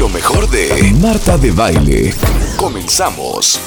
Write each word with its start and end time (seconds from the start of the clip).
Lo 0.00 0.08
mejor 0.08 0.48
de 0.48 0.94
Marta 0.98 1.36
de 1.36 1.50
Baile. 1.50 2.14
Comenzamos. 2.56 3.60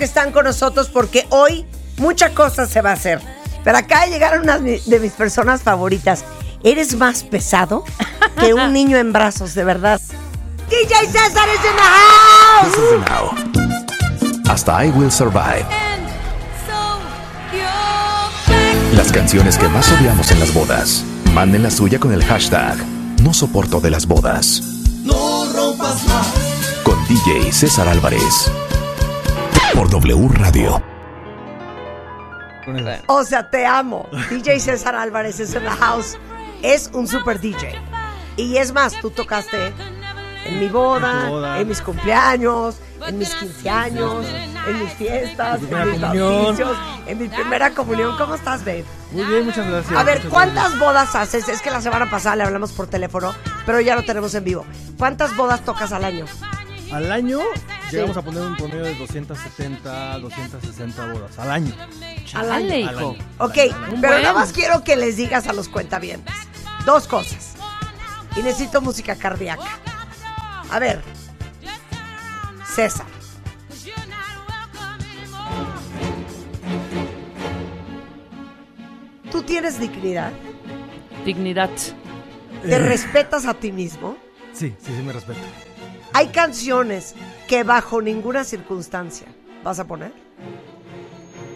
Que 0.00 0.06
están 0.06 0.32
con 0.32 0.44
nosotros 0.46 0.88
porque 0.88 1.26
hoy 1.28 1.66
mucha 1.98 2.30
cosa 2.30 2.66
se 2.66 2.80
va 2.80 2.90
a 2.90 2.94
hacer. 2.94 3.20
Pero 3.62 3.76
acá 3.76 4.06
llegaron 4.06 4.44
unas 4.44 4.62
de 4.62 4.98
mis 4.98 5.12
personas 5.12 5.62
favoritas. 5.62 6.24
Eres 6.64 6.96
más 6.96 7.22
pesado 7.22 7.84
que 8.40 8.54
un 8.54 8.72
niño 8.78 8.96
en 8.96 9.12
brazos, 9.12 9.54
de 9.54 9.62
verdad. 9.62 10.00
DJ 10.70 11.06
César 11.06 11.48
is 11.48 11.56
in 11.56 11.76
the 11.76 11.82
house. 11.82 12.64
This 12.64 12.78
is 12.82 12.90
the 12.90 12.98
now. 13.10 14.50
Hasta 14.50 14.84
I 14.84 14.88
Will 14.88 15.12
Survive. 15.12 15.66
So. 16.66 17.00
Las 18.96 19.12
canciones 19.12 19.58
que 19.58 19.68
más 19.68 19.92
odiamos 19.92 20.30
en 20.30 20.40
las 20.40 20.54
bodas. 20.54 21.04
Manden 21.34 21.62
la 21.62 21.70
suya 21.70 22.00
con 22.00 22.12
el 22.12 22.24
hashtag 22.24 22.76
No 23.22 23.34
soporto 23.34 23.80
de 23.80 23.90
las 23.90 24.06
bodas. 24.06 24.62
Con 26.84 27.06
DJ 27.06 27.52
César 27.52 27.86
Álvarez. 27.86 28.50
Por 29.80 29.88
W 29.88 30.28
Radio. 30.34 30.82
O 33.06 33.24
sea, 33.24 33.48
te 33.48 33.64
amo. 33.64 34.06
DJ 34.28 34.60
César 34.60 34.94
Álvarez 34.94 35.40
es 35.40 35.54
in 35.54 35.62
the 35.62 35.70
house. 35.70 36.18
Es 36.60 36.90
un 36.92 37.08
super 37.08 37.40
DJ. 37.40 37.80
Y 38.36 38.58
es 38.58 38.74
más, 38.74 39.00
tú 39.00 39.10
tocaste 39.10 39.72
en 40.44 40.60
mi 40.60 40.68
boda, 40.68 41.22
En 41.24 41.30
boda. 41.30 41.60
en 41.60 41.68
mis 41.68 41.80
cumpleaños, 41.80 42.76
en 43.06 43.16
mis 43.16 43.34
15 43.34 43.70
años, 43.70 44.26
en 44.68 44.80
mis 44.80 44.92
fiestas, 44.92 45.60
en 45.62 45.66
primera 45.68 45.86
mis 45.86 45.98
comunión. 45.98 46.44
bautizos, 46.44 46.76
en 47.06 47.18
mi 47.18 47.28
primera 47.28 47.70
comunión. 47.70 48.18
¿Cómo 48.18 48.34
estás, 48.34 48.60
babe? 48.66 48.84
Muy 49.12 49.24
bien, 49.24 49.46
muchas 49.46 49.66
gracias. 49.66 49.98
A 49.98 50.02
ver, 50.02 50.28
¿cuántas 50.28 50.72
gracias. 50.72 50.78
bodas 50.78 51.14
haces? 51.14 51.48
Es 51.48 51.62
que 51.62 51.70
la 51.70 51.80
semana 51.80 52.10
pasada 52.10 52.36
le 52.36 52.42
hablamos 52.42 52.72
por 52.72 52.86
teléfono, 52.86 53.32
pero 53.64 53.80
ya 53.80 53.96
lo 53.96 54.02
tenemos 54.02 54.34
en 54.34 54.44
vivo. 54.44 54.66
¿Cuántas 54.98 55.34
bodas 55.38 55.64
tocas 55.64 55.90
al 55.92 56.04
año? 56.04 56.26
Al 56.92 57.12
año 57.12 57.38
llegamos 57.92 58.16
a 58.16 58.22
poner 58.22 58.42
un 58.42 58.56
promedio 58.56 58.82
de 58.82 58.94
270, 58.96 60.18
260 60.18 61.12
bodas. 61.12 61.38
Al 61.38 61.50
año. 61.50 61.72
Al 62.34 62.50
año. 62.50 62.72
Al 62.72 62.80
hijo. 62.80 63.10
año. 63.10 63.24
Ok, 63.38 63.54
pero 64.00 64.18
nada 64.18 64.32
más 64.32 64.52
quiero 64.52 64.82
que 64.82 64.96
les 64.96 65.16
digas 65.16 65.46
a 65.46 65.52
los 65.52 65.68
cuentavientes 65.68 66.34
dos 66.84 67.06
cosas. 67.06 67.54
Y 68.36 68.42
necesito 68.42 68.80
música 68.80 69.14
cardíaca. 69.16 69.78
A 70.70 70.78
ver, 70.78 71.02
César. 72.74 73.06
¿Tú 79.30 79.42
tienes 79.42 79.78
dignidad? 79.78 80.32
Dignidad. 81.24 81.70
¿Te 82.62 82.74
Eh. 82.74 82.78
respetas 82.78 83.46
a 83.46 83.54
ti 83.54 83.72
mismo? 83.72 84.16
Sí, 84.52 84.74
sí, 84.80 84.92
sí, 84.96 85.02
me 85.02 85.12
respeto. 85.12 85.38
Hay 86.12 86.28
canciones 86.28 87.14
que 87.48 87.62
bajo 87.62 88.02
ninguna 88.02 88.44
circunstancia 88.44 89.26
vas 89.62 89.78
a 89.78 89.86
poner. 89.86 90.12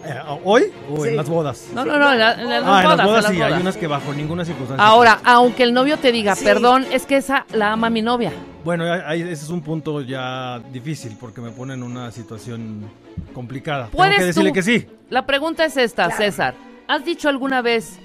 Eh, 0.05 0.13
¿Hoy 0.43 0.65
o 0.95 1.03
Sí. 1.03 1.09
en 1.09 1.17
las 1.17 1.27
bodas? 1.27 1.67
No, 1.73 1.83
no, 1.83 1.97
no, 1.97 2.13
en, 2.13 2.19
la- 2.19 2.33
en 2.33 2.47
las 2.49 2.63
ah, 2.63 2.77
en 2.81 2.83
bodas, 2.83 2.97
las 2.97 3.05
bodas 3.07 3.07
en 3.07 3.23
las 3.23 3.31
sí, 3.31 3.37
bodas. 3.37 3.53
hay 3.53 3.61
unas 3.61 3.77
que 3.77 3.87
bajo 3.87 4.13
ninguna 4.13 4.45
circunstancia. 4.45 4.85
Ahora, 4.85 5.19
aunque 5.23 5.63
el 5.63 5.73
novio 5.73 5.97
te 5.97 6.11
diga, 6.11 6.35
Sí. 6.35 6.45
perdón, 6.45 6.85
es 6.91 7.05
que 7.07 7.17
esa 7.17 7.45
la 7.53 7.71
ama 7.71 7.89
mi 7.89 8.03
novia. 8.03 8.31
Bueno, 8.63 8.85
ahí- 9.05 9.21
ese 9.23 9.33
es 9.45 9.49
un 9.49 9.61
punto 9.61 10.01
ya 10.01 10.59
difícil 10.71 11.17
porque 11.19 11.41
me 11.41 11.49
pone 11.51 11.73
en 11.73 11.81
una 11.83 12.11
situación 12.11 12.87
complicada. 13.33 13.85
Tengo 13.85 13.97
¿Puedes 13.97 14.17
que 14.17 14.25
decirle 14.25 14.49
tú? 14.49 14.53
que 14.55 14.61
sí. 14.63 14.87
La 15.09 15.25
pregunta 15.25 15.65
es 15.65 15.75
esta, 15.77 16.05
Claro. 16.05 16.17
César. 16.23 16.55
¿Has 16.87 17.03
dicho 17.03 17.27
alguna 17.27 17.63
vez, 17.63 17.97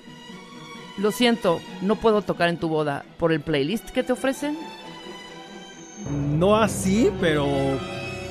lo 0.97 1.12
siento, 1.12 1.61
no 1.82 1.97
puedo 1.97 2.22
tocar 2.22 2.49
en 2.49 2.56
tu 2.59 2.69
boda 2.69 3.05
por 3.19 3.31
el 3.32 3.41
playlist 3.41 3.91
que 3.91 4.03
te 4.03 4.12
ofrecen? 4.15 4.56
No 6.09 6.56
así, 6.56 7.11
pero 7.21 7.47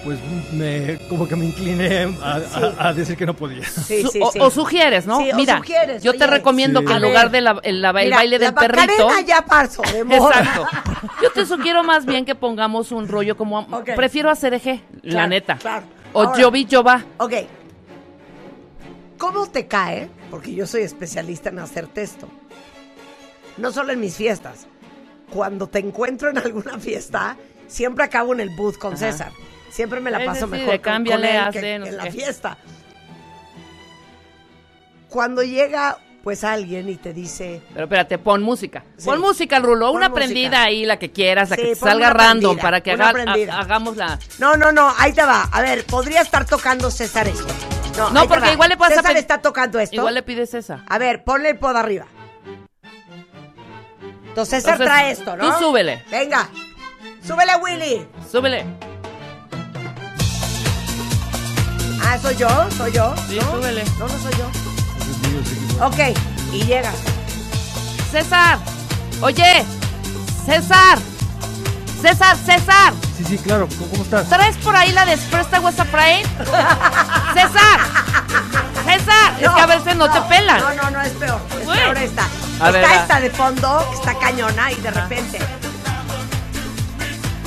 pues 0.04 0.18
me 0.54 0.98
como 1.10 1.28
que 1.28 1.36
me 1.36 1.46
incliné 1.46 2.04
a, 2.24 2.36
a- 2.80 2.88
a 2.90 2.94
decir 2.94 3.16
que 3.18 3.26
no 3.26 3.34
podía. 3.36 3.64
Sí, 3.66 4.02
Su- 4.04 4.10
sí, 4.10 4.20
o, 4.40 4.50
sugieres, 4.50 5.06
¿no? 5.06 5.20
Sí, 5.20 5.32
o 5.32 5.36
Mira, 5.36 5.58
sugieres, 5.58 6.02
yo 6.04 6.12
te 6.14 6.24
oye. 6.24 6.28
recomiendo 6.28 6.80
Sí. 6.80 6.86
que 6.88 6.94
en 6.94 7.02
lugar 7.02 7.32
del 7.32 7.48
el, 7.64 7.82
la- 7.82 7.90
el 7.92 8.06
Mira, 8.06 8.18
baile 8.18 8.40
la 8.40 8.46
del 8.46 8.54
perrito... 8.56 9.08
Macarena 9.08 9.22
ya 9.28 9.42
pasó 9.46 9.82
de. 9.84 10.00
Exacto. 10.00 10.66
Yo 11.22 11.32
te 11.32 11.46
sugiero 11.46 11.84
más 11.84 12.06
bien 12.06 12.26
que 12.26 12.34
pongamos 12.36 12.92
un 12.92 13.08
rollo 13.08 13.36
como... 13.38 13.68
Prefiero 13.96 14.30
hacer 14.30 14.54
eje, 14.54 14.82
la 15.04 15.12
Claro, 15.12 15.28
neta. 15.30 15.56
claro. 15.58 15.86
O 16.14 16.24
Ahora- 16.24 16.40
yo 16.40 16.50
vi, 16.52 16.66
yo 16.66 16.82
va. 16.84 17.04
Ok. 17.18 17.34
¿Cómo 19.18 19.48
te 19.50 19.68
cae? 19.68 20.10
Porque 20.32 20.54
yo 20.54 20.66
soy 20.66 20.82
especialista 20.84 21.50
en 21.50 21.60
hacer 21.60 21.88
texto. 21.88 22.30
No 23.58 23.72
solo 23.72 23.92
en 23.92 24.00
mis 24.00 24.16
fiestas. 24.16 24.66
Cuando 25.30 25.68
te 25.68 25.80
encuentro 25.80 26.30
en 26.30 26.38
alguna 26.38 26.80
fiesta, 26.80 27.36
siempre 27.70 28.04
acabo 28.04 28.34
en 28.34 28.42
el 28.42 28.50
booth 28.50 28.78
con 28.78 28.94
Ajá. 28.96 29.12
César. 29.12 29.32
Siempre 29.70 30.00
me 30.02 30.12
la 30.12 30.26
paso 30.26 30.48
mejor 30.48 30.72
de 30.72 30.82
con, 30.82 31.06
con 31.06 31.24
él 31.24 31.38
hazle, 31.38 31.62
que 31.62 31.80
no 31.80 31.86
en 31.86 31.98
la 31.98 32.04
qué. 32.04 32.12
fiesta. 32.12 32.58
Cuando 35.10 35.42
llega 35.44 35.98
pues 36.24 36.44
alguien 36.44 36.90
y 36.90 36.96
te 36.98 37.14
dice, 37.14 37.62
Pero 37.74 37.86
espérate, 37.86 38.18
pon 38.18 38.42
música. 38.44 38.84
Sí. 38.98 39.06
Pon 39.06 39.22
música, 39.22 39.58
Rulo. 39.60 39.88
Pon 39.88 39.96
Una 39.96 40.10
música. 40.10 40.26
prendida 40.26 40.64
ahí, 40.64 40.86
la 40.86 41.00
que 41.00 41.12
quieras, 41.12 41.50
la 41.50 41.56
Sí, 41.56 41.62
que 41.62 41.76
salga 41.76 42.10
random 42.10 42.58
prendida, 42.58 42.62
para 42.62 42.82
que 42.82 42.92
haga- 42.92 43.14
ha- 43.56 43.60
hagamos 43.62 43.96
la. 43.96 44.20
no, 44.38 44.58
no, 44.58 44.72
no, 44.74 44.94
ahí 44.98 45.14
te 45.14 45.22
va. 45.24 45.44
A 45.44 45.62
ver, 45.62 45.86
podría 45.86 46.22
estar 46.22 46.46
tocando 46.46 46.92
César 46.92 47.28
esto. 47.28 47.48
No, 48.14 48.28
porque 48.28 48.52
igual 48.54 48.70
le 48.70 48.76
vas 48.76 48.92
a 48.92 48.96
César 48.96 49.18
está 49.18 49.42
tocando 49.42 49.80
esto. 49.80 49.96
Igual 49.96 50.14
le 50.14 50.22
pides 50.24 50.54
esa. 50.54 50.84
A 50.88 50.98
ver, 50.98 51.24
ponle 51.24 51.50
el 51.52 51.58
pod 51.58 51.76
arriba. 51.78 52.06
Entonces 54.28 54.62
César 54.64 54.74
Entonces, 54.82 54.86
trae 54.96 55.12
esto, 55.12 55.38
¿no? 55.38 55.46
tú 55.58 55.66
súbele. 55.66 56.04
Venga. 56.12 56.50
Súbele, 57.30 57.56
Willy. 57.58 58.08
Súbele. 58.32 58.66
Ah, 62.04 62.18
¿soy 62.20 62.36
yo? 62.36 62.50
¿Soy 62.76 62.92
yo? 62.92 63.14
Sí, 63.28 63.38
¿No? 63.40 63.52
súbele. 63.52 63.84
No, 64.00 64.08
no 64.08 64.18
soy 64.18 64.34
yo. 64.34 65.86
Ok, 65.86 66.18
y 66.54 66.64
llega. 66.64 66.92
César. 68.12 68.58
Oye. 69.22 69.64
César. 70.44 70.98
César, 72.02 72.36
César. 72.36 72.94
Sí, 73.16 73.24
sí, 73.24 73.38
claro. 73.38 73.68
¿Cómo, 73.78 73.92
cómo 73.92 74.04
estás? 74.06 74.28
¿Traes 74.28 74.58
por 74.58 74.76
ahí 74.76 74.92
la 74.92 75.06
de 75.06 75.14
Express 75.14 75.46
WhatsApp 75.62 75.88
Pride? 75.90 76.28
César. 77.36 77.80
César. 78.86 79.34
es 79.40 79.50
que 79.50 79.62
a 79.62 79.68
veces 79.68 79.96
no, 79.96 80.10
te 80.12 80.20
pelan. 80.22 80.60
No, 80.62 80.74
no, 80.74 80.90
no, 80.90 81.02
es 81.04 81.12
peor. 81.12 81.40
Es 81.62 81.68
peor 81.68 81.96
esta. 82.00 82.24
A 82.60 82.70
está 82.70 82.72
ver, 82.72 82.86
esta 82.86 83.20
de 83.20 83.30
fondo, 83.30 83.88
que 83.92 83.98
está 83.98 84.18
cañona, 84.18 84.72
y 84.72 84.76
de 84.82 84.90
repente. 84.90 85.59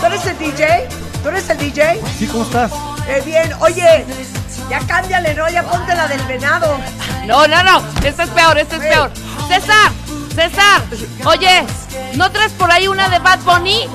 ¿Tú 0.03 0.07
eres 0.07 0.27
el 0.27 0.37
DJ? 0.37 0.89
¿Tú 1.23 1.29
eres 1.29 1.49
el 1.49 1.59
DJ? 1.59 2.03
Sí, 2.19 2.27
¿cómo 2.27 2.43
estás? 2.43 2.73
Eh, 3.07 3.23
bien, 3.25 3.53
oye, 3.61 4.05
ya 4.69 4.81
cámbiale, 4.81 5.33
¿no? 5.33 5.49
Ya 5.49 5.63
ponte 5.63 5.95
la 5.95 6.09
del 6.09 6.21
venado. 6.23 6.77
No, 7.25 7.47
no, 7.47 7.63
no. 7.63 7.81
Este 8.03 8.25
es 8.25 8.31
peor, 8.31 8.59
este 8.59 8.75
es 8.75 8.83
peor. 8.83 9.13
César. 9.47 9.93
César. 10.35 10.83
Oye. 11.25 11.65
¿No 12.15 12.33
traes 12.33 12.51
por 12.51 12.69
ahí 12.73 12.89
una 12.89 13.09
de 13.11 13.21
Bad 13.21 13.39
Bunny? 13.45 13.89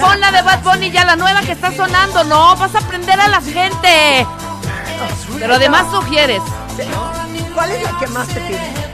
Pon 0.00 0.20
la 0.20 0.30
de 0.30 0.40
Bad 0.42 0.62
Bunny 0.62 0.92
ya, 0.92 1.04
la 1.04 1.16
nueva 1.16 1.40
que 1.40 1.50
está 1.50 1.72
sonando. 1.72 2.22
No, 2.22 2.54
vas 2.54 2.76
a 2.76 2.78
aprender 2.78 3.20
a 3.20 3.26
la 3.26 3.40
gente. 3.40 4.24
Pero 5.36 5.56
además 5.56 5.86
sugieres. 5.90 6.42
¿Cuál 7.56 7.72
es 7.72 7.82
la 7.82 7.98
que 7.98 8.06
más 8.06 8.28
te 8.28 8.40
pide? 8.40 8.87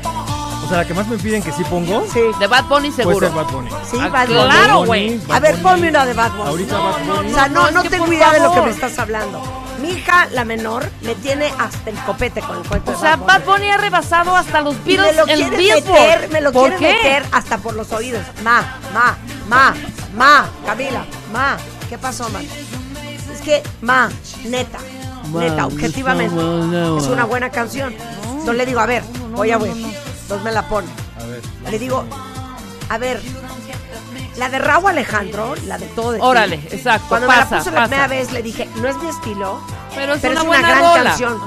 O 0.64 0.68
sea, 0.68 0.78
la 0.78 0.84
que 0.86 0.94
más 0.94 1.06
me 1.08 1.16
piden 1.18 1.42
que 1.42 1.52
sí 1.52 1.62
pongo 1.64 2.04
Sí. 2.12 2.20
De 2.40 2.46
Bad 2.46 2.64
Bunny 2.64 2.90
puede 2.90 2.96
seguro. 3.08 3.26
ser 3.28 3.36
Bad 3.36 3.52
Bunny. 3.52 3.70
Sí, 3.90 3.98
Ah, 4.00 4.08
Bad 4.08 4.26
Bunny. 4.28 4.40
claro, 4.44 4.78
Bad 4.80 4.86
güey. 4.86 5.18
Bad 5.18 5.36
A 5.36 5.40
ver, 5.40 5.50
Bunny. 5.56 5.62
ponme 5.62 5.88
una 5.90 6.06
de 6.06 6.14
Bad 6.14 6.30
Bunny. 6.32 6.48
Ahorita 6.48 6.78
Bad 6.78 7.04
Bunny. 7.06 7.30
O 7.30 7.34
sea, 7.34 7.48
no, 7.48 7.60
No, 7.62 7.68
es 7.68 7.74
no 7.74 7.82
que 7.82 7.90
tengo 7.90 8.04
por 8.06 8.14
idea 8.14 8.32
de 8.32 8.38
lo 8.40 8.44
que 8.50 8.54
favor. 8.56 8.64
me 8.68 8.70
estás 8.74 8.98
hablando. 8.98 9.42
mi 9.82 9.90
hija, 9.90 10.28
la 10.32 10.44
menor, 10.46 10.88
me 11.02 11.14
tiene 11.16 11.52
hasta 11.58 11.90
el 11.90 11.96
copete 12.04 12.40
con 12.40 12.56
el 12.56 12.66
cuento 12.66 12.90
O 12.92 12.94
de 12.94 13.00
sea, 13.00 13.16
Bad 13.16 13.26
Bad 13.26 13.44
Bunny. 13.44 13.58
Bunny 13.58 13.70
ha 13.72 13.76
rebasado 13.76 14.34
hasta 14.36 14.60
los 14.62 14.74
Y 14.76 14.78
me 14.78 14.84
Beatles 14.96 15.16
lo 15.16 15.28
en 15.28 15.36
quiere 15.36 15.56
Billboard. 15.58 15.84
meter, 15.84 16.28
me 16.30 16.40
lo 16.40 16.52
¿Por 16.52 16.74
quiere 16.74 16.78
qué? 16.78 17.02
meter 17.04 17.26
hasta 17.32 17.58
por 17.58 17.74
los 17.74 17.92
oídos. 17.92 18.22
Ma, 18.42 18.62
ma, 18.94 19.16
ma, 19.48 19.74
ma, 20.16 20.48
Camila, 20.64 21.04
ma. 21.32 21.56
¿Qué 21.90 21.98
pasó, 21.98 22.28
man? 22.30 22.46
Es 23.32 23.40
que, 23.42 23.62
ma, 23.82 24.08
neta, 24.44 24.78
neta, 25.34 25.66
objetivamente, 25.66 26.34
es 26.98 27.04
una 27.08 27.24
buena 27.26 27.50
canción. 27.50 27.94
Entonces 28.30 28.56
le 28.56 28.64
digo, 28.66 28.80
a 28.80 28.86
ver, 28.86 29.02
voy 29.32 29.50
a 29.50 29.58
ver. 29.58 29.72
Entonces 30.24 30.44
me 30.44 30.52
la 30.52 30.62
pone. 30.68 30.88
A 31.20 31.24
ver. 31.26 31.40
Le 31.70 31.78
digo, 31.78 32.04
a 32.88 32.98
ver, 32.98 33.20
la 34.36 34.48
de 34.48 34.58
Raúl 34.58 34.90
Alejandro, 34.90 35.54
la 35.66 35.78
de 35.78 35.86
todo 35.88 36.12
de 36.12 36.18
ti. 36.18 36.24
Órale, 36.24 36.56
exacto, 36.70 37.06
Cuando 37.08 37.28
me 37.28 37.34
la 37.36 37.40
pasa, 37.42 37.58
puse 37.58 37.70
la 37.70 37.76
pasa. 37.76 37.88
primera 37.88 38.08
vez 38.08 38.32
le 38.32 38.42
dije, 38.42 38.68
no 38.80 38.88
es 38.88 38.96
mi 38.96 39.08
estilo, 39.08 39.60
Pero 39.94 40.14
es 40.14 40.20
pero 40.22 40.32
una 40.32 40.40
es 40.40 40.46
una 40.46 40.48
buena 40.48 40.68
gran 40.68 40.80
rola. 40.82 41.10
canción. 41.10 41.38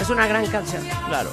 Es 0.00 0.10
una 0.10 0.26
gran 0.26 0.46
canción. 0.46 0.82
Claro. 1.08 1.30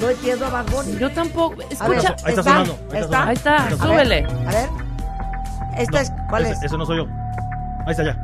No 0.00 0.10
entiendo 0.10 0.46
a 0.46 0.50
Bad 0.50 0.66
Bunny. 0.70 0.98
Yo 0.98 1.10
tampoco. 1.12 1.54
A 1.54 1.88
ver, 1.88 1.98
Escucha. 1.98 2.16
Ahí 2.24 2.30
está 2.34 2.42
sonando, 2.42 2.78
ahí 2.92 3.00
está 3.00 3.00
¿Está? 3.00 3.26
Ahí 3.28 3.34
está, 3.34 3.56
A 3.56 3.64
ver, 3.68 3.78
súbele. 3.78 4.26
A 4.46 4.50
ver. 4.52 4.68
Esta 5.78 6.00
es, 6.00 6.12
¿cuál 6.28 6.42
ese, 6.44 6.52
es? 6.54 6.62
Ese 6.64 6.78
no 6.78 6.86
soy 6.86 6.96
yo. 6.98 7.06
Ahí 7.86 7.90
está 7.92 8.04
ya. 8.04 8.16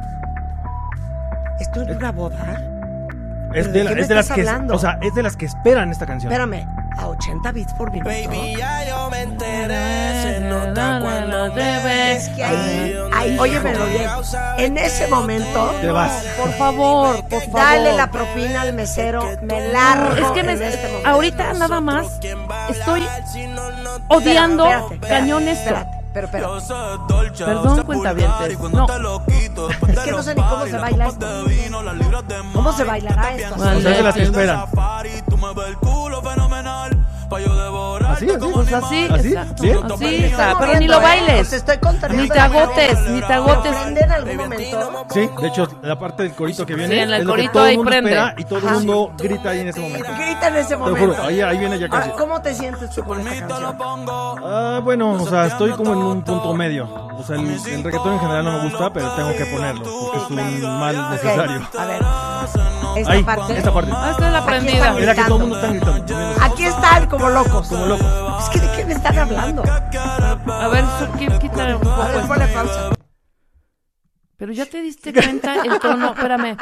¿Esto 1.60 1.82
es 1.82 1.96
una 1.96 2.12
boda? 2.12 2.36
Es 3.54 3.68
¿Pero 3.68 3.72
de, 3.72 3.78
de 3.78 3.84
la- 3.84 3.90
me 3.92 4.00
es 4.00 4.08
de 4.08 4.14
las 4.14 4.26
que, 4.28 4.40
hablando? 4.40 4.74
o 4.74 4.78
sea, 4.78 4.98
es 5.00 5.14
de 5.14 5.22
las 5.22 5.36
que 5.36 5.46
esperan 5.46 5.90
esta 5.90 6.04
canción. 6.06 6.32
Espérame, 6.32 6.66
a 6.96 7.08
80 7.08 7.52
bits 7.52 7.72
por 7.74 7.90
minuto. 7.90 8.10
ya 8.56 8.88
yo 8.88 9.10
me 9.10 9.22
enteré, 9.22 10.22
se 10.22 10.40
nota 10.40 11.00
cuando 11.00 11.54
me 11.54 12.12
Es 12.16 12.28
que 12.30 12.44
ahí, 12.44 12.96
ahí, 13.12 13.38
óyemelo 13.38 13.86
bien. 13.86 14.08
En 14.58 14.78
ese 14.78 15.06
momento, 15.08 15.74
Te 15.80 15.90
vas. 15.90 16.24
Por 16.38 16.52
favor, 16.52 17.24
por 17.28 17.42
favor. 17.42 17.60
dale 17.60 17.92
la 17.94 18.10
propina 18.10 18.62
al 18.62 18.72
mesero, 18.72 19.24
me 19.42 19.68
largo 19.68 20.26
Es 20.26 20.32
que 20.32 20.42
me, 20.42 20.52
en 20.52 20.62
este 20.62 20.88
momento. 20.88 21.08
ahorita 21.08 21.52
nada 21.54 21.80
más 21.80 22.06
estoy 22.68 23.06
odiando 24.08 24.64
Espérate, 24.64 24.94
espérate, 24.94 25.08
cañón 25.08 25.48
esto. 25.48 25.70
Espérate, 25.70 26.04
pero, 26.14 26.28
pero. 26.30 26.60
Perdón, 27.36 27.82
cuentavientes. 27.84 28.60
No. 28.70 28.86
Es 28.86 29.98
que 30.00 30.10
no 30.12 30.22
sé 30.22 30.34
ni 30.34 30.42
cómo 30.42 30.66
se 30.66 30.78
baila 30.78 31.08
esto. 31.08 31.44
¿Cómo 32.52 32.72
se 32.72 32.84
bailará 32.84 33.34
esto? 33.34 33.54
O 33.56 33.58
sea, 33.58 33.74
es 33.76 33.84
de 33.84 34.02
las 34.02 34.14
que 34.14 34.22
esperan. 34.22 34.64
Así, 38.06 38.30
así. 38.30 38.46
Pues 38.52 38.72
así, 38.72 39.06
¿Así? 39.10 39.28
exacto. 39.28 39.62
¿Bien? 39.62 39.78
Así 39.92 40.14
está, 40.24 40.56
pero 40.58 40.78
ni 40.78 40.86
lo 40.86 41.00
bailes. 41.00 41.50
Te 41.50 41.56
estoy 41.56 41.78
contando. 41.78 42.16
Ni 42.22 42.28
te 42.28 42.38
agotes, 42.38 43.10
ni 43.10 43.20
te 43.20 43.32
agotes. 43.32 43.74
¿Prende 43.76 44.00
en 44.02 44.12
algún 44.12 44.36
momento? 44.36 45.04
Sí, 45.10 45.28
de 45.40 45.48
hecho, 45.48 45.68
la 45.82 45.98
parte 45.98 46.22
del 46.22 46.32
corito 46.34 46.64
que 46.64 46.74
viene 46.74 46.94
Sí, 46.94 47.00
en 47.00 47.08
el 47.08 47.14
es 47.20 47.24
lo 47.24 47.32
que 47.32 47.36
corito 47.36 47.52
todo 47.52 47.62
ahí 47.64 47.70
el 47.72 47.76
mundo 47.78 47.90
prende. 47.90 48.10
espera 48.10 48.34
y 48.38 48.44
todo 48.44 48.58
el 48.60 48.64
Ajá. 48.66 48.74
mundo 48.74 49.12
grita 49.18 49.50
ahí 49.50 49.60
en 49.60 49.68
ese 49.68 49.80
momento. 49.80 50.08
Grita 50.16 50.48
en 50.48 50.56
ese 50.56 50.68
Te 50.68 50.76
momento. 50.76 51.00
juro, 51.14 51.22
ahí, 51.24 51.40
ahí 51.40 51.58
viene 51.58 51.78
ya 51.78 51.88
casi. 51.88 52.10
Ahora, 52.10 52.20
¿cómo 52.22 52.40
te 52.42 52.54
sientes 52.54 52.90
tú 52.90 53.04
con 53.04 53.20
esta 53.26 53.48
canción? 53.48 53.76
Ah, 54.44 54.80
bueno, 54.84 55.12
o 55.12 55.26
sea, 55.28 55.46
estoy 55.46 55.70
como 55.72 55.92
en 55.92 55.98
un 55.98 56.22
punto 56.22 56.54
medio. 56.54 56.88
O 57.18 57.22
sea, 57.22 57.36
el, 57.36 57.48
el 57.48 57.84
reggaetón 57.84 58.12
en 58.14 58.20
general 58.20 58.44
no 58.44 58.52
me 58.58 58.64
gusta, 58.68 58.92
pero 58.92 59.10
tengo 59.12 59.32
que 59.36 59.46
ponerlo 59.46 59.82
porque 59.84 60.18
es 60.18 60.30
un 60.62 60.78
mal 60.80 61.10
necesario. 61.10 61.68
A 61.78 61.84
ver, 61.86 62.02
esta 62.96 63.12
Ahí, 63.12 63.22
parte. 63.22 63.56
esta 63.56 63.72
parte. 63.72 63.90
Ah, 63.94 64.08
esta 64.12 64.26
es 64.26 64.32
la 64.32 64.38
Aquí 64.38 64.46
prendida. 64.48 64.74
está 64.88 64.92
Mira 64.92 65.14
que 65.14 65.22
todo 65.24 65.36
el 65.36 65.40
mundo 65.42 65.56
está 65.56 65.68
gritando. 65.70 66.42
Aquí 66.42 66.64
están 66.64 67.06
como 67.08 67.28
locos. 67.30 67.66
Como 67.68 67.86
locos. 67.86 68.06
Es 68.44 68.48
que 68.50 68.60
de 68.66 68.76
qué 68.76 68.84
me 68.84 68.92
están 68.94 69.18
hablando. 69.18 69.62
A 69.64 70.68
ver, 70.68 70.84
quítale 71.40 71.74
un 71.74 71.80
poco. 71.80 72.02
A 72.02 72.08
ver, 72.08 72.26
ponle 72.26 72.46
pausa. 72.48 72.90
Pero 74.36 74.52
ya 74.52 74.66
te 74.66 74.82
diste 74.82 75.12
cuenta 75.12 75.54
el 75.64 75.78
tono, 75.78 76.12
espérame. 76.12 76.56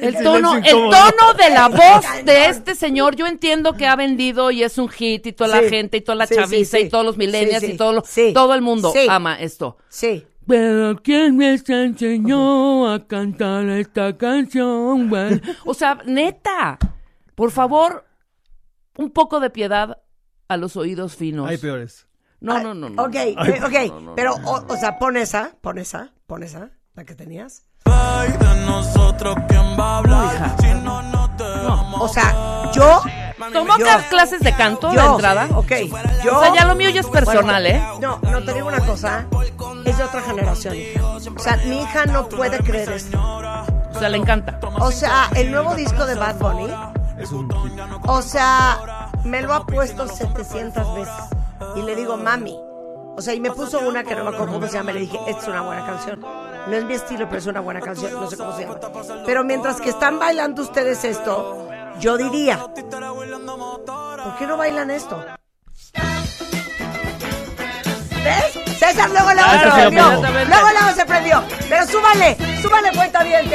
El 0.00 0.22
tono, 0.22 0.56
el 0.56 0.62
tono 0.64 1.34
de 1.36 1.50
la 1.50 1.68
voz 1.68 2.04
de 2.24 2.46
este 2.46 2.74
señor, 2.74 3.14
yo 3.16 3.26
entiendo 3.26 3.74
que 3.74 3.86
ha 3.86 3.94
vendido 3.96 4.50
y 4.50 4.62
es 4.62 4.78
un 4.78 4.88
hit 4.88 5.26
y 5.26 5.32
toda 5.32 5.48
la 5.56 5.60
Sí. 5.62 5.68
gente 5.70 5.96
y 5.98 6.00
toda 6.00 6.16
la 6.16 6.26
Sí, 6.26 6.34
sí, 6.34 6.40
chaviza 6.40 6.76
sí. 6.78 6.84
y 6.84 6.88
todos 6.88 7.04
los 7.04 7.16
millennials 7.16 7.60
Sí, 7.60 7.66
sí. 7.68 7.72
y 7.72 7.76
todo, 7.76 7.92
lo- 7.92 8.04
Sí. 8.04 8.32
todo 8.32 8.54
el 8.54 8.62
mundo 8.62 8.90
Sí. 8.94 9.06
ama 9.08 9.38
esto. 9.40 9.76
Sí. 9.88 10.26
Pero 10.46 10.96
¿quién 11.02 11.36
me 11.36 11.52
enseñó 11.54 12.88
a 12.92 13.06
cantar 13.06 13.64
esta 13.68 14.16
canción? 14.16 15.08
Bueno, 15.10 15.40
o 15.64 15.74
sea, 15.74 15.98
neta, 16.06 16.78
por 17.34 17.50
favor, 17.50 18.04
un 18.96 19.10
poco 19.10 19.40
de 19.40 19.50
piedad 19.50 19.98
a 20.48 20.56
los 20.56 20.76
oídos 20.76 21.16
finos. 21.16 21.48
Hay 21.48 21.58
peores. 21.58 22.06
No, 22.40 22.60
no, 22.62 22.74
no, 22.74 22.90
no. 22.90 23.02
Ok, 23.02 23.14
Ay, 23.16 23.34
ok. 23.64 23.88
no, 23.90 24.00
no, 24.00 24.14
Pero, 24.14 24.34
o, 24.34 24.64
o 24.72 24.76
sea, 24.76 24.98
pon 24.98 25.16
esa, 25.16 25.56
pon 25.60 25.78
esa, 25.78 26.12
pon 26.26 26.42
esa, 26.42 26.70
la 26.94 27.04
que 27.04 27.14
tenías. 27.14 27.64
de 27.84 28.66
nosotros 28.66 29.34
quién 29.48 29.62
va 29.78 29.94
a 29.94 29.98
hablar 29.98 30.34
hija. 30.34 30.56
si 30.58 30.84
no 30.84 31.02
nos 31.02 31.15
O 31.98 32.08
sea, 32.08 32.70
yo. 32.72 33.02
¿Tomó 33.52 33.78
yo- 33.78 33.86
clases 34.10 34.40
de 34.40 34.54
canto 34.54 34.88
de 34.88 34.96
yo, 34.96 35.12
entrada? 35.12 35.48
Ok, 35.54 35.72
yo. 36.24 36.36
O 36.38 36.42
sea, 36.42 36.54
ya 36.54 36.64
lo 36.64 36.74
mío 36.74 36.90
ya 36.90 37.00
es 37.00 37.06
personal, 37.06 37.66
¿eh? 37.66 37.82
No, 38.00 38.18
no 38.22 38.42
te 38.42 38.54
digo 38.54 38.68
una 38.68 38.80
cosa. 38.80 39.26
Es 39.84 39.98
de 39.98 40.04
otra 40.04 40.22
generación. 40.22 40.74
O 41.36 41.38
sea, 41.38 41.56
mi 41.64 41.80
hija 41.82 42.06
no 42.06 42.28
puede 42.28 42.58
creer 42.58 42.90
esto. 42.92 43.18
O 43.94 43.98
sea, 43.98 44.08
le 44.08 44.16
encanta. 44.18 44.58
O 44.80 44.90
sea, 44.90 45.28
el 45.34 45.50
nuevo 45.50 45.74
disco 45.74 46.06
de 46.06 46.14
Bad 46.16 46.36
Bunny. 46.36 46.72
Es 47.18 47.30
un 47.32 47.48
hit. 47.50 47.72
O 48.06 48.20
sea, 48.20 49.08
me 49.24 49.40
lo 49.42 49.54
ha 49.54 49.64
puesto 49.66 50.06
700 50.08 50.94
veces. 50.94 51.14
Y 51.76 51.82
le 51.82 51.94
digo, 51.94 52.16
mami. 52.16 52.58
O 53.16 53.22
sea, 53.22 53.32
y 53.32 53.40
me 53.40 53.50
puso 53.50 53.80
una 53.80 54.04
que 54.04 54.14
no 54.14 54.24
me 54.24 54.30
acuerdo 54.30 54.52
cómo 54.52 54.66
se 54.66 54.74
llama. 54.74 54.92
Le 54.92 55.00
dije, 55.00 55.18
esta 55.26 55.40
es 55.42 55.48
una 55.48 55.62
buena 55.62 55.86
canción. 55.86 56.20
No 56.20 56.76
es 56.76 56.84
mi 56.84 56.94
estilo, 56.94 57.26
pero 57.26 57.38
es 57.38 57.46
una 57.46 57.60
buena 57.60 57.80
canción. 57.80 58.12
No 58.12 58.28
sé 58.28 58.36
cómo 58.36 58.54
se 58.54 58.66
llama. 58.66 58.78
Pero 59.24 59.42
mientras 59.42 59.80
que 59.80 59.88
están 59.88 60.18
bailando 60.18 60.62
ustedes 60.62 61.02
esto, 61.02 61.66
yo 61.98 62.18
diría, 62.18 62.58
¿por 62.58 64.36
qué 64.38 64.46
no 64.46 64.58
bailan 64.58 64.90
esto? 64.90 65.24
¿Ves? 68.22 68.78
César 68.78 69.08
luego 69.08 69.32
luego 69.32 69.48
Claro, 69.50 69.70
se 69.70 69.80
prendió. 69.80 70.02
Luego 70.12 70.68
luego 70.72 70.94
se 70.94 71.06
prendió. 71.06 71.44
Pero 71.70 71.86
súbale, 71.86 72.36
súbale 72.60 72.92
cuenta 72.94 73.22
bien, 73.22 73.48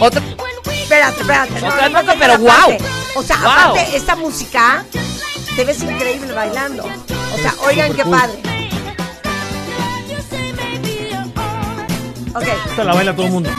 we 0.00 0.72
Espérate, 0.82 1.20
espérate. 1.20 1.60
no, 1.60 1.68
Otra 1.68 1.88
no, 1.88 2.00
cosa, 2.00 2.14
no, 2.14 2.20
pero 2.20 2.38
guau. 2.38 2.76
O 3.16 3.22
sea, 3.22 3.36
aparte, 3.36 3.96
esta 3.96 4.14
música 4.16 4.84
te 5.56 5.64
ves 5.64 5.82
increíble 5.82 6.32
bailando. 6.32 6.84
O 6.84 7.38
sea, 7.38 7.54
oigan 7.66 7.92
qué 7.94 8.02
cool. 8.02 8.12
padre. 8.18 8.38
Ok, 12.34 12.44
Esta 12.70 12.84
la 12.84 12.94
baila 12.94 13.14
todo 13.16 13.26
el 13.26 13.32
mundo. 13.32 13.50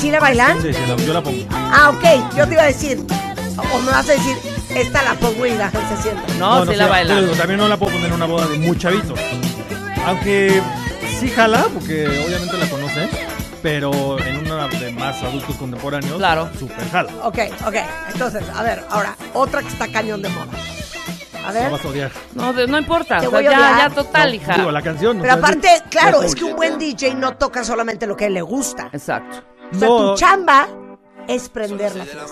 ¿sí 0.00 0.10
la 0.10 0.20
bailan? 0.20 0.62
Sí, 0.62 0.72
sí, 0.72 0.80
la- 0.86 0.96
yo 0.96 1.12
la 1.12 1.22
pongo. 1.22 1.44
Ah, 1.50 1.90
ok, 1.90 2.34
yo 2.36 2.46
te 2.46 2.54
iba 2.54 2.62
a 2.62 2.66
decir. 2.66 3.04
O 3.72 3.78
me 3.80 3.90
vas 3.90 4.08
a 4.08 4.12
decir, 4.12 4.36
esta 4.74 5.02
la 5.02 5.14
pongo 5.14 5.44
y 5.44 5.50
la 5.50 5.70
gente 5.70 5.96
se 5.96 6.02
sienta. 6.02 6.22
No, 6.38 6.64
sí 6.64 6.74
la 6.76 6.86
baila. 6.86 7.20
digo, 7.20 7.32
también 7.34 7.58
no 7.60 7.68
la 7.68 7.76
puedo 7.76 7.92
poner 7.92 8.06
en 8.08 8.14
una 8.14 8.24
boda 8.26 8.46
de 8.46 8.58
muy 8.58 8.78
chavito. 8.78 9.14
Aunque 10.06 10.62
sí 11.18 11.28
jala, 11.28 11.66
porque 11.74 12.06
obviamente 12.26 12.56
la 12.56 12.66
conoce, 12.70 13.08
pero 13.62 14.18
en 14.18 14.38
una 14.50 14.68
de 14.68 14.90
más 14.92 15.22
adultos 15.22 15.56
contemporáneos, 15.56 16.16
Claro. 16.18 16.48
super 16.58 16.88
jala. 16.90 17.12
Ok, 17.24 17.38
ok. 17.66 17.74
Entonces, 18.12 18.42
a 18.54 18.62
ver, 18.62 18.84
ahora, 18.90 19.16
otra 19.34 19.62
que 19.62 19.68
está 19.68 19.88
cañón 19.88 20.22
de 20.22 20.28
moda. 20.30 20.46
A 21.46 21.52
ver. 21.52 21.70
vas 21.70 21.84
a 21.84 21.88
odiar. 21.88 22.12
No, 22.34 22.52
de- 22.52 22.66
no 22.66 22.78
importa. 22.78 23.18
Te 23.18 23.26
o 23.26 23.30
sea, 23.30 23.38
voy 23.40 23.46
a 23.46 23.50
ya, 23.50 23.56
odiar. 23.58 23.78
ya 23.88 23.90
total, 23.94 24.34
hija. 24.34 24.54
Digo, 24.54 24.70
la 24.70 24.82
canción. 24.82 25.18
o 25.18 25.22
Pero 25.22 25.34
sea, 25.34 25.42
aparte, 25.42 25.82
claro, 25.90 26.22
es 26.22 26.34
que 26.34 26.44
un 26.44 26.54
buen 26.54 26.78
DJ 26.78 27.14
no 27.14 27.36
toca 27.36 27.64
solamente 27.64 28.06
lo 28.06 28.16
que 28.16 28.28
le 28.30 28.42
gusta. 28.42 28.90
Exacto. 28.92 29.38
O 29.72 29.78
sea, 29.78 29.88
No. 29.88 30.12
tu 30.12 30.18
chamba 30.18 30.68
es 31.26 31.48
prender 31.48 31.96
la 31.96 32.04
fiesta. 32.04 32.26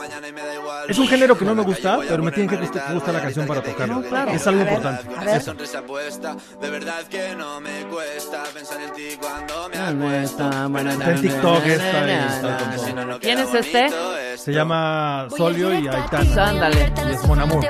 Es 0.88 0.98
un 0.98 1.06
género 1.06 1.36
que 1.36 1.44
no 1.44 1.54
me 1.54 1.62
gusta, 1.62 1.98
pero 2.08 2.22
me 2.22 2.32
tiene 2.32 2.48
que 2.48 2.56
gustar, 2.56 2.94
gustar 2.94 3.14
la 3.14 3.20
canción 3.20 3.46
para 3.46 3.62
tocarlo. 3.62 4.02
claro. 4.02 4.30
Es 4.32 4.46
algo 4.46 4.62
A 4.62 4.64
ver, 4.64 4.72
importante. 4.74 5.14
a 5.16 5.24
ver. 5.24 5.36
Eso. 5.36 5.44
sonrisa 5.46 5.82
puesta 5.82 6.36
de 6.60 6.70
verdad 6.70 7.02
que 7.10 7.34
no 7.36 7.60
me 7.60 7.82
cuesta 7.90 8.42
pensar 8.54 8.80
en 8.80 8.92
ti 8.94 9.16
cuando 9.20 9.68
me 9.68 10.22
Está 10.24 10.66
Está 10.90 11.10
en 11.12 11.20
TikTok 11.20 11.66
esta. 11.66 13.18
¿Quién 13.20 13.38
es 13.38 13.54
este? 13.54 13.90
Se 14.36 14.52
llama 14.52 15.28
Solio 15.36 15.72
y 15.78 15.88
Aitana. 15.88 16.46
Ándale. 16.48 16.92
Y 17.08 17.12
es 17.12 17.26
Mon 17.26 17.40
Amour. 17.40 17.64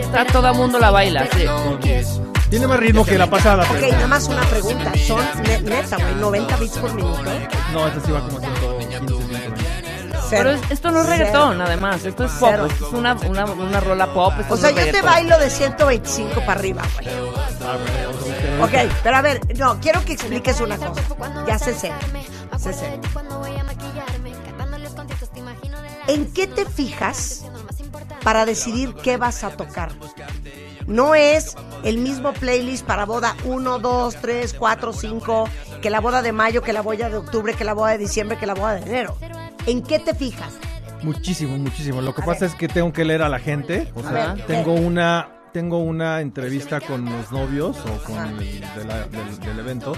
Está 0.00 0.24
todo 0.26 0.54
mundo 0.54 0.78
la 0.78 0.90
baila, 0.90 1.26
sí. 1.32 1.44
Tiene 2.50 2.66
más 2.66 2.80
ritmo 2.80 3.04
que 3.04 3.16
la 3.16 3.30
pasada, 3.30 3.62
Ok, 3.62 3.92
nada 3.92 4.06
más 4.08 4.26
una 4.28 4.42
pregunta. 4.42 4.92
Son, 5.06 5.24
ne- 5.44 5.60
neta, 5.60 5.96
güey, 5.98 6.14
90 6.16 6.56
bits 6.56 6.78
por 6.78 6.92
minuto. 6.94 7.22
no, 7.72 7.86
esta 7.86 8.00
sí 8.00 8.10
va 8.10 8.20
como 8.22 8.40
115, 8.40 8.88
120. 8.88 9.28
Cero. 9.30 9.39
Pero 10.30 10.50
es- 10.50 10.70
esto 10.70 10.90
no 10.90 11.00
es 11.00 11.06
Cero. 11.06 11.18
reggaetón, 11.18 11.60
además. 11.60 12.04
Esto 12.04 12.24
es 12.24 12.32
pop. 12.32 12.48
Cero. 12.52 12.66
Esto 12.66 12.86
es 12.86 12.92
una, 12.92 13.14
una, 13.14 13.44
una 13.46 13.80
rola 13.80 14.06
pop. 14.12 14.32
esto 14.40 14.54
O 14.54 14.56
no 14.56 14.60
sea, 14.60 14.70
es 14.70 14.76
yo 14.76 14.80
te 14.80 14.86
reggaetón. 14.92 15.10
bailo 15.10 15.38
de 15.38 15.50
125 15.50 16.34
para 16.46 16.52
arriba, 16.58 16.82
güey. 16.94 17.08
Ok, 18.62 18.92
pero 19.02 19.16
a 19.16 19.22
ver, 19.22 19.40
no, 19.58 19.78
quiero 19.80 20.04
que 20.04 20.12
expliques 20.14 20.60
una 20.60 20.76
cosa. 20.76 21.02
Ya 21.46 21.58
sé 21.58 21.74
ser. 21.74 21.92
Sí, 22.58 22.70
sí. 22.72 22.84
¿En 26.08 26.32
qué 26.32 26.46
te 26.46 26.64
fijas 26.66 27.44
para 28.24 28.44
decidir 28.44 28.94
qué 28.94 29.16
vas 29.16 29.44
a 29.44 29.50
tocar? 29.50 29.90
No 30.86 31.14
es 31.14 31.56
el 31.84 31.98
mismo 31.98 32.32
playlist 32.32 32.84
para 32.84 33.04
boda 33.06 33.36
1, 33.44 33.78
2, 33.78 34.16
3, 34.20 34.54
4, 34.58 34.92
5, 34.92 35.48
que 35.80 35.90
la 35.90 36.00
boda 36.00 36.20
de 36.22 36.32
mayo, 36.32 36.62
que 36.62 36.72
la 36.72 36.80
boda 36.82 37.08
de 37.08 37.16
octubre, 37.16 37.54
que 37.54 37.64
la 37.64 37.74
boda 37.74 37.92
de 37.92 37.98
diciembre, 37.98 38.36
que 38.38 38.46
la 38.46 38.54
boda 38.54 38.74
de 38.74 38.82
enero. 38.82 39.16
¿En 39.66 39.82
qué 39.82 39.98
te 39.98 40.14
fijas? 40.14 40.54
Muchísimo, 41.02 41.56
muchísimo. 41.56 42.00
Lo 42.02 42.14
que 42.14 42.22
A 42.22 42.24
pasa 42.26 42.40
ver. 42.40 42.50
es 42.50 42.54
que 42.56 42.68
tengo 42.68 42.92
que 42.92 43.04
leer 43.04 43.22
a 43.22 43.28
la 43.28 43.38
gente. 43.38 43.90
O 43.94 44.00
A 44.00 44.10
sea, 44.10 44.34
ver, 44.34 44.46
tengo 44.46 44.74
¿qué? 44.74 44.80
una 44.80 45.28
tengo 45.52 45.78
una 45.78 46.20
entrevista 46.20 46.80
con 46.80 47.04
los 47.06 47.32
novios 47.32 47.76
o 47.80 48.04
con 48.04 48.16
el 48.38 48.60
de 48.60 48.84
la- 48.86 49.08
del, 49.08 49.40
del 49.40 49.58
evento 49.58 49.94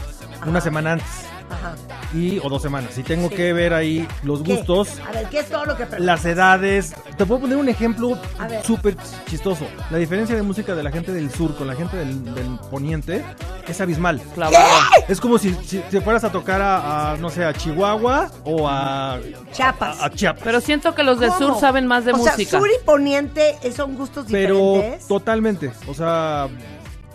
una 0.47 0.63
semana 0.63 0.93
antes 0.93 1.27
Ajá. 1.51 1.75
y 2.15 2.39
o 2.39 2.49
dos 2.49 2.63
semanas. 2.63 2.97
Y 2.99 3.03
tengo 3.03 3.29
Sí. 3.29 3.35
que 3.37 3.53
ver 3.53 3.73
ahí 3.75 4.07
los 4.23 4.43
¿Qué? 4.43 4.57
gustos, 4.57 4.89
A 5.09 5.13
ver, 5.13 5.27
¿qué 5.29 5.41
es 5.41 5.49
todo 5.49 5.65
lo 5.65 5.77
que 5.77 5.87
preguntas? 5.87 6.01
las 6.05 6.25
edades. 6.25 6.95
Te 7.17 7.27
puedo 7.27 7.43
poner 7.43 7.57
un 7.57 7.69
ejemplo 7.69 8.19
súper 8.65 8.97
chistoso. 9.29 9.67
La 9.91 9.99
diferencia 9.99 10.35
de 10.37 10.43
música 10.43 10.75
de 10.75 10.83
la 10.83 10.91
gente 10.91 11.13
del 11.13 11.31
sur 11.31 11.55
con 11.57 11.67
la 11.67 11.75
gente 11.75 11.97
del, 11.97 12.35
del 12.35 12.59
poniente 12.71 13.25
es 13.67 13.81
abismal. 13.81 14.21
Clavado. 14.35 14.65
Es 15.09 15.21
como 15.21 15.39
si, 15.39 15.55
si, 15.65 15.83
si 15.91 16.01
fueras 16.01 16.25
a 16.25 16.33
tocar 16.33 16.61
a, 16.61 17.13
a, 17.13 17.17
no 17.17 17.31
sé, 17.31 17.45
a 17.45 17.53
Chihuahua 17.53 18.31
o 18.45 18.69
a, 18.69 19.19
Chiapas. 19.53 20.01
a, 20.01 20.07
a 20.07 20.11
Chiapas. 20.11 20.43
Pero 20.45 20.61
siento 20.61 20.95
que 20.95 21.03
los 21.03 21.19
del 21.21 21.33
sur 21.33 21.59
saben 21.59 21.87
más 21.87 22.05
de 22.05 22.13
o 22.13 22.17
música. 22.17 22.37
sea, 22.37 22.59
sur 22.61 22.69
y 22.69 22.85
poniente 22.85 23.57
son 23.75 23.95
gustos 23.97 24.27
Pero 24.31 24.75
diferentes. 24.75 25.07
totalmente, 25.09 25.73
o 25.87 25.95
sea, 25.95 26.49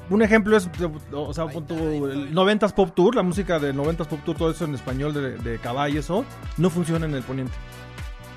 un 0.09 0.21
ejemplo 0.21 0.55
es, 0.57 0.69
o 1.11 1.33
sea, 1.33 1.47
pon 1.47 1.65
tú, 1.65 1.75
el 2.07 2.33
90s 2.33 2.73
Pop 2.73 2.91
Tour, 2.95 3.15
la 3.15 3.23
música 3.23 3.59
del 3.59 3.75
90s 3.75 4.05
Pop 4.07 4.19
Tour, 4.25 4.35
todo 4.37 4.51
eso 4.51 4.65
en 4.65 4.75
español 4.75 5.13
de, 5.13 5.37
de 5.37 5.59
caballo, 5.59 5.95
y 5.95 5.97
eso, 5.99 6.25
no 6.57 6.69
funciona 6.69 7.05
en 7.05 7.13
el 7.15 7.23
poniente. 7.23 7.53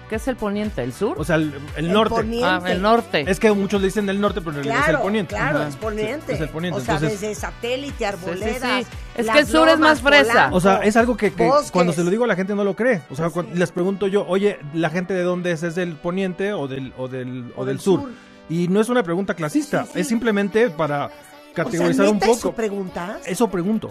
¿Qué 0.08 0.16
es 0.16 0.26
el 0.26 0.34
poniente? 0.34 0.82
¿El 0.82 0.92
sur? 0.92 1.14
O 1.20 1.24
sea, 1.24 1.36
el, 1.36 1.54
el 1.76 1.84
El 1.86 1.92
norte. 1.92 2.16
poniente. 2.16 2.44
ah, 2.44 2.60
el 2.66 2.82
norte. 2.82 3.24
Es 3.30 3.38
que 3.38 3.52
muchos 3.52 3.80
le 3.80 3.86
dicen 3.86 4.08
el 4.08 4.20
norte, 4.20 4.40
pero 4.40 4.50
en 4.58 4.64
realidad 4.64 4.74
Claro, 4.78 4.90
es 4.92 4.98
el 4.98 5.02
poniente. 5.04 5.34
claro, 5.36 5.58
Ajá. 5.60 5.68
es 5.68 5.76
poniente. 5.76 6.32
Es 6.32 6.40
el 6.40 6.48
poniente. 6.48 6.80
O 6.80 6.82
sea, 6.84 6.94
Entonces, 6.96 7.20
desde 7.20 7.34
satélite, 7.36 8.06
arboledas. 8.06 8.86
sí. 8.86 8.90
Es 9.16 9.26
las 9.26 9.36
que 9.36 9.40
el 9.42 9.46
sur 9.46 9.68
es 9.68 9.78
más 9.78 10.00
fresa. 10.00 10.32
Polanco, 10.32 10.56
o 10.56 10.60
sea, 10.60 10.76
es 10.78 10.96
algo 10.96 11.16
que, 11.16 11.32
cuando 11.70 11.92
se 11.92 12.02
lo 12.02 12.10
digo 12.10 12.24
a 12.24 12.26
la 12.26 12.34
gente 12.34 12.56
no 12.56 12.64
lo 12.64 12.74
cree. 12.74 13.02
O 13.08 13.14
sea, 13.14 13.30
cuando 13.30 13.54
les 13.54 13.70
pregunto 13.70 14.08
yo, 14.08 14.26
oye, 14.26 14.58
¿la 14.74 14.90
gente 14.90 15.14
de 15.14 15.22
dónde 15.22 15.52
es? 15.52 15.62
¿Es 15.62 15.76
del 15.76 15.94
poniente 15.94 16.52
o 16.54 16.66
del, 16.66 16.92
o 16.98 17.06
del, 17.06 17.52
o 17.54 17.60
O 17.60 17.64
del 17.64 17.76
del 17.76 17.80
sur? 17.80 18.00
sur. 18.00 18.10
Y 18.48 18.66
no 18.66 18.80
es 18.80 18.88
una 18.88 19.04
pregunta 19.04 19.34
clasista, 19.34 19.84
Sí, 19.84 19.90
sí. 19.94 20.00
es 20.00 20.08
simplemente 20.08 20.70
para 20.70 21.08
O 21.52 21.54
sea, 21.54 21.64
categorizar 21.64 22.09
un 22.09 22.14
¿neta 22.14 22.26
poco. 22.26 22.38
eso 22.38 22.52
preguntas? 22.52 23.19
Eso 23.26 23.50
pregunto. 23.50 23.90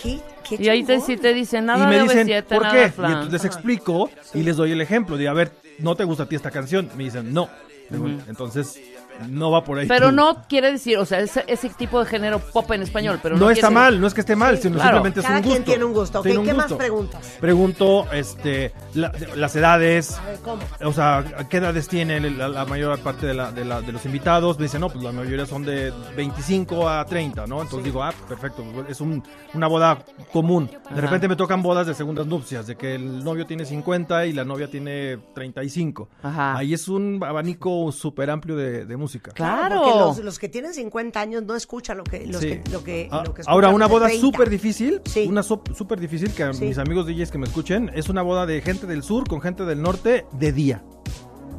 ¿Qué, 0.00 0.20
qué 0.48 0.56
Y 0.58 0.68
ahí 0.68 0.84
te, 0.84 1.00
sí 1.00 1.16
te 1.16 1.32
dicen 1.32 1.66
nada 1.66 1.84
y 1.84 1.88
me 1.88 1.96
de 1.96 2.02
dicen, 2.02 2.28
OV7, 2.28 2.42
¿por 2.44 2.62
nada 2.62 2.74
qué? 2.74 2.92
Y 3.02 3.06
entonces 3.06 3.32
les 3.32 3.44
explico 3.44 4.10
y 4.34 4.42
les 4.42 4.56
doy 4.56 4.72
el 4.72 4.80
ejemplo 4.80 5.16
de, 5.16 5.28
a 5.28 5.32
ver, 5.32 5.52
¿no 5.78 5.94
te 5.94 6.04
gusta 6.04 6.24
a 6.24 6.26
ti 6.26 6.36
esta 6.36 6.50
canción? 6.50 6.90
Me 6.96 7.04
dicen, 7.04 7.32
no. 7.32 7.48
Digo, 7.90 8.06
Entonces, 8.28 8.80
no 9.26 9.50
va 9.50 9.64
por 9.64 9.78
ahí. 9.78 9.88
Pero 9.88 10.12
no 10.12 10.44
quiere 10.48 10.70
decir, 10.72 10.98
o 10.98 11.04
sea, 11.06 11.20
ese, 11.20 11.44
ese 11.48 11.68
tipo 11.70 11.98
de 12.00 12.06
género 12.06 12.38
pop 12.38 12.70
en 12.72 12.82
español, 12.82 13.18
pero 13.22 13.36
no, 13.36 13.46
no, 13.46 13.50
está 13.50 13.68
quiere- 13.68 13.74
mal, 13.74 14.00
no 14.00 14.06
es 14.06 14.14
que 14.14 14.20
esté 14.20 14.36
mal, 14.36 14.56
Sí, 14.56 14.62
sino 14.64 14.76
claro. 14.76 15.02
simplemente 15.02 15.20
es 15.20 15.26
un 15.26 15.32
gusto. 15.36 15.50
quien 15.50 15.64
tiene 15.64 15.84
un 15.84 15.92
gusto. 15.92 16.18
¿ok? 16.20 16.24
Tiene 16.24 16.38
un 16.40 16.46
¿Qué 16.46 16.54
más 16.54 16.72
preguntas? 16.72 17.36
Pregunto, 17.40 18.06
este, 18.12 18.72
la- 18.94 19.12
las 19.36 19.56
edades, 19.56 20.18
A 20.18 20.24
ver, 20.26 20.38
¿cómo? 20.44 20.62
o 20.84 20.92
sea, 20.92 21.24
¿qué 21.50 21.56
edades 21.56 21.88
tiene 21.88 22.20
la, 22.30 22.48
la 22.48 22.64
mayor 22.64 22.98
parte 23.00 23.26
de, 23.26 23.34
la- 23.34 23.50
de 23.52 23.64
la- 23.64 23.80
de 23.80 23.92
los 23.92 24.04
invitados? 24.04 24.58
Me 24.58 24.64
dicen, 24.64 24.80
no, 24.80 24.88
pues 24.90 25.02
la 25.02 25.12
mayoría 25.12 25.46
son 25.46 25.64
de 25.64 25.92
25 26.16 26.88
a 26.88 27.04
30, 27.04 27.46
¿no? 27.46 27.62
Entonces 27.62 27.84
digo, 27.84 28.02
ah, 28.02 28.12
perfecto, 28.28 28.64
es 28.88 29.00
un- 29.00 29.22
una 29.54 29.66
boda 29.66 29.98
común. 30.32 30.66
De 30.66 30.76
Ajá. 30.92 31.00
repente 31.00 31.28
me 31.28 31.36
tocan 31.36 31.62
bodas 31.62 31.86
de 31.86 31.94
segundas 31.94 32.26
nupcias, 32.26 32.66
de 32.66 32.76
que 32.76 32.94
el 32.94 33.24
novio 33.24 33.46
tiene 33.46 33.64
50 33.64 34.26
y 34.26 34.32
la 34.32 34.44
novia 34.44 34.68
tiene 34.68 35.18
35. 35.34 36.08
Ajá. 36.22 36.56
Ahí 36.56 36.74
es 36.74 36.88
un 36.88 37.20
abanico 37.24 37.90
súper 37.92 38.30
amplio 38.30 38.56
de, 38.56 38.84
de 38.84 38.96
música. 38.96 39.07
Claro. 39.34 39.80
Porque 39.82 39.98
los, 39.98 40.18
los 40.24 40.38
que 40.38 40.48
tienen 40.48 40.74
50 40.74 41.20
años 41.20 41.42
no 41.42 41.54
escuchan 41.56 41.96
lo 41.98 42.04
que, 42.04 42.26
los 42.26 42.40
Sí. 42.40 42.48
que, 42.60 42.70
lo 42.70 42.84
que, 42.84 43.08
Ah, 43.10 43.22
lo 43.26 43.34
que 43.34 43.42
Ahora, 43.46 43.70
una 43.70 43.86
boda 43.86 44.06
30. 44.06 44.20
súper 44.26 44.50
difícil, 44.50 45.00
Sí. 45.04 45.26
una 45.28 45.42
so- 45.42 45.62
súper 45.76 45.98
difícil 46.00 46.32
que 46.32 46.42
a 46.44 46.52
Sí. 46.52 46.64
mis 46.66 46.78
amigos 46.78 47.06
DJs 47.06 47.30
que 47.30 47.38
me 47.38 47.46
escuchen, 47.46 47.90
es 47.94 48.08
una 48.08 48.22
boda 48.22 48.46
de 48.46 48.60
gente 48.60 48.86
del 48.86 49.02
sur 49.02 49.26
con 49.28 49.40
gente 49.40 49.64
del 49.64 49.80
norte 49.82 50.26
de 50.32 50.52
día. 50.52 50.82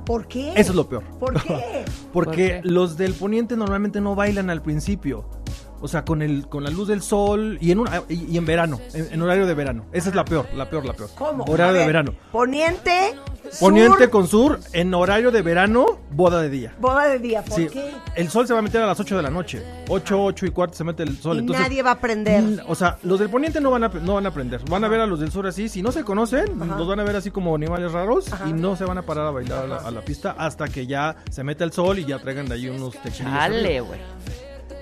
¿Por 0.05 0.27
qué? 0.27 0.51
Eso 0.55 0.71
es 0.71 0.75
lo 0.75 0.87
peor. 0.89 1.03
¿Por 1.19 1.33
qué? 1.43 1.85
Porque 2.13 2.13
¿Por 2.13 2.35
qué? 2.35 2.61
los 2.63 2.97
del 2.97 3.13
poniente 3.13 3.55
normalmente 3.55 4.01
no 4.01 4.15
bailan 4.15 4.49
al 4.49 4.61
principio. 4.61 5.25
O 5.81 5.87
sea, 5.87 6.03
con 6.05 6.21
el 6.21 6.47
con 6.47 6.63
la 6.63 6.69
luz 6.69 6.87
del 6.87 7.01
sol 7.01 7.57
y 7.61 7.71
en 7.71 7.79
un, 7.79 7.89
y, 8.09 8.25
y 8.33 8.37
en 8.37 8.45
verano, 8.45 8.79
en, 8.93 9.13
en 9.13 9.21
horario 9.21 9.45
de 9.45 9.53
verano. 9.53 9.85
Esa 9.91 10.09
es 10.09 10.15
la 10.15 10.25
peor, 10.25 10.47
la 10.55 10.69
peor, 10.69 10.85
la 10.85 10.93
peor. 10.93 11.09
¿Cómo? 11.15 11.43
Horario 11.45 11.73
de 11.73 11.79
ver, 11.79 11.87
verano. 11.87 12.13
Poniente, 12.31 13.15
Poniente 13.59 13.97
sur, 14.03 14.09
con 14.09 14.27
sur, 14.27 14.59
en 14.73 14.93
horario 14.93 15.31
de 15.31 15.41
verano, 15.41 15.85
boda 16.11 16.41
de 16.41 16.49
día. 16.49 16.73
boda 16.79 17.07
de 17.07 17.19
día. 17.19 17.43
¿Por 17.43 17.55
Sí, 17.55 17.67
qué? 17.67 17.91
el 18.15 18.29
sol 18.29 18.45
se 18.47 18.53
va 18.53 18.59
a 18.59 18.61
meter 18.61 18.81
a 18.81 18.85
las 18.87 18.99
8 18.99 19.15
de 19.17 19.23
la 19.23 19.29
noche. 19.29 19.63
8, 19.87 20.23
8 20.23 20.45
y 20.45 20.49
cuarto 20.51 20.75
se 20.77 20.83
mete 20.83 21.03
el 21.03 21.17
sol. 21.17 21.37
Y 21.37 21.39
entonces, 21.39 21.63
nadie 21.65 21.81
va 21.81 21.91
a 21.91 21.93
aprender. 21.93 22.43
O 22.67 22.75
sea, 22.75 22.97
los 23.03 23.19
del 23.19 23.29
poniente 23.29 23.59
no 23.61 23.71
van 23.71 23.85
a, 23.85 23.87
no 23.87 24.15
van 24.15 24.25
a 24.25 24.29
aprender. 24.29 24.61
Van 24.69 24.83
a 24.83 24.87
ver 24.87 24.99
a 24.99 25.07
los 25.07 25.19
del 25.19 25.31
sur 25.31 25.47
así. 25.47 25.69
Si 25.69 25.81
no 25.81 25.91
se 25.91 26.03
conocen, 26.03 26.61
Ajá. 26.61 26.75
los 26.77 26.87
van 26.87 26.99
a 26.99 27.03
ver 27.03 27.15
así 27.15 27.31
como 27.31 27.55
animales 27.55 27.91
raros 27.91 28.31
Ajá. 28.31 28.47
y 28.47 28.53
no 28.53 28.75
se 28.75 28.85
van 28.85 28.97
a 28.97 29.01
parar 29.03 29.27
a 29.27 29.31
bailar 29.31 29.63
a 29.63 29.67
la, 29.67 29.75
a 29.77 29.91
la 29.91 30.01
pista 30.01 30.35
hasta 30.37 30.67
que 30.67 30.85
ya 30.85 31.15
se 31.31 31.43
meta 31.43 31.63
el 31.63 31.71
sol 31.71 31.97
y 31.99 32.05
ya 32.05 32.19
traigan 32.19 32.47
de 32.47 32.55
ahí 32.55 32.67
unos 32.69 32.93
tequilillos. 33.01 33.33
Dale, 33.33 33.81
güey. 33.81 33.99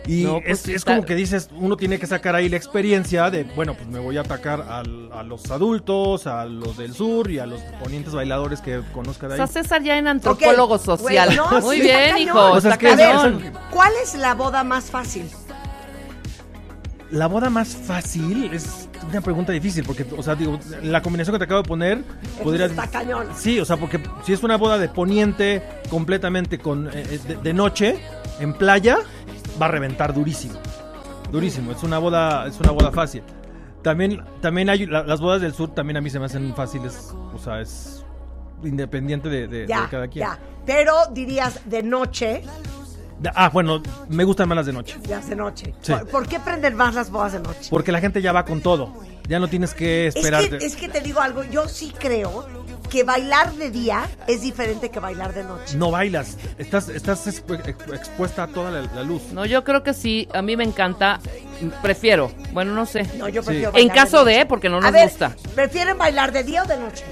Y 0.07 0.23
No, 0.23 0.39
pues 0.39 0.45
es, 0.45 0.59
sí 0.61 0.71
es 0.71 0.77
está- 0.77 0.95
como 0.95 1.05
que 1.05 1.15
dices, 1.15 1.49
uno 1.53 1.75
tiene 1.75 1.99
que 1.99 2.07
sacar 2.07 2.33
ahí 2.35 2.47
la 2.49 2.55
experiencia 2.57 3.29
de, 3.29 3.43
bueno, 3.43 3.73
pues 3.75 3.87
me 3.87 3.99
voy 3.99 4.17
a 4.17 4.21
atacar 4.21 4.61
al- 4.61 5.11
a 5.11 5.21
los 5.23 5.51
adultos, 5.51 6.27
a 6.27 6.45
los 6.45 6.77
del 6.77 6.93
sur 6.93 7.29
y 7.29 7.39
a 7.39 7.45
los 7.45 7.59
ponientes 7.83 8.13
bailadores 8.13 8.61
que 8.61 8.81
conozca 8.93 9.27
de 9.27 9.35
ahí. 9.35 9.41
Está 9.41 9.61
César 9.61 9.83
ya 9.83 9.97
en 9.97 10.07
antropólogo 10.07 10.77
social. 10.77 11.27
güey, 11.27 11.37
no, 11.37 11.61
Muy 11.61 11.75
sí, 11.77 11.81
bien, 11.83 12.17
hijo. 12.19 12.39
O 12.53 12.61
sea, 12.61 12.71
es 12.71 12.77
que-. 12.77 13.51
¿Cuál 13.71 13.91
es 14.01 14.15
la 14.15 14.33
boda 14.33 14.63
más 14.63 14.85
fácil? 14.85 15.29
La 17.09 17.27
boda 17.27 17.49
más 17.49 17.69
fácil 17.69 18.49
es 18.53 18.89
una 19.09 19.21
pregunta 19.21 19.53
difícil 19.53 19.85
porque, 19.85 20.05
o 20.17 20.21
sea, 20.21 20.35
digo, 20.35 20.59
la 20.83 21.01
combinación 21.01 21.35
que 21.35 21.39
te 21.39 21.45
acabo 21.45 21.61
de 21.61 21.67
poner 21.67 22.03
podría... 22.43 22.65
Está 22.65 22.87
cañón. 22.87 23.27
Sí, 23.37 23.61
o 23.61 23.65
sea, 23.65 23.77
porque 23.77 24.01
si 24.25 24.33
es 24.33 24.43
una 24.43 24.57
boda 24.57 24.77
de 24.77 24.89
poniente 24.89 25.63
completamente 25.89 26.59
con 26.59 26.87
eh, 26.87 26.91
eh, 26.95 27.19
de, 27.25 27.35
de 27.37 27.53
noche 27.53 27.97
en 28.41 28.53
playa, 28.53 28.97
va 29.61 29.65
a 29.67 29.69
reventar 29.69 30.13
durísimo. 30.13 30.55
Durísimo, 31.31 31.71
es 31.71 31.83
una 31.83 31.97
boda, 31.99 32.47
es 32.47 32.59
una 32.59 32.71
boda 32.71 32.91
fácil. 32.91 33.23
También, 33.81 34.23
también 34.41 34.69
hay 34.69 34.85
la- 34.85 35.03
las 35.03 35.19
bodas 35.21 35.41
del 35.41 35.53
sur 35.53 35.73
también 35.73 35.97
a 35.97 36.01
mí 36.01 36.09
se 36.09 36.19
me 36.19 36.25
hacen 36.25 36.53
fáciles, 36.55 37.13
o 37.33 37.37
sea, 37.37 37.59
es 37.61 38.03
independiente 38.63 39.29
de, 39.29 39.47
de- 39.47 39.59
de 39.61 39.67
Ya, 39.67 39.87
cada 39.89 40.07
quien. 40.07 40.25
ya. 40.25 40.39
Pero 40.65 40.93
dirías 41.11 41.59
de 41.69 41.83
noche, 41.83 42.43
Ah, 43.33 43.49
bueno, 43.51 43.81
me 44.09 44.23
gustan 44.25 44.47
más 44.47 44.57
las 44.57 44.65
de 44.67 44.73
noche. 44.73 44.95
ya 45.07 45.19
de 45.21 45.35
noche. 45.35 45.73
Sí. 45.81 45.91
¿Por, 45.91 46.07
por 46.07 46.27
qué 46.27 46.39
prender 46.39 46.75
más 46.75 46.93
las 46.93 47.09
bodas 47.09 47.33
de 47.33 47.39
noche? 47.39 47.67
Porque 47.71 47.91
la 47.91 47.99
gente 47.99 48.21
ya 48.21 48.31
va 48.31 48.45
con 48.45 48.61
todo. 48.61 48.93
Ya 49.27 49.39
no 49.39 49.47
tienes 49.47 49.73
que 49.73 50.05
Es 50.07 50.15
esperarte. 50.15 50.59
que, 50.59 50.65
es 50.65 50.75
que 50.75 50.87
te 50.87 51.01
digo 51.01 51.19
algo, 51.19 51.43
yo 51.43 51.67
sí 51.67 51.91
creo 51.97 52.45
que 52.89 53.03
bailar 53.03 53.53
de 53.53 53.69
día 53.71 54.07
es 54.27 54.41
diferente 54.41 54.89
que 54.89 54.99
bailar 54.99 55.33
de 55.33 55.43
noche. 55.43 55.75
No 55.77 55.91
bailas, 55.91 56.37
estás, 56.57 56.89
estás 56.89 57.27
expu- 57.27 57.61
expu- 57.63 57.93
expuesta 57.95 58.43
a 58.43 58.47
toda 58.47 58.71
la, 58.71 58.81
la 58.93 59.03
luz. 59.03 59.21
No, 59.33 59.45
yo 59.45 59.63
creo 59.63 59.83
que 59.83 59.93
sí. 59.93 60.27
A 60.33 60.41
mí 60.41 60.55
me 60.57 60.63
encanta. 60.63 61.19
Prefiero. 61.81 62.31
Bueno, 62.53 62.73
no 62.73 62.85
sé. 62.85 63.03
No, 63.17 63.27
yo 63.29 63.41
Sí. 63.41 63.47
prefiero 63.47 63.69
En 63.69 63.87
bailar 63.87 63.95
caso 63.95 64.23
de, 64.25 64.33
noche. 64.35 64.45
porque 64.45 64.69
no 64.69 64.77
A 64.77 64.81
nos 64.81 64.91
ver, 64.91 65.09
gusta. 65.09 65.35
¿prefieren 65.55 65.97
bailar 65.97 66.31
de 66.31 66.43
día 66.43 66.63
o 66.63 66.65
de 66.67 66.77
noche? 66.77 67.03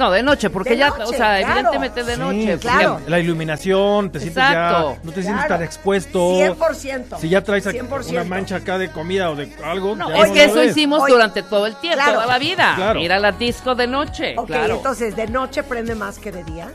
No, 0.00 0.10
de 0.10 0.22
noche, 0.22 0.48
porque 0.48 0.70
De 0.70 0.78
ya, 0.78 0.88
noche, 0.88 1.02
o 1.02 1.06
sea, 1.08 1.38
claro. 1.40 1.50
evidentemente 1.58 2.04
de 2.04 2.14
Sí, 2.14 2.20
noche. 2.20 2.58
claro. 2.58 2.92
porque- 2.94 3.10
La 3.10 3.18
iluminación, 3.20 4.10
te 4.10 4.18
sientes 4.18 4.42
Exacto. 4.42 4.94
ya, 4.94 5.00
no 5.04 5.12
te 5.12 5.22
sientes 5.22 5.44
Claro. 5.44 5.48
tan 5.56 5.62
expuesto. 5.62 6.36
100%. 6.38 7.18
Si 7.20 7.28
ya 7.28 7.44
traes 7.44 7.66
aquí 7.66 7.76
100%. 7.80 8.12
una 8.22 8.24
mancha 8.24 8.56
acá 8.56 8.78
de 8.78 8.90
comida 8.90 9.30
o 9.30 9.36
de 9.36 9.52
algo, 9.62 9.94
No, 9.96 10.08
ya 10.08 10.22
es 10.22 10.28
no 10.28 10.34
que 10.34 10.44
eso 10.44 10.54
ves. 10.54 10.70
hicimos 10.70 11.06
durante 11.06 11.42
todo 11.42 11.66
el 11.66 11.76
tiempo, 11.76 11.98
claro. 11.98 12.14
toda 12.14 12.26
la 12.28 12.38
vida. 12.38 12.72
Claro. 12.76 12.98
Ir 12.98 13.12
a 13.12 13.18
la 13.18 13.32
disco 13.32 13.74
de 13.74 13.86
noche, 13.88 14.34
Ok, 14.38 14.46
claro. 14.46 14.76
entonces 14.76 15.14
de 15.14 15.26
noche 15.26 15.62
prende 15.64 15.94
más 15.94 16.18
que 16.18 16.32
de 16.32 16.44
día. 16.44 16.68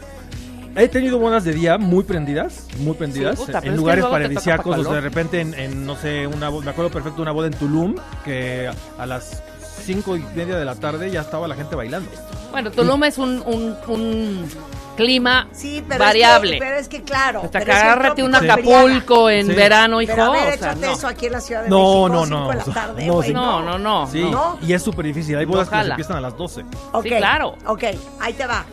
He 0.76 0.88
tenido 0.88 1.18
bodas 1.18 1.44
de 1.46 1.54
día 1.54 1.80
muy 1.80 2.04
prendidas, 2.04 2.68
muy 2.78 2.94
prendidas, 2.94 3.40
Sí, 3.40 3.46
puta, 3.48 3.60
en 3.64 3.76
lugares 3.76 4.06
paradisíacos, 4.06 4.76
pa' 4.76 4.82
o 4.82 4.84
sea, 4.84 4.94
de 4.94 5.02
repente 5.02 5.42
en, 5.42 5.54
en, 5.56 5.84
no 5.84 5.96
sé, 5.96 6.28
una 6.28 6.50
boda, 6.50 6.66
me 6.66 6.72
acuerdo 6.72 6.92
perfecto 6.92 7.16
de 7.16 7.22
una 7.24 7.32
boda 7.32 7.48
en 7.48 7.54
Tulum, 7.54 7.96
que 8.24 8.70
a 9.00 9.06
las 9.08 9.42
cinco 9.86 10.16
y 10.16 10.20
media 10.36 10.56
de 10.58 10.66
la 10.66 10.76
tarde 10.76 11.10
ya 11.12 11.22
estaba 11.22 11.48
la 11.48 11.56
gente 11.56 11.76
bailando. 11.76 12.10
Bueno, 12.52 12.72
Tulum 12.72 13.04
es 13.04 13.18
un, 13.18 13.44
un, 13.46 13.76
un 13.88 14.50
clima 14.96 15.48
Sí, 15.52 15.84
pero 15.88 16.00
variable. 16.00 16.54
Es 16.54 16.60
que, 16.60 16.66
pero 16.66 16.78
es 16.80 16.88
que 16.88 17.04
claro. 17.04 17.42
Hasta 17.44 17.60
el 17.60 17.70
agárrate 17.72 18.24
un 18.24 18.34
Acapulco 18.34 19.30
en 19.30 19.48
Sí. 19.48 19.54
verano, 19.54 20.02
hijo. 20.02 20.14
Pero 20.16 20.24
a 20.26 20.32
ver, 20.32 20.54
o 20.54 20.58
sea, 20.58 20.76
no. 20.76 20.92
eso 20.94 21.08
aquí 21.08 21.26
en 21.26 21.32
la 21.34 21.42
Ciudad 21.42 21.64
de 21.64 21.70
No, 21.70 22.08
México. 22.08 22.10
no, 22.10 22.24
cinco 22.26 22.38
no, 22.40 22.50
de 22.50 22.56
la 22.56 22.64
tarde, 22.64 23.06
no. 23.08 23.22
No, 23.34 23.62
no, 23.62 23.78
no. 23.78 24.08
Sí, 24.10 24.22
¿No? 24.24 24.58
y 24.62 24.72
es 24.74 24.82
súper 24.82 25.06
difícil. 25.06 25.38
Hay 25.38 25.46
bodas 25.46 25.68
que 25.68 25.76
Ojalá. 25.76 25.86
se 25.88 25.92
empiezan 25.92 26.18
a 26.18 26.22
las 26.22 26.38
12. 26.38 26.66
Ok, 26.94 27.04
Sí, 27.04 27.10
claro. 27.10 27.56
Ok, 27.68 27.84
ahí 28.22 28.34
te 28.34 28.48
va. 28.48 28.66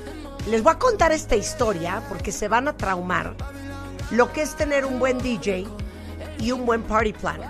Les 0.49 0.63
voy 0.63 0.73
a 0.73 0.79
contar 0.79 1.11
esta 1.13 1.35
historia 1.37 2.03
porque 2.09 2.31
se 2.33 2.49
van 2.49 2.69
a 2.69 2.73
traumar 2.77 3.35
lo 4.11 4.33
que 4.33 4.43
es 4.43 4.55
tener 4.57 4.85
un 4.85 4.99
buen 4.99 5.19
DJ 5.19 5.67
y 6.39 6.53
un 6.53 6.67
buen 6.67 6.83
party 6.83 7.13
plan. 7.15 7.41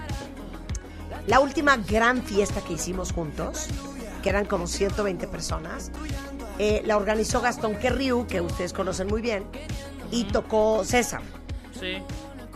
La 1.26 1.40
última 1.40 1.76
gran 1.76 2.22
fiesta 2.22 2.62
que 2.62 2.74
hicimos 2.74 3.12
juntos, 3.12 3.68
que 4.22 4.28
eran 4.28 4.44
como 4.44 4.66
120 4.66 5.28
personas. 5.28 5.90
Eh, 6.58 6.82
la 6.84 6.96
organizó 6.96 7.40
Gastón 7.40 7.76
Querriu, 7.76 8.26
que 8.26 8.40
ustedes 8.40 8.72
conocen 8.72 9.08
muy 9.08 9.22
bien, 9.22 9.44
y 10.10 10.24
tocó 10.24 10.84
César. 10.84 11.22
Sí. 11.78 12.02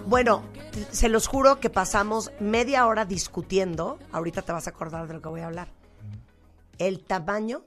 Bueno, 0.07 0.43
se 0.91 1.09
los 1.09 1.27
juro 1.27 1.61
que 1.61 1.71
pasamos 1.71 2.33
media 2.39 2.87
hora 2.87 3.05
discutiendo, 3.05 3.99
ahorita 4.13 4.43
te 4.43 4.53
vas 4.53 4.67
a 4.67 4.71
acordar 4.71 5.07
de 5.09 5.15
lo 5.15 5.23
que 5.23 5.29
voy 5.29 5.41
a 5.41 5.47
hablar, 5.47 5.69
el 6.79 7.03
tamaño 7.03 7.65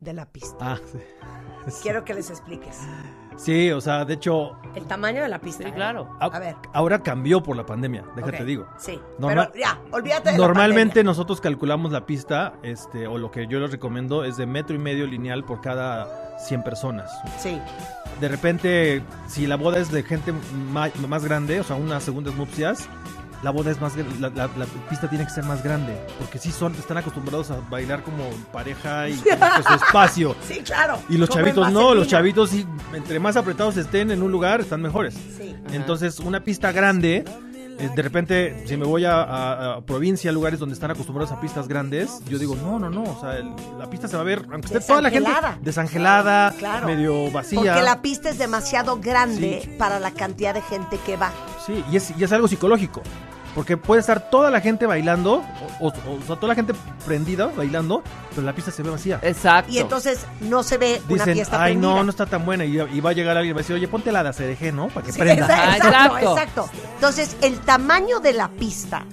de 0.00 0.12
la 0.12 0.26
pista. 0.26 0.56
Ah, 0.60 0.80
sí. 0.90 1.78
Quiero 1.82 2.04
que 2.04 2.14
les 2.14 2.30
expliques. 2.30 2.78
Sí, 3.38 3.70
o 3.70 3.80
sea, 3.80 4.04
de 4.04 4.14
hecho, 4.14 4.56
El 4.74 4.84
tamaño 4.86 5.22
de 5.22 5.28
la 5.28 5.38
pista. 5.38 5.62
Sí, 5.62 5.68
¿eh? 5.70 5.72
claro. 5.72 6.08
a- 6.20 6.26
A 6.26 6.38
ver. 6.38 6.56
ahora 6.72 6.98
cambió 7.02 7.42
por 7.42 7.56
la 7.56 7.64
pandemia, 7.64 8.04
déjate 8.16 8.38
Ok, 8.38 8.42
digo. 8.44 8.66
Sí, 8.78 9.00
Normal- 9.18 9.50
pero 9.52 9.64
ya, 9.64 9.78
olvídate 9.92 10.32
de 10.32 10.38
la 10.38 10.46
Normalmente 10.46 11.04
nosotros 11.04 11.40
calculamos 11.40 11.92
la 11.92 12.04
pista, 12.04 12.54
este, 12.62 13.06
o 13.06 13.16
lo 13.16 13.30
que 13.30 13.46
yo 13.46 13.60
les 13.60 13.70
recomiendo 13.70 14.24
es 14.24 14.36
de 14.36 14.46
metro 14.46 14.74
y 14.74 14.78
medio 14.80 15.06
lineal 15.06 15.44
por 15.44 15.60
cada 15.60 16.38
100 16.40 16.62
personas. 16.64 17.10
Sí, 17.38 17.58
De 18.20 18.26
repente, 18.26 19.00
si 19.28 19.46
la 19.46 19.54
boda 19.56 19.78
es 19.78 19.92
de 19.92 20.02
gente 20.02 20.32
ma- 20.72 20.90
más, 21.06 21.24
grande, 21.24 21.60
o 21.60 21.62
sea, 21.64 21.76
unas 21.76 22.02
segundas 22.02 22.34
nupcias, 22.34 22.88
la 23.42 23.50
boda 23.50 23.70
es 23.70 23.80
más 23.80 23.94
la, 23.96 24.28
la- 24.30 24.48
la 24.56 24.66
pista 24.88 25.08
tiene 25.08 25.24
que 25.24 25.30
ser 25.30 25.44
más 25.44 25.62
grande, 25.62 25.96
porque 26.18 26.38
sí 26.38 26.50
son, 26.50 26.74
están 26.74 26.96
acostumbrados 26.98 27.50
a 27.50 27.60
bailar 27.70 28.02
como 28.02 28.24
pareja 28.52 29.08
y 29.08 29.16
su 29.16 29.28
espacio. 29.74 30.34
sí, 30.46 30.60
claro. 30.64 30.98
Y 31.08 31.16
los 31.18 31.28
chavitos 31.28 31.70
no, 31.72 31.94
los 31.94 32.08
chavitos 32.08 32.50
sí, 32.50 32.66
entre 32.94 33.18
más 33.20 33.36
apretados 33.36 33.76
estén 33.76 34.10
en 34.10 34.22
un 34.22 34.32
lugar, 34.32 34.60
están 34.60 34.82
mejores. 34.82 35.14
Sí. 35.36 35.54
Entonces, 35.72 36.18
una 36.20 36.40
pista 36.40 36.72
grande, 36.72 37.24
de 37.94 38.02
repente, 38.02 38.64
si 38.66 38.76
me 38.76 38.84
voy 38.84 39.04
a, 39.04 39.22
a- 39.22 39.74
a 39.76 39.80
provincia, 39.82 40.32
lugares 40.32 40.58
donde 40.58 40.74
están 40.74 40.90
acostumbrados 40.90 41.30
a 41.32 41.40
pistas 41.40 41.68
grandes, 41.68 42.20
yo 42.28 42.38
digo, 42.38 42.56
no, 42.56 42.78
no, 42.78 42.90
no, 42.90 43.04
o 43.04 43.20
sea, 43.20 43.36
el- 43.36 43.52
la 43.78 43.88
pista 43.88 44.08
se 44.08 44.16
va 44.16 44.22
a 44.22 44.24
ver, 44.24 44.44
aunque 44.50 44.66
esté 44.66 44.80
toda 44.80 45.00
la 45.02 45.10
gente 45.10 45.28
Desangelada. 45.28 45.58
desangelada, 45.62 46.54
Claro. 46.58 46.86
medio 46.86 47.30
vacía. 47.30 47.60
Porque 47.60 47.82
la 47.82 48.02
pista 48.02 48.28
es 48.30 48.38
demasiado 48.38 48.98
grande 49.00 49.74
para 49.78 50.00
la 50.00 50.10
cantidad 50.10 50.54
de 50.54 50.62
gente 50.62 50.98
que 51.06 51.16
va. 51.16 51.30
Sí, 51.66 51.84
y 51.92 51.96
es, 51.96 52.12
y 52.18 52.24
es 52.24 52.32
algo 52.32 52.48
psicológico. 52.48 53.02
Porque 53.54 53.76
puede 53.76 54.00
estar 54.00 54.30
toda 54.30 54.50
la 54.50 54.60
gente 54.60 54.86
bailando, 54.86 55.42
o, 55.80 55.88
o- 55.88 55.88
o 55.88 56.22
sea, 56.26 56.36
toda 56.36 56.48
la 56.48 56.54
gente 56.54 56.74
prendida 57.04 57.46
bailando, 57.56 58.02
pero 58.30 58.42
la 58.42 58.52
pista 58.54 58.70
se 58.70 58.82
ve 58.82 58.90
vacía. 58.90 59.18
Exacto. 59.22 59.72
Y 59.72 59.78
entonces 59.78 60.26
no 60.40 60.62
se 60.62 60.78
ve 60.78 61.00
una 61.08 61.14
Dicen, 61.24 61.34
fiesta 61.34 61.62
ay, 61.62 61.72
prendida. 61.72 61.94
no, 61.94 62.04
no 62.04 62.10
está 62.10 62.26
tan 62.26 62.44
buena. 62.44 62.64
Y, 62.64 62.78
y 62.78 63.00
va 63.00 63.10
a 63.10 63.12
llegar 63.14 63.36
alguien 63.36 63.50
y 63.50 63.54
va 63.54 63.60
a 63.60 63.62
decir, 63.62 63.74
oye, 63.74 63.88
ponte 63.88 64.12
la 64.12 64.22
de 64.22 64.28
ACDG, 64.28 64.72
¿no? 64.74 64.88
Para 64.88 65.06
que 65.06 65.12
Sí, 65.12 65.18
prenda. 65.18 65.46
Ah, 65.50 65.76
exacto, 65.76 66.18
exacto. 66.18 66.30
exacto. 66.32 66.70
Entonces, 66.94 67.36
el 67.40 67.58
tamaño 67.60 68.20
de 68.20 68.32
la 68.34 68.48
pista 68.48 69.04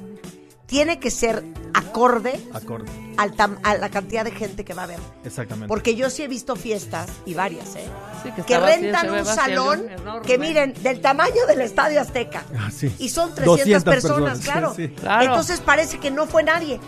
tiene 0.67 0.99
que 0.99 1.11
ser 1.11 1.43
acorde 1.75 2.39
Acorde, 2.53 2.89
al 3.17 3.35
tam- 3.35 3.57
a 3.63 3.75
la 3.75 3.89
cantidad 3.89 4.23
de 4.23 4.31
gente 4.31 4.63
que 4.65 4.73
va 4.73 4.83
a 4.83 4.87
ver. 4.87 4.99
exactamente. 5.23 5.67
Porque 5.67 5.95
yo 5.95 6.09
sí 6.09 6.23
he 6.23 6.27
visto 6.27 6.55
fiestas, 6.55 7.09
y 7.25 7.33
varias, 7.33 7.75
¿eh? 7.75 7.85
Sí, 8.23 8.29
Que 8.45 8.57
vacío, 8.57 8.81
rentan 8.81 9.09
un 9.11 9.25
salón 9.25 9.89
enorme. 9.89 10.21
que 10.27 10.37
miren, 10.37 10.73
del 10.81 11.01
tamaño 11.01 11.45
del 11.47 11.61
Estadio 11.61 12.01
Azteca. 12.01 12.43
Ah, 12.57 12.69
sí. 12.71 12.93
Y 12.99 13.09
son 13.09 13.29
300 13.33 13.57
200 13.57 13.83
personas, 13.83 14.17
personas, 14.37 14.39
claro. 14.39 14.73
sí. 14.75 14.87
Claro. 14.89 15.23
Entonces 15.25 15.59
parece 15.61 15.99
que 15.99 16.11
no 16.11 16.25
fue 16.25 16.43
nadie. 16.43 16.79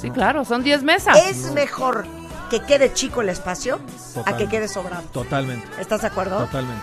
Sí, 0.00 0.10
claro, 0.10 0.44
son 0.44 0.62
10 0.62 0.82
mesas. 0.82 1.16
Es 1.26 1.52
mejor 1.52 2.04
que 2.50 2.60
quede 2.60 2.92
chico 2.92 3.22
el 3.22 3.30
espacio 3.30 3.80
a 4.26 4.36
que 4.36 4.48
quede 4.48 4.68
sobrado. 4.68 5.02
Totalmente, 5.12 5.66
¿Estás 5.80 6.02
de 6.02 6.08
acuerdo? 6.08 6.38
totalmente. 6.38 6.82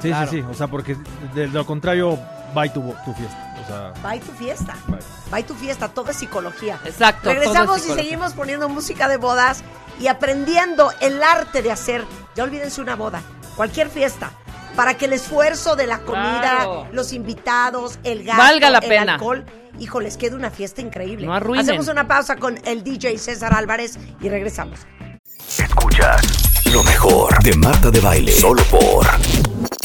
Sí, 0.00 0.08
Claro. 0.08 0.30
sí, 0.30 0.36
sí. 0.40 0.44
O 0.50 0.54
sea, 0.54 0.68
porque 0.68 0.96
de, 1.34 1.42
de 1.42 1.48
lo 1.48 1.66
contrario, 1.66 2.18
va 2.56 2.66
tu, 2.72 2.80
tu 3.04 3.12
fiesta. 3.14 3.47
Sea, 3.68 3.92
Va 4.04 4.16
y 4.16 4.20
tu 4.20 4.32
fiesta. 4.32 4.74
y 5.38 5.42
tu 5.44 5.54
fiesta, 5.54 5.88
todo 5.88 6.10
es 6.10 6.16
psicología. 6.16 6.80
Exacto. 6.84 7.22
todo 7.24 7.34
Regresamos 7.34 7.86
y 7.86 7.92
seguimos 7.92 8.32
poniendo 8.32 8.68
música 8.68 9.06
de 9.08 9.16
bodas 9.18 9.62
y 10.00 10.06
aprendiendo 10.08 10.92
el 11.00 11.22
arte 11.22 11.62
de 11.62 11.70
hacer, 11.70 12.04
ya 12.34 12.44
olvídense 12.44 12.80
una 12.80 12.96
boda, 12.96 13.20
cualquier 13.56 13.90
fiesta, 13.90 14.30
para 14.74 14.94
que 14.96 15.04
el 15.06 15.12
esfuerzo 15.12 15.76
de 15.76 15.86
la 15.86 15.98
comida, 16.00 16.40
Claro. 16.40 16.88
los 16.92 17.12
invitados, 17.12 17.98
el 18.04 18.24
gasto, 18.24 18.42
Valga 18.42 18.70
la 18.70 18.78
el 18.78 18.88
pena. 18.88 19.14
alcohol, 19.14 19.44
hijo, 19.80 20.00
les 20.00 20.16
quede 20.16 20.34
una 20.36 20.50
fiesta 20.50 20.80
increíble. 20.80 21.26
No 21.26 21.34
arruinen. 21.34 21.64
Hacemos 21.68 21.88
una 21.88 22.06
pausa 22.08 22.36
con 22.36 22.58
el 22.64 22.82
DJ 22.84 23.18
César 23.18 23.52
Álvarez 23.54 23.98
y 24.20 24.28
regresamos. 24.28 24.80
Escuchas 25.58 26.20
lo 26.72 26.82
mejor 26.84 27.42
de 27.42 27.54
Marta 27.56 27.90
de 27.90 28.00
Baile. 28.00 28.32
Solo 28.32 28.62
por 28.64 29.06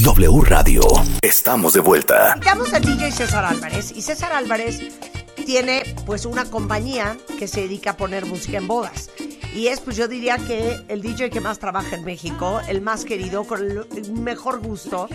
W 0.04 0.42
Radio. 0.42 0.82
Estamos 1.22 1.74
de 1.74 1.80
vuelta. 1.80 2.34
Invitamos 2.36 2.74
al 2.74 2.84
DJ 2.84 3.12
César 3.12 3.46
Álvarez 3.46 3.92
y 3.96 4.02
César 4.02 4.34
Álvarez 4.34 4.80
tiene 5.46 5.84
pues 6.06 6.26
una 6.26 6.46
compañía 6.46 7.18
que 7.40 7.48
se 7.48 7.62
dedica 7.62 7.92
a 7.92 7.98
poner 7.98 8.26
música 8.26 8.58
en 8.58 8.68
bodas. 8.68 9.10
Y 9.56 9.68
es 9.68 9.80
pues 9.80 9.96
yo 9.96 10.08
diría 10.08 10.38
que 10.38 10.82
el 10.88 11.02
DJ 11.02 11.30
que 11.30 11.40
más 11.40 11.60
trabaja 11.60 11.96
en 11.96 12.04
México, 12.04 12.62
el 12.68 12.82
más 12.82 13.06
querido, 13.06 13.46
con 13.46 13.62
el 13.62 13.88
el 13.96 14.14
mejor 14.14 14.62
gusto, 14.62 15.08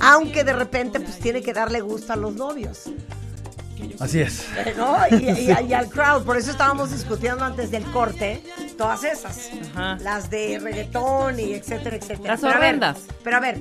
aunque 0.00 0.44
de 0.44 0.52
repente 0.52 1.00
pues 1.00 1.18
tiene 1.18 1.42
que 1.42 1.52
darle 1.52 1.80
gusto 1.80 2.12
a 2.12 2.16
los 2.16 2.34
novios, 2.34 2.90
Así 4.02 4.20
es. 4.20 4.46
¿no? 4.76 4.96
Y, 5.10 5.14
y- 5.30 5.56
y 5.68 5.72
al 5.72 5.88
crowd, 5.88 6.24
por 6.24 6.36
eso 6.36 6.50
estábamos 6.50 6.90
discutiendo 6.90 7.44
antes 7.44 7.70
del 7.70 7.84
corte 7.92 8.42
todas 8.76 9.04
esas, 9.04 9.50
Ajá. 9.74 9.96
las 10.00 10.28
de 10.28 10.58
reggaetón 10.58 11.38
y 11.38 11.54
etcétera, 11.54 11.96
etcétera. 11.96 12.32
Las 12.32 12.40
Pero 12.40 12.52
a 12.52 12.58
ver, 12.58 12.64
horrendas. 12.68 12.98
pero 13.22 13.36
a 13.36 13.40
ver, 13.40 13.58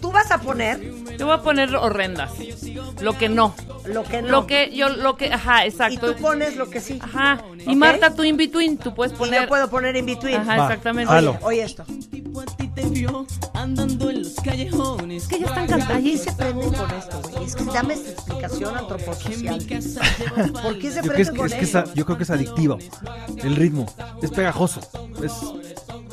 tú 0.00 0.10
vas 0.12 0.30
a 0.30 0.38
poner 0.38 0.80
Yo 1.18 1.26
voy 1.26 1.34
a 1.34 1.42
poner 1.42 1.74
horrendas. 1.76 2.32
Lo 3.00 3.16
que 3.16 3.28
no. 3.28 3.54
lo 3.86 4.02
que 4.04 4.22
no. 4.22 4.28
Lo 4.28 4.46
que 4.46 4.74
yo, 4.74 4.88
lo 4.88 5.16
que, 5.16 5.32
ajá, 5.32 5.64
y 5.64 5.68
exacto. 5.68 6.14
tú 6.14 6.20
pones 6.22 6.56
lo 6.56 6.68
que 6.70 6.80
sí. 6.80 6.98
Ajá. 7.02 7.42
Y. 7.66 7.76
Marta, 7.76 8.14
tú 8.14 8.24
in 8.24 8.36
between, 8.36 8.76
tú 8.78 8.94
puedes 8.94 9.12
Y 9.12 9.16
poner. 9.16 9.42
yo 9.42 9.48
puedo 9.48 9.68
poner 9.70 9.96
in 9.96 10.06
between. 10.06 10.36
Ajá, 10.36 10.56
Va, 10.56 10.64
exactamente. 10.64 11.12
Oye, 11.12 11.38
oye 11.42 11.62
esto. 11.62 11.84
tipo 12.10 12.40
a 12.40 12.46
ti 12.46 12.68
te 12.68 12.82
vio 12.86 13.26
andando 13.54 14.10
en 14.10 14.22
los 14.22 14.34
callejones. 14.34 15.22
Es 15.24 15.28
que 15.28 15.40
ya 15.40 15.46
están 15.46 15.66
¿Por 15.66 15.78
cantando. 15.78 16.04
qué 16.04 16.18
se 16.18 16.32
prenden 16.32 16.72
con 16.72 16.90
esto, 16.90 17.22
güey? 17.22 17.44
Es 17.44 17.56
que 17.56 17.64
dame 17.64 17.94
esta 17.94 18.10
explicación 18.10 18.76
antroposocial. 18.76 19.58
¿Por 20.62 20.78
qué 20.78 20.90
se 20.90 21.02
prenden 21.02 21.36
con 21.36 21.46
es 21.46 21.54
que 21.54 21.84
yo 21.94 22.04
creo 22.04 22.16
que 22.16 22.24
es 22.24 22.30
adictivo. 22.30 22.78
El 23.42 23.56
ritmo. 23.56 23.86
Es 24.22 24.30
pegajoso. 24.30 24.80
Es, 25.22 25.32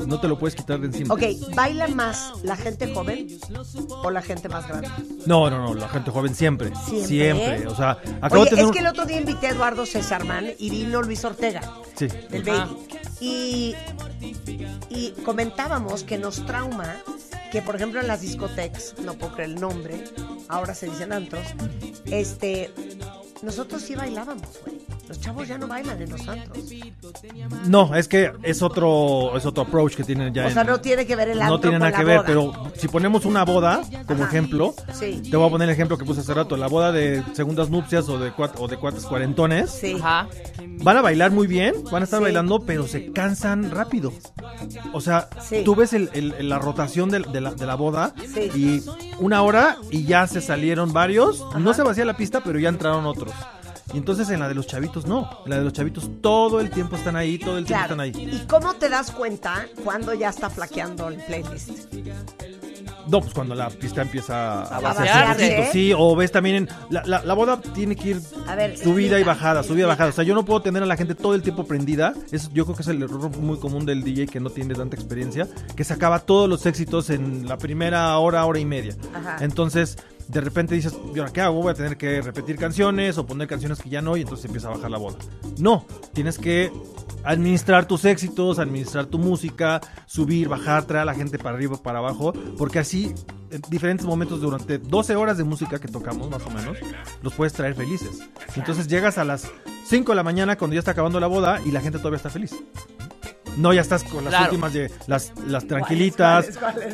no 0.06 0.20
te 0.20 0.28
lo 0.28 0.38
puedes 0.38 0.56
quitar 0.56 0.80
de 0.80 0.88
encima. 0.88 1.14
Ok, 1.14 1.22
¿baila 1.56 1.88
más 1.88 2.34
la 2.44 2.56
gente 2.56 2.94
joven 2.94 3.28
o 3.90 4.10
la 4.12 4.22
gente 4.22 4.50
más 4.50 4.68
grande? 4.68 4.90
No, 5.26 5.50
no, 5.50 5.60
no. 5.60 5.74
La 5.74 5.88
gente 5.90 6.12
joven 6.12 6.34
siempre. 6.36 6.72
Siempre. 6.86 7.08
Siempre. 7.08 7.68
O 7.68 7.76
sea, 7.76 7.92
acabo 8.22 8.42
Oye, 8.42 8.44
de 8.46 8.50
tener. 8.52 8.60
es 8.64 8.68
un- 8.68 8.74
que 8.74 8.80
el 8.80 8.88
otro 8.88 9.06
día 9.06 9.18
invité 9.20 9.48
a 9.48 9.50
Eduardo 9.52 9.86
Cesarman 9.86 10.48
y 10.58 10.70
vino 10.70 11.02
Luis 11.02 11.24
Ortega, 11.26 11.62
Sí. 11.96 12.08
del. 12.30 12.44
Baby. 12.44 12.78
Y, 13.20 13.76
y 14.90 15.12
comentábamos 15.26 16.04
que 16.04 16.18
nos 16.18 16.46
trauma 16.46 16.96
que, 17.52 17.62
por 17.62 17.76
ejemplo, 17.76 18.00
en 18.02 18.08
las 18.08 18.22
discotecas, 18.22 18.96
no 19.04 19.14
puedo 19.16 19.34
creer 19.34 19.50
el 19.52 19.56
nombre, 19.62 20.04
ahora 20.50 20.76
se 20.76 20.88
dicen 20.88 21.14
antros, 21.14 21.46
este, 22.06 22.72
nosotros 23.42 23.82
sí 23.82 23.96
bailábamos, 23.96 24.48
güey. 24.66 24.78
Los 25.08 25.20
chavos 25.22 25.48
ya 25.48 25.58
no 25.58 25.68
bailan 25.68 26.02
en 26.02 26.10
los 26.10 26.28
antros. 26.28 26.66
No, 27.68 27.96
es 27.96 28.08
que 28.08 28.32
es 28.44 28.62
otro, 28.62 29.38
es 29.38 29.46
otro 29.46 29.64
approach 29.64 29.96
que 29.96 30.04
tienen 30.04 30.34
ya. 30.34 30.48
O 30.48 30.52
sea, 30.52 30.64
no 30.64 30.80
tiene 30.82 31.06
que 31.06 31.16
ver 31.16 31.30
el 31.30 31.42
antro 31.42 31.56
no 31.56 31.60
tiene 31.62 31.80
nada 31.80 31.92
que 31.92 32.04
ver, 32.04 32.18
boda. 32.18 32.28
pero 32.28 32.72
si 32.76 32.88
ponemos 32.88 33.26
una 33.26 33.44
boda 33.46 33.82
como 34.06 34.24
Ajá. 34.24 34.32
ejemplo, 34.32 34.74
Sí. 34.94 35.22
te 35.30 35.38
voy 35.38 35.48
a 35.48 35.50
poner 35.50 35.70
el 35.70 35.74
ejemplo 35.74 35.98
que 35.98 36.06
puse 36.06 36.22
hace 36.22 36.34
rato, 36.34 36.58
la 36.58 36.68
boda 36.68 36.92
de 36.92 37.24
segundas 37.34 37.70
nupcias 37.70 38.10
o 38.10 38.18
de 38.20 38.32
cuat- 38.34 38.56
o 38.60 38.68
de 38.68 38.78
cuates 38.78 39.06
cuarentones, 39.06 39.70
Sí. 39.72 39.96
Ajá. 40.00 40.28
van 40.80 40.98
a 40.98 41.02
bailar 41.02 41.32
muy 41.32 41.48
bien, 41.48 41.74
van 41.92 42.02
a 42.02 42.06
estar 42.06 42.20
Sí. 42.20 42.24
bailando, 42.24 42.60
pero 42.66 42.88
se 42.88 43.12
cansan 43.12 43.72
rápido. 43.72 44.12
O 44.94 45.02
sea, 45.02 45.30
Sí. 45.42 45.62
tú 45.64 45.76
ves 45.76 45.94
el- 45.94 46.10
el- 46.14 46.50
la 46.50 46.60
rotación 46.60 47.10
de, 47.10 47.20
de 47.20 47.42
la, 47.42 47.54
de 47.54 47.66
la 47.66 47.76
boda 47.76 48.14
Sí. 48.34 48.52
y 48.56 48.84
una 49.20 49.42
hora 49.42 49.78
y 49.90 50.04
ya 50.04 50.28
se 50.28 50.42
salieron 50.42 50.94
varios, 50.94 51.44
no 51.58 51.74
se 51.74 51.84
vacía 51.84 52.06
la 52.06 52.18
pista, 52.18 52.42
pero 52.44 52.60
ya 52.60 52.70
entraron 52.70 53.06
otros. 53.06 53.32
Y 53.94 53.98
entonces 53.98 54.30
en 54.30 54.40
la 54.42 54.48
de 54.50 54.54
los 54.56 54.68
chavitos 54.68 55.06
no, 55.06 55.30
en 55.46 55.50
la 55.52 55.58
de 55.60 55.64
los 55.64 55.74
chavitos 55.74 56.10
todo 56.22 56.60
el 56.60 56.70
tiempo 56.70 56.96
están 56.98 57.16
ahí, 57.16 57.38
todo 57.40 57.58
el 57.58 57.66
tiempo 57.66 57.84
están 57.84 58.00
ahí. 58.02 58.12
¿Y 58.12 58.46
cómo 58.48 58.74
te 58.74 58.90
das 58.90 59.12
cuenta 59.12 59.66
cuando 59.84 60.14
ya 60.14 60.30
está 60.30 60.50
flaqueando 60.50 61.08
el 61.08 61.16
playlist? 61.24 61.70
No, 63.10 63.22
pues 63.22 63.34
cuando 63.34 63.56
la 63.56 63.70
pista 63.70 64.02
empieza 64.02 64.64
a, 64.64 64.78
A 64.78 64.80
vaciarse 64.82 65.50
poquito, 65.50 65.72
sí, 65.72 65.94
o 65.98 66.14
ves 66.18 66.30
también 66.30 66.56
en 66.58 66.70
la, 66.90 67.04
la- 67.06 67.24
la 67.24 67.34
boda 67.34 67.62
tiene 67.62 67.96
que 67.96 68.10
ir 68.10 68.22
A 68.48 68.56
ver, 68.56 68.78
subida 68.78 69.18
y 69.18 69.24
bajada, 69.24 69.64
subida 69.64 69.86
y 69.86 69.88
bajada. 69.88 70.10
O 70.10 70.14
sea, 70.14 70.26
yo 70.26 70.36
no 70.36 70.44
puedo 70.44 70.62
tener 70.62 70.84
a 70.84 70.86
la 70.86 70.98
gente 70.98 71.16
todo 71.16 71.34
el 71.34 71.42
tiempo 71.42 71.64
prendida. 71.66 72.14
Es, 72.34 72.50
yo 72.52 72.66
creo 72.66 72.76
que 72.76 72.82
es 72.82 72.88
el 72.90 73.02
error 73.02 73.30
muy 73.38 73.58
común 73.60 73.86
del 73.86 74.04
DJ 74.04 74.28
que 74.28 74.42
no 74.42 74.50
tiene 74.50 74.76
tanta 74.76 74.98
experiencia, 74.98 75.48
que 75.78 75.86
se 75.86 75.94
acaba 75.94 76.20
todos 76.20 76.50
los 76.50 76.66
éxitos 76.66 77.10
en 77.10 77.48
la 77.48 77.58
primera 77.58 78.18
hora, 78.18 78.44
hora 78.46 78.60
y 78.60 78.66
media. 78.66 78.98
Ajá. 79.16 79.38
Entonces, 79.40 79.98
de 80.28 80.42
repente 80.42 80.76
dices, 80.76 80.98
¿y 81.14 81.20
ahora 81.20 81.32
qué 81.32 81.42
hago? 81.42 81.62
Voy 81.62 81.72
a 81.72 81.74
tener 81.74 81.98
que 81.98 82.22
repetir 82.22 82.58
canciones 82.58 83.18
o 83.18 83.26
poner 83.26 83.48
canciones 83.48 83.82
que 83.82 83.90
ya 83.90 84.02
no 84.02 84.18
y 84.18 84.22
entonces 84.22 84.46
empieza 84.46 84.68
a 84.68 84.72
bajar 84.72 84.92
la 84.92 84.98
boda. 84.98 85.18
No, 85.58 85.86
tienes 86.14 86.38
que 86.38 86.72
administrar 87.24 87.88
tus 87.88 88.06
éxitos, 88.06 88.60
administrar 88.60 89.06
tu 89.06 89.20
música, 89.20 89.82
subir, 90.06 90.48
bajar, 90.48 90.86
traer 90.86 91.04
a 91.04 91.06
la 91.06 91.14
gente 91.14 91.38
para 91.38 91.56
arriba, 91.56 91.82
para 91.82 92.00
abajo, 92.00 92.34
porque 92.58 92.80
así 92.80 93.14
en 93.52 93.62
diferentes 93.70 94.06
momentos 94.06 94.42
durante 94.42 94.78
12 94.78 95.16
horas 95.16 95.38
de 95.38 95.44
música 95.44 95.80
que 95.80 95.88
tocamos 95.88 96.30
más 96.30 96.46
o 96.46 96.50
menos, 96.50 96.78
los 97.22 97.34
puedes 97.34 97.54
traer 97.54 97.76
felices. 97.76 98.20
Entonces 98.56 98.88
llegas 98.88 99.18
a 99.18 99.24
las 99.24 99.50
5 99.86 100.12
de 100.12 100.16
la 100.16 100.24
mañana 100.24 100.58
cuando 100.58 100.74
ya 100.74 100.80
está 100.80 100.92
acabando 100.92 101.20
la 101.20 101.28
boda 101.28 101.62
y 101.66 101.72
la 101.72 101.82
gente 101.82 101.98
todavía 102.00 102.18
está 102.18 102.30
feliz. 102.30 102.54
No, 103.58 103.74
ya 103.74 103.82
estás 103.82 104.04
con 104.04 104.24
las 104.24 104.32
Claro. 104.34 104.46
últimas 104.46 104.74
de 104.74 104.92
las, 105.08 105.34
las 105.46 105.66
tranquilitas. 105.68 106.48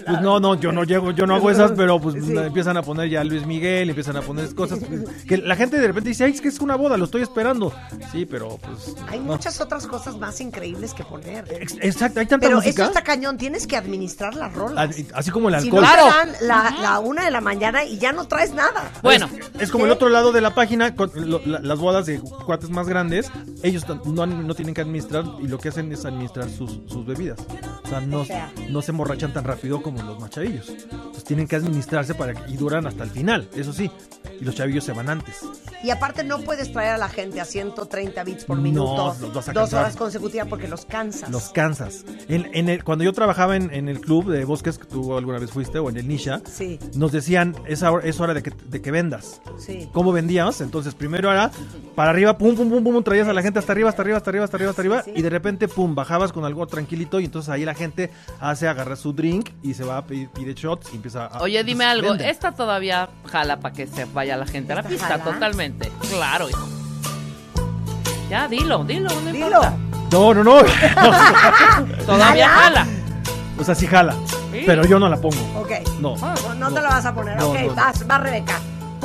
Pues 0.06 0.22
no, 0.22 0.40
no, 0.40 0.56
yo 0.56 0.72
no 0.72 0.84
llego, 0.84 1.12
yo 1.12 1.26
no 1.28 1.36
hago 1.36 1.50
esas, 1.52 1.72
pero 1.74 2.00
pues 2.00 2.16
Sí. 2.24 2.36
empiezan 2.36 2.78
a 2.78 2.82
poner 2.82 3.10
ya 3.10 3.24
Luis 3.24 3.46
Miguel, 3.46 3.90
empiezan 3.90 4.16
a 4.18 4.22
poner 4.22 4.54
cosas 4.56 4.80
pues, 4.80 5.24
que 5.28 5.38
la 5.38 5.56
gente 5.56 5.78
de 5.80 5.88
repente 5.88 6.10
dice, 6.10 6.24
ay, 6.24 6.32
es 6.32 6.42
que 6.42 6.48
es 6.48 6.60
una 6.60 6.76
boda, 6.76 6.98
lo 6.98 7.06
estoy 7.06 7.22
esperando. 7.22 7.74
Sí, 8.12 8.26
pero 8.26 8.58
pues 8.58 8.96
Hay 9.10 9.20
no. 9.20 9.26
muchas 9.34 9.60
otras 9.62 9.86
cosas 9.88 10.18
más 10.18 10.40
increíbles 10.42 10.94
que 10.94 11.04
poner. 11.04 11.46
Ex- 11.60 11.78
Exacto, 11.82 12.20
hay 12.20 12.26
tanta 12.28 12.48
Pero 12.48 12.58
música. 12.58 12.84
eso 12.84 12.92
está 12.92 13.04
cañón, 13.04 13.38
tienes 13.38 13.68
que 13.68 13.76
administrar 13.78 14.34
las 14.36 14.54
rolas. 14.54 14.96
Así- 15.14 15.32
como 15.32 15.50
el 15.50 15.60
Si 15.60 15.68
alcohol. 15.68 15.82
no 15.84 15.88
Claro. 15.88 16.06
te 16.06 16.18
dan 16.32 16.48
la, 16.48 16.76
la 16.82 17.00
una 17.00 17.26
de 17.26 17.32
la 17.32 17.42
mañana 17.42 17.84
y 17.84 17.98
ya 17.98 18.12
no 18.14 18.26
traes 18.28 18.54
nada. 18.54 18.92
Bueno, 19.02 19.28
Es 19.60 19.72
como 19.72 19.86
el 19.86 19.92
otro 19.92 20.10
lado 20.10 20.32
de 20.32 20.42
la 20.42 20.54
página, 20.54 20.96
con 20.96 21.12
lo- 21.16 21.42
la- 21.46 21.60
las 21.60 21.80
bodas 21.80 22.06
de 22.06 22.20
cuates 22.20 22.70
más 22.70 22.88
grandes, 22.88 23.32
ellos 23.64 23.84
no, 24.06 24.26
no 24.26 24.54
tienen 24.54 24.74
que 24.76 24.82
administrar 24.82 25.24
y 25.42 25.48
lo 25.48 25.58
que 25.58 25.70
hacen 25.70 25.92
es 25.92 26.06
administrar 26.06 26.48
sus, 26.54 26.80
sus 26.88 27.06
bebidas. 27.06 27.40
O 27.84 27.88
sea, 27.88 28.00
no, 28.02 28.26
no 28.70 28.82
se 28.82 28.92
emborrachan 28.92 29.34
tan 29.34 29.44
rápido 29.44 29.82
como 29.82 30.02
los 30.02 30.20
más 30.20 30.30
chavillos. 30.30 30.70
Entonces 30.70 31.24
tienen 31.24 31.48
que 31.48 31.56
administrarse 31.56 32.16
para 32.16 32.34
y 32.48 32.56
duran 32.58 32.88
hasta 32.88 33.04
el 33.04 33.10
final, 33.10 33.50
eso 33.56 33.74
sí. 33.74 33.90
Y 34.40 34.46
los 34.46 34.56
chavillos 34.56 34.84
se 34.84 34.94
van 34.94 35.10
antes. 35.10 35.42
Y 35.84 35.90
aparte 35.92 36.24
no 36.24 36.40
puedes 36.40 36.72
traer 36.72 36.94
a 36.94 36.98
la 36.98 37.10
gente 37.10 37.40
a 37.40 37.46
130 37.46 38.24
bits 38.24 38.46
por 38.46 38.58
No, 38.58 38.64
minuto 38.64 39.12
a 39.12 39.16
dos 39.16 39.46
cansar. 39.46 39.82
horas 39.82 39.96
consecutivas 39.96 40.48
porque 40.48 40.68
los 40.68 40.86
cansas. 40.86 41.30
Los 41.30 41.50
cansas. 41.50 42.04
En, 42.28 42.50
en 42.54 42.70
el, 42.70 42.84
cuando 42.84 43.04
yo 43.04 43.14
trabajaba 43.14 43.56
en, 43.56 43.72
en 43.74 43.90
el 43.90 44.00
club 44.02 44.30
de 44.32 44.44
bosques 44.46 44.78
que 44.78 44.86
tú 44.86 45.16
alguna 45.16 45.40
vez 45.40 45.52
fuiste, 45.52 45.80
o 45.80 45.90
en 45.90 45.98
el 45.98 46.08
Nisha, 46.08 46.42
Sí, 46.50 46.80
nos 46.96 47.12
decían, 47.12 47.56
es 47.68 47.84
hora, 47.84 48.06
es 48.08 48.20
hora 48.20 48.34
de, 48.34 48.42
que, 48.44 48.52
de 48.52 48.82
que 48.82 48.92
vendas. 48.92 49.42
sí. 49.60 49.88
¿Cómo 49.94 50.12
vendíamos? 50.12 50.62
Entonces, 50.62 50.96
primero 50.96 51.32
era 51.32 51.52
para 51.96 52.10
arriba, 52.12 52.38
pum, 52.38 52.56
pum, 52.56 52.70
pum, 52.70 52.84
pum, 52.84 53.04
traías 53.04 53.28
a 53.28 53.34
la 53.34 53.42
gente 53.42 53.60
hasta 53.60 53.72
arriba, 53.74 53.90
hasta 53.90 54.02
arriba, 54.02 54.18
hasta 54.18 54.30
arriba, 54.32 54.46
hasta 54.46 54.58
arriba, 54.58 54.70
hasta 54.72 54.82
arriba, 54.82 55.04
y 55.16 55.22
de 55.22 55.30
repente, 55.30 55.68
pum, 55.68 55.94
bajabas 55.96 56.32
con 56.32 56.43
algo 56.46 56.66
tranquilito, 56.68 57.20
y 57.20 57.26
entonces 57.26 57.50
ahí 57.50 57.66
la 57.66 57.74
gente 57.74 58.12
hace, 58.40 58.68
agarra 58.68 58.96
su 58.96 59.14
drink 59.14 59.50
y 59.62 59.74
se 59.74 59.84
va 59.84 59.98
a 59.98 60.06
pedir, 60.06 60.30
pide 60.30 60.54
shots 60.54 60.90
y 60.94 60.96
empieza 60.98 61.26
a. 61.28 61.42
oye, 61.42 61.64
dime 61.64 61.86
algo. 61.86 62.10
venden. 62.10 62.30
Esta 62.30 62.52
todavía 62.52 63.10
jala 63.32 63.60
para 63.60 63.74
que 63.74 63.88
se 63.88 64.06
vaya 64.06 64.38
la 64.38 64.46
gente 64.46 64.74
a 64.74 64.76
la 64.76 64.82
¿Esta 64.82 64.90
pista, 64.92 65.08
jala? 65.08 65.24
totalmente. 65.24 65.92
Claro, 66.10 66.50
hijo. 66.50 66.68
Ya, 68.30 68.48
dilo, 68.48 68.84
dilo, 68.84 69.10
no 69.10 69.32
Dilo. 69.32 69.46
importa. 69.48 69.74
No, 70.12 70.34
no, 70.34 70.44
no. 70.44 70.62
Todavía 72.06 72.50
¿Jala? 72.50 72.88
o 73.60 73.64
sea, 73.64 73.76
sí 73.76 73.88
jala, 73.88 74.14
Sí. 74.52 74.64
pero 74.66 74.86
yo 74.86 75.00
no 75.00 75.10
la 75.10 75.18
pongo. 75.18 75.38
Ok. 75.60 75.72
No. 76.00 76.16
No, 76.18 76.54
no 76.56 76.72
te 76.72 76.82
la 76.82 76.90
vas 76.90 77.06
a 77.06 77.14
poner. 77.14 77.38
No, 77.38 77.50
ok, 77.50 77.56
no, 77.60 77.68
no. 77.68 77.76
vas, 77.76 78.08
vas, 78.08 78.22
Rebeca. 78.22 78.60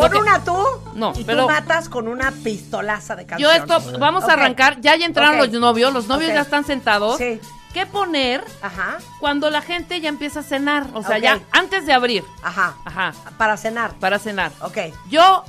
Ok. 0.07 0.15
una 0.21 0.45
tú 0.45 0.57
No, 0.95 1.13
y 1.17 1.25
pero- 1.25 1.43
tú 1.47 1.49
matas 1.53 1.89
con 1.89 2.09
una 2.09 2.31
pistolaza 2.31 3.17
de 3.17 3.23
Yo 3.25 3.29
canción. 3.29 3.53
esto, 3.57 3.99
vamos 3.99 4.25
a 4.25 4.33
arrancar. 4.35 4.81
Ya 4.81 4.97
ya 4.97 5.07
entraron 5.07 5.39
los 5.39 5.51
novios, 5.53 5.93
los 5.93 6.07
novios 6.09 6.33
ya 6.33 6.41
están 6.43 6.65
sentados. 6.65 7.19
Sí. 7.19 7.41
¿Qué 7.75 7.85
poner 7.85 8.43
Ajá, 8.63 8.97
cuando 9.21 9.51
la 9.51 9.61
gente 9.61 10.01
ya 10.01 10.09
empieza 10.09 10.41
a 10.41 10.43
cenar? 10.43 10.87
O 10.95 11.03
sea, 11.03 11.19
ya 11.19 11.41
antes 11.53 11.85
de 11.87 11.93
abrir. 11.93 12.25
ajá. 12.43 12.75
Ajá, 12.85 13.13
Para 13.37 13.57
cenar. 13.59 13.93
para 14.01 14.19
cenar. 14.19 14.53
Ok, 14.63 14.79
Yo 15.11 15.45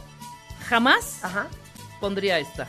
jamás 0.68 1.20
ajá. 1.24 1.48
pondría 2.00 2.38
esta. 2.40 2.68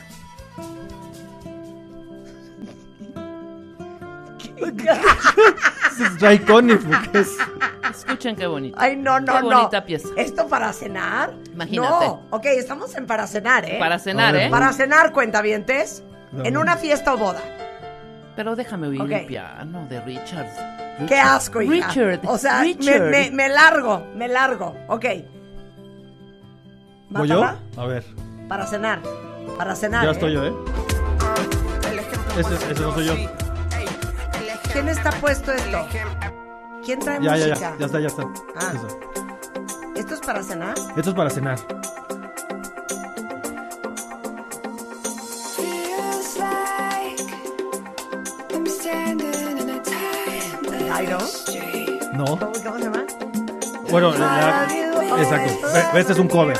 Es 4.61 4.71
porque 6.85 7.19
es- 7.19 7.37
Escuchen 7.89 8.35
qué 8.35 8.47
bonito. 8.47 8.77
Ay, 8.79 8.95
no, 8.95 9.19
no, 9.19 9.33
Qué 9.33 9.41
no. 9.41 9.49
bonita 9.57 9.83
pieza. 9.83 10.07
¿Esto 10.15 10.47
para 10.47 10.71
cenar? 10.71 11.33
Imagínate. 11.53 12.05
No. 12.07 12.21
Ok, 12.29 12.45
estamos 12.45 12.95
en 12.95 13.05
para 13.05 13.27
cenar, 13.27 13.65
¿eh? 13.65 13.77
Para 13.79 13.99
cenar, 13.99 14.35
¿eh? 14.35 14.49
Para 14.49 14.71
cenar, 14.71 15.11
cuentavientes. 15.11 16.03
No, 16.31 16.45
En 16.45 16.55
una 16.57 16.77
fiesta 16.77 17.13
o 17.13 17.17
boda. 17.17 17.41
Pero 18.37 18.55
déjame 18.55 18.87
oír 18.87 19.01
Ok. 19.01 19.11
el 19.11 19.25
piano 19.25 19.85
de 19.89 19.99
Richard. 20.01 20.47
Qué 21.07 21.19
asco, 21.19 21.61
hija. 21.61 21.87
Richard. 21.89 22.21
O 22.25 22.37
sea, 22.37 22.59
me, 22.61 22.73
Richard. 22.73 23.09
me- 23.09 23.31
me 23.31 23.49
largo, 23.49 24.05
me 24.15 24.27
largo. 24.29 24.75
Ok. 24.87 25.05
¿Voy 27.09 27.27
yo? 27.27 27.43
A 27.43 27.85
ver, 27.85 28.05
Para 28.47 28.65
cenar. 28.65 29.01
Para 29.57 29.75
cenar. 29.75 30.03
ya 30.05 30.09
¿eh? 30.09 30.13
estoy 30.13 30.33
yo, 30.33 30.45
¿eh? 30.45 30.53
Ese, 32.37 32.55
ese 32.55 32.81
no 32.81 32.93
soy 32.93 33.05
yo. 33.05 33.13
¿Quién 34.73 34.89
está 34.89 35.11
puesto 35.11 35.51
esto? 35.53 35.87
¿Quién 36.85 36.99
trae 36.99 37.19
Ya, 37.21 37.37
ya, 37.37 37.47
música? 37.49 37.71
ya. 37.71 37.77
Ya 37.79 37.85
está, 37.85 37.99
ya 37.99 38.07
está. 38.07 38.23
Ah. 38.55 38.73
Eso. 38.75 38.99
¿Esto 39.95 40.13
es 40.15 40.19
para 40.21 40.43
cenar? 40.43 40.75
Esto 40.95 41.09
es 41.09 41.15
para 41.15 41.29
cenar. 41.29 41.59
No. 52.13 52.25
¿Cómo, 52.25 52.51
cómo 52.63 52.77
se 52.77 52.83
llama? 52.83 53.03
Bueno, 53.89 54.11
la- 54.17 54.67
exacto. 55.19 55.97
Este 55.97 56.13
es 56.13 56.19
un 56.19 56.27
cover. 56.27 56.57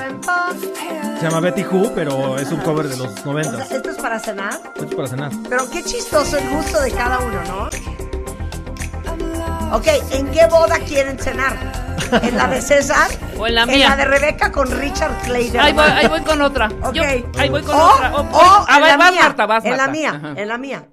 Se 1.20 1.28
llama 1.28 1.40
Betty 1.40 1.64
Who, 1.64 1.92
pero 1.94 2.38
es 2.38 2.52
un 2.52 2.60
cover 2.62 2.88
de 2.88 2.98
los 2.98 3.08
O 3.08 3.14
sea, 3.16 3.24
90. 3.26 3.64
esto 3.64 3.92
es 3.92 3.98
para 3.98 4.20
cenar. 4.20 4.54
Esto 4.76 4.86
es 4.86 4.96
para 4.96 5.08
cenar. 5.08 5.32
Pero 5.50 5.70
qué 5.70 5.84
chistoso 5.84 6.38
el 6.38 6.50
gusto 6.50 6.82
de 6.82 6.92
cada 6.92 7.20
uno, 7.20 7.42
¿no? 7.48 7.70
Ok, 9.72 9.88
¿en 10.12 10.28
qué 10.32 10.46
boda 10.48 10.80
quieren 10.80 11.18
cenar? 11.18 11.56
¿En 12.22 12.38
la 12.38 12.48
de 12.48 12.62
César? 12.62 13.10
O 13.38 13.48
en 13.48 13.56
la 13.56 13.62
¿En 13.64 13.70
mía. 13.70 13.90
la 13.90 13.96
de 13.96 14.06
Rebeca 14.06 14.52
con 14.52 14.70
Richard 14.70 15.18
Clayder? 15.24 15.62
Ahí 15.62 15.74
voy, 15.74 15.86
ahí 15.86 16.08
voy 16.08 16.22
con 16.22 16.42
otra. 16.42 16.68
Ok. 16.84 16.94
Yo- 16.94 17.04
ahí 17.38 17.50
voy 17.50 17.62
con 17.62 17.76
o, 17.76 17.86
otra. 17.86 18.12
Oh, 18.14 18.20
o 18.22 18.66
ah, 18.68 18.76
en 18.78 18.82
la 18.82 18.98
vas, 18.98 19.12
mía. 19.12 19.22
Marta, 19.24 19.46
vas, 19.46 19.66
En 19.66 19.78
la 19.78 19.88
mía, 19.88 20.10
Ajá. 20.16 20.34
en 20.36 20.48
la 20.48 20.58
mía. 20.58 20.84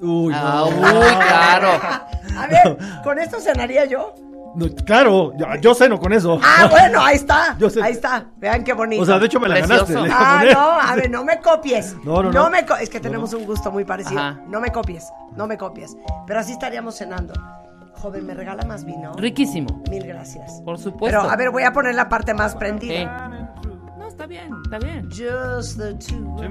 Uy, 0.00 0.32
Ah, 0.34 0.64
no. 0.70 0.98
uy, 1.00 1.06
claro. 1.26 1.70
A 2.38 2.46
ver, 2.46 2.76
¿con 3.02 3.18
esto 3.18 3.40
cenaría 3.40 3.84
yo? 3.86 4.14
No, 4.58 4.66
claro, 4.84 5.32
yo, 5.36 5.46
yo 5.60 5.74
ceno 5.74 5.98
con 6.00 6.12
eso. 6.12 6.40
Ah, 6.42 6.66
bueno, 6.70 7.00
ahí 7.00 7.14
está. 7.16 7.56
Yo. 7.58 7.68
Ahí 7.82 7.92
está. 7.92 8.26
Vean 8.38 8.64
qué 8.64 8.72
bonito. 8.72 9.02
O 9.02 9.06
sea, 9.06 9.18
de 9.18 9.26
hecho 9.26 9.38
me 9.38 9.48
la 9.48 9.54
Precioso. 9.54 9.86
ganaste. 9.94 10.12
Ah, 10.14 10.38
poner. 10.40 10.54
no, 10.54 10.70
a 10.80 10.96
ver, 10.96 11.10
no 11.10 11.24
me 11.24 11.40
copies. 11.40 11.96
No, 12.04 12.22
no, 12.22 12.32
no. 12.32 12.50
me 12.50 12.66
co- 12.66 12.76
es 12.76 12.90
que 12.90 12.98
tenemos 13.00 13.32
un 13.34 13.44
gusto 13.44 13.70
muy 13.70 13.84
parecido. 13.84 14.18
Ajá. 14.20 14.40
No 14.48 14.60
me 14.60 14.70
copies, 14.72 15.10
no 15.36 15.46
me 15.46 15.56
copies. 15.56 15.96
Pero 16.26 16.40
así 16.40 16.52
estaríamos 16.52 16.96
cenando. 16.96 17.34
Joven, 17.94 18.26
¿me 18.26 18.34
regala 18.34 18.64
más 18.64 18.84
vino? 18.84 19.12
Riquísimo. 19.14 19.82
Mil 19.90 20.04
gracias. 20.06 20.60
Por 20.64 20.78
supuesto. 20.78 21.18
Pero, 21.18 21.30
a 21.30 21.36
ver, 21.36 21.50
voy 21.50 21.64
a 21.64 21.72
poner 21.72 21.94
la 21.94 22.08
parte 22.08 22.32
más 22.34 22.54
prendida. 22.54 23.28
No, 23.98 24.06
está 24.06 24.26
bien, 24.26 24.50
está 24.64 24.78
bien. 24.78 25.08
Just 25.10 25.78
the 25.78 25.94
two 25.94 26.34
of 26.36 26.40
us. 26.40 26.48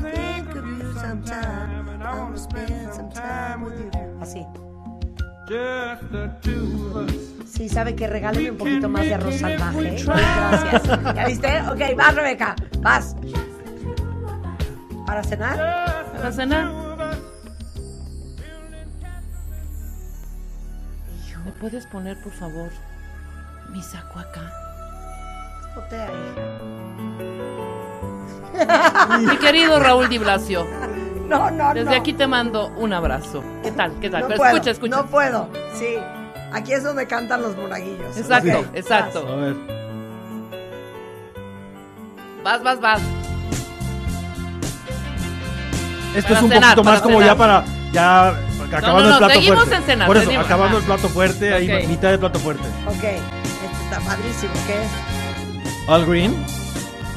Think 0.00 0.54
of 0.54 0.64
you 0.66 0.92
sometime. 1.00 1.88
I 2.02 2.20
wanna 2.20 2.36
spend 2.38 2.92
some 2.94 3.10
time 3.10 3.64
with 3.64 3.78
you. 3.80 3.90
Así. 4.20 4.46
Sí, 7.46 7.68
sabe 7.68 7.94
que 7.96 8.06
regáleme 8.06 8.50
un 8.50 8.58
poquito 8.58 8.88
más 8.88 9.04
de 9.04 9.14
arroz 9.14 9.34
salvaje. 9.36 9.96
¿eh? 9.96 10.04
Gracias. 10.04 10.82
¿Ya 11.14 11.26
viste? 11.26 11.62
Ok, 11.62 11.96
vas, 11.96 12.14
Rebeca. 12.14 12.54
Vas. 12.80 13.16
¿Para 15.06 15.24
cenar? 15.24 16.04
Para 16.12 16.32
cenar. 16.32 16.70
¿Me 21.44 21.52
puedes 21.52 21.86
poner, 21.86 22.20
por 22.20 22.32
favor, 22.32 22.68
mi 23.70 23.82
saco 23.82 24.18
acá? 24.18 24.52
Botea, 25.74 26.10
hija. 28.52 29.18
Mi 29.18 29.36
querido 29.38 29.80
Raúl 29.80 30.08
Di 30.10 30.18
Blasio, 30.18 30.66
No, 31.28 31.50
no, 31.50 31.74
desde 31.74 31.90
no. 31.90 31.96
aquí 31.96 32.12
te 32.14 32.26
mando 32.26 32.68
un 32.76 32.92
abrazo. 32.92 33.42
¿Qué 33.62 33.70
tal? 33.70 33.92
¿Qué 34.00 34.08
tal? 34.08 34.22
No 34.22 34.28
Pero 34.28 34.38
puedo, 34.38 34.52
escucha, 34.52 34.70
escucha. 34.70 34.96
No 34.96 35.06
puedo. 35.06 35.48
Sí. 35.78 35.96
Aquí 36.52 36.72
es 36.72 36.82
donde 36.82 37.06
cantan 37.06 37.42
los 37.42 37.54
monaguillos. 37.56 38.16
Exacto, 38.16 38.64
exacto. 38.72 39.28
A 39.28 39.36
ver. 39.36 39.56
Vas, 42.42 42.62
vas, 42.62 42.80
vas. 42.80 43.00
Esto 46.14 46.28
Para 46.28 46.38
es 46.38 46.42
un 46.42 46.48
cenar, 46.50 46.74
poquito 46.74 46.84
más 46.90 47.02
como 47.02 47.18
cenar. 47.20 47.34
ya 47.34 47.38
para. 47.38 47.64
Ya 47.92 48.28
acabando 48.76 49.08
no, 49.08 49.12
el 49.12 49.18
plato 49.18 49.34
seguimos 49.34 49.58
fuerte. 49.58 49.76
en 49.76 49.82
cenar, 49.82 50.06
Por 50.06 50.16
eso, 50.16 50.24
seguimos, 50.26 50.46
acabando 50.46 50.78
el 50.78 50.84
plato 50.84 51.08
fuerte, 51.08 51.54
ahí 51.54 51.70
Ok. 51.70 51.88
mitad 51.88 52.08
del 52.10 52.18
plato 52.18 52.38
fuerte. 52.38 52.66
Ok. 52.86 53.04
Esto 53.04 53.84
está 53.84 54.00
padrísimo. 54.00 54.52
¿Qué 54.66 54.74
es? 54.82 55.88
All 55.88 56.06
green, 56.06 56.34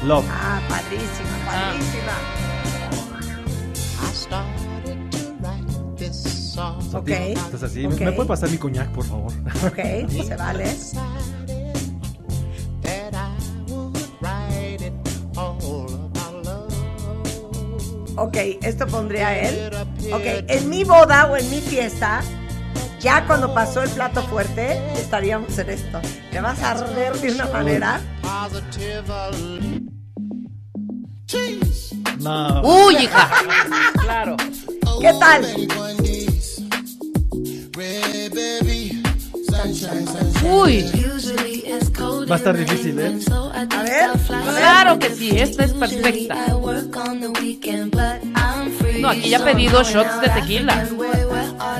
love. 0.04 0.24
Ah, 0.30 0.60
padrísima, 0.68 1.28
Ah. 1.48 1.72
Ok. 6.94 7.08
Estás 7.08 7.62
así. 7.62 7.86
Ok. 7.86 8.00
¿Me 8.00 8.12
puede 8.12 8.28
pasar 8.28 8.50
mi 8.50 8.58
coñac, 8.58 8.90
por 8.92 9.04
favor? 9.04 9.32
Ok, 9.64 9.76
se 10.26 10.36
vale. 10.36 10.66
Ok, 18.16 18.36
esto 18.62 18.86
pondría 18.86 19.38
él. 19.38 19.70
Ok, 20.12 20.22
en 20.48 20.68
mi 20.68 20.84
boda 20.84 21.26
o 21.26 21.36
en 21.36 21.48
mi 21.50 21.60
fiesta, 21.60 22.22
Ya 23.00 23.26
cuando 23.26 23.52
pasó 23.52 23.82
el 23.82 23.90
plato 23.90 24.22
fuerte, 24.22 24.78
estaríamos 24.94 25.58
en 25.58 25.70
esto. 25.70 26.00
Te 26.30 26.40
vas 26.40 26.62
a 26.62 26.70
arder 26.72 27.12
de 27.14 27.32
una 27.32 27.46
manera. 27.46 28.00
No. 32.22 32.62
Uy, 32.62 32.96
hija. 33.04 33.28
Claro. 34.00 34.36
¿Qué 35.00 35.12
tal? 35.18 35.44
Uy, 40.44 40.84
Va 42.30 42.34
a 42.34 42.38
estar 42.38 42.56
difícil, 42.56 42.98
¿eh? 42.98 43.18
A 43.52 43.82
ver. 43.82 44.10
claro 44.56 44.98
que 44.98 45.10
sí, 45.10 45.30
esta 45.38 45.64
es 45.64 45.72
perfecta. 45.72 46.46
No, 49.00 49.08
aquí 49.08 49.28
ya 49.30 49.38
he 49.38 49.40
pedido 49.40 49.82
shots 49.82 50.20
de 50.20 50.28
tequila. 50.28 50.88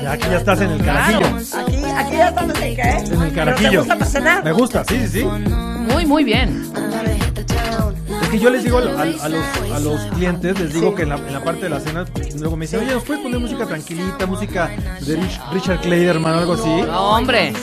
Ya 0.01 0.11
aquí 0.11 0.27
ya 0.29 0.37
estás 0.37 0.61
en 0.61 0.71
el 0.71 0.83
carajillo. 0.83 1.27
Aquí, 1.27 1.75
aquí 1.95 2.17
ya 2.17 2.27
estamos 2.29 2.55
en? 2.57 2.63
En 2.63 2.77
el 2.77 3.07
¿Pero 3.07 3.29
te 3.29 3.33
carajillo. 3.33 3.79
gusta 3.79 3.95
para 3.97 4.11
cenar? 4.11 4.43
Me 4.43 4.51
gusta, 4.51 4.83
sí, 4.83 4.99
sí, 4.99 5.07
sí. 5.07 5.23
Muy, 5.23 6.05
muy 6.05 6.23
bien. 6.23 6.71
Que 8.33 8.39
yo 8.39 8.49
les 8.49 8.63
digo 8.63 8.79
a, 8.79 8.81
a- 8.81 9.03
a 9.25 9.29
los, 9.29 9.43
a 9.75 9.79
los 9.79 10.01
clientes, 10.15 10.59
les 10.59 10.73
digo 10.73 10.95
que 10.95 11.03
en 11.03 11.09
la, 11.09 11.17
en 11.17 11.33
la 11.33 11.43
parte 11.43 11.61
de 11.65 11.69
la 11.69 11.79
cena, 11.79 12.03
luego 12.39 12.57
me 12.57 12.65
dicen, 12.65 12.79
oye, 12.79 12.91
¿nos 12.95 13.03
puedes 13.03 13.21
poner 13.21 13.39
música 13.39 13.67
tranquilita, 13.67 14.25
música 14.25 14.71
de 15.01 15.17
Rich- 15.19 15.51
Richard 15.53 15.81
Clayderman 15.81 16.33
o 16.33 16.37
algo 16.39 16.53
así? 16.53 16.81
No, 16.81 17.11
hombre. 17.15 17.53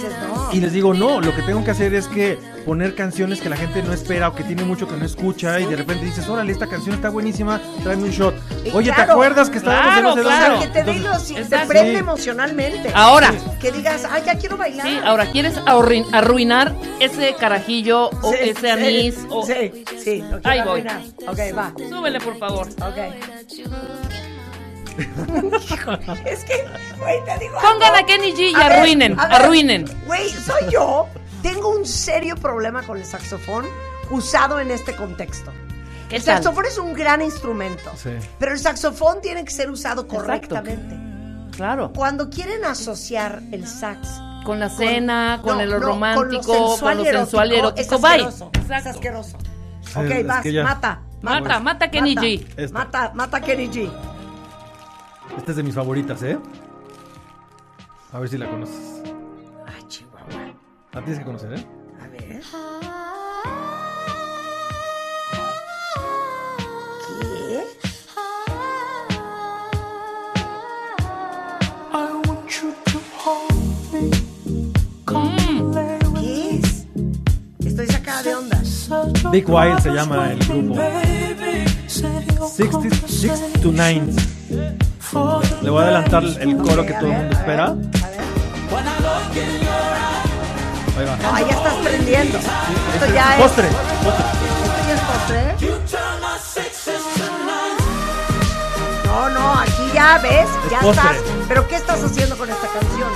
Y 0.53 0.61
les 0.61 0.73
digo, 0.73 0.95
no, 0.95 1.21
lo 1.21 1.35
que 1.35 1.43
tengo 1.43 1.65
que 1.65 1.73
hacer 1.73 1.93
es 1.95 2.07
que 2.07 2.39
poner 2.71 2.95
canciones 2.95 3.41
que 3.41 3.49
la 3.49 3.57
gente 3.57 3.83
no 3.83 3.93
espera 3.93 4.29
o 4.29 4.33
que 4.37 4.45
tiene 4.45 4.63
mucho 4.63 4.87
que 4.87 4.95
no 4.97 5.05
escucha 5.05 5.59
y 5.59 5.67
de 5.67 5.75
repente 5.75 6.05
dices, 6.05 6.29
órale, 6.29 6.53
esta 6.53 6.69
canción 6.69 6.95
está 6.95 7.09
buenísima, 7.11 7.61
tráeme 7.83 8.05
un 8.05 8.11
shot. 8.11 8.33
Oye, 8.73 8.93
¿te 8.93 9.01
acuerdas 9.01 9.51
que 9.51 9.59
estábamos 9.59 9.87
claro, 9.93 9.99
en 9.99 10.05
no 10.05 10.15
sé 10.15 10.23
dónde? 10.23 10.37
claro. 10.39 10.61
Que 10.61 10.67
te 10.69 10.79
Entonces, 10.93 11.31
los- 11.41 11.49
te 11.49 11.67
prende 11.67 11.91
Sí. 11.95 11.97
emocionalmente. 11.99 12.93
Ahora. 12.95 13.35
Que 13.61 13.73
digas, 13.73 14.07
ay, 14.09 14.23
ya 14.25 14.39
quiero 14.39 14.57
bailar. 14.57 14.87
Sí, 14.87 15.01
ahora, 15.05 15.27
¿quieres 15.33 15.57
arruin- 15.63 16.07
arruinar 16.13 16.73
ese 17.01 17.35
carajillo 17.35 18.09
o 18.23 18.31
Sí, 18.31 18.39
ese 18.41 18.61
sí, 18.61 18.67
anís? 18.69 19.19
o... 19.31 19.45
Sí, 19.45 19.85
sí, 20.05 20.19
lo 20.31 20.41
quiero 20.41 20.49
Ahí 20.49 20.61
voy. 20.61 20.69
arruinar. 20.83 21.01
Ok, 21.27 21.39
va. 21.59 21.73
Súbele, 21.89 22.21
por 22.21 22.39
favor. 22.39 22.69
Ok. 22.69 22.99
es 26.27 26.45
que, 26.45 26.65
güey, 27.01 27.25
te 27.25 27.39
digo. 27.41 27.55
Pongan 27.61 27.95
algo. 27.95 27.97
a 27.97 28.07
Kenny 28.07 28.33
G 28.33 28.51
y 28.51 28.55
A 28.55 28.69
ver, 28.69 28.73
arruinen, 28.79 29.19
a 29.19 29.27
ver, 29.27 29.43
arruinen. 29.43 29.85
Güey, 30.07 30.29
soy 30.31 30.71
yo. 30.71 31.09
Tengo 31.43 31.71
un 31.77 31.87
serio 31.87 32.37
problema 32.37 32.83
con 32.83 32.99
el 32.99 33.05
saxofón 33.05 33.65
usado 34.11 34.61
en 34.61 34.71
este 34.71 34.95
contexto. 34.97 35.53
¿Qué 36.09 36.17
El 36.17 36.25
tal? 36.25 36.37
saxofón 36.43 36.67
es 36.67 36.77
un 36.79 36.93
gran 36.93 37.23
instrumento, 37.23 37.91
Sí. 37.97 38.11
pero 38.39 38.53
el 38.53 38.59
saxofón 38.59 39.21
tiene 39.23 39.45
que 39.45 39.51
ser 39.53 39.71
usado 39.71 40.03
Exacto. 40.03 40.23
correctamente. 40.25 41.57
Claro. 41.57 41.93
Cuando 41.95 42.29
quieren 42.31 42.65
asociar 42.65 43.43
el 43.53 43.67
sax 43.67 44.09
Con 44.45 44.59
la 44.59 44.69
cena, 44.71 45.41
con, 45.43 45.57
no, 45.59 45.61
el 45.63 45.71
no, 45.71 45.79
romántico, 45.79 46.43
con 46.43 46.57
lo 46.57 46.69
sensual, 46.71 46.99
y 46.99 47.03
erótico, 47.03 47.19
sensual 47.25 47.53
y 47.53 47.57
erótico. 47.57 47.95
Es 47.95 48.01
Bye. 48.01 48.11
asqueroso. 48.27 48.51
Es 48.75 48.87
asqueroso. 48.87 49.39
Sí, 49.83 49.99
ok, 49.99 50.11
es 50.11 50.27
vas, 50.27 50.45
ya- 50.45 50.65
mata. 50.65 51.01
Mata, 51.23 51.61
mata 51.61 51.85
a 51.85 51.91
Kenny 51.91 52.15
mata, 52.15 52.27
G. 52.27 52.47
Esta. 52.57 52.79
Mata, 52.79 53.13
mata 53.15 53.41
Kenny 53.43 53.69
G. 53.69 53.91
Esta 55.37 55.51
es 55.51 55.57
de 55.59 55.63
mis 55.63 55.75
favoritas, 55.75 56.23
¿eh? 56.23 56.39
A 58.13 58.19
ver 58.19 58.29
si 58.31 58.39
la 58.39 58.49
conoces. 58.49 59.00
La 60.93 61.01
tienes 61.05 61.21
que 61.21 61.25
conocer, 61.25 61.53
¿eh? 61.55 61.67
A 62.03 62.09
ver. 62.09 62.41
¿Qué? 67.07 67.65
¿Qué 76.15 76.57
es? 76.57 76.87
Estoy 77.65 77.87
sacada 77.87 78.23
de 78.25 78.35
onda. 78.35 78.61
Big 79.31 79.49
Wild 79.49 79.81
se 79.81 79.91
llama 79.91 80.33
el 80.33 80.39
grupo. 80.41 80.75
66 81.87 83.33
to 83.63 83.71
9. 83.73 84.03
Le 85.63 85.71
voy 85.71 85.81
a 85.81 85.85
adelantar 85.85 86.25
el 86.25 86.57
coro 86.57 86.85
que 86.85 86.95
todo 86.95 87.07
el 87.13 87.17
mundo 87.17 87.37
espera. 87.37 87.77
Va. 91.05 91.17
No, 91.17 91.35
ahí 91.35 91.45
ya 91.49 91.57
estás 91.57 91.75
prendiendo. 91.75 92.39
Esto 92.39 92.51
Este 92.95 93.13
ya 93.13 93.25
es 93.25 93.37
es. 93.37 93.43
postre. 93.43 93.69
postre. 94.05 94.25
¿Esto 94.65 94.87
ya 94.87 94.95
es 94.95 95.01
postre? 95.01 96.61
No, 99.07 99.29
no, 99.31 99.53
aquí 99.61 99.91
ya 99.93 100.19
ves, 100.19 100.49
Es 100.65 100.71
ya 100.71 100.81
postre. 100.81 101.11
estás. 101.11 101.33
¿Pero 101.49 101.69
qué 101.69 101.77
estás 101.77 102.03
haciendo 102.03 102.37
con 102.37 102.49
esta 102.49 102.67
canción? 102.69 103.09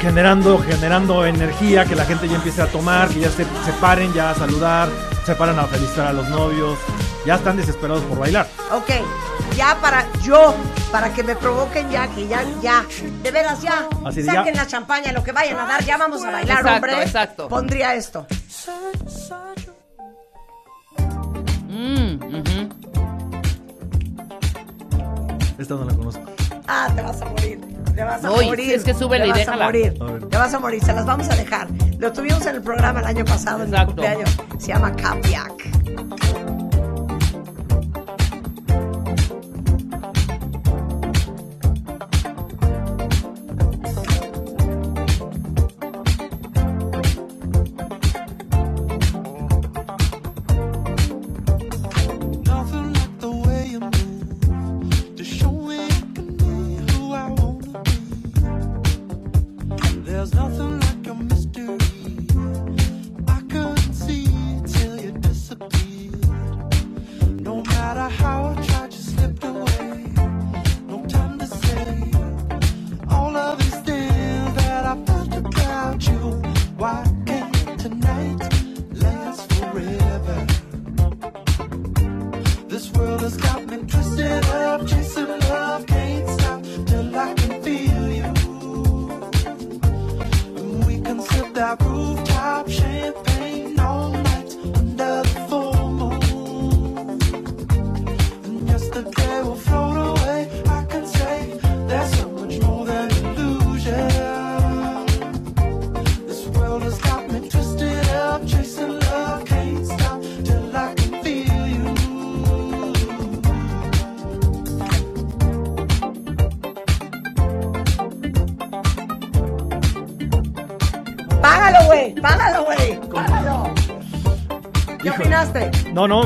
Generando, 0.00 0.58
generando 0.58 1.26
energía, 1.26 1.84
que 1.84 1.94
la 1.94 2.04
gente 2.04 2.28
ya 2.28 2.36
empiece 2.36 2.60
a 2.62 2.66
tomar, 2.66 3.08
que 3.08 3.20
ya 3.20 3.28
se, 3.30 3.44
se 3.44 3.72
paren 3.80 4.12
ya 4.12 4.30
a 4.30 4.34
saludar, 4.34 4.88
se 5.24 5.34
paran 5.36 5.58
a 5.58 5.64
felicitar 5.66 6.08
a 6.08 6.12
los 6.12 6.28
novios. 6.28 6.78
Ya 7.24 7.36
están 7.36 7.56
desesperados 7.56 8.02
por 8.04 8.18
bailar. 8.18 8.48
Ok, 8.72 8.90
ya 9.56 9.76
para 9.80 10.04
yo, 10.22 10.54
para 10.90 11.12
que 11.12 11.22
me 11.22 11.34
provoquen 11.36 11.90
ya, 11.90 12.06
que 12.08 12.26
ya, 12.28 12.42
ya, 12.60 12.84
de 13.22 13.30
veras 13.30 13.60
ya, 13.62 13.88
Así 14.04 14.22
de 14.22 14.26
saquen 14.32 14.54
ya. 14.54 14.62
la 14.62 14.66
champaña, 14.66 15.12
lo 15.12 15.22
que 15.22 15.32
vayan 15.32 15.58
a 15.58 15.66
dar, 15.66 15.84
ya 15.84 15.96
vamos 15.96 16.22
a 16.24 16.30
bailar, 16.30 16.58
Exacto, 16.58 16.74
hombre. 16.74 17.02
exacto. 17.02 17.48
Pondría 17.48 17.94
esto. 17.94 18.26
Mm, 21.68 22.14
ujú. 22.22 22.68
Esta 25.58 25.74
no 25.74 25.84
la 25.84 25.94
conozco. 25.94 26.22
Ah, 26.66 26.88
te 26.94 27.02
vas 27.02 27.20
a 27.20 27.24
morir. 27.26 27.60
Te 27.94 28.04
vas 28.04 28.24
a 28.24 28.30
Uy, 28.32 28.46
morir. 28.46 28.72
es 28.74 28.84
que 28.84 28.94
te 28.94 29.04
y 29.04 29.28
vas 29.30 29.38
déjala. 29.38 29.64
a 29.64 29.68
morir. 29.68 29.94
A 30.00 30.04
ver. 30.04 30.28
Te 30.28 30.36
vas 30.38 30.54
a 30.54 30.58
morir. 30.58 30.82
Se 30.82 30.92
las 30.92 31.04
vamos 31.06 31.28
a 31.28 31.36
dejar. 31.36 31.68
Lo 31.98 32.12
tuvimos 32.12 32.44
en 32.46 32.56
el 32.56 32.62
programa 32.62 33.00
el 33.00 33.06
año 33.06 33.24
pasado, 33.24 33.62
en 33.62 33.70
mi 33.70 33.76
Exacto. 33.76 33.94
cumpleaños. 33.94 34.30
Se 34.58 34.68
llama 34.68 34.94
Capiac. 34.96 35.52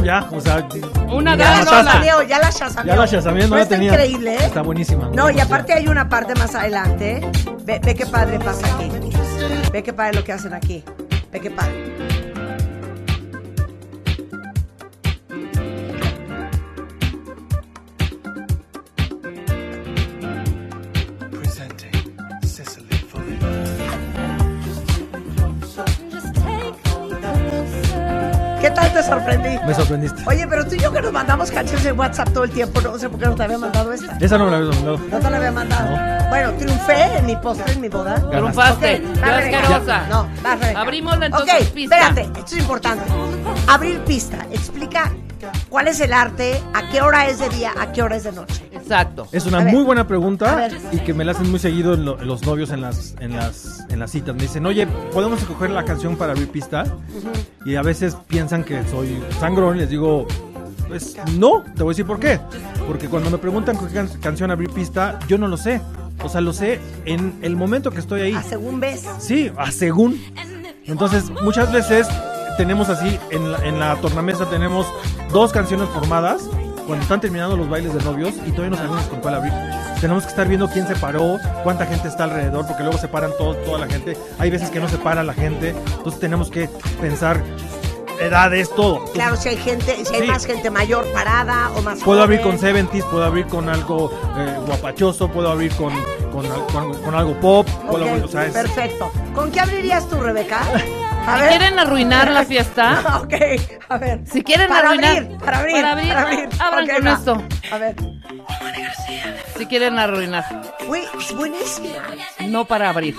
Ya, 0.06 0.28
o 0.32 0.40
sea. 0.40 0.66
Una 1.12 1.36
ya 1.36 1.58
la. 1.58 1.64
Chasameo, 1.64 2.22
ya 2.22 2.38
la 2.38 2.50
chasameo. 2.50 2.94
Ya 2.94 3.00
la 3.00 3.08
chasameo, 3.08 3.48
no 3.48 3.56
la 3.56 3.62
está 3.62 3.74
tenía. 3.74 3.92
increíble, 3.92 4.34
¿eh? 4.34 4.44
Está 4.46 4.62
buenísima. 4.62 5.10
No, 5.12 5.30
y 5.30 5.40
aparte 5.40 5.72
hay 5.74 5.88
una 5.88 6.08
parte 6.08 6.34
más 6.34 6.54
adelante. 6.54 7.28
Ve, 7.64 7.80
ve 7.84 7.94
qué 7.94 8.06
padre 8.06 8.38
pasa 8.38 8.66
aquí. 8.74 8.88
Ve 9.72 9.82
qué 9.82 9.92
padre 9.92 10.14
lo 10.14 10.24
que 10.24 10.32
hacen 10.32 10.54
aquí. 10.54 10.84
Ve 11.32 11.40
qué 11.40 11.50
padre. 11.50 12.15
Me 29.66 29.74
sorprendiste. 29.74 30.22
Oye, 30.26 30.46
pero 30.46 30.64
tú 30.66 30.74
y 30.74 30.78
yo 30.78 30.92
que 30.92 31.00
nos 31.02 31.12
mandamos 31.12 31.50
canciones 31.50 31.84
en 31.86 31.98
WhatsApp 31.98 32.30
todo 32.32 32.44
el 32.44 32.50
tiempo, 32.50 32.80
no 32.80 32.98
sé 32.98 33.08
por 33.08 33.18
qué 33.18 33.26
no 33.26 33.34
te 33.34 33.42
había 33.42 33.58
mandado 33.58 33.92
esta. 33.92 34.16
Esa 34.18 34.38
no 34.38 34.44
me 34.46 34.50
la 34.52 34.56
había 34.58 34.70
mandado. 34.70 34.98
No 35.10 35.18
te 35.18 35.30
la 35.30 35.36
había 35.36 35.52
mandado. 35.52 36.28
Bueno, 36.28 36.52
triunfé 36.54 37.18
en 37.18 37.26
mi 37.26 37.36
postre, 37.36 37.72
en 37.72 37.80
mi 37.80 37.88
boda. 37.88 38.14
Triunfaste. 38.30 38.94
Ok, 38.96 39.14
Qué 39.14 39.20
va, 39.20 39.36
Rebeca. 39.36 39.58
asquerosa. 39.60 40.06
No, 40.08 40.28
va, 40.44 40.56
Rebeca. 40.56 40.80
Abrimosla 40.80 41.26
entonces, 41.26 41.68
pista. 41.70 41.96
espérate, 41.96 42.38
esto 42.40 42.54
es 42.54 42.58
importante. 42.60 43.04
Abrir 43.68 43.98
pista. 44.00 44.46
Explica 44.50 45.12
cuál 45.68 45.88
es 45.88 46.00
el 46.00 46.12
arte, 46.12 46.60
a 46.74 46.88
qué 46.90 47.00
hora 47.02 47.26
es 47.28 47.38
de 47.38 47.48
día, 47.50 47.72
a 47.78 47.92
qué 47.92 48.02
hora 48.02 48.16
es 48.16 48.24
de 48.24 48.32
noche. 48.32 48.62
Exacto. 48.72 49.26
Es 49.32 49.46
una 49.46 49.58
A 49.58 49.64
ver. 49.64 49.72
muy 49.74 49.82
buena 49.84 50.02
A 50.02 50.06
pregunta 50.06 50.68
y 50.92 50.98
que 51.00 51.12
me 51.14 51.24
la 51.24 51.32
hacen 51.32 51.50
muy 51.50 51.58
seguido 51.58 51.94
en 51.94 52.04
lo- 52.04 52.20
en 52.20 52.26
los 52.28 52.44
novios 52.44 52.70
en 52.70 52.80
las, 52.80 53.14
en, 53.20 53.36
las, 53.36 53.84
en 53.90 53.98
las 53.98 54.10
citas. 54.10 54.34
Me 54.34 54.42
dicen, 54.42 54.64
oye, 54.66 54.86
¿podemos 55.12 55.40
escoger 55.40 55.70
la 55.70 55.84
canción 55.84 56.16
para 56.16 56.32
abrir 56.32 56.48
pista? 56.50 56.84
Y 57.66 57.74
a 57.76 57.82
veces 57.82 58.16
piensan 58.28 58.62
que 58.64 58.82
soy 58.88 59.20
sangrón 59.40 59.76
y 59.76 59.80
les 59.80 59.90
digo, 59.90 60.26
pues 60.88 61.16
no, 61.36 61.62
te 61.74 61.82
voy 61.82 61.90
a 61.90 61.92
decir 61.94 62.06
por 62.06 62.20
qué. 62.20 62.38
Porque 62.86 63.08
cuando 63.08 63.28
me 63.28 63.38
preguntan 63.38 63.76
con 63.76 63.88
qué 63.88 63.94
can- 63.94 64.08
canción 64.20 64.50
abrir 64.52 64.70
pista, 64.70 65.18
yo 65.26 65.36
no 65.36 65.48
lo 65.48 65.56
sé. 65.56 65.80
O 66.22 66.28
sea, 66.28 66.40
lo 66.40 66.52
sé 66.52 66.80
en 67.04 67.34
el 67.42 67.56
momento 67.56 67.90
que 67.90 67.98
estoy 67.98 68.20
ahí. 68.22 68.32
A 68.34 68.42
según 68.42 68.78
ves. 68.80 69.04
Sí, 69.18 69.50
a 69.58 69.70
según. 69.72 70.18
Entonces, 70.86 71.24
muchas 71.42 71.72
veces 71.72 72.06
tenemos 72.56 72.88
así, 72.88 73.18
en 73.30 73.50
la, 73.52 73.58
en 73.66 73.78
la 73.80 73.96
tornamesa 73.96 74.48
tenemos 74.48 74.86
dos 75.32 75.52
canciones 75.52 75.88
formadas 75.88 76.48
cuando 76.86 77.02
están 77.02 77.20
terminando 77.20 77.56
los 77.56 77.68
bailes 77.68 77.92
de 77.92 78.02
novios 78.04 78.32
y 78.46 78.52
todavía 78.52 78.70
no 78.70 78.76
sabemos 78.76 79.02
con 79.06 79.20
cuál 79.20 79.34
abrir. 79.34 79.52
Tenemos 80.00 80.24
que 80.24 80.30
estar 80.30 80.46
viendo 80.46 80.68
quién 80.68 80.86
se 80.86 80.94
paró, 80.96 81.38
cuánta 81.62 81.86
gente 81.86 82.08
está 82.08 82.24
alrededor, 82.24 82.66
porque 82.66 82.82
luego 82.82 82.98
se 82.98 83.08
paran 83.08 83.30
todo, 83.38 83.54
toda 83.56 83.78
la 83.78 83.86
gente. 83.86 84.16
Hay 84.38 84.50
veces 84.50 84.70
que 84.70 84.78
no 84.80 84.88
se 84.88 84.98
para 84.98 85.22
la 85.24 85.32
gente, 85.34 85.70
entonces 85.96 86.20
tenemos 86.20 86.50
que 86.50 86.68
pensar 87.00 87.42
edades, 88.20 88.70
todo. 88.74 89.04
Claro, 89.12 89.36
si 89.36 89.50
hay 89.50 89.56
gente, 89.56 90.04
si 90.04 90.14
hay 90.14 90.22
Sí. 90.22 90.26
más 90.26 90.46
gente 90.46 90.70
mayor 90.70 91.04
parada 91.12 91.70
o 91.76 91.82
más 91.82 91.98
Puedo 92.00 92.22
abrir 92.22 92.40
con 92.40 92.56
joven. 92.58 92.88
70s, 92.88 93.04
puedo 93.10 93.24
abrir 93.24 93.46
con 93.46 93.68
algo 93.68 94.10
eh, 94.38 94.56
guapachoso, 94.66 95.28
puedo 95.28 95.50
abrir 95.50 95.72
con, 95.76 95.92
con, 96.32 96.46
con- 96.72 96.94
con 97.02 97.14
algo 97.14 97.34
pop, 97.40 97.68
puedo 97.90 98.04
Ok, 98.04 98.10
abrir, 98.10 98.24
o 98.24 98.28
sea, 98.28 98.46
es- 98.46 98.52
Perfecto. 98.54 99.10
¿Con 99.34 99.50
qué 99.50 99.60
abrirías 99.60 100.08
tú, 100.08 100.18
Rebeca? 100.20 100.60
A 101.26 101.38
Si 101.40 101.48
quieren 101.48 101.78
arruinar 101.78 102.30
la 102.30 102.44
fiesta, 102.44 103.18
ok, 103.22 103.34
a 103.88 103.98
ver. 103.98 104.20
si 104.30 104.42
quieren 104.42 104.68
para 104.68 104.88
arruinar, 104.90 105.16
abrir, 105.16 105.38
para 105.38 105.58
abrir, 105.58 105.74
para 105.82 105.90
abrir, 105.92 106.08
para 106.08 106.22
abrir. 106.22 106.48
abran 106.60 106.86
con 106.88 107.06
va. 107.06 107.12
esto. 107.12 107.42
A 107.72 107.78
ver. 107.78 107.96
Si 109.58 109.66
quieren 109.66 109.98
arruinar, 109.98 110.44
Uy, 110.86 111.00
es 111.18 111.34
buenísima. 111.34 111.88
no 112.48 112.64
para 112.66 112.90
abrir. 112.90 113.16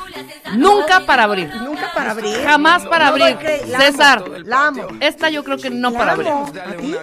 Nunca 0.56 1.02
para 1.06 1.24
abrir. 1.24 1.54
Nunca 1.56 1.92
para 1.94 2.12
abrir. 2.12 2.36
Jamás 2.46 2.86
para 2.86 3.06
No 3.06 3.12
abrir. 3.26 3.38
la 3.68 3.80
César, 3.82 4.24
La 4.46 4.68
amo. 4.68 4.84
esta 5.02 5.30
yo 5.30 5.44
creo 5.44 5.58
que 5.58 5.70
no 5.72 5.90
La 5.90 5.98
para 5.98 6.12
abrir. 6.14 6.28
amo. 6.30 6.46
¿A 6.66 6.74
ti? 6.78 6.96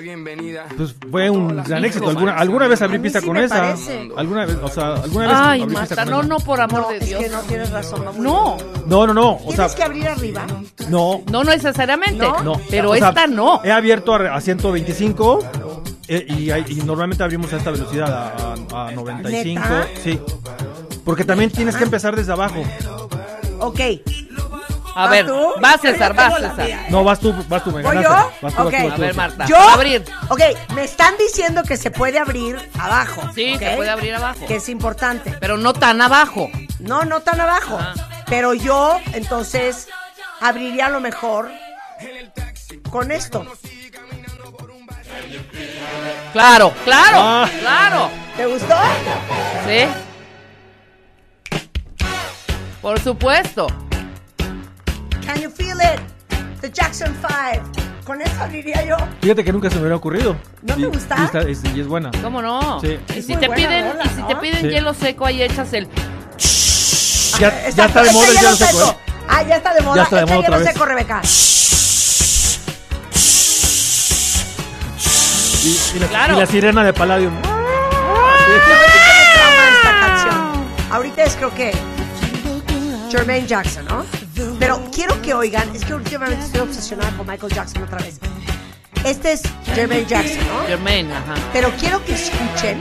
Pues 0.77 0.95
fue 1.11 1.31
un 1.31 1.63
gran 1.65 1.85
éxito. 1.85 2.09
¿Alguna, 2.09 2.37
alguna 2.37 2.69
vez 2.69 2.81
abrí 2.81 2.99
pista 3.01 3.21
sí 3.21 3.27
con 3.27 3.37
esa? 3.37 3.57
parece. 3.61 4.09
¿Alguna 4.17 4.47
vez? 4.47 4.57
O 4.63 4.69
sea, 4.69 4.95
¿alguna 4.95 5.27
vez 5.27 5.37
Ay, 5.39 5.63
abrí 5.63 5.75
pista 5.75 5.97
Marta, 5.97 6.05
con 6.05 6.11
no, 6.13 6.21
esa? 6.21 6.29
no, 6.29 6.37
por 6.41 6.61
amor 6.61 6.81
No, 6.83 6.89
de 6.91 6.97
es 6.99 7.07
Dios. 7.07 7.23
que 7.23 7.29
no 7.29 7.41
tienes 7.43 7.71
razón. 7.71 8.05
mamá. 8.05 8.19
No, 8.19 8.57
No, 8.87 9.07
no, 9.09 9.15
no. 9.15 9.33
O 9.33 9.39
sea, 9.49 9.67
Tienes 9.67 9.75
que 9.75 9.83
abrir 9.83 10.09
arriba. 10.09 10.47
no. 10.89 10.94
No 11.31 11.45
necesariamente. 11.45 12.27
No. 12.43 12.61
Pero 12.71 12.91
O 12.91 12.97
sea, 12.97 13.09
esta 13.09 13.27
no. 13.27 13.61
He 13.65 13.73
abierto 13.73 14.15
a, 14.15 14.35
a 14.37 14.41
125 14.41 15.39
eh, 16.09 16.27
y, 16.29 16.51
hay- 16.51 16.65
y 16.69 16.75
normalmente 16.77 17.23
abrimos 17.25 17.53
a 17.53 17.57
esta 17.57 17.71
velocidad, 17.71 18.13
a, 18.13 18.55
a- 18.77 18.89
a 18.89 18.93
95. 18.93 19.61
¿Neta? 19.63 19.89
Sí. 20.03 20.21
Porque 21.05 21.25
también 21.25 21.51
tienes 21.51 21.77
que 21.77 21.85
empezar 21.85 22.15
desde 22.17 22.33
abajo. 22.33 22.63
Ok. 23.61 23.81
A 24.97 25.03
¿Vas 25.03 25.11
ver, 25.11 25.27
tú? 25.27 25.33
va 25.63 25.73
Yo 25.77 25.83
ya 25.83 25.91
César, 25.93 26.17
va 26.19 26.25
tengo 26.27 26.39
la 26.39 26.51
César. 26.51 26.67
mía. 26.67 26.87
No, 26.89 27.03
vas 27.03 27.19
tú, 27.19 27.35
vas 27.49 27.65
tú, 27.65 27.73
me 27.73 27.83
¿Voy 27.83 27.97
ganaste. 27.97 28.09
yo? 28.09 28.31
Vas 28.43 28.55
tú, 28.55 28.63
vas 28.63 28.67
Ok. 28.67 28.75
tú, 28.81 28.85
vas 28.85 28.93
A 28.93 28.95
tú, 28.95 29.01
ver, 29.01 29.15
vas 29.15 29.31
tú. 29.33 29.37
Marta, 29.39 29.47
Yo, 29.47 29.59
abrir. 29.59 30.05
ok, 30.29 30.41
me 30.77 30.85
están 30.85 31.15
diciendo 31.19 31.63
que 31.65 31.77
se 31.77 31.91
puede 31.91 32.19
abrir 32.21 32.57
abajo. 32.79 33.23
Sí, 33.35 33.55
¿ok? 33.55 33.59
se 33.61 33.71
puede 33.77 33.91
abrir 33.91 34.15
abajo. 34.15 34.47
Que 34.47 34.55
es 34.57 34.69
importante. 34.69 35.35
Pero 35.41 35.59
no 35.59 35.73
tan 35.73 36.01
abajo. 36.01 36.49
No, 36.79 37.05
no 37.05 37.21
tan 37.23 37.41
abajo. 37.41 37.77
Ah. 37.81 37.95
Pero 38.29 38.55
yo, 38.55 38.99
entonces, 39.15 39.89
abriría 40.41 40.87
a 40.87 40.91
lo 40.91 41.01
mejor 41.01 41.51
con 42.91 43.11
esto. 43.11 43.47
Claro, 46.33 46.73
claro, 46.85 47.19
Ah. 47.21 47.49
claro. 47.61 48.11
¿Te 48.37 48.47
gustó? 48.47 48.75
Sí. 49.67 49.87
Por 52.83 53.01
supuesto. 53.01 53.67
Can 55.25 55.41
you 55.41 55.51
feel 55.51 55.79
it? 55.81 56.01
The 56.61 56.71
Jackson 56.71 57.17
5. 57.21 57.71
Con 58.05 58.21
eso 58.21 58.43
abriría 58.43 58.85
yo. 58.85 58.97
Fíjate 59.23 59.43
que 59.45 59.53
nunca 59.53 59.71
se 59.71 59.77
me 59.77 59.83
hubiera 59.83 59.97
ocurrido. 59.97 60.37
¿No 60.63 60.75
te 60.75 60.87
gusta? 60.87 61.17
Y, 61.19 61.25
está- 61.25 61.41
es, 61.41 61.63
y 61.75 61.81
es 61.81 61.87
buena. 61.87 62.11
¿Cómo 62.23 62.43
no? 62.43 62.81
Sí. 62.81 62.99
Y 63.17 63.23
si 63.23 63.35
te 63.37 63.47
buena 63.49 63.55
piden, 63.55 63.87
y 64.05 64.09
si 64.11 64.23
te 64.25 64.37
piden 64.37 64.61
Sí. 64.61 64.69
hielo 64.69 64.93
seco, 64.93 65.25
ahí 65.25 65.43
echas 65.43 65.73
el. 65.73 65.89
Ya, 67.39 67.49
está 67.67 68.03
de 68.03 68.13
moda 68.13 68.29
el 68.29 68.37
hielo 68.37 68.57
seco, 68.57 68.91
¿eh? 68.91 68.97
Ah, 69.29 69.43
ya 69.43 69.57
está 69.57 69.75
de 69.75 69.81
moda. 69.83 69.97
Ya 69.97 70.03
está 70.05 70.17
de 70.17 70.27
moda 70.27 70.39
otra 70.41 70.59
vez. 70.59 70.69
seco, 70.69 70.85
Rebeca. 70.85 71.21
Y, 75.65 75.97
y 75.97 75.99
la, 75.99 76.07
Claro. 76.09 76.37
y 76.37 76.41
la 76.41 76.47
sirena 76.47 76.85
de 76.85 76.93
Palladium. 76.93 77.35
Canción. 79.83 80.65
Ahorita 80.91 81.25
es 81.25 81.35
creo 81.37 81.55
que 81.55 81.73
Jermaine 83.11 83.47
Jackson, 83.47 83.85
¿no? 83.87 84.05
Pero 84.59 84.83
quiero 84.93 85.21
que 85.23 85.33
oigan, 85.35 85.75
es 85.75 85.85
que 85.85 85.95
últimamente 85.95 86.45
estoy 86.45 86.61
obsesionada 86.61 87.11
con 87.17 87.27
Michael 87.27 87.53
Jackson 87.53 87.83
otra 87.83 87.99
vez. 87.99 88.19
Este 89.05 89.33
es 89.33 89.43
Jermaine 89.75 90.07
Jackson, 90.07 90.39
¿no? 90.49 90.67
Germain, 90.67 91.11
ajá. 91.13 91.35
Pero 91.53 91.71
quiero 91.79 92.05
que 92.05 92.15
escuchen 92.15 92.79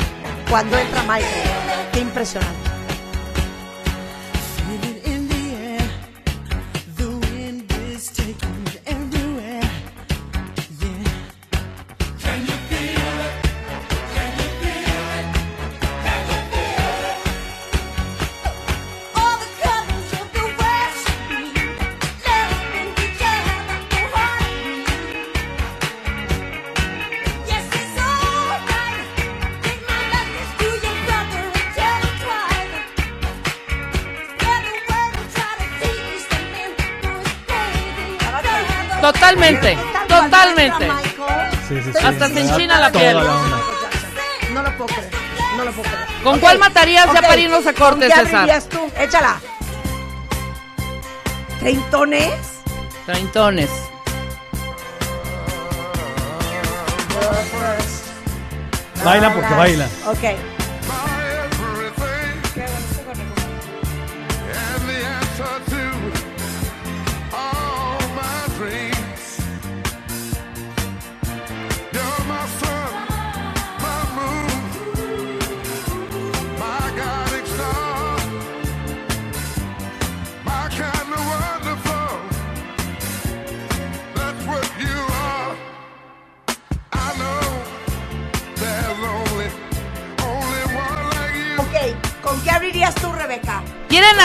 cuando 0.50 0.78
entra 0.78 1.02
Michael. 1.04 1.50
Qué 1.94 2.00
impresionante. 2.00 2.63
Michael. 40.80 41.52
Sí, 41.68 41.82
sí, 41.84 41.92
sí. 41.94 42.06
Hasta 42.06 42.28
se 42.30 42.40
enchina 42.42 42.80
la 42.80 42.92
piel. 42.92 43.16
la. 43.18 43.24
No 44.54 44.62
lo 44.64 44.78
puedo 44.78 44.86
creer. 44.88 45.10
No 45.58 45.64
lo 45.66 45.72
puedo 45.72 45.90
creer. 45.90 46.08
¿Con 46.24 46.34
Ok, 46.36 46.40
cuál 46.42 46.60
matarías 46.60 47.06
ya 47.08 47.20
ok. 47.20 47.22
para 47.28 47.38
irnos 47.38 47.66
a 47.68 47.74
corte, 47.74 48.08
¿Con 48.10 48.18
qué 48.18 48.26
César? 48.26 48.64
tú? 48.70 48.92
Échala. 48.98 49.40
¿Treintones? 51.60 52.34
Treintones. 53.06 53.70
Baila 59.04 59.34
porque 59.34 59.54
baila. 59.54 59.88
Ok. 60.08 60.53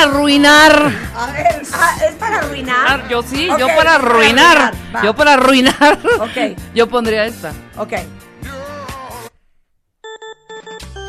Arruinar? 0.09 0.93
A 1.17 1.27
ver. 1.33 1.63
Ah, 1.73 1.97
¿Es 2.07 2.15
para 2.15 2.39
arruinar? 2.39 3.09
Yo 3.09 3.23
sí, 3.23 3.49
yo 3.59 3.67
para 3.69 3.95
arruinar. 3.97 4.75
Yo 5.03 5.15
para 5.15 5.35
arruinar. 5.35 5.99
Ok. 6.21 6.57
Yo 6.75 6.87
pondría 6.89 7.25
esta. 7.27 7.53
Ok. 7.77 7.93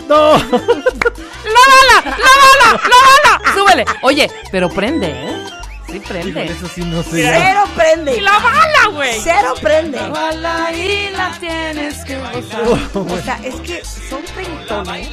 ¡No! 0.08 0.34
¡La 0.38 1.64
bala! 1.72 1.98
¡La 2.04 2.12
bala! 2.12 2.82
¡La 2.84 3.40
bala! 3.40 3.54
Súbele. 3.54 3.86
Oye, 4.02 4.30
pero 4.52 4.70
prende, 4.70 5.08
¿eh? 5.08 5.46
Sí 5.88 5.98
Híjole, 5.98 6.20
prende. 6.22 6.46
eso 6.46 6.68
sí 6.68 6.82
no 6.82 7.02
sé. 7.04 7.24
Cero 7.24 7.64
prende. 7.76 8.18
Y 8.18 8.22
la 8.22 8.38
bala, 8.40 8.88
güey. 8.94 9.20
Cero 9.24 9.54
prende. 9.62 10.00
Bala 10.10 10.72
y 10.72 11.10
la 11.12 11.32
tienes 11.40 12.04
que 12.06 12.18
gozar. 12.18 12.62
O 12.94 13.18
sea, 13.24 13.40
es 13.44 13.56
que 13.62 13.84
son 13.84 14.24
treintones. 14.24 15.10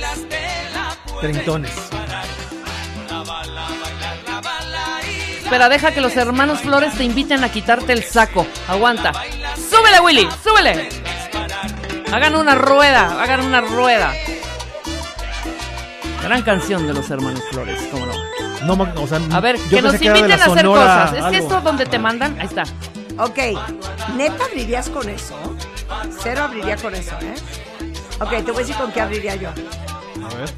Treintones. 1.21 1.73
Espera, 5.47 5.69
deja 5.69 5.93
que 5.93 6.01
los 6.01 6.17
hermanos 6.17 6.59
Flores 6.63 6.93
te 6.95 7.05
inviten 7.05 7.45
a 7.45 7.49
quitarte 7.53 7.93
el 7.93 8.03
saco. 8.03 8.45
Aguanta. 8.67 9.13
¡Súbele, 9.55 10.01
Willy! 10.01 10.29
¡Súbele! 10.43 10.89
Hagan 12.13 12.35
una 12.35 12.57
rueda, 12.57 13.23
hagan 13.23 13.45
una 13.47 13.61
rueda. 13.61 14.13
Gran 16.21 16.43
canción 16.43 16.85
de 16.89 16.95
los 16.95 17.09
hermanos 17.11 17.41
Flores, 17.53 17.81
cómo 17.93 18.07
no. 18.07 18.13
No, 18.67 18.75
ma- 18.75 18.93
o 19.01 19.07
sea, 19.07 19.21
A 19.33 19.39
ver, 19.39 19.57
que 19.71 19.81
nos 19.81 19.95
inviten 20.03 20.33
a 20.33 20.35
hacer 20.35 20.49
Sonora 20.63 20.83
cosas. 21.05 21.13
Es 21.13 21.19
que 21.31 21.37
algo. 21.37 21.49
esto 21.49 21.61
donde 21.61 21.87
te 21.87 21.99
mandan, 22.01 22.41
ahí 22.41 22.47
está. 22.47 22.65
Ok, 23.17 23.39
¿neta 24.17 24.45
abrirías 24.47 24.89
con 24.89 25.09
eso? 25.09 25.37
Cero 26.25 26.43
abriría 26.43 26.77
con 26.77 26.93
eso, 26.93 27.15
¿eh? 27.23 27.35
Ok, 28.19 28.31
te 28.31 28.51
voy 28.51 28.57
a 28.57 28.59
decir 28.67 28.75
con 28.75 28.91
qué 28.91 29.01
abriría 29.01 29.37
yo. 29.37 29.51
A 29.51 30.35
ver. 30.35 30.51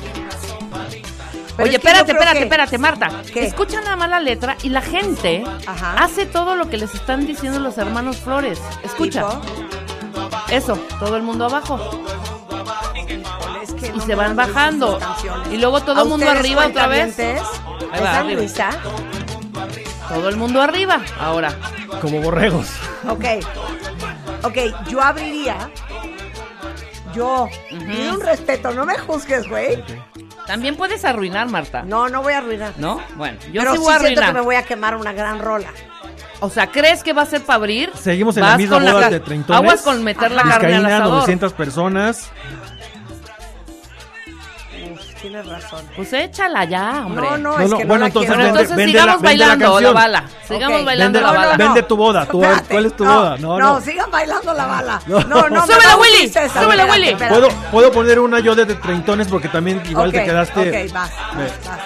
Pero 1.59 1.69
Oye, 1.69 1.77
es 1.77 1.83
que 1.83 1.87
yo 1.89 1.89
espérate, 1.91 2.13
espérate, 2.13 2.39
que- 2.39 2.45
espérate, 2.45 2.79
Marta. 2.79 3.11
¿Qué? 3.33 3.45
Escucha 3.47 3.81
nada 3.81 3.97
más 3.97 4.09
la 4.09 4.21
letra 4.21 4.57
y 4.63 4.69
la 4.69 4.81
gente 4.81 5.43
Ajá. 5.67 5.95
hace 6.05 6.25
todo 6.25 6.55
lo 6.55 6.71
que 6.71 6.77
les 6.77 6.95
están 6.95 7.27
diciendo 7.27 7.59
los 7.59 7.77
hermanos 7.79 8.19
Flores. 8.19 8.61
Escucha. 8.85 9.23
Tipo, 9.29 9.43
Eso, 10.51 10.77
todo 11.01 11.17
el 11.17 11.23
mundo 11.25 11.47
abajo. 11.47 11.81
es 13.63 13.73
que 13.75 13.89
Y 13.89 13.91
no 13.91 14.01
se 14.07 14.15
van 14.15 14.37
bajando. 14.37 15.01
Y 15.51 15.57
luego 15.57 15.81
todo 15.83 15.99
¿A 15.99 16.03
el 16.05 16.09
mundo 16.09 16.31
arriba 16.31 16.67
otra 16.67 16.87
vez. 16.87 17.19
Ahí 17.19 17.35
¿Les 17.93 18.03
va, 18.05 18.19
arriba. 18.19 18.71
Todo 20.09 20.29
el 20.29 20.37
mundo 20.37 20.63
arriba. 20.63 21.01
Ahora. 21.21 21.53
Como 22.01 22.21
borregos. 22.21 22.69
Ok. 23.09 23.25
Ok, 24.45 24.57
yo 24.89 25.03
abriría. 25.03 25.71
Yo. 27.13 27.49
Pido 27.69 28.15
un 28.15 28.21
respeto, 28.21 28.71
no 28.71 28.87
me 28.87 28.97
juzgues, 28.97 29.49
güey. 29.49 29.83
También 30.49 30.75
puedes 30.75 31.05
arruinar, 31.05 31.49
Marta. 31.49 31.83
No, 31.83 32.09
no 32.09 32.23
voy 32.23 32.33
a 32.33 32.39
arruinar. 32.39 32.73
¿No? 32.79 33.01
Bueno, 33.17 33.39
yo 33.53 33.61
Pero 33.61 33.73
sí 33.73 33.79
sí 33.79 33.85
voy 33.85 33.95
a 33.95 33.99
siento 34.01 34.21
que 34.21 34.25
arruinar. 34.25 34.35
me 34.35 34.41
voy 34.41 34.55
a 34.57 34.63
quemar 34.65 34.97
una 34.97 35.13
gran 35.13 35.39
rola. 35.39 35.69
O 36.41 36.51
sea, 36.51 36.69
¿crees 36.69 37.03
que 37.05 37.13
va 37.13 37.23
a 37.23 37.27
ser 37.27 37.43
para 37.43 37.57
abrir? 37.57 37.91
Seguimos 37.95 38.37
en 38.37 38.43
Vas 38.43 38.53
la 38.53 38.57
misma 38.57 38.81
la 38.81 38.93
boda 38.93 39.11
de 39.11 39.21
treintones. 39.21 39.61
Aguas 39.61 39.83
con 39.83 40.03
meter 40.03 40.31
la 40.33 40.43
carne 40.43 40.77
al 40.77 40.87
asador. 40.87 41.15
900 41.15 41.53
personas. 41.53 42.31
Tienes 45.21 45.47
razón. 45.47 45.85
Pues 45.97 46.13
échala 46.13 46.65
ya, 46.65 47.03
hombre. 47.05 47.29
No, 47.31 47.37
no, 47.39 47.59
No, 47.59 47.61
es 47.65 47.71
no, 47.71 47.77
que 47.79 47.85
no 47.85 47.89
bueno, 47.89 48.01
la 48.03 48.07
entonces 48.07 48.31
vende- 48.31 48.47
entonces 48.49 48.77
vende 48.77 48.93
sigamos 48.93 49.17
la- 49.23 49.29
bailando 49.29 49.81
la, 49.81 49.93
bala. 49.93 50.25
Sigamos 50.47 50.85
bailando 50.85 51.19
Vende- 51.19 51.27
la 51.33 51.39
bala. 51.39 51.57
vende 51.57 51.83
tu 51.83 51.97
boda. 51.97 52.27
Tú. 52.27 52.43
¿cuál 52.71 52.87
es 52.87 52.97
tu 52.97 53.05
No, 53.05 53.15
boda? 53.17 53.37
No, 53.39 53.59
no. 53.59 53.81
sigan 53.81 54.11
bailando 54.11 54.55
la 54.55 54.67
bala. 54.67 55.03
No. 55.07 55.21
No, 55.21 55.49
no. 55.49 55.67
me 55.67 55.73
Súbele, 55.73 55.87
va 55.87 55.93
a 55.93 55.97
Willy, 55.97 56.25
espérate, 56.25 56.93
Willy. 56.93 57.15
¿Puedo, 57.17 57.49
puedo 57.73 57.93
poner 57.93 58.19
una 58.21 58.39
yo 58.41 58.55
de, 58.55 58.65
de 58.65 58.75
treintones 58.77 59.29
porque 59.29 59.49
también 59.49 59.83
igual 59.89 60.13
te 60.13 60.25
quedaste. 60.25 60.61
Ok, 60.87 60.93
vas, 60.93 61.11
vas, 61.35 61.37
vas. 61.67 61.81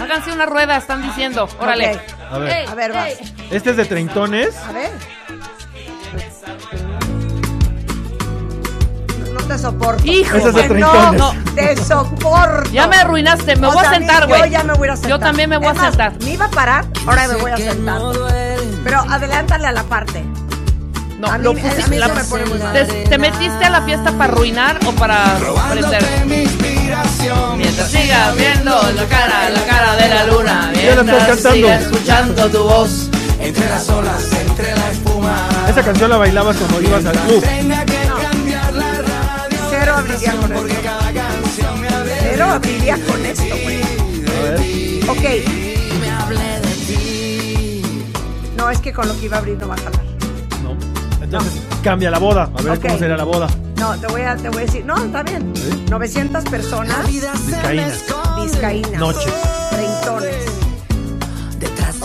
Háganse 0.00 0.32
una 0.32 0.46
rueda, 0.46 0.76
están 0.76 1.02
diciendo. 1.02 1.48
Órale. 1.58 2.00
A 2.30 2.38
ver. 2.38 2.68
A 2.68 2.74
ver, 2.74 2.92
vas. 2.92 3.12
Este 3.50 3.70
es 3.70 3.76
de 3.76 3.84
treintones. 3.86 4.56
A 4.58 4.72
ver. 4.72 4.90
Te 9.48 9.58
soporto. 9.58 10.04
Hijo, 10.06 10.36
de 10.38 10.52
treintones. 10.52 11.20
No, 11.20 11.32
te 11.54 11.76
soporto. 11.76 12.70
Ya 12.70 12.86
me 12.86 12.96
arruinaste, 12.96 13.56
me 13.56 13.66
O 13.66 13.72
voy 13.72 13.84
a 13.84 13.90
sentar, 13.90 14.28
Yo 14.28 14.36
güey. 14.36 14.50
ya 14.50 14.62
me 14.62 14.74
voy 14.74 14.88
a 14.88 14.94
sentar. 14.96 15.10
Yo 15.10 15.18
también 15.18 15.50
me 15.50 15.56
voy 15.58 15.68
a 15.68 15.74
sentar. 15.74 16.12
Me 16.24 16.30
iba 16.32 16.44
a 16.46 16.50
parar, 16.50 16.84
ahora 17.06 17.28
me 17.28 17.34
voy 17.36 17.50
a 17.50 17.56
sentar. 17.56 18.00
Pero 18.84 19.00
adelántale 19.10 19.66
a 19.66 19.72
la 19.72 19.82
parte. 19.84 20.24
No, 21.18 21.26
a 21.26 21.36
mí, 21.36 21.42
lo 21.44 21.50
a 21.50 21.54
mí 21.54 21.60
pusiste- 21.62 21.98
la- 21.98 22.08
me 22.08 22.22
pone 22.24 22.44
muy 22.46 22.58
mal. 22.60 22.72
¿Te, 22.72 22.84
te 22.84 23.18
metiste 23.18 23.64
a 23.64 23.70
la 23.70 23.82
fiesta 23.82 24.12
para 24.12 24.32
arruinar 24.32 24.78
o 24.86 24.92
para 24.92 25.36
prender? 25.72 26.04
Mientras 27.56 27.90
sigas 27.90 28.36
viendo 28.36 28.70
la 28.94 29.04
cara, 29.06 29.50
la 29.50 29.64
cara 29.64 29.96
de 29.96 30.08
la 30.08 30.26
luna, 30.26 30.70
mientras 30.72 31.40
sigas 31.40 31.82
escuchando 31.82 32.48
tu 32.48 32.62
voz. 32.62 33.08
Entre 33.40 33.68
las 33.68 33.88
olas, 33.88 34.24
entre 34.32 34.74
la 34.76 34.90
espuma. 34.90 35.48
Esa 35.68 35.82
canción 35.82 36.10
la 36.10 36.16
bailabas 36.16 36.56
cuando 36.56 36.80
ibas 36.82 37.04
al 37.06 37.16
club. 37.18 37.44
Abriría 40.08 40.32
con 40.40 40.52
esto. 40.56 40.80
Cero 42.20 42.46
abriría 42.46 42.96
con 43.06 43.26
esto, 43.26 43.44
güey. 43.62 43.82
A 43.82 44.42
ver. 44.42 44.60
Ok. 45.10 45.24
No, 48.56 48.70
es 48.70 48.80
que 48.80 48.92
con 48.92 49.06
lo 49.06 49.18
que 49.18 49.26
iba 49.26 49.36
a 49.36 49.40
abrir 49.40 49.58
no 49.58 49.68
va 49.68 49.74
a 49.74 49.78
jalar. 49.78 50.02
No. 50.62 50.76
Entonces 51.22 51.52
cambia 51.82 52.10
la 52.10 52.18
boda. 52.18 52.50
A 52.56 52.62
ver 52.62 52.80
cómo 52.80 52.98
será 52.98 53.16
la 53.16 53.24
boda. 53.24 53.48
No, 53.76 53.96
te 53.98 54.06
voy 54.06 54.22
a, 54.22 54.34
te 54.36 54.48
voy 54.48 54.62
a 54.62 54.66
decir. 54.66 54.84
No, 54.84 54.96
está 54.96 55.22
bien. 55.22 55.52
900 55.90 56.44
personas. 56.44 57.06
Vizcaínas. 57.06 58.04
Vizcaínas. 58.42 58.98
Noche. 58.98 59.30
Treintones. 59.70 60.67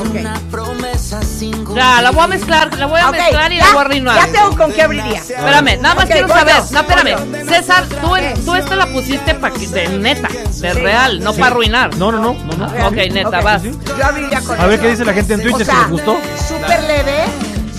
Ok. 0.10 1.76
Ya, 1.76 2.02
la 2.02 2.12
voy 2.12 2.24
a 2.24 2.28
mezclar, 2.28 2.78
la 2.78 2.86
voy 2.86 3.00
a 3.00 3.12
mezclar 3.12 3.52
y 3.52 3.58
ya, 3.58 3.66
la 3.66 3.72
voy 3.72 3.78
a 3.78 3.82
arruinar. 3.82 4.16
Ya 4.28 4.32
tengo 4.32 4.58
con 4.58 4.72
qué 4.74 4.82
abriría. 4.82 5.20
Espérame, 5.20 5.78
nada 5.82 5.96
más 5.96 6.06
Ok, 6.06 6.12
quiero 6.12 6.28
saber. 6.28 6.56
yo, 6.56 6.72
No, 6.72 6.80
espérame. 6.82 7.10
yo. 7.44 7.46
César, 7.54 7.86
tú, 7.88 8.12
tú 8.46 8.56
esta 8.56 8.76
la 8.76 8.88
pusiste 8.88 9.36
pa 9.36 9.52
que- 9.52 9.68
de 9.68 9.90
neta, 10.00 10.28
de 10.28 10.52
Sí. 10.52 10.68
real, 10.80 11.20
no 11.24 11.34
para 11.34 11.48
arruinar. 11.48 11.96
No, 11.98 12.12
no, 12.12 12.20
no. 12.20 12.34
no, 12.34 12.56
no. 12.68 12.88
Ok, 12.88 12.96
neta, 13.12 13.42
vas. 13.42 13.64
Yo 13.64 13.72
abriría 14.06 14.42
con 14.42 14.60
A 14.60 14.66
ver 14.66 14.74
eso. 14.76 14.84
qué 14.84 14.90
dice 14.90 15.06
la 15.06 15.14
gente 15.14 15.34
en 15.34 15.42
Twitter, 15.42 15.62
O 15.68 15.72
si 15.72 15.78
les 15.78 15.90
gustó. 15.90 16.18
Súper 16.48 16.84
leve, 16.84 17.26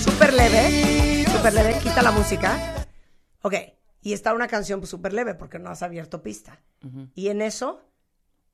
súper 0.03 0.33
leve, 0.33 1.25
súper 1.31 1.53
leve. 1.53 1.79
Quita 1.81 2.01
la 2.01 2.11
música. 2.11 2.51
Ok. 3.41 3.53
Y 4.01 4.13
está 4.13 4.33
una 4.33 4.47
canción 4.47 4.85
súper 4.85 5.13
leve 5.13 5.33
porque 5.35 5.57
no 5.59 5.69
has 5.69 5.81
abierto 5.83 6.21
pista. 6.21 6.59
Y 7.15 7.29
en 7.29 7.41
eso 7.41 7.81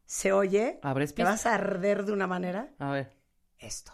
se 0.06 0.32
oye. 0.32 0.80
Abres 0.84 1.14
Te 1.14 1.24
vas 1.24 1.46
a 1.46 1.56
arder 1.56 2.06
de 2.06 2.14
una 2.14 2.28
manera. 2.28 2.68
A 2.80 2.90
ver. 2.92 3.12
Esto. 3.62 3.92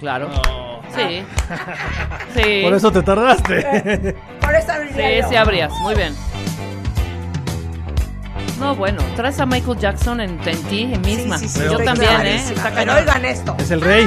Claro. 0.00 0.30
Sí. 0.94 1.22
Sí. 2.34 2.60
Por 2.64 2.74
eso 2.74 2.92
te 2.92 3.02
tardaste. 3.02 4.14
Por 4.42 4.54
eso 4.54 4.72
abriría 4.72 5.22
Sí, 5.22 5.28
sí 5.30 5.36
abrías. 5.36 5.72
Muy 5.80 5.94
bien. 5.94 6.14
No, 8.60 8.74
bueno, 8.74 9.02
traes 9.14 9.40
a 9.40 9.46
Michael 9.46 9.78
Jackson 9.78 10.20
en, 10.20 10.38
en 10.46 10.62
ti 10.64 10.84
misma. 11.02 11.38
Sí, 11.38 11.48
sí, 11.48 11.60
sí, 11.60 11.64
Yo 11.64 11.78
también, 11.78 12.26
¿eh? 12.26 12.36
Está 12.36 12.70
Pero 12.74 12.94
oigan 12.94 13.24
esto. 13.24 13.56
es 13.58 13.70
el 13.70 13.80
rey. 13.80 14.06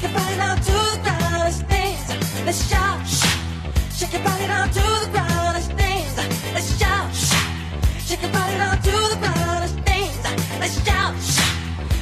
Shake 0.00 0.12
your 0.12 0.12
body 0.20 0.36
down 0.36 0.56
to 0.56 0.72
the 0.72 1.00
ground. 1.02 1.44
Let's 1.44 1.60
dance, 1.68 2.44
let's 2.46 2.68
shout, 2.68 3.06
shake 3.98 4.12
your 4.12 4.22
body 4.22 4.46
down 4.46 4.68
to 4.70 4.80
the 4.80 5.08
ground. 5.12 5.54
Let's 5.54 5.68
dance, 5.68 6.16
let's 6.54 6.78
shout, 6.78 7.14
shake 8.06 8.22
your 8.22 8.32
body 8.32 8.56
down 8.56 8.76
to 8.80 8.90
the 8.90 9.16
ground. 9.20 9.60
Let's 9.60 9.76
dance, 9.84 10.22
let's 10.60 10.84
shout, 10.84 11.14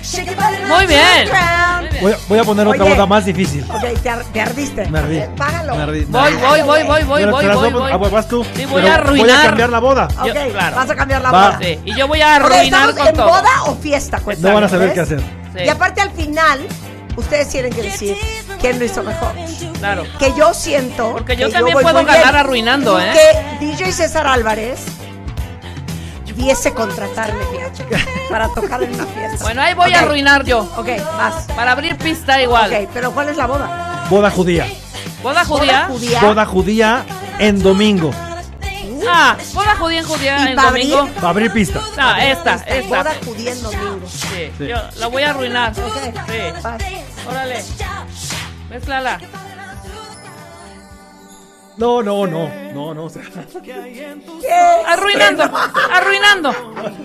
shake 0.02 0.26
your 0.26 0.36
body 0.36 0.56
down 0.58 0.68
Muy 0.68 0.86
To 0.86 0.86
the 0.86 0.94
bien. 0.94 1.28
ground. 1.28 1.88
Voy 2.00 2.12
a, 2.12 2.16
voy 2.28 2.38
a 2.38 2.44
poner 2.44 2.66
otra 2.68 2.84
Oye. 2.84 2.92
boda 2.94 3.06
más 3.06 3.24
difícil. 3.24 3.64
Ok, 3.68 4.00
te, 4.02 4.08
ar- 4.08 4.24
te 4.32 4.40
ardiste. 4.40 4.86
Me 4.88 4.98
ardí. 5.00 5.20
Págalo. 5.36 5.74
Me 5.74 5.82
ardí. 5.82 6.04
Voy, 6.04 6.32
voy, 6.34 6.62
voy, 6.62 6.82
voy, 6.84 7.04
voy, 7.04 7.20
Pero 7.22 7.32
voy, 7.32 7.40
te 7.42 7.48
las 7.48 7.56
voy, 7.56 7.70
doy- 7.70 7.80
voy. 7.82 7.92
ah, 7.92 7.98
pues 7.98 8.12
vas 8.12 8.28
tú. 8.28 8.44
Sí, 8.54 8.64
voy 8.66 8.82
Pero 8.82 8.94
a 8.94 8.98
Voy 8.98 9.08
arruinar. 9.08 9.40
a 9.40 9.48
cambiar 9.48 9.70
la 9.70 9.78
boda. 9.80 10.04
Ok, 10.20 10.26
Yo- 10.26 10.32
claro. 10.52 10.76
vas 10.76 10.90
a 10.90 10.94
cambiar 10.94 11.22
la 11.22 11.30
Va. 11.32 11.46
boda. 11.48 11.58
Sí, 11.60 11.80
y 11.84 11.94
yo 11.96 12.06
voy 12.06 12.20
a 12.20 12.36
arruinar 12.36 12.64
¿Estamos 12.64 12.94
con 12.94 13.06
en 13.08 13.14
todo. 13.14 13.26
boda 13.26 13.62
o 13.66 13.74
fiesta? 13.76 14.20
No 14.38 14.54
van 14.54 14.64
a 14.64 14.68
saber 14.68 14.86
¿ves? 14.88 14.94
qué 14.94 15.00
hacer. 15.00 15.20
Sí, 15.56 15.64
Y 15.64 15.68
aparte 15.68 16.00
al 16.00 16.10
final, 16.12 16.60
ustedes 17.18 17.48
tienen 17.48 17.72
que 17.72 17.82
decir 17.82 18.16
quién 18.60 18.78
lo 18.78 18.84
hizo 18.84 19.02
mejor. 19.02 19.32
claro. 19.78 20.04
Que 20.18 20.32
yo 20.36 20.54
siento. 20.54 21.12
Porque 21.12 21.36
yo 21.36 21.48
que 21.48 21.52
también 21.54 21.74
voy 21.74 21.82
puedo 21.82 22.04
bien. 22.04 22.14
ganar 22.14 22.36
arruinando, 22.36 22.98
¿eh? 23.00 23.12
Que 23.60 23.66
DJ 23.66 23.92
César 23.92 24.26
Álvarez 24.26 24.80
pudiese 26.38 26.72
contratarme, 26.72 27.40
fíjate, 27.46 27.84
para 28.30 28.48
tocar 28.48 28.80
en 28.82 28.94
una 28.94 29.06
fiesta. 29.06 29.44
Bueno, 29.44 29.60
ahí 29.60 29.74
voy 29.74 29.92
a 29.92 30.00
arruinar 30.00 30.44
yo. 30.44 30.60
Ok, 30.76 30.88
vas. 31.16 31.46
Para 31.56 31.72
abrir 31.72 31.96
pista 31.96 32.40
igual. 32.40 32.72
Ok, 32.72 32.88
pero 32.94 33.10
¿cuál 33.10 33.28
es 33.28 33.36
la 33.36 33.46
boda? 33.46 34.06
Boda 34.08 34.30
judía. 34.30 34.66
¿Boda 35.22 35.44
judía? 35.44 35.86
¿Boda 35.88 35.88
judía? 35.88 36.20
Boda 36.20 36.46
judía 36.46 37.06
en 37.40 37.60
domingo. 37.60 38.12
Ah, 39.06 39.36
boda 39.52 39.76
judía 39.76 39.98
en 40.00 40.06
judía 40.06 40.38
¿Y 40.38 40.48
en 40.48 40.56
para 40.56 40.70
domingo. 40.70 40.98
abrir? 40.98 41.16
Va 41.24 41.26
a 41.26 41.30
abrir 41.30 41.52
pista. 41.52 41.80
Ah, 41.98 42.24
esta, 42.24 42.54
esta. 42.66 42.98
Boda 42.98 43.14
judía 43.24 43.52
en 43.52 43.62
domingo. 43.62 44.08
Sí, 44.08 44.50
Sí. 44.58 44.66
yo 44.66 44.76
la 44.96 45.06
voy 45.08 45.22
a 45.22 45.30
arruinar. 45.30 45.72
Ok, 45.72 45.94
Sí. 46.02 46.62
vas. 46.62 46.82
Órale. 47.28 47.64
Mézclala. 48.70 49.20
No, 51.76 52.02
no, 52.02 52.26
no, 52.26 52.48
no, 52.74 52.92
no. 52.92 53.08
Arruinando, 54.86 55.44
arruinando. 55.92 56.50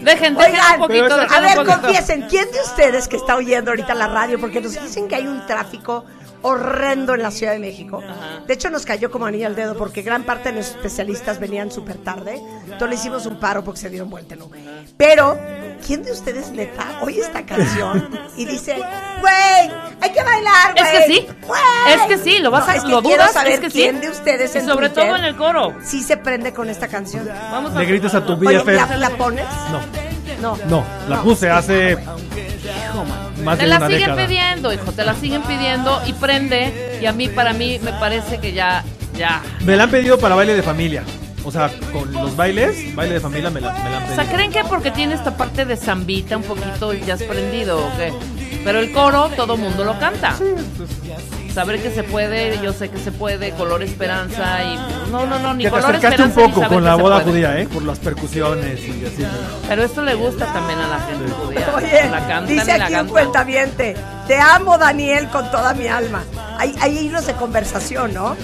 Dejen, 0.02 0.36
dejen 0.36 0.38
Oigan, 0.38 0.74
un 0.74 0.80
poquito, 0.88 1.16
dejen 1.18 1.32
A 1.34 1.38
un 1.38 1.44
ver, 1.44 1.56
poquito. 1.58 1.82
confiesen, 1.82 2.22
¿quién 2.28 2.52
de 2.52 2.60
ustedes 2.62 3.08
que 3.08 3.18
está 3.18 3.36
oyendo 3.36 3.70
ahorita 3.72 3.94
la 3.94 4.08
radio? 4.08 4.40
Porque 4.40 4.62
nos 4.62 4.74
dicen 4.74 5.08
que 5.08 5.16
hay 5.16 5.28
un 5.28 5.46
tráfico 5.46 6.06
horrendo 6.44 7.16
en 7.16 7.24
la 7.24 7.32
Ciudad 7.32 7.54
de 7.54 7.60
México. 7.60 8.02
De 8.48 8.54
hecho, 8.54 8.70
nos 8.70 8.86
cayó 8.86 9.10
como 9.10 9.26
anillo 9.26 9.48
al 9.48 9.56
dedo 9.56 9.76
porque 9.76 10.02
gran 10.02 10.24
parte 10.24 10.52
de 10.52 10.58
los 10.58 10.68
especialistas 10.70 11.40
venían 11.40 11.72
súper 11.72 11.98
tarde. 11.98 12.40
Entonces 12.66 12.90
le 12.90 12.96
hicimos 12.96 13.26
un 13.26 13.40
paro 13.40 13.64
porque 13.64 13.80
se 13.82 13.90
dieron 13.90 14.10
vuelta, 14.10 14.36
¿no? 14.36 14.50
Pero, 14.98 15.40
¿quién 15.86 16.04
de 16.04 16.12
ustedes 16.12 16.52
neta 16.52 17.00
oye 17.02 17.22
esta 17.22 17.46
canción 17.46 18.10
y 18.38 18.46
dice, 18.46 18.76
güey, 19.22 19.72
hay 20.02 20.12
que 20.12 20.24
bailar, 20.24 20.74
Es 20.76 20.84
güey? 20.84 20.98
que 21.08 21.14
sí. 21.14 21.28
güey"? 21.48 21.62
Es 21.96 22.02
que 22.04 22.18
sí, 22.18 22.40
lo 22.40 22.52
vas 22.52 22.68
a- 22.70 22.76
es 22.76 22.84
que 22.84 22.90
lo 22.92 23.02
dudas, 23.02 23.32
saber 23.34 23.54
es 23.54 23.60
que 23.60 23.70
sí. 23.70 23.80
quién 23.80 24.00
de 24.02 24.10
ustedes 24.10 24.56
Y 24.56 24.60
sobre 24.62 24.90
Twitter 24.90 25.08
todo 25.08 25.16
en 25.18 25.24
el 25.26 25.36
coro. 25.36 25.74
sí 25.84 26.04
se 26.04 26.18
prende 26.18 26.54
con 26.54 26.70
esta 26.70 26.88
canción. 26.88 27.28
Vamos 27.52 27.74
a 27.76 27.80
Le 27.80 27.86
gritas 27.86 28.14
a 28.16 28.26
tu 28.26 28.34
Oye, 28.34 28.60
BFF. 28.60 28.68
¿la, 28.90 28.98
la 28.98 29.10
pones? 29.12 29.46
No, 29.72 30.58
No. 30.58 30.58
no, 30.68 30.86
la 31.08 31.22
puse 31.22 31.50
hace 31.50 31.98
más 33.44 33.58
Te 33.58 33.64
de 33.66 33.70
la 33.70 33.78
una 33.78 33.88
siguen 33.88 34.02
década. 34.02 34.28
pidiendo, 34.28 34.74
hijo, 34.74 34.92
te 34.92 35.04
la 35.04 35.14
siguen 35.16 35.44
pidiendo 35.44 36.02
y 36.06 36.14
prende. 36.14 37.00
Y 37.02 37.06
a 37.06 37.14
mí, 37.14 37.28
para 37.30 37.54
mí, 37.54 37.80
me 37.84 37.92
parece 37.94 38.40
que 38.40 38.54
ya, 38.54 38.84
ya. 39.18 39.42
Me 39.66 39.76
la 39.76 39.84
han 39.84 39.90
pedido 39.92 40.18
para 40.18 40.36
baile 40.36 40.54
de 40.56 40.64
familia. 40.64 41.04
O 41.46 41.52
sea, 41.52 41.70
con 41.92 42.12
los 42.14 42.36
bailes, 42.38 42.96
baile 42.96 43.16
de 43.16 43.20
familia 43.20 43.50
me 43.50 43.60
la, 43.60 43.74
me 43.74 43.80
la 43.90 43.98
han 43.98 44.04
O 44.04 44.06
pedido. 44.08 44.24
sea, 44.24 44.34
¿creen 44.34 44.52
que 44.52 44.64
porque 44.64 44.92
tiene 44.92 45.14
esta 45.14 45.36
parte 45.36 45.66
de 45.66 45.76
zambita 45.76 46.38
un 46.38 46.44
poquito 46.44 46.94
ya 46.94 47.16
has 47.16 47.24
prendido 47.24 47.86
o 47.86 47.98
qué? 47.98 48.14
Pero 48.64 48.80
el 48.80 48.94
coro, 48.94 49.30
todo 49.36 49.58
mundo 49.58 49.84
lo 49.84 50.00
canta. 50.00 50.36
Saber 51.54 51.82
que 51.84 51.92
se 51.92 52.04
puede, 52.04 52.60
yo 52.64 52.74
sé 52.74 52.90
que 52.90 52.98
se 52.98 53.12
puede, 53.12 53.52
color 53.52 53.84
esperanza 53.84 54.64
y... 54.64 54.76
No, 55.12 55.28
no, 55.28 55.38
no, 55.38 55.54
ni 55.54 55.64
que 55.66 55.70
te 55.70 55.76
color 55.76 55.96
acercaste 55.96 56.24
un 56.24 56.30
esperanza 56.30 56.42
ni 56.42 56.48
poco 56.48 56.62
saber 56.62 56.70
con 56.70 56.78
que 56.80 56.90
la 56.90 56.96
se 56.96 57.02
boda 57.02 57.16
puede. 57.18 57.32
judía, 57.32 57.60
¿eh? 57.60 57.68
Por 57.72 57.84
las 57.84 58.00
percusiones 58.00 58.80
y 58.80 59.06
así. 59.06 59.24
Pero 59.68 59.84
esto 59.84 60.02
le 60.02 60.16
gusta 60.16 60.52
también 60.52 60.80
a 60.80 60.88
la 60.88 61.00
gente 61.02 61.32
judía. 61.32 61.74
Oye, 61.76 62.10
la 62.10 62.20
cantan 62.28 62.48
dice 62.48 62.66
la 62.66 62.74
aquí 62.86 62.94
un 62.94 63.00
cantan. 63.00 63.08
cuentaviente, 63.10 63.96
te 64.28 64.40
amo 64.40 64.80
Daniel 64.80 65.28
con 65.30 65.52
toda 65.52 65.76
mi 65.76 65.88
alma. 65.88 66.24
Hay, 66.58 66.76
hay 66.82 66.98
hilos 66.98 67.28
de 67.28 67.34
conversación, 67.34 68.16
¿no? 68.16 68.36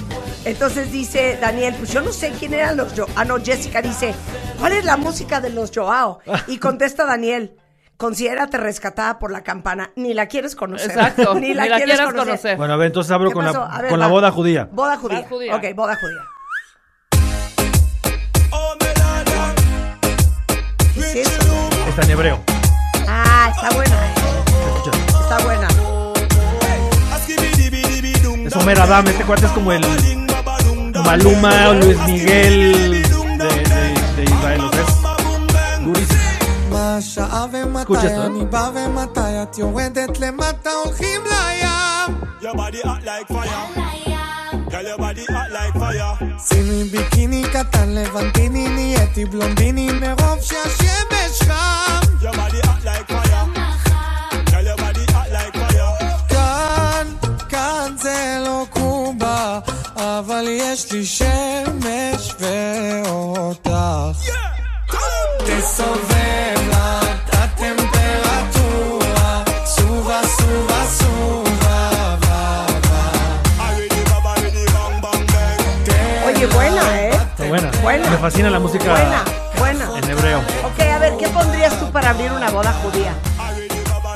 Entonces 0.45 0.91
dice 0.91 1.37
Daniel, 1.41 1.73
pues 1.79 1.91
yo 1.91 2.01
no 2.01 2.11
sé 2.11 2.31
quién 2.37 2.53
eran 2.53 2.77
los 2.77 2.93
Joao. 2.93 3.09
Ah, 3.15 3.25
no, 3.25 3.37
Jessica 3.43 3.81
dice, 3.81 4.13
¿cuál 4.59 4.73
es 4.73 4.85
la 4.85 4.97
música 4.97 5.41
de 5.41 5.49
los 5.49 5.71
Joao? 5.73 6.19
Y 6.47 6.59
contesta 6.59 7.05
Daniel, 7.05 7.55
considérate 7.99 8.57
rescatada 8.57 9.19
por 9.19 9.29
la 9.31 9.43
campana. 9.43 9.91
Ni 9.97 10.13
la 10.13 10.25
quieres 10.27 10.55
conocer. 10.55 10.89
Exacto, 10.89 11.35
ni 11.39 11.53
la, 11.53 11.67
quieres 11.75 11.99
conocer. 12.01 12.55
Bueno, 12.57 12.73
a 12.73 12.77
ver, 12.77 12.87
entonces 12.87 13.11
abro 13.11 13.29
¿Qué 13.29 13.33
con 13.35 13.45
la, 13.45 13.51
ver, 13.81 13.89
con 13.89 13.99
la 13.99 14.07
boda 14.07 14.31
judía. 14.31 14.67
Boda 14.71 14.95
judía. 14.97 15.19
Boda 15.19 15.27
judía. 15.29 15.55
Ok, 15.55 15.63
boda 15.75 15.95
judía. 15.99 16.21
¿Qué 20.93 21.21
es 21.21 21.27
eso? 21.27 21.69
Está 21.89 22.01
en 22.03 22.11
hebreo. 22.11 22.39
Ah, 23.07 23.51
está 23.53 23.75
buena. 23.75 23.95
eh. 23.95 24.13
Está 25.21 25.39
buena. 25.43 25.67
Es 28.47 28.55
Homer 28.55 28.79
Adam, 28.79 29.05
este 29.07 29.23
cuate 29.25 29.45
es 29.45 29.51
como 29.51 29.71
el 29.73 29.85
Maluma 31.05 31.69
o 31.69 31.73
Luis 31.75 31.97
Miguel 32.07 33.03
de, 33.37 33.45
de- 33.47 34.15
de 34.15 34.23
Israel, 34.23 34.68
מה 36.99 37.03
שעה 37.03 37.45
escucha 37.45 37.57
ומתי 37.65 38.15
אני 38.15 38.45
בא 38.45 38.69
ומתי 38.75 39.43
את 39.43 39.57
יורדת 39.57 40.19
למטה 40.19 40.69
הולכים 40.85 41.21
לים 41.23 42.19
Your 42.41 42.55
body 42.55 42.81
hot 42.83 43.03
like 43.05 43.27
fire. 43.27 43.65
Girl, 44.71 44.87
your 44.87 44.97
body 44.97 45.25
hot 45.33 45.49
like 45.51 45.79
fire. 45.79 46.25
שימי 46.49 46.83
ביקיני 46.83 47.43
קטן 47.53 47.89
לבנטיני 47.89 48.67
נהייתי 48.67 49.25
בלונדיני 49.25 49.89
מרוב 49.91 50.41
שהשמש 50.41 51.41
חם 51.41 52.01
Your 52.21 52.33
body 52.33 52.67
hot 52.67 52.85
like 52.85 53.11
fire. 53.11 53.45
Girl, 54.51 54.65
your 54.65 54.77
body 54.77 55.05
hot 55.13 55.29
like 55.31 55.55
fire. 55.57 56.27
כאן, 56.29 57.07
כאן 57.49 57.95
זה 58.01 58.43
לא 58.45 58.65
קובה 58.69 59.59
אבל 59.95 60.45
יש 60.49 60.91
לי 60.91 61.05
שמש 61.05 62.35
ואותך 62.39 63.69
תסובב 65.45 66.08
buena. 77.97 78.09
Me 78.09 78.17
fascina 78.17 78.49
la 78.49 78.59
música 78.59 78.85
Buena, 78.93 79.23
buena. 79.57 79.97
en 79.97 80.09
hebreo. 80.09 80.39
Ok, 80.63 80.79
a 80.81 80.97
ver, 80.99 81.17
¿qué 81.17 81.27
pondrías 81.29 81.79
tú 81.79 81.91
para 81.91 82.11
abrir 82.11 82.31
una 82.31 82.49
boda 82.49 82.71
judía? 82.83 83.13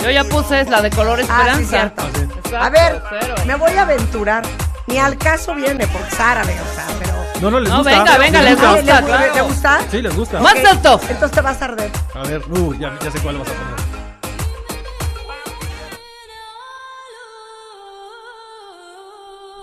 Yo 0.02 0.10
ya 0.12 0.24
puse 0.26 0.64
la 0.66 0.82
de 0.82 0.90
color 0.92 1.20
Ah, 1.20 1.22
esperanza. 1.22 1.60
sí, 1.60 1.66
cierto. 1.68 2.04
Exacto, 2.08 2.58
A 2.58 2.70
ver, 2.70 3.02
cero. 3.10 3.36
me 3.46 3.56
voy 3.56 3.72
a 3.74 3.82
aventurar. 3.84 4.44
Ni 4.86 4.98
al 5.00 5.18
caso 5.18 5.56
viene 5.56 5.88
porque 5.88 6.10
es 6.14 6.20
árabe, 6.20 6.56
o 6.60 6.76
sea, 6.76 6.86
pero... 7.00 7.14
No, 7.42 7.50
no, 7.50 7.60
les 7.62 7.70
No, 7.70 7.78
gusta. 7.78 7.92
venga, 7.98 8.18
venga, 8.18 8.42
les 8.42 8.60
Ah, 8.60 8.76
gusta, 8.76 8.76
¿le- 8.76 8.84
le- 9.02 9.08
claro. 9.08 9.34
¿Le 9.34 9.42
gusta? 9.42 9.80
Sí, 9.90 10.02
les 10.02 10.16
gusta. 10.16 10.40
Más 10.42 10.54
Ok, 10.56 10.66
alto. 10.70 11.00
Entonces 11.10 11.32
te 11.32 11.42
vas 11.42 11.62
a 11.62 11.66
arder. 11.66 11.92
A 12.14 12.22
ver, 12.28 12.42
uh, 12.52 12.74
ya, 12.76 12.92
ya 13.02 13.10
sé 13.12 13.20
cuál 13.22 13.38
vas 13.38 13.48
a 13.48 13.52
poner. 13.54 13.84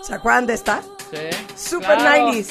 ¿Se 0.02 0.14
acuerdan 0.14 0.46
de 0.46 0.54
esta? 0.54 0.82
Sí. 1.11 1.70
Super 1.70 1.98
Claro. 1.98 2.32
90s. 2.32 2.48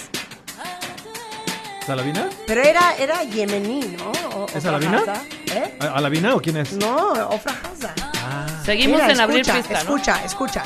¿Salavina? 1.89 2.29
Pero 2.45 2.61
era, 2.61 2.95
era 2.97 3.23
yemení, 3.23 3.79
¿no? 3.97 4.11
O- 4.37 4.45
¿Es 4.53 4.63
Alavina? 4.63 5.01
¿Eh? 5.51 5.73
¿A- 5.79 5.87
¿Alavina 5.97 6.35
o 6.35 6.39
quién 6.39 6.57
es? 6.57 6.73
No, 6.73 7.13
Ofra 7.29 7.51
Haza. 7.63 7.95
Seguimos 8.63 9.01
Mira, 9.01 9.11
en 9.11 9.19
abrir 9.19 9.39
escucha, 9.39 9.57
pista, 9.57 9.73
¿no? 9.85 9.95
Escucha, 9.97 10.23
escucha. 10.23 10.63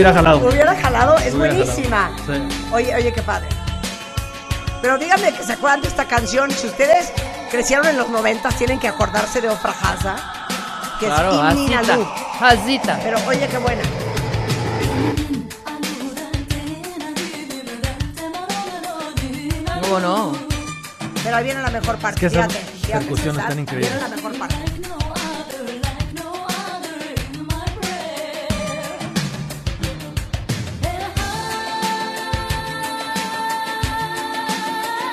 Hubiera 0.00 0.14
jalado. 0.14 0.38
Hubiera 0.48 0.74
jalado, 0.76 1.18
es 1.18 1.34
Hubiera 1.34 1.54
buenísima. 1.54 2.10
jalado. 2.26 2.48
Sí. 2.48 2.68
Oye, 2.72 2.94
oye, 2.94 3.12
qué 3.12 3.22
padre. 3.22 3.48
Pero 4.80 4.96
díganme 4.96 5.32
que 5.34 5.42
se 5.42 5.52
acuerdan 5.52 5.82
de 5.82 5.88
esta 5.88 6.06
canción. 6.06 6.50
Si 6.50 6.66
ustedes 6.66 7.12
crecieron 7.50 7.86
en 7.86 7.98
los 7.98 8.08
90, 8.08 8.48
tienen 8.50 8.78
que 8.80 8.88
acordarse 8.88 9.42
de 9.42 9.48
Ofra 9.50 9.72
Haza, 9.72 10.16
que 10.98 11.04
Claro, 11.06 11.46
es 11.48 11.54
Imni 11.54 11.74
Hazita. 11.74 12.98
Pero 13.02 13.18
oye, 13.26 13.46
qué 13.46 13.58
buena. 13.58 13.82
¿Cómo 19.82 20.00
no? 20.00 20.32
Pero 21.22 21.36
ahí 21.36 21.44
viene 21.44 21.62
la 21.62 21.70
mejor 21.70 21.96
parte. 21.98 22.20
que 22.20 22.26
esas 22.26 22.46
fíjate, 22.52 22.64
fíjate, 22.78 22.92
percusiones 23.04 23.34
César, 23.34 23.50
están 23.50 23.58
increíbles. 23.58 23.92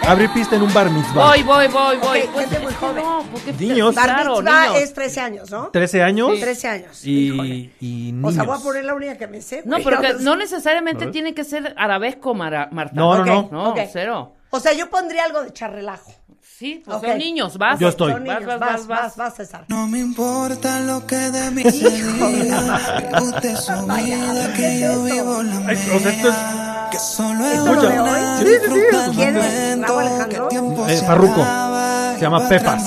Abrir 0.08 0.30
pista 0.32 0.56
en 0.56 0.62
un 0.62 0.74
bar 0.74 0.90
mitzvah. 0.90 1.28
Voy, 1.28 1.44
voy, 1.44 1.68
voy, 1.68 1.98
voy. 1.98 2.20
Ok, 2.22 2.40
gente 2.40 2.60
muy 2.60 2.74
joven. 2.74 3.04
no, 3.04 3.24
porque 3.32 3.52
Niños. 3.54 3.94
Bar 3.94 4.06
Claro, 4.06 4.36
mitzvah 4.38 4.68
niños. 4.68 4.82
es 4.82 4.94
13 4.94 5.20
años, 5.20 5.52
¿no? 5.52 5.68
13 5.70 6.02
años 6.02 6.40
13 6.40 6.68
años. 6.70 7.06
y, 7.06 7.72
y 7.82 8.14
O 8.24 8.32
sea, 8.32 8.44
niños. 8.44 8.46
voy 8.46 8.58
a 8.58 8.64
poner 8.64 8.86
la 8.86 8.94
única 8.94 9.18
que 9.18 9.28
me 9.28 9.42
sé. 9.42 9.64
No, 9.66 9.78
pero 9.84 10.00
que 10.00 10.14
no 10.22 10.38
necesariamente 10.38 11.08
tiene 11.08 11.34
que 11.34 11.44
ser 11.44 11.74
arabesco, 11.78 12.34
Mara- 12.34 12.70
Marta. 12.72 12.94
No, 12.96 13.16
no, 13.26 13.40
Ok, 13.42 13.52
no. 13.52 13.64
No, 13.64 13.70
ok. 13.72 13.80
cero. 13.92 14.34
O 14.50 14.60
sea, 14.62 14.72
yo 14.72 14.90
pondría 14.90 15.26
algo 15.26 15.44
de 15.44 15.52
charrelajo. 15.52 16.14
Sí, 16.58 16.82
pues 16.84 17.02
son 17.02 17.18
niños, 17.20 17.56
vas. 17.60 17.80
Yo 17.80 17.90
estoy. 17.90 18.14
Son 18.14 18.24
niños, 18.24 18.44
Vas, 18.46 18.60
vas, 18.60 18.60
vas, 18.60 18.88
vas, 18.88 18.88
vas. 18.88 19.18
vas, 19.18 19.36
César. 19.36 19.66
No 19.68 19.86
me 19.88 20.00
importa 20.00 20.80
lo 20.80 21.06
que 21.06 21.16
de 21.16 21.52
mí 21.52 21.62
se 21.62 21.88
diga. 21.88 22.82
Usted 23.22 23.46
es 23.52 23.60
su 23.64 23.74
vida, 23.86 24.54
que 24.56 24.80
yo 24.80 25.04
vivo 25.04 25.44
la 25.44 25.58
Ay, 25.68 25.78
o 25.94 26.00
sea, 26.00 26.12
esto 26.12 26.30
es 26.30 26.36
Que 26.90 26.98
solo 26.98 27.46
es 27.46 27.60
una 27.60 28.38
Sí, 28.40 28.46
¿Quién 29.16 29.38
Eh, 29.38 30.98
se 32.16 32.22
llama 32.22 32.50
Pepas. 32.50 32.84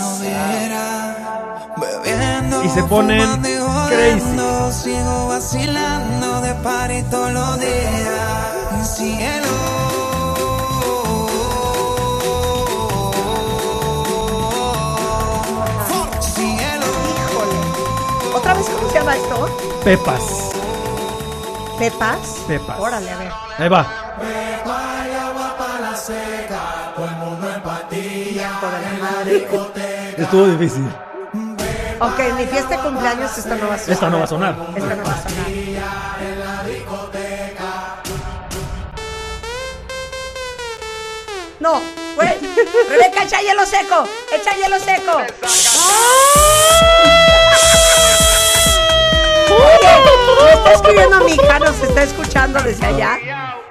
Y 2.65 2.69
se 2.71 2.83
ponen 2.85 3.41
crazy. 3.43 4.37
Sigo 4.83 5.29
vacilando 5.29 6.41
de 6.41 6.55
party 6.55 7.03
todos 7.11 7.33
los 7.33 7.61
días. 7.61 8.97
Cielo. 8.97 9.90
Esto? 19.17 19.81
Pepas. 19.85 20.23
Pepas. 21.79 22.19
Pepas. 22.47 22.79
Órale, 22.79 23.11
a 23.11 23.17
ver. 23.17 23.33
Ahí 23.59 23.69
va. 23.69 23.87
Estuvo 30.17 30.47
difícil. 30.47 30.89
Ok, 32.01 32.19
en 32.19 32.37
mi 32.37 32.47
fiesta 32.47 32.77
de 32.77 32.83
cumpleaños 32.83 33.37
esta 33.37 33.57
no 33.57 33.69
va 33.69 33.75
a 33.75 33.79
sonar. 33.79 33.93
Esta 33.93 34.11
no 34.11 34.19
va 34.19 34.25
a 34.25 34.27
sonar. 34.27 34.57
Esta 34.77 34.95
no 34.95 35.05
va 35.05 35.13
a 35.13 35.23
sonar. 35.23 35.51
No, 41.61 41.81
güey. 42.17 42.39
Rebeca, 42.89 43.25
echa 43.25 43.41
hielo 43.43 43.67
seco. 43.67 44.09
Echa 44.33 44.57
hielo 44.57 44.79
seco. 44.79 45.21
Está 50.55 50.73
escribiendo 50.73 51.21
mi 51.25 51.33
hija, 51.33 51.59
nos 51.59 51.81
está 51.83 52.03
escuchando 52.03 52.61
desde 52.63 52.87
allá. 52.87 53.19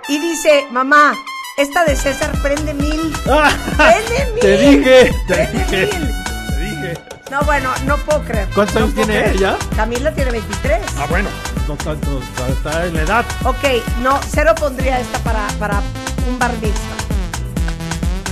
Y 0.08 0.20
dice, 0.20 0.66
mamá, 0.72 1.14
esta 1.58 1.86
de 1.86 1.96
César 1.96 2.32
prende 2.42 2.74
mil. 2.74 3.14
Prende 3.78 4.32
mil. 4.34 4.40
Te 4.42 4.58
dije, 4.58 5.16
te 5.28 5.48
dije, 5.48 5.86
te 5.88 6.58
dije. 6.60 6.98
No, 7.30 7.42
bueno, 7.44 7.70
no 7.86 7.96
puedo 7.98 8.24
creer. 8.24 8.48
¿Cuántos 8.56 8.76
No 8.76 8.82
años 8.86 8.96
tiene 8.96 9.14
creer. 9.20 9.36
ella? 9.36 9.56
Camila 9.76 10.12
tiene 10.14 10.32
23. 10.32 10.82
Ah, 10.98 11.06
bueno, 11.10 11.30
no 11.68 11.76
tanto, 11.76 12.20
está 12.50 12.86
en 12.86 12.96
la 12.96 13.02
edad. 13.04 13.26
Ok, 13.44 13.64
no, 14.02 14.20
cero 14.32 14.56
pondría 14.60 15.00
esta 15.00 15.20
para, 15.20 15.48
para 15.60 15.82
un 16.28 16.40
bar 16.40 16.52
mitzvah. 16.54 16.98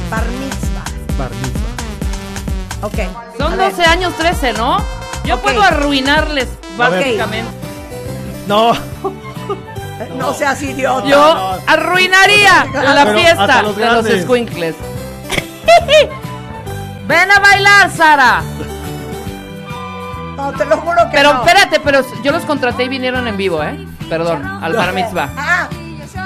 Bar 0.10 0.26
mitzvah. 0.26 1.18
Bar 1.18 1.30
mitzvah. 1.32 1.68
Ok. 2.88 3.38
Son 3.38 3.56
ver. 3.58 3.70
12 3.72 3.84
años, 3.86 4.16
13, 4.18 4.54
¿no? 4.54 4.78
Yo 5.28 5.40
puedo 5.42 5.62
arruinarles, 5.62 6.48
básicamente. 6.78 7.52
No, 8.48 8.72
No 10.18 10.34
seas 10.34 10.62
idiota. 10.62 11.08
Yo 11.08 11.58
arruinaría 11.68 12.66
la 12.74 13.04
Pero 13.06 13.18
fiesta 13.18 13.62
los 13.64 13.76
de 13.76 13.86
los 13.90 14.22
squinkles. 14.24 14.76
Ven 17.08 17.32
a 17.32 17.40
bailar, 17.40 17.90
Sara. 17.92 18.42
No, 20.36 20.52
te 20.54 20.66
lo 20.66 20.78
juro 20.78 20.98
que 21.10 21.18
Pero 21.18 21.34
no. 21.34 21.40
espérate, 21.44 21.80
pero 21.80 22.02
yo 22.24 22.32
los 22.32 22.44
contraté 22.46 22.84
y 22.84 22.90
vinieron 22.90 23.28
en 23.28 23.38
vivo, 23.38 23.64
¿eh? 23.64 23.76
Perdón, 24.10 24.46
al 24.46 24.74
bar 24.74 24.94
mitzvah. 24.94 25.30
Ah, 25.36 25.68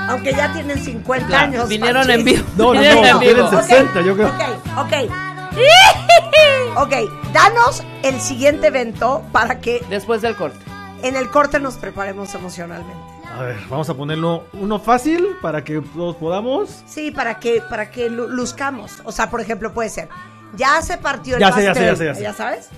aunque 0.09 0.33
ya 0.33 0.51
tienen 0.51 0.83
50 0.83 1.27
Claro, 1.27 1.43
años. 1.45 1.69
vinieron 1.69 2.05
Panchis. 2.07 2.19
en 2.19 2.25
vivo. 2.25 2.43
no, 2.57 2.63
no, 2.65 2.71
vinieron 2.73 3.05
en 3.05 3.11
no, 3.13 3.19
vivo. 3.19 3.49
tienen 3.49 3.63
60, 3.63 4.01
yo 4.01 4.15
creo. 4.15 4.27
Ok, 4.27 4.41
ok. 4.79 4.93
Ok, 6.77 6.93
danos 7.33 7.83
el 8.03 8.19
siguiente 8.21 8.67
evento 8.67 9.23
para 9.31 9.59
que 9.59 9.85
Después 9.89 10.21
del 10.21 10.35
corte. 10.35 10.57
en 11.03 11.15
el 11.15 11.29
corte 11.29 11.59
nos 11.59 11.75
preparemos 11.75 12.33
emocionalmente. 12.33 12.93
A 13.37 13.41
ver, 13.43 13.57
vamos 13.69 13.89
a 13.89 13.93
ponerlo 13.93 14.45
uno 14.53 14.79
fácil 14.79 15.25
para 15.41 15.63
que 15.63 15.81
todos 15.81 16.15
podamos. 16.17 16.83
Sí, 16.85 17.11
para 17.11 17.39
que, 17.39 17.61
para 17.61 17.89
que 17.91 18.09
lu- 18.09 18.27
luzcamos. 18.29 19.01
O 19.05 19.11
sea, 19.11 19.29
por 19.29 19.41
ejemplo, 19.41 19.73
puede 19.73 19.89
ser. 19.89 20.09
Ya 20.55 20.81
se 20.81 20.97
partió 20.97 21.35
el 21.35 21.39
Ya 21.41 21.51
sé, 21.51 21.63
ya 21.63 21.69
pastel. 21.71 21.97
sé, 21.97 22.05
ya 22.05 22.15
sé, 22.15 22.23
ya 22.23 22.31
sé. 22.31 22.37
sabes? 22.37 22.69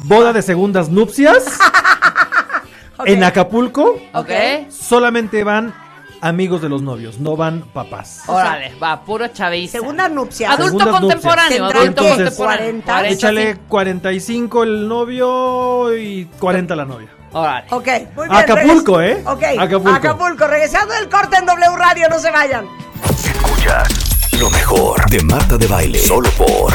Boda 0.00 0.32
de 0.32 0.42
segundas 0.42 0.88
nupcias 0.88 1.44
Ok. 2.98 3.08
en 3.08 3.24
Acapulco. 3.24 3.96
¿Ok? 4.14 4.30
Solamente 4.70 5.44
van 5.44 5.74
amigos 6.20 6.62
de 6.62 6.68
los 6.68 6.82
novios, 6.82 7.18
no 7.18 7.36
van 7.36 7.62
papás. 7.72 8.22
Órale, 8.26 8.74
va, 8.82 9.02
puro 9.02 9.28
chaviza. 9.28 9.72
Segunda 9.72 10.08
nupcia. 10.08 10.52
Adulto 10.52 10.78
Segundas 10.78 11.00
contemporáneo, 11.00 11.58
nupcias. 11.64 11.82
adulto 11.82 12.02
¿qué? 12.02 12.08
contemporáneo. 12.08 12.82
40. 12.82 13.08
Échale 13.08 13.58
45 13.68 14.62
el 14.62 14.88
novio 14.88 15.96
y 15.96 16.24
40 16.38 16.76
la 16.76 16.84
novia. 16.84 17.08
Órale. 17.32 17.66
Ok, 17.70 17.88
muy 18.16 18.28
bien. 18.28 18.40
Acapulco, 18.40 18.98
regres- 18.98 19.18
¿eh? 19.18 19.24
Ok, 19.26 19.42
Acapulco. 19.60 19.96
Acapulco. 19.96 20.46
Regresando 20.46 20.94
del 20.94 21.08
corte 21.08 21.36
en 21.36 21.46
W 21.46 21.76
Radio, 21.76 22.08
no 22.08 22.18
se 22.18 22.30
vayan. 22.30 22.66
Escuchas 23.04 24.32
lo 24.40 24.50
mejor 24.50 25.08
de 25.10 25.20
Marta 25.22 25.56
de 25.58 25.66
Baile. 25.66 25.98
Solo 25.98 26.30
por 26.30 26.72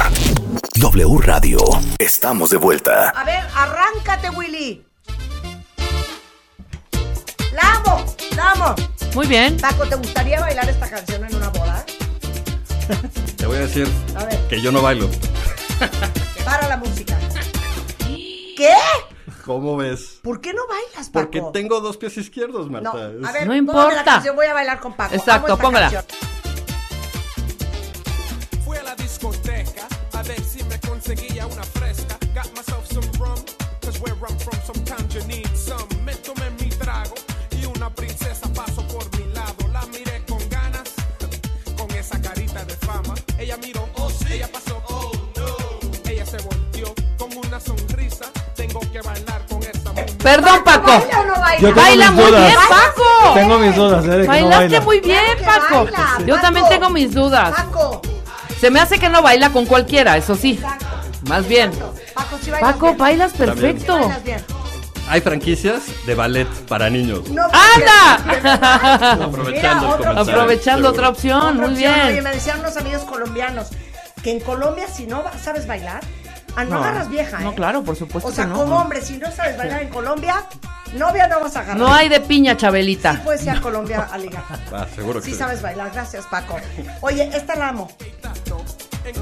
W 0.75 1.17
Radio. 1.23 1.57
Estamos 1.97 2.49
de 2.51 2.57
vuelta. 2.57 3.09
A 3.09 3.23
ver, 3.23 3.43
arráncate, 3.55 4.29
Willy. 4.31 4.83
La 7.53 7.75
amo, 7.75 8.05
la 8.35 8.51
amo. 8.51 8.75
Muy 9.13 9.27
bien. 9.27 9.57
Paco, 9.57 9.85
¿te 9.87 9.95
gustaría 9.95 10.39
bailar 10.39 10.69
esta 10.69 10.89
canción 10.89 11.23
en 11.25 11.35
una 11.35 11.49
boda? 11.49 11.85
Te 13.37 13.45
voy 13.45 13.57
a 13.57 13.61
decir 13.61 13.87
A 14.15 14.23
ver, 14.25 14.47
que 14.47 14.61
yo 14.61 14.71
no 14.71 14.81
bailo. 14.81 15.09
para 16.45 16.67
la 16.67 16.77
música. 16.77 17.17
¿Qué? 18.07 18.73
¿Cómo 19.45 19.75
ves? 19.75 20.19
¿Por 20.21 20.39
qué 20.39 20.53
no 20.53 20.61
bailas, 20.67 21.09
Paco? 21.09 21.29
Porque 21.31 21.41
tengo 21.51 21.81
dos 21.81 21.97
pies 21.97 22.15
izquierdos, 22.17 22.69
Marta. 22.69 22.91
No, 23.13 23.27
a 23.27 23.31
ver, 23.31 23.47
No 23.47 23.55
importa. 23.55 23.95
la 23.95 24.03
canción, 24.03 24.35
voy 24.35 24.45
a 24.45 24.53
bailar 24.53 24.79
con 24.79 24.93
Paco. 24.93 25.15
Exacto, 25.15 25.57
póngala. 25.57 25.89
canción. 25.91 26.03
Fui 28.63 28.77
a 28.77 28.83
la 28.83 28.95
discoteca 28.95 29.87
a 30.13 30.21
ver 30.23 30.41
si 30.43 30.63
me 30.65 30.79
conseguía 30.79 31.47
una 31.47 31.63
fresca. 31.63 32.17
Got 32.35 32.55
myself 32.55 32.85
some 32.91 33.07
rum, 33.19 33.39
cause 33.81 33.99
where 33.99 34.15
I'm 34.27 34.37
from 34.39 34.59
sometimes 34.65 35.13
you 35.15 35.23
need 35.27 35.47
some. 35.57 35.87
Perdón, 50.23 50.63
Paco. 50.63 50.91
¿Baila 50.91 51.19
o 51.19 51.25
no 51.25 51.39
baila? 51.39 51.71
Baila 51.73 52.11
muy 52.11 52.25
dudas. 52.25 52.41
bien, 52.47 52.59
Paco. 52.69 53.33
Tengo 53.33 53.59
mis 53.59 53.75
dudas, 53.75 54.05
¿eh? 54.05 54.07
De 54.07 54.15
que 54.17 54.21
no 54.21 54.27
Bailaste 54.27 54.57
baila. 54.67 54.81
muy 54.81 54.99
bien, 54.99 55.21
Claro 55.37 55.61
Paco. 55.61 55.83
baila, 55.85 56.17
Yo 56.19 56.35
Paco. 56.35 56.41
también 56.41 56.65
tengo 56.69 56.89
mis 56.89 57.13
dudas. 57.13 57.51
Paco, 57.55 58.01
Se 58.59 58.69
me 58.69 58.79
hace 58.79 58.99
que 58.99 59.09
no 59.09 59.21
baila 59.21 59.49
con 59.51 59.65
cualquiera, 59.65 60.17
eso 60.17 60.35
sí. 60.35 60.59
Más 61.27 61.47
bien. 61.47 61.71
Paco, 62.13 62.37
sí 62.41 62.51
bailas 62.51 62.73
Paco, 62.73 62.85
bien. 62.87 62.97
bailas 62.97 63.31
Sí 63.31 63.37
perfecto. 63.37 63.93
bailas 63.97 64.23
bien. 64.23 64.43
Hay 65.09 65.19
franquicias 65.21 65.81
de 66.05 66.15
ballet 66.15 66.47
para 66.67 66.89
niños. 66.89 67.27
No, 67.29 67.43
¡Anda! 67.45 69.23
Aprovechando 69.25 69.89
otra 69.89 70.13
comentario. 70.13 70.19
Aprovechando 70.21 70.89
otra 70.89 71.09
opción, 71.09 71.41
Otra 71.41 71.53
muy 71.53 71.65
opción. 71.73 71.93
Oye, 72.01 72.11
bien. 72.11 72.23
me 72.23 72.29
decían 72.31 72.59
unos 72.59 72.77
amigos 72.77 73.01
colombianos 73.03 73.67
que 74.23 74.31
en 74.31 74.39
Colombia 74.39 74.87
si 74.87 75.07
no 75.07 75.23
sabes 75.43 75.67
bailar, 75.67 76.01
ah, 76.55 76.63
no, 76.63 76.71
No, 76.71 76.77
agarras 76.83 77.09
vieja, 77.09 77.39
¿eh? 77.41 77.43
no, 77.43 77.53
claro, 77.55 77.83
por 77.83 77.95
supuesto 77.95 78.29
O 78.29 78.31
sea, 78.31 78.45
que 78.45 78.49
no. 78.51 78.57
como 78.57 78.77
hombre, 78.77 79.01
si 79.01 79.17
no 79.17 79.31
sabes 79.31 79.57
bailar 79.57 79.81
en 79.83 79.89
Colombia, 79.89 80.43
novia 80.93 81.27
no 81.27 81.39
vas 81.39 81.55
a 81.55 81.59
agarrar. 81.61 81.77
No 81.77 81.93
hay 81.93 82.09
de 82.09 82.19
piña, 82.21 82.53
Sí 82.53 82.57
Chabelita. 82.59 83.21
puedes 83.23 83.43
ir 83.43 83.49
a 83.51 83.61
Colombia 83.61 84.07
a 84.11 84.17
ligar. 84.17 84.43
Ah, 84.73 84.85
seguro 84.95 85.19
que 85.19 85.25
Sí 85.25 85.31
sí. 85.33 85.37
sabes 85.37 85.61
bailar, 85.61 85.91
gracias 85.93 86.25
Paco. 86.27 86.57
Oye, 87.01 87.29
esta 87.33 87.55
la 87.55 87.69
amo. 87.69 87.89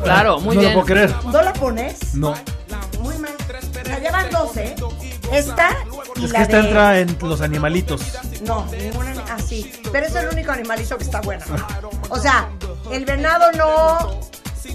Claro, 0.03 0.39
muy 0.39 0.55
no 0.55 0.61
bien. 0.61 0.73
lo 0.73 0.81
puedo 0.81 0.93
creer. 0.93 1.15
¿No 1.25 1.41
la 1.41 1.53
pones? 1.53 2.13
No. 2.13 2.35
Muy 2.99 3.17
mal. 3.17 3.31
O 3.81 3.85
sea, 3.85 3.99
llevan 3.99 4.29
12. 4.29 4.75
Esta 5.31 5.69
y 6.17 6.25
Es 6.25 6.31
la 6.31 6.39
que 6.39 6.43
esta 6.43 6.57
de... 6.61 6.67
entra 6.67 6.99
en 6.99 7.17
los 7.21 7.41
animalitos. 7.41 8.01
No, 8.41 8.65
ninguna. 8.65 9.13
Ah, 9.31 9.37
sí. 9.39 9.71
Pero 9.91 10.05
es 10.05 10.15
el 10.15 10.27
único 10.27 10.51
animalito 10.51 10.97
que 10.97 11.03
está 11.05 11.21
bueno. 11.21 11.45
O 12.09 12.17
sea, 12.19 12.49
el 12.91 13.05
venado 13.05 13.51
no. 13.53 14.19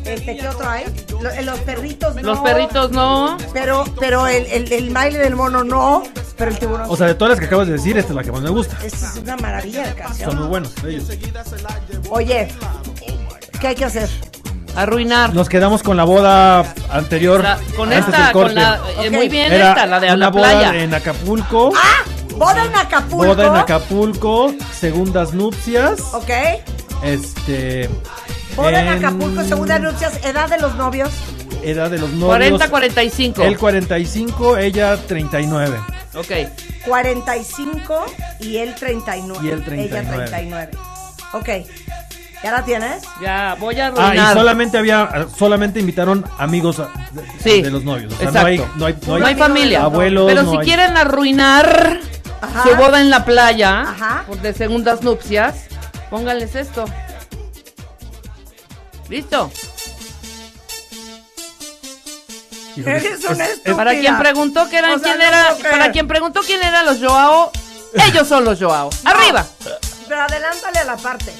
Este, 0.04 0.36
¿qué 0.36 0.48
otro 0.48 0.68
hay? 0.68 0.84
Eh, 0.84 1.42
los 1.42 1.58
perritos 1.60 2.14
no. 2.16 2.22
Los 2.22 2.38
perritos 2.40 2.90
no. 2.90 3.36
Pero, 3.52 3.84
pero 4.00 4.26
el, 4.26 4.46
el, 4.46 4.72
el 4.72 4.90
baile 4.90 5.18
del 5.18 5.36
mono 5.36 5.64
no. 5.64 6.02
Pero 6.36 6.50
el 6.50 6.58
tiburón. 6.58 6.86
O 6.88 6.96
sea, 6.96 7.06
de 7.06 7.14
todas 7.14 7.30
las 7.30 7.40
que 7.40 7.46
acabas 7.46 7.66
de 7.66 7.74
decir, 7.74 7.96
esta 7.96 8.10
es 8.12 8.16
la 8.16 8.22
que 8.24 8.32
más 8.32 8.40
me 8.42 8.50
gusta. 8.50 8.76
Esta 8.84 9.06
es 9.08 9.16
una 9.16 9.36
maravilla 9.36 9.82
de 9.82 9.86
Son 9.88 9.96
muy 9.96 10.02
canción. 10.02 10.48
buenos 10.48 10.72
ellos. 10.84 11.04
Oye, 12.10 12.48
¿qué 13.60 13.66
hay 13.68 13.74
que 13.74 13.84
hacer? 13.84 14.08
Arruinar. 14.76 15.32
Nos 15.32 15.48
quedamos 15.48 15.82
con 15.84 15.96
la 15.96 16.02
boda 16.04 16.74
anterior. 16.90 17.42
La- 17.42 17.58
con 17.76 17.92
antes 17.92 18.06
del 18.06 18.14
esta, 18.20 18.32
corte. 18.32 18.54
con 18.54 18.62
la. 18.62 18.80
eh. 19.04 19.10
Muy 19.10 19.28
bien 19.28 19.52
Era 19.52 19.68
esta, 19.70 19.86
la 19.86 20.00
de 20.00 20.08
una 20.08 20.16
la 20.16 20.28
boda 20.30 20.50
playa. 20.60 20.82
en 20.82 20.92
Acapulco. 20.94 21.72
¡Ah! 21.76 22.02
Boda 22.36 22.64
en 22.64 22.74
Acapulco. 22.74 23.26
Boda 23.26 23.46
en 23.46 23.54
Acapulco, 23.54 24.52
segundas 24.76 25.32
nupcias. 25.32 26.00
Ok. 26.12 26.30
Este. 27.04 27.88
Boda 28.56 28.80
en 28.80 28.88
En- 28.88 28.98
Acapulco, 29.04 29.42
segunda 29.44 29.78
nupcias, 29.78 30.24
edad 30.24 30.48
de 30.48 30.58
los 30.58 30.74
novios. 30.76 31.10
Edad 31.62 31.90
de 31.90 31.98
los 31.98 32.10
novios. 32.10 32.26
40, 32.28 32.68
45. 32.70 33.42
Él 33.42 33.58
45, 33.58 34.58
ella 34.58 34.96
39. 35.06 35.78
Ok. 36.14 36.30
45 36.86 38.06
y 38.40 38.56
él 38.58 38.74
39. 38.74 39.46
Y 39.46 39.50
él 39.50 39.64
39. 39.64 40.14
Ella 40.14 40.24
39. 40.26 40.70
Ok. 41.32 41.48
¿Ya 42.42 42.52
la 42.52 42.62
tienes? 42.64 43.02
Ya, 43.22 43.56
voy 43.58 43.80
a 43.80 43.86
Ah, 43.86 43.88
arruinar. 43.88 44.32
y 44.36 44.38
solamente 44.38 44.76
había, 44.78 45.26
solamente 45.36 45.80
invitaron 45.80 46.24
amigos 46.38 46.78
a- 46.78 46.90
de, 47.12 47.22
Sí. 47.42 47.62
de 47.62 47.70
los 47.70 47.82
novios. 47.84 48.12
O 48.12 48.16
sea, 48.18 48.26
Exacto. 48.28 48.40
no 48.42 48.46
hay, 48.46 48.58
no 48.76 48.86
hay, 48.86 48.96
no 49.06 49.14
hay- 49.14 49.20
No 49.20 49.26
hay 49.26 49.34
familia. 49.34 49.82
Abuelos, 49.82 50.26
Pero 50.28 50.42
no 50.42 50.50
si 50.50 50.56
hay- 50.58 50.64
quieren 50.66 50.96
arruinar 50.98 51.98
Ajá. 52.42 52.62
su 52.62 52.76
boda 52.76 53.00
en 53.00 53.08
la 53.08 53.24
playa 53.24 53.80
Ajá. 53.80 54.24
por 54.26 54.38
de 54.42 54.52
segundas 54.52 55.02
nupcias, 55.02 55.64
pónganles 56.10 56.54
esto. 56.54 56.84
¿Listo? 59.08 59.50
Eres 62.76 63.04
es- 63.04 63.24
una 63.24 63.44
es- 63.44 63.50
estúpida. 63.52 63.76
Para 63.76 63.92
quien 63.92 64.18
preguntó 64.18 64.68
que 64.68 64.78
eran 64.78 64.92
O 64.92 64.98
sea, 64.98 65.16
quién 65.16 65.18
no 65.18 65.24
era, 65.24 65.56
para 65.70 65.92
quien 65.92 66.08
preguntó 66.08 66.40
quién 66.40 66.62
eran 66.62 66.84
los 66.86 66.98
Joao, 66.98 67.52
ellos 67.94 68.26
son 68.26 68.44
los 68.44 68.58
Joao. 68.60 68.90
Arriba. 69.04 69.46
Pero 70.08 70.20
adelántale 70.22 70.78
a 70.80 70.84
la 70.84 70.96
parte. 70.96 71.32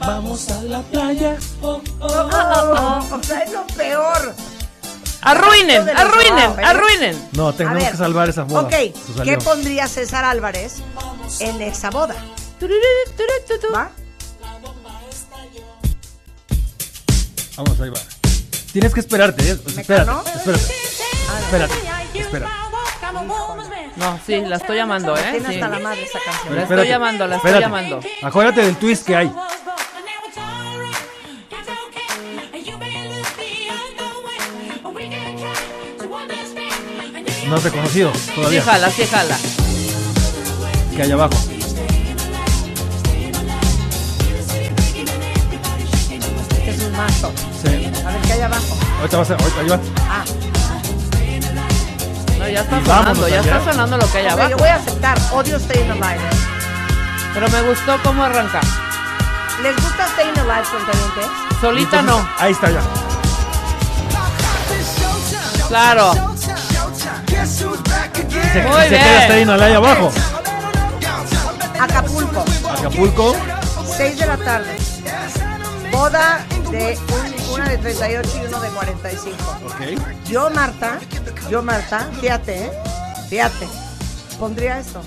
Vamos 0.00 0.50
a 0.50 0.62
la 0.62 0.82
playa. 0.82 1.36
Oh, 1.62 1.80
o 2.00 3.22
sea, 3.22 3.40
es 3.40 3.52
lo 3.52 3.66
peor. 3.68 4.34
Arruinen, 5.22 5.88
arruinen, 5.88 6.50
Joao, 6.50 6.58
¿eh? 6.60 6.64
arruinen. 6.64 7.28
No, 7.32 7.52
tenemos 7.52 7.82
ver. 7.82 7.90
que 7.92 7.96
salvar 7.98 8.28
esa 8.28 8.42
boda. 8.44 8.62
Ok, 8.62 8.74
¿qué 9.24 9.38
pondría 9.38 9.88
César 9.88 10.24
Álvarez 10.24 10.74
en 11.40 11.60
esa 11.62 11.90
boda? 11.90 12.14
¿Va? 13.74 13.90
Vamos, 17.56 17.80
ahí 17.80 17.90
va. 17.90 18.00
Tienes 18.72 18.92
que 18.92 19.00
esperarte, 19.00 19.42
¿eh? 19.50 19.52
Espérate, 19.66 20.10
espérate. 20.36 20.74
Espérate, 21.44 21.74
espérate. 22.14 22.52
No, 23.96 24.20
sí, 24.26 24.40
la 24.42 24.56
estoy 24.56 24.76
llamando, 24.76 25.16
¿eh? 25.16 25.22
Tiene 25.30 25.48
Sí. 25.48 25.54
hasta 25.54 25.68
la 25.68 25.78
madre 25.78 26.02
esa 26.04 26.18
canción. 26.22 26.54
La 26.54 26.62
estoy 26.62 26.88
llamando, 26.88 27.26
la 27.26 27.36
estoy 27.36 27.50
espérate. 27.50 27.60
llamando. 27.74 28.00
Acuérdate 28.22 28.60
del 28.62 28.76
twist 28.76 29.06
que 29.06 29.16
hay. 29.16 29.32
No 37.48 37.58
te 37.60 37.68
he 37.68 37.70
conocido 37.70 38.12
Sí, 38.14 38.32
todavía. 38.34 38.62
jala, 38.62 38.90
sí, 38.90 39.06
jala. 39.06 39.38
Que 40.96 41.02
hay 41.02 41.12
abajo. 41.12 41.36
Mazo. 46.96 47.32
Sí. 47.62 47.90
A 48.04 48.10
ver 48.10 48.20
qué 48.26 48.32
hay 48.34 48.40
abajo. 48.42 48.76
Ahorita 49.00 49.16
va 49.16 49.22
a 49.22 49.26
ser, 49.26 49.36
ahorita 49.40 49.60
ahí 49.60 49.68
va. 49.68 49.78
Ah, 50.08 50.24
No, 52.38 52.48
ya 52.48 52.60
está 52.60 52.80
sonando, 52.84 53.28
ya 53.28 53.40
allá. 53.40 53.56
está 53.58 53.72
sonando 53.72 53.96
lo 53.98 54.10
que 54.12 54.18
hay 54.18 54.26
ok, 54.26 54.32
abajo. 54.32 54.50
yo 54.50 54.56
voy 54.58 54.68
a 54.68 54.74
aceptar. 54.76 55.18
Odio 55.32 55.58
Staying 55.58 55.90
Alive. 55.90 56.20
Pero 57.34 57.48
me 57.48 57.62
gustó 57.62 57.96
cómo 58.02 58.22
arranca. 58.24 58.60
¿Les 59.62 59.74
gusta 59.76 60.06
Staying 60.08 60.38
Alive, 60.38 60.64
cuentavientes? 60.70 61.26
Solita 61.60 62.02
no. 62.02 62.28
Ahí 62.38 62.52
está 62.52 62.70
ya. 62.70 62.80
Claro. 65.68 66.12
Se, 66.12 66.20
Muy 68.62 68.82
se 68.82 68.88
bien. 68.88 69.02
queda 69.02 69.24
Staying 69.24 69.50
Alive 69.50 69.74
abajo. 69.76 70.12
Acapulco, 71.80 72.44
Acapulco. 72.78 73.36
6 73.96 74.18
de 74.18 74.26
la 74.26 74.36
tarde. 74.36 74.76
Boda 75.92 76.44
de 76.70 76.98
un- 77.12 77.54
una 77.54 77.68
de 77.68 77.78
38 77.78 78.30
y 78.42 78.46
uno 78.46 78.60
de 78.60 78.68
45. 78.68 79.36
Ok. 79.66 80.28
Yo, 80.28 80.50
Marta, 80.50 80.98
yo, 81.50 81.62
Marta, 81.62 82.08
fíjate, 82.20 82.66
¿eh? 82.66 82.70
Fíjate. 83.28 83.66
Pondría 84.38 84.78
esto. 84.78 85.00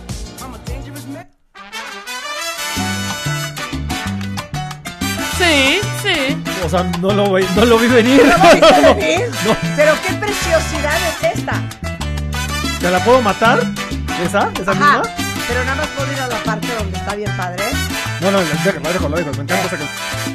Sí, 5.37 5.79
sí. 6.03 6.43
O 6.65 6.69
sea, 6.69 6.83
no 6.99 7.11
lo, 7.13 7.33
vi- 7.33 7.47
no 7.55 7.65
lo 7.65 7.77
vi 7.79 7.87
venir. 7.87 8.25
¿No 8.25 8.37
lo 8.37 8.53
viste 8.55 8.81
venir? 8.95 9.29
No. 9.45 9.55
Pero 9.75 9.93
qué 10.05 10.13
preciosidad 10.15 10.97
es 11.07 11.37
esta. 11.37 11.53
¿Te 12.79 12.91
la 12.91 13.03
puedo 13.03 13.21
matar? 13.21 13.59
¿Esa? 14.23 14.51
¿Esa 14.59 14.71
Ajá. 14.71 14.99
misma? 14.99 15.01
Pero 15.47 15.63
nada 15.63 15.77
más 15.77 15.87
puedo 15.87 16.11
ir 16.11 16.19
a 16.19 16.27
la 16.27 16.37
parte 16.43 16.67
donde 16.77 16.97
está 16.97 17.15
bien 17.15 17.35
padre. 17.37 17.63
No, 18.21 18.31
no, 18.31 18.39
déjalo, 18.41 18.79
la 18.81 18.91
dejo, 18.91 19.09
la 19.09 19.17
dejo. 19.17 19.31
Me 19.31 19.43
encanta 19.43 19.59
esa 19.65 19.77
canción. 19.77 20.28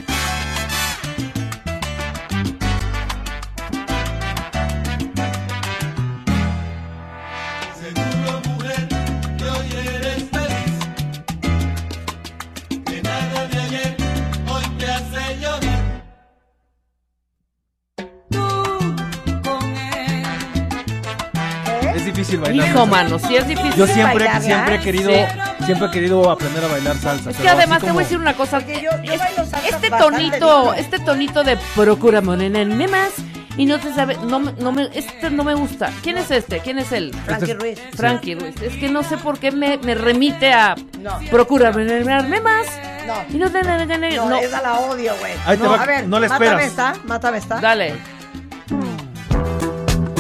Es 22.06 22.14
difícil 22.14 22.40
bailar. 22.40 22.68
Hijo, 22.68 22.86
mano, 22.86 23.18
sí 23.18 23.34
es 23.36 23.46
difícil. 23.48 23.74
Yo 23.74 23.86
siempre, 23.86 24.24
bailarla. 24.26 24.40
siempre 24.40 24.74
he 24.74 24.80
querido, 24.80 25.10
Sí. 25.10 25.64
siempre 25.64 25.88
he 25.88 25.90
querido 25.90 26.30
aprender 26.30 26.62
a 26.64 26.68
bailar 26.68 26.96
salsa. 26.98 27.30
Es 27.30 27.36
que 27.38 27.48
además 27.48 27.80
te 27.82 27.90
voy 27.90 28.00
a 28.02 28.04
decir 28.04 28.18
una 28.18 28.34
cosa. 28.34 28.58
Yo- 28.60 28.80
yo 29.02 29.12
Es- 29.12 29.18
bailo 29.18 29.44
salsa 29.46 29.68
este 29.68 29.90
tonito, 29.90 30.62
bien. 30.72 30.84
este 30.84 30.98
tonito 30.98 31.42
de 31.44 31.56
procura 31.74 32.20
morena 32.20 32.62
más 32.88 33.10
y 33.56 33.64
no 33.66 33.78
te 33.78 33.94
sabe, 33.94 34.18
no, 34.26 34.38
me- 34.40 34.52
no 34.52 34.70
me, 34.72 34.88
este 34.92 35.30
no 35.30 35.44
me 35.44 35.54
gusta. 35.54 35.90
¿Quién 36.02 36.18
es 36.18 36.30
este? 36.30 36.58
¿Quién 36.60 36.78
es 36.78 36.92
él? 36.92 37.12
Frankie 37.24 37.52
Este 37.52 37.54
Ruiz. 37.54 37.80
Frankie 37.96 38.34
Ruiz. 38.34 38.54
Es 38.60 38.76
que 38.76 38.88
no 38.90 39.02
sé 39.02 39.16
por 39.16 39.38
qué 39.38 39.50
me, 39.50 39.78
me 39.78 39.94
remite 39.94 40.52
a 40.52 40.74
No. 41.00 41.18
procura 41.30 41.72
morena 41.72 42.20
más. 42.42 42.66
No. 43.06 43.14
Y 43.34 43.38
no, 43.38 43.50
te- 43.50 43.62
No, 43.62 44.28
no. 44.30 44.36
esa 44.36 44.62
la 44.62 44.74
odio, 44.80 45.12
güey. 45.20 45.32
Ahí 45.46 45.56
te 45.56 45.64
no, 45.64 45.70
va, 45.70 45.82
a 45.82 45.86
ver, 45.86 46.06
no 46.08 46.20
le 46.20 46.28
mátame 46.28 46.46
esperas. 46.46 46.66
esta, 46.68 46.94
mátame 47.04 47.38
esta. 47.38 47.60
Dale. 47.60 47.94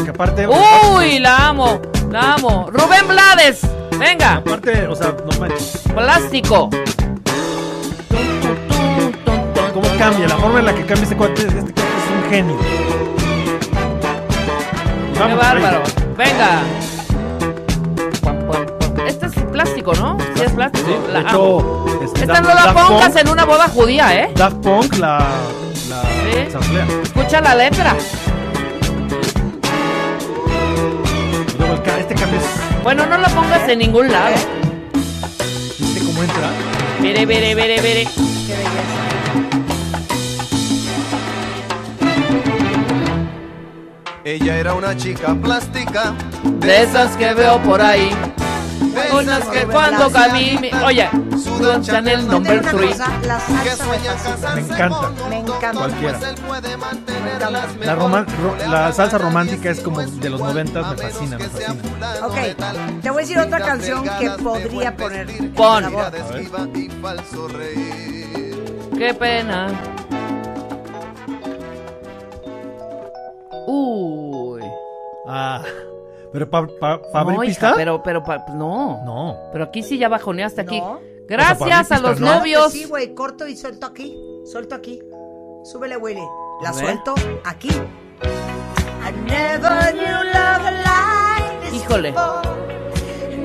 Que 0.04 0.10
aparte, 0.10 0.46
Uy, 0.46 1.18
la 1.18 1.48
amo, 1.48 1.80
la 2.10 2.34
amo. 2.34 2.68
Rubén 2.70 3.08
Blades, 3.08 3.60
venga, 3.98 4.34
aparte, 4.34 4.86
o 4.86 4.94
sea, 4.94 5.14
no 5.30 5.40
manches. 5.40 5.80
plástico. 5.94 6.68
¿Cómo 9.72 9.88
cambia? 9.98 10.28
La 10.28 10.36
forma 10.36 10.58
en 10.60 10.66
la 10.66 10.74
que 10.74 10.84
cambia 10.84 11.02
este 11.04 11.16
cuate, 11.16 11.42
este 11.42 11.54
cuate 11.60 11.80
es 11.80 12.24
un 12.24 12.30
genio. 12.30 12.56
Qué 15.14 15.18
Vamos, 15.20 15.38
bárbaro. 15.38 15.78
ahí. 15.78 16.04
Venga. 16.16 16.62
Este 19.06 19.26
es 19.26 19.32
plástico, 19.52 19.92
¿no? 19.94 20.18
Sí, 20.36 20.42
es 20.44 20.52
plástico. 20.52 20.86
Sí, 20.88 21.12
La 21.12 21.20
de 21.20 21.28
hecho, 21.28 21.84
este, 22.04 22.20
Esta 22.22 22.40
no 22.40 22.48
la 22.54 22.72
pongas 22.74 23.12
Punk- 23.12 23.20
en 23.20 23.28
una 23.28 23.44
boda 23.44 23.68
judía, 23.68 24.14
¿eh? 24.22 24.32
Daft 24.36 24.56
Punk 24.58 24.96
la, 24.98 25.18
la 25.88 26.02
Sí. 26.02 26.56
Escucha 27.04 27.40
la 27.40 27.54
letra. 27.54 27.96
Bueno, 32.84 33.06
no 33.06 33.16
la 33.16 33.28
pongas 33.28 33.66
en 33.66 33.78
ningún 33.78 34.12
lado. 34.12 34.36
¿Viste 35.78 36.00
cómo 36.04 36.22
entra? 36.22 36.50
Vere, 37.00 37.24
vere, 37.24 37.54
vere, 37.54 37.80
vere. 37.80 38.06
Qué 38.46 38.52
belleza. 38.52 39.04
Ella 44.22 44.58
era 44.58 44.74
una 44.74 44.94
chica 44.98 45.34
plástica. 45.34 46.12
De 46.60 46.82
esas 46.82 47.16
que 47.16 47.32
veo 47.32 47.58
por 47.62 47.80
ahí. 47.80 48.10
Unas 49.12 49.44
que 49.46 49.64
cuando 49.66 50.10
camine. 50.10 50.70
Oye, 50.84 51.08
Sudan 51.42 51.82
Chanel 51.82 52.26
number 52.28 52.60
digo 52.62 52.76
una 52.76 52.78
3. 52.78 52.90
cosa, 52.98 53.10
la 53.26 53.40
salsa 53.40 53.86
me 53.86 53.98
fascina. 53.98 54.54
Me 54.54 54.60
encanta. 54.60 55.10
Me 55.28 55.38
encanta. 55.38 55.72
Cualquiera. 55.78 56.18
Encanta. 56.18 57.52
La, 57.84 57.94
roman- 57.94 58.26
ro- 58.42 58.56
la 58.70 58.92
salsa 58.92 59.18
romántica 59.18 59.70
es 59.70 59.80
como 59.80 60.00
de 60.00 60.30
los 60.30 60.40
noventas, 60.40 60.88
me 60.90 60.96
fascina, 60.96 61.38
me 61.38 61.48
fascina. 61.48 61.74
Ok, 62.26 62.34
te 63.02 63.10
voy 63.10 63.18
a 63.18 63.20
decir 63.26 63.38
otra 63.38 63.60
canción 63.60 64.02
que 64.18 64.30
podría 64.42 64.96
poner. 64.96 65.26
Pon. 65.54 65.84
Qué 68.96 69.14
pena. 69.14 69.68
Uy. 73.66 74.62
Ah, 75.26 75.62
pero 76.34 76.50
pa, 76.50 76.66
pa, 76.66 77.22
No, 77.24 77.32
hija, 77.32 77.40
Pista. 77.42 77.72
pero, 77.76 78.02
pero, 78.02 78.24
pa- 78.24 78.44
no. 78.54 79.00
No. 79.04 79.38
Pero 79.52 79.64
aquí 79.64 79.84
sí 79.84 79.98
ya 79.98 80.08
bajoneaste 80.08 80.60
aquí. 80.62 80.80
No. 80.80 80.98
Gracias 81.28 81.92
a 81.92 82.00
los 82.00 82.18
no. 82.20 82.34
novios. 82.38 82.72
Sí, 82.72 82.84
güey, 82.86 83.14
corto 83.14 83.46
y 83.46 83.56
suelto 83.56 83.86
aquí. 83.86 84.18
Suelto 84.44 84.74
aquí. 84.74 85.00
Súbele, 85.62 85.96
Willy. 85.96 86.26
La 86.60 86.70
A 86.70 86.72
ver. 86.72 86.84
suelto 86.84 87.14
aquí. 87.44 87.68
I 87.70 89.12
never 89.30 89.92
knew 89.92 90.24
love 90.34 90.64
like 90.84 91.60
this 91.70 91.74
Híjole. 91.82 92.10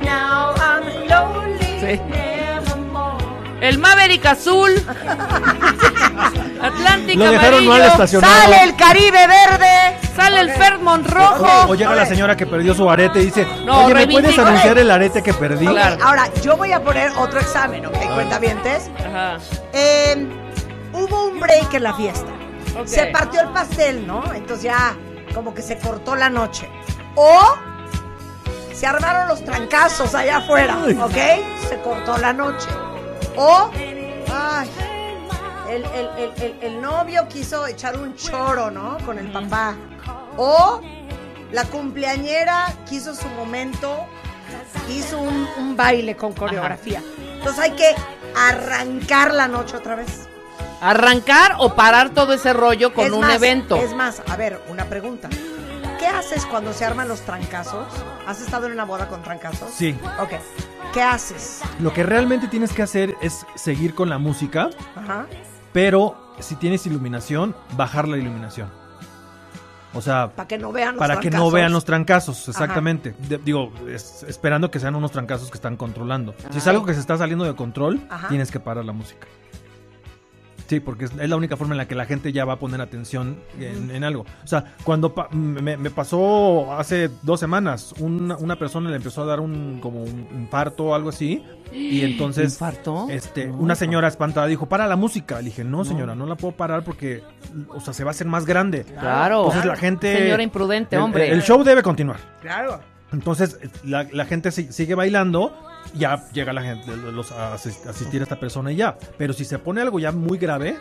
Now 0.04 0.56
I'm 0.58 1.08
lonely 1.08 1.80
Sí. 1.80 2.02
El 3.62 3.78
Maverick 3.80 4.26
azul. 4.26 4.72
Atlántico 6.62 7.20
Lo 7.24 7.32
dejaron 7.32 7.54
amarillo. 7.60 7.72
mal 7.72 7.82
estacionado. 7.84 8.34
¡Sale 8.34 8.64
el 8.64 8.76
Caribe 8.76 9.28
verde! 9.28 9.98
Sale 10.16 10.42
el 10.42 10.52
Fairmont 10.52 11.08
O, 11.08 11.10
rojo. 11.14 11.66
o 11.70 11.76
llega 11.76 11.96
la 11.96 12.06
señora 12.06 12.36
que 12.36 12.46
perdió 12.46 12.74
su 12.74 12.90
arete 12.90 13.22
y 13.22 13.26
dice, 13.26 13.48
No, 13.66 13.86
oye, 13.86 13.94
¿me 13.94 14.08
puedes 14.08 14.38
anunciar 14.38 14.78
el 14.78 14.92
arete 14.92 15.24
que 15.24 15.34
perdí? 15.34 15.68
Ok, 15.68 15.78
ahora, 16.02 16.30
yo 16.42 16.58
voy 16.58 16.74
a 16.74 16.84
poner 16.84 17.12
otro 17.18 17.40
examen, 17.40 17.86
¿ok? 17.86 17.96
Cuentavientes. 18.14 18.90
Ajá. 19.00 19.38
Eh, 19.72 20.28
hubo 20.94 21.28
un 21.28 21.40
break 21.40 21.74
en 21.74 21.84
la 21.84 21.94
fiesta. 21.94 22.28
Se 22.86 23.06
partió 23.08 23.42
el 23.42 23.50
pastel, 23.50 24.06
¿no? 24.06 24.24
Entonces 24.34 24.64
ya 24.64 24.96
como 25.34 25.54
que 25.54 25.62
se 25.62 25.78
cortó 25.78 26.16
la 26.16 26.30
noche. 26.30 26.70
O 27.16 27.56
se 28.74 28.86
armaron 28.86 29.28
los 29.30 29.44
trancazos 29.44 30.14
allá 30.16 30.38
afuera, 30.38 30.78
¿ok? 31.02 31.68
Se 31.70 31.80
cortó 31.84 32.18
la 32.18 32.34
noche. 32.34 32.68
O, 33.42 33.72
ay, 34.34 34.70
el, 35.70 35.86
el- 35.86 36.34
el- 36.44 36.58
el- 36.62 36.82
novio 36.82 37.28
quiso 37.30 37.66
echar 37.68 37.98
un 37.98 38.14
choro, 38.16 38.70
¿no? 38.70 38.98
Con 39.06 39.18
el 39.18 39.32
papá. 39.32 39.76
O 40.36 40.82
la 41.52 41.64
cumpleañera 41.66 42.74
quiso 42.88 43.16
su 43.16 43.28
momento, 43.30 44.06
hizo 44.90 45.20
un, 45.20 45.48
un 45.58 45.78
baile 45.78 46.18
con 46.18 46.34
coreografía. 46.34 47.02
Entonces 47.38 47.64
hay 47.64 47.72
que 47.72 47.96
arrancar 48.36 49.34
la 49.34 49.48
noche 49.48 49.78
otra 49.78 49.96
vez. 49.96 50.28
Arrancar 50.82 51.56
o 51.60 51.76
parar 51.76 52.10
todo 52.10 52.34
ese 52.34 52.52
rollo 52.54 52.94
con 52.94 53.06
Es 53.06 53.12
un 53.12 53.22
más, 53.22 53.36
evento. 53.36 53.76
Es 53.78 53.94
más, 53.94 54.22
a 54.28 54.36
ver, 54.36 54.62
una 54.70 54.86
pregunta. 54.86 55.30
¿Qué 56.00 56.08
haces 56.08 56.46
cuando 56.46 56.74
se 56.74 56.86
arman 56.86 57.08
los 57.08 57.22
trancazos? 57.22 57.88
¿Has 58.26 58.42
estado 58.42 58.68
en 58.68 58.74
una 58.74 58.86
boda 58.86 59.08
con 59.08 59.22
trancazos? 59.22 59.70
Sí. 59.72 59.96
Ok. 60.20 60.32
¿Qué 60.94 61.02
haces? 61.02 61.62
Lo 61.80 61.94
que 61.94 62.04
realmente 62.04 62.48
tienes 62.48 62.72
que 62.74 62.82
hacer 62.82 63.16
es 63.22 63.46
seguir 63.56 63.94
con 63.94 64.10
la 64.10 64.18
música, 64.18 64.70
Ajá. 64.96 65.28
pero 65.74 66.34
si 66.40 66.56
tienes 66.56 66.86
iluminación, 66.88 67.56
bajar 67.76 68.08
la 68.08 68.18
iluminación. 68.18 68.70
O 69.94 70.02
sea, 70.02 70.30
Para 70.36 70.48
que 70.48 70.58
no 70.58 70.72
vean 70.72 70.96
los 70.96 71.00
para 71.00 71.16
que 71.20 71.30
no 71.30 71.32
trancazos. 71.32 71.54
vean 71.54 71.72
los 71.74 71.86
trancazos, 71.86 72.48
exactamente. 72.50 73.14
De- 73.28 73.40
digo, 73.40 73.72
es- 73.88 74.24
esperando 74.28 74.70
que 74.72 74.80
sean 74.80 74.96
unos 74.96 75.12
trancazos 75.12 75.50
que 75.50 75.58
están 75.58 75.78
controlando. 75.78 76.34
Si 76.52 76.60
es 76.60 76.68
algo 76.68 76.86
que 76.86 76.94
se 76.94 77.00
está 77.00 77.18
saliendo 77.18 77.44
de 77.44 77.56
control, 77.56 78.00
Ajá. 78.10 78.28
tienes 78.30 78.52
que 78.52 78.60
parar 78.60 78.86
la 78.86 78.94
música. 78.94 79.28
Sí, 80.70 80.80
porque 80.80 81.06
es, 81.06 81.12
es 81.20 81.28
la 81.28 81.36
única 81.36 81.58
forma 81.58 81.74
en 81.74 81.80
la 81.80 81.88
que 81.88 81.96
la 81.96 82.06
gente 82.06 82.32
ya 82.32 82.46
va 82.46 82.54
a 82.54 82.60
poner 82.60 82.80
atención 82.80 83.40
en, 83.60 83.90
en 83.90 84.04
algo. 84.04 84.22
O 84.44 84.48
sea, 84.48 84.76
cuando 84.84 85.16
pa- 85.16 85.28
me, 85.32 85.78
me 85.78 85.90
pasó 85.90 86.72
hace 86.74 87.10
dos 87.24 87.40
semanas, 87.40 87.96
una, 88.00 88.38
una 88.38 88.56
persona 88.56 88.90
le 88.92 88.98
empezó 88.98 89.24
a 89.24 89.26
dar 89.26 89.40
un 89.40 89.80
como 89.82 90.04
un 90.04 90.28
infarto 90.32 90.86
o 90.86 90.94
algo 90.96 91.10
así. 91.10 91.44
Y 91.74 92.02
entonces, 92.06 92.54
¿Infarto? 92.54 93.08
este, 93.10 93.50
una 93.50 93.74
señora 93.74 94.08
espantada 94.08 94.46
dijo, 94.46 94.68
para 94.68 94.86
la 94.88 94.96
música. 94.96 95.40
Le 95.40 95.46
dije, 95.46 95.64
no 95.64 95.84
señora, 95.84 96.14
no 96.14 96.28
la 96.28 96.36
puedo 96.36 96.54
parar 96.56 96.84
porque, 96.84 97.24
o 97.70 97.80
sea, 97.80 97.92
se 97.94 98.04
va 98.04 98.12
a 98.12 98.14
hacer 98.14 98.28
más 98.28 98.46
grande. 98.46 98.84
Claro. 98.84 99.40
Entonces 99.46 99.66
la 99.66 99.76
gente... 99.76 100.18
Señora 100.20 100.44
imprudente, 100.44 100.96
el- 100.96 101.02
hombre. 101.02 101.32
El, 101.32 101.42
show 101.42 101.64
debe 101.64 101.82
continuar. 101.82 102.18
Claro. 102.42 102.80
Entonces 103.12 103.58
la, 103.84 104.04
la 104.14 104.26
gente 104.26 104.52
si- 104.52 104.72
sigue 104.72 104.94
bailando, 104.94 105.52
ya 105.96 106.30
llega 106.32 106.54
la 106.54 106.62
gente 106.62 106.96
los, 106.96 107.32
a 107.32 107.56
asis- 107.56 107.86
asistir 107.88 108.22
a 108.22 108.24
esta 108.24 108.40
persona 108.40 108.72
y 108.72 108.76
ya. 108.78 108.98
Pero 109.18 109.34
si 109.34 109.46
se 109.46 109.60
pone 109.60 109.82
algo 109.82 110.00
ya 110.00 110.12
muy 110.12 110.38
grave, 110.38 110.78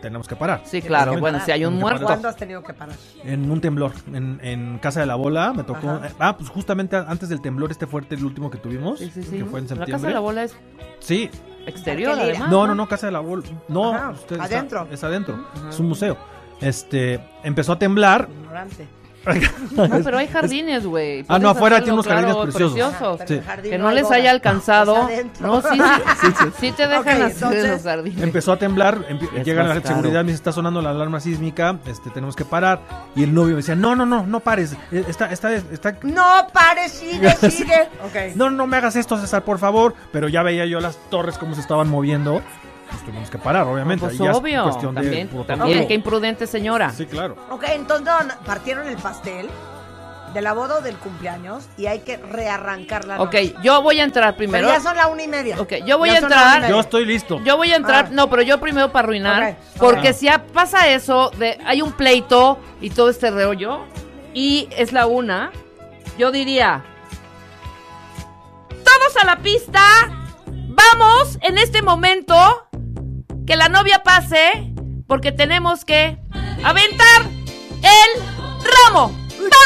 tenemos 0.00 0.28
que 0.28 0.36
parar. 0.36 0.62
Sí, 0.64 0.82
claro. 0.82 1.18
Bueno, 1.18 1.40
si 1.44 1.50
hay 1.52 1.64
un 1.64 1.74
muerto. 1.78 2.04
¿Cuándo 2.04 2.28
has 2.28 2.36
tenido 2.36 2.62
que 2.62 2.74
parar? 2.74 2.94
En 3.24 3.50
un 3.50 3.60
temblor, 3.60 3.92
en, 4.12 4.40
en 4.42 4.78
Casa 4.78 5.00
de 5.00 5.06
la 5.06 5.14
Bola, 5.14 5.52
me 5.52 5.62
tocó... 5.64 5.88
Ajá. 5.90 6.08
eh, 6.08 6.12
ah, 6.18 6.36
pues 6.36 6.50
justamente 6.50 6.96
antes 6.96 7.28
del 7.28 7.40
temblor 7.40 7.70
este 7.70 7.86
fuerte, 7.86 8.14
el 8.14 8.24
último 8.24 8.50
que 8.50 8.58
tuvimos, 8.58 8.98
Sí, 8.98 9.10
sí, 9.14 9.22
sí. 9.22 9.38
que 9.38 9.44
fue 9.44 9.60
en 9.60 9.64
La 9.66 9.68
septiembre. 9.68 9.92
casa 9.92 10.06
de 10.08 10.12
la 10.14 10.20
bola 10.20 10.42
es 10.44 10.54
Sí, 11.00 11.30
exterior, 11.66 12.18
además. 12.18 12.50
no, 12.50 12.66
no, 12.66 12.74
no, 12.74 12.88
Casa 12.88 13.06
de 13.06 13.12
la 13.12 13.20
Bola. 13.20 13.44
No, 13.68 13.94
Ajá, 13.94 14.10
usted 14.10 14.32
está- 14.40 14.44
adentro. 14.44 14.88
es 14.90 15.02
adentro. 15.04 15.44
Es 15.68 15.78
un 15.80 15.88
museo. 15.88 16.16
Este, 16.60 17.20
empezó 17.42 17.72
a 17.72 17.78
temblar. 17.78 18.28
Ignorante. 18.30 18.86
No, 19.70 19.88
pero 20.04 20.18
hay 20.18 20.26
jardines, 20.28 20.86
güey. 20.86 21.24
Ah, 21.28 21.38
no, 21.38 21.50
afuera 21.50 21.76
hacerlo, 21.76 21.84
tiene 21.84 21.92
unos 21.94 22.06
jardines 22.06 22.34
claro, 22.34 22.52
preciosos. 22.52 23.20
Ajá, 23.20 23.26
Sí. 23.62 23.70
Que 23.70 23.78
no 23.78 23.90
les 23.90 24.10
haya 24.10 24.30
alcanzado. 24.30 25.08
No, 25.40 25.62
sí, 25.62 25.80
sí, 26.20 26.28
sí, 26.60 26.72
te 26.72 26.86
dejan 26.88 27.00
Ok, 27.00 27.06
hacer 27.08 27.22
en 27.22 27.30
entonces- 27.30 27.70
los 27.70 27.82
jardines. 27.82 28.22
Empezó 28.22 28.52
a 28.52 28.56
temblar, 28.58 29.04
Es 29.36 29.44
llega 29.44 29.62
la 29.62 29.80
seguridad, 29.80 30.20
me 30.24 30.32
dice, 30.32 30.36
está 30.36 30.52
sonando 30.52 30.82
la 30.82 30.90
alarma 30.90 31.20
sísmica, 31.20 31.78
este, 31.86 32.10
tenemos 32.10 32.36
que 32.36 32.44
parar. 32.44 32.80
Y 33.14 33.22
el 33.22 33.32
novio 33.34 33.50
me 33.50 33.56
decía, 33.58 33.76
no, 33.76 33.94
no, 33.94 34.04
no, 34.06 34.26
no 34.26 34.40
pares, 34.40 34.74
eh, 34.90 35.04
está, 35.08 35.30
está, 35.32 35.52
está... 35.54 35.96
No, 36.02 36.46
pare, 36.52 36.88
sigue, 36.88 37.30
sigue. 37.50 37.88
No, 38.34 38.50
no 38.50 38.66
me 38.66 38.76
hagas 38.76 38.96
esto, 38.96 39.16
César, 39.18 39.44
por 39.44 39.58
favor. 39.58 39.94
Pero 40.12 40.28
ya 40.28 40.42
veía 40.42 40.66
yo 40.66 40.80
las 40.80 40.96
torres 41.10 41.38
cómo 41.38 41.54
se 41.54 41.60
estaban 41.60 41.88
moviendo. 41.88 42.42
Pues 42.92 43.04
tuvimos 43.04 43.30
que 43.30 43.38
parar, 43.38 43.66
obviamente. 43.66 44.04
Pues 44.06 44.18
Ahí 44.20 44.24
ya 44.26 44.30
es 44.32 44.36
obvio. 44.36 44.62
cuestión 44.64 44.94
de 44.94 45.00
También, 45.02 45.28
también, 45.46 45.88
qué 45.88 45.94
imprudente 45.94 46.46
señora. 46.46 46.90
Sí, 46.90 47.06
claro. 47.06 47.36
Ok, 47.50 47.64
entonces 47.68 48.14
partieron 48.46 48.86
el 48.86 48.96
pastel 48.96 49.48
de 50.34 50.40
la 50.40 50.54
boda 50.54 50.76
o 50.78 50.80
del 50.80 50.96
cumpleaños 50.96 51.64
y 51.76 51.86
hay 51.86 51.98
que 52.00 52.16
rearrancar 52.16 53.04
la 53.04 53.20
Ok, 53.20 53.34
noche. 53.34 53.54
yo 53.62 53.82
voy 53.82 54.00
a 54.00 54.04
entrar 54.04 54.34
primero. 54.34 54.66
Pero 54.66 54.78
ya 54.78 54.82
son 54.82 54.96
la 54.96 55.08
una 55.08 55.22
y 55.22 55.28
media. 55.28 55.60
Ok, 55.60 55.74
yo 55.84 55.98
voy 55.98 56.08
Ya 56.08 56.14
a 56.14 56.18
entrar. 56.18 56.68
Yo 56.70 56.80
estoy 56.80 57.04
listo. 57.04 57.38
Yo 57.44 57.58
voy 57.58 57.70
a 57.72 57.76
entrar, 57.76 58.06
Ah. 58.06 58.12
no, 58.12 58.30
pero 58.30 58.40
yo 58.40 58.58
primero 58.58 58.90
para 58.92 59.04
arruinar, 59.04 59.56
porque 59.78 60.10
ok. 60.10 60.16
si 60.16 60.28
pasa 60.54 60.88
eso 60.88 61.30
de 61.38 61.58
hay 61.66 61.82
un 61.82 61.92
pleito 61.92 62.58
y 62.80 62.88
todo 62.90 63.10
este 63.10 63.30
rollo 63.30 63.80
y 64.32 64.68
es 64.76 64.92
la 64.94 65.06
una, 65.06 65.50
yo 66.16 66.30
diría, 66.32 66.82
todos 68.68 69.16
a 69.22 69.26
la 69.26 69.36
pista, 69.36 69.82
vamos 70.46 71.38
en 71.42 71.58
este 71.58 71.82
momento 71.82 72.66
que 73.46 73.56
la 73.56 73.68
novia 73.68 74.02
pase, 74.02 74.72
porque 75.06 75.32
tenemos 75.32 75.84
que 75.84 76.18
aventar 76.64 77.22
el 77.22 78.22
ramo. 78.86 79.12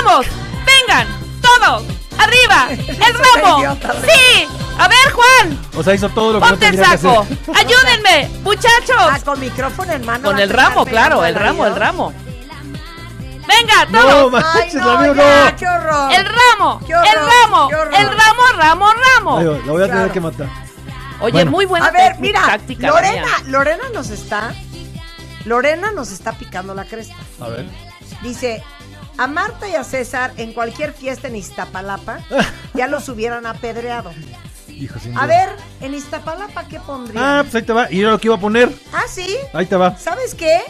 Vamos, 0.03 0.27
vengan, 0.65 1.07
todos, 1.43 1.85
arriba, 2.19 2.69
el 2.71 3.15
ramo. 3.43 3.77
Sí, 4.07 4.49
a 4.79 4.89
ver 4.89 5.13
Juan. 5.13 5.59
O 5.77 5.83
sea, 5.83 5.95
hizo 5.95 6.09
todo 6.11 6.35
lo 6.35 6.39
que 6.41 6.45
no 6.45 6.51
Ponte 6.51 6.67
el 6.69 6.73
tendría 6.73 6.93
que 6.93 6.99
saco. 6.99 7.21
hacer. 7.23 7.39
Ayúdenme, 7.57 8.31
Ah, 8.35 8.39
muchachos. 8.43 9.23
con 9.25 9.41
micrófono 9.41 9.93
en 9.93 10.05
mano. 10.07 10.25
Con 10.29 10.39
el 10.39 10.51
ramo, 10.51 10.85
claro, 10.85 11.25
el 11.25 11.35
ramo, 11.35 11.67
el 11.67 11.77
ramo. 11.77 12.13
Venga, 13.47 13.87
No, 13.91 14.03
todos. 14.03 14.45
Ay, 14.45 14.61
manches, 14.61 14.75
la 14.75 14.85
no, 14.85 14.99
veo, 15.01 15.15
ya, 15.15 15.51
no. 15.51 15.57
qué 15.57 15.67
horror. 15.69 16.13
El 16.13 16.25
ramo, 16.27 16.81
Qué 16.85 16.95
horror, 16.97 17.09
el 17.09 17.15
ramo, 17.27 17.69
qué 17.69 17.75
el 18.01 18.07
ramo, 18.09 18.43
ramo, 18.57 18.87
ramo. 18.93 19.39
Ay, 19.39 19.45
la 19.65 19.73
voy 19.73 19.83
a 19.83 19.87
tener 19.87 20.11
que 20.11 20.21
matar. 20.21 20.49
Oye, 21.21 21.33
Bueno. 21.33 21.51
muy 21.51 21.65
buena 21.67 21.87
A 21.87 21.91
ver, 21.91 22.19
mira, 22.21 22.43
táctica. 22.45 22.89
Lorena, 22.89 23.23
mía. 23.23 23.35
Lorena 23.47 23.85
nos 23.95 24.11
está, 24.11 24.55
Lorena 25.45 25.93
nos 25.93 26.11
está 26.11 26.33
picando 26.33 26.75
la 26.75 26.85
cresta. 26.85 27.15
A 27.41 27.49
ver. 27.49 27.67
Dice, 28.23 28.63
a 29.19 29.27
Marta 29.27 29.69
y 29.69 29.75
a 29.75 29.85
César 29.85 30.33
en 30.37 30.53
cualquier 30.53 30.93
fiesta 30.93 31.29
en 31.29 31.37
Iztapalapa 31.37 32.19
ya 32.75 32.87
los 32.87 33.09
hubieran 33.09 33.47
apedreado. 33.47 34.13
Hijo, 34.69 34.99
sin 34.99 35.17
A 35.17 35.23
duda. 35.23 35.27
ver, 35.27 35.49
en 35.81 35.95
Iztapalapa, 35.95 36.69
¿qué 36.69 36.79
pondrían? 36.81 37.25
Ah, 37.25 37.39
pues 37.43 37.55
ahí 37.55 37.63
te 37.63 37.73
va. 37.73 37.91
Y 37.91 37.99
yo 38.01 38.11
lo 38.11 38.19
que 38.19 38.29
iba 38.29 38.37
a 38.37 38.41
poner. 38.41 38.71
Ah, 38.93 39.05
¿sí? 39.09 39.37
Ahí 39.55 39.65
te 39.67 39.77
va. 39.77 39.97
¿Sabes 39.97 40.35
qué? 40.35 40.61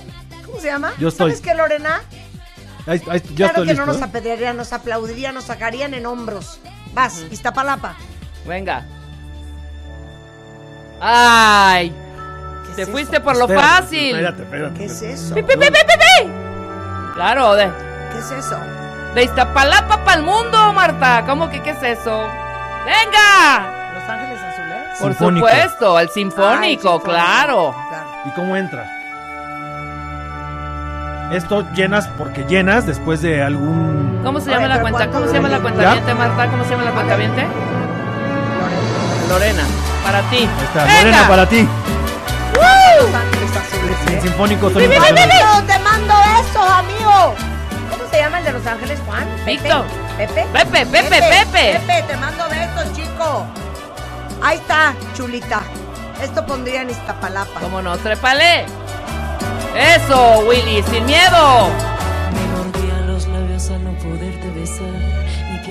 ¿Cómo 0.44 0.60
se 0.60 0.68
llama? 0.68 0.92
Yo 0.98 1.08
estoy. 1.08 1.32
¿Sabes 1.32 1.42
qué, 1.42 1.54
Lorena? 1.54 2.02
Ahí, 2.86 3.02
ahí- 3.10 3.20
ya 3.34 3.48
claro 3.48 3.64
estoy 3.64 3.66
que 3.66 3.72
listo. 3.72 3.86
no 3.86 3.92
nos 3.92 4.00
¿eh? 4.00 4.04
apedrearían, 4.04 4.56
nos 4.56 4.72
aplaudirían, 4.72 5.34
nos 5.34 5.44
sacarían 5.44 5.92
en 5.94 6.06
hombros. 6.06 6.60
Vas, 6.94 7.24
Iztapalapa. 7.32 7.96
Venga. 8.46 8.86
Ay, 11.00 11.94
¿Qué 12.68 12.74
te 12.74 12.82
es 12.82 12.88
fuiste 12.90 13.16
eso? 13.16 13.24
por 13.24 13.36
lo 13.36 13.44
Espérate, 13.44 13.66
fácil. 13.68 14.10
Espérate, 14.16 14.42
espérate. 14.42 14.74
¿Qué 14.78 14.84
es 14.86 15.02
eso? 15.02 15.34
Pi, 15.34 15.42
pi, 15.42 15.52
pi, 15.54 15.66
pi, 15.66 15.66
pi, 15.72 16.24
pi. 16.24 16.30
Claro, 17.14 17.54
de, 17.54 17.70
¿Qué 18.12 18.18
es 18.18 18.30
eso? 18.30 18.58
de 19.14 19.24
Iztapalapa 19.24 20.04
para 20.04 20.18
el 20.18 20.22
mundo, 20.22 20.72
Marta. 20.74 21.24
¿Cómo 21.26 21.48
que 21.50 21.62
qué 21.62 21.70
es 21.70 21.82
eso? 21.82 22.22
¡Venga! 22.84 23.92
¿Los 23.94 24.08
Ángeles 24.08 24.40
Azules? 24.42 24.98
Por 25.00 25.08
Sinfónico. 25.12 25.46
supuesto, 25.48 25.96
Ay, 25.96 26.08
sinfónico, 26.08 26.52
sinfónico. 26.82 27.02
claro. 27.02 27.74
Claro. 27.88 28.06
¿Y 28.26 28.30
cómo 28.30 28.56
entra? 28.56 28.92
Esto 31.32 31.64
llenas 31.74 32.06
porque 32.16 32.44
llenas 32.44 32.86
después 32.86 33.20
de 33.20 33.42
algún. 33.42 34.20
¿Cómo 34.22 34.38
se 34.40 34.50
llama 34.50 34.68
la 34.68 34.80
cuenta? 34.80 34.98
¿cuánto 35.08 35.18
¿Cómo 35.18 35.26
se 35.26 35.34
llama 35.34 35.48
la 35.48 35.58
cuenta 35.60 36.14
Marta? 36.14 36.46
¿Cómo 36.50 36.64
se 36.64 36.70
llama 36.70 36.84
la 36.84 36.92
cuenta 36.92 37.16
Lorena, 39.28 39.62
para 40.04 40.20
ti. 40.30 40.36
Ahí 40.38 40.48
está, 40.64 40.84
Venga. 40.84 40.98
Lorena, 41.02 41.28
para 41.28 41.46
ti. 41.48 41.58
¿eh? 41.58 41.68
sinfónico. 44.22 44.70
¡Te 44.70 45.78
mando 45.78 46.14
eso, 46.40 46.62
amigo! 46.62 47.34
¿Cómo 47.90 48.10
se 48.10 48.16
llama 48.18 48.38
el 48.38 48.44
de 48.44 48.52
Los 48.52 48.66
Ángeles, 48.66 48.98
Juan? 49.06 49.26
Víctor. 49.44 49.84
¿Pepe? 50.16 50.46
Pepe, 50.52 50.86
Pepe, 50.86 51.08
Pepe. 51.10 51.80
Pepe, 51.86 52.02
te 52.08 52.16
mando 52.16 52.44
besos, 52.48 52.92
chico. 52.94 53.44
Ahí 54.42 54.56
está, 54.58 54.94
chulita. 55.16 55.60
Esto 56.22 56.46
pondría 56.46 56.82
en 56.82 56.90
Iztapalapa. 56.90 57.60
¿Cómo 57.60 57.82
no? 57.82 57.96
¡Trépale! 57.98 58.64
¡Eso, 59.76 60.38
Willy! 60.48 60.82
¡Sin 60.90 61.04
miedo! 61.04 61.68
Me 62.32 62.46
mordía 62.56 63.00
los 63.06 63.26
labios 63.26 63.68
al 63.70 63.84
no 63.84 63.90
poderte 63.98 64.50
besar. 64.50 65.15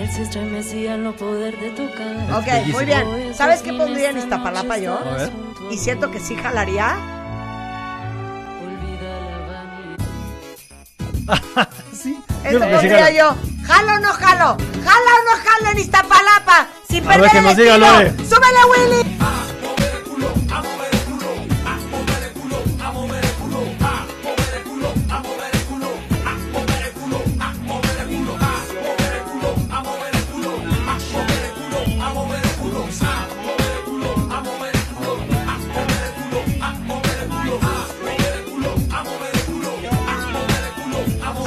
Piel 0.06 0.16
se 0.16 0.24
estremecía 0.24 0.94
al 0.96 1.04
no 1.04 1.16
poder 1.16 1.58
de 1.60 1.72
tocar. 1.72 2.16
Ok, 2.34 2.48
muy 2.72 2.86
bien. 2.86 3.34
¿Sabes 3.34 3.62
qué 3.62 3.74
pondría 3.74 4.12
en 4.12 4.20
Iztapalapa 4.20 4.78
yo? 4.78 5.00
A 5.00 5.16
ver. 5.18 5.32
Y 5.72 5.78
siento 5.78 6.12
que 6.12 6.20
sí 6.20 6.36
jalaría. 6.36 6.98
sí. 11.92 12.20
Eso 12.44 12.60
sí 12.60 12.66
pondría 12.72 13.10
yo. 13.12 13.36
¿Jalo 13.66 13.94
o 13.96 14.00
no 14.00 14.14
jalo? 14.14 14.58
¿Jala 14.84 15.12
o 15.12 15.24
no 15.26 15.32
jalo 15.44 15.72
en 15.72 15.80
Iztapalapa? 15.80 16.68
Sin 16.88 17.04
A 17.04 17.08
ver, 17.10 17.22
perder 17.22 17.32
que 17.32 17.38
el 17.40 17.46
estilo. 17.48 17.88
¡Súbele, 18.26 18.66
Willy! 18.72 19.18
Ah, 19.20 19.48
La 19.60 19.74
no, 20.18 20.28
amo, 20.58 20.70
sí 20.70 20.90
la 20.92 20.95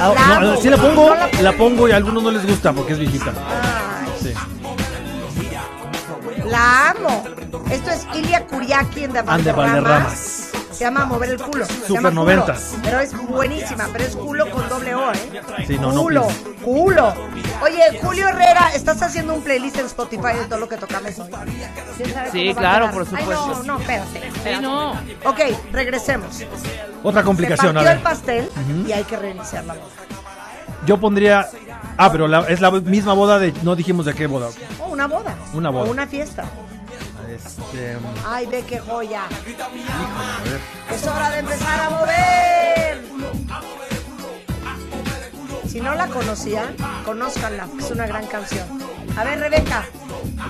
güey. 0.07 0.77
pongo, 0.77 1.15
No 1.15 1.41
la 1.41 1.41
la 1.41 1.51
pongo 1.53 1.87
y 1.87 1.91
a 1.91 1.95
algunos 1.97 2.23
no 2.23 2.31
les 2.31 2.45
gusta 2.45 2.73
porque 2.73 2.93
es 2.93 2.99
viejita. 2.99 3.33
Sí. 4.21 4.33
La 6.45 6.89
amo. 6.91 7.23
Esto 7.69 7.91
es 7.91 8.07
Ilia 8.15 8.45
Kuriaki 8.47 9.03
en 9.03 9.13
de 9.13 9.21
Valderramas. 9.21 10.49
Se 10.71 10.85
llama 10.85 11.05
Mover 11.05 11.31
el 11.31 11.41
culo. 11.41 11.65
Se 11.65 11.87
Super 11.87 12.13
noventas. 12.13 12.75
Pero 12.83 12.99
es 12.99 13.13
buenísima, 13.27 13.89
pero 13.91 14.05
es 14.05 14.15
culo 14.15 14.49
con 14.49 14.67
doble 14.69 14.95
O, 14.95 15.11
¿eh? 15.11 15.41
Sí, 15.67 15.77
no, 15.77 15.91
no 15.91 16.03
culo, 16.03 16.27
culo. 16.63 17.13
Oye, 17.61 17.99
Julio 18.01 18.27
Herrera, 18.29 18.71
estás 18.73 19.01
haciendo 19.01 19.33
un 19.33 19.41
playlist 19.41 19.77
en 19.77 19.85
Spotify 19.85 20.33
de 20.39 20.45
todo 20.45 20.59
lo 20.59 20.69
que 20.69 20.77
tocamos 20.77 21.17
hoy. 21.19 21.29
¿Quién 21.97 22.13
sabe 22.13 22.31
Sí, 22.31 22.53
claro, 22.55 22.91
por 22.91 23.05
supuesto. 23.05 23.31
Ay, 23.31 23.55
no, 23.57 23.63
no, 23.63 23.79
espérate. 23.79 24.27
espérate. 24.27 24.55
Sí, 24.55 24.61
no. 24.61 24.91
Ok, 25.25 25.39
regresemos. 25.71 26.43
Otra 27.03 27.23
complicación, 27.23 27.77
Se 27.79 27.87
a 27.87 27.91
el 27.93 27.99
pastel 27.99 28.49
y 28.87 28.91
hay 28.91 29.03
que 29.03 29.17
reiniciar 29.17 29.65
la 29.65 29.73
boda. 29.73 29.85
Yo 30.85 30.97
pondría. 30.99 31.47
Ah, 31.97 32.09
pero 32.11 32.27
la- 32.27 32.47
es 32.47 32.61
la 32.61 32.71
misma 32.71 33.13
boda 33.13 33.37
de. 33.39 33.51
No 33.63 33.75
dijimos 33.75 34.05
de 34.05 34.13
qué 34.13 34.27
boda. 34.27 34.47
O 34.81 34.87
una 34.87 35.07
boda. 35.07 35.35
Una 35.53 35.69
boda. 35.69 35.85
O 35.85 35.91
una 35.91 36.07
fiesta. 36.07 36.45
Este. 37.29 37.97
Ay, 38.25 38.45
ve 38.47 38.63
qué 38.67 38.79
joya. 38.79 39.23
A 39.25 40.43
ver. 40.43 40.59
Es 40.95 41.05
hora 41.05 41.29
de 41.31 41.39
empezar 41.39 41.79
a 41.81 41.89
mover. 41.89 43.01
Si 45.69 45.79
no 45.79 45.93
la 45.93 46.07
conocían, 46.07 46.75
conózcanla. 47.05 47.67
Es 47.77 47.91
una 47.91 48.07
gran 48.07 48.25
canción. 48.27 48.67
A 49.15 49.23
ver, 49.23 49.39
Rebeca, 49.39 49.83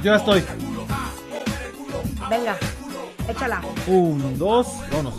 Yo 0.04 0.16
estoy. 0.16 0.44
venga, 2.30 2.56
échala. 3.28 3.62
Un, 3.88 4.38
dos, 4.38 4.68
vámonos. 4.92 5.16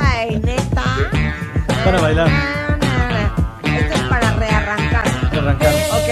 Ay, 0.00 0.38
neta. 0.40 0.84
Para 1.84 2.00
bailar. 2.00 2.28
Esto 3.64 3.94
es 3.94 4.00
para 4.02 4.32
rearrancar. 4.36 5.04
Arrancar. 5.32 5.74
Ok. 5.94 6.10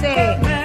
Sí. 0.00 0.55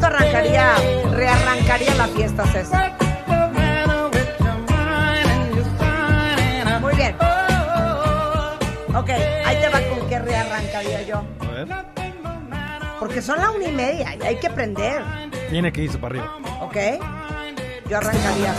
Esto 0.00 0.16
arrancaría, 0.16 0.74
rearrancaría 1.12 1.94
la 1.94 2.08
fiesta, 2.08 2.46
César. 2.46 2.96
Muy 6.80 6.94
bien. 6.94 7.14
Ok, 8.96 9.10
ahí 9.44 9.56
te 9.60 9.68
va 9.68 9.80
con 9.90 10.08
qué 10.08 10.18
rearrancaría 10.18 11.02
yo. 11.02 11.22
A 11.40 11.50
ver. 11.52 11.68
Porque 12.98 13.20
son 13.20 13.40
la 13.40 13.50
una 13.50 13.66
y 13.66 13.72
media 13.72 14.16
y 14.16 14.22
hay 14.26 14.36
que 14.36 14.46
aprender, 14.46 15.02
Tiene 15.50 15.70
que 15.70 15.82
irse 15.82 15.98
para 15.98 16.14
arriba. 16.14 16.38
¿ok? 16.62 16.76
Yo 17.90 17.98
arrancaría. 17.98 18.54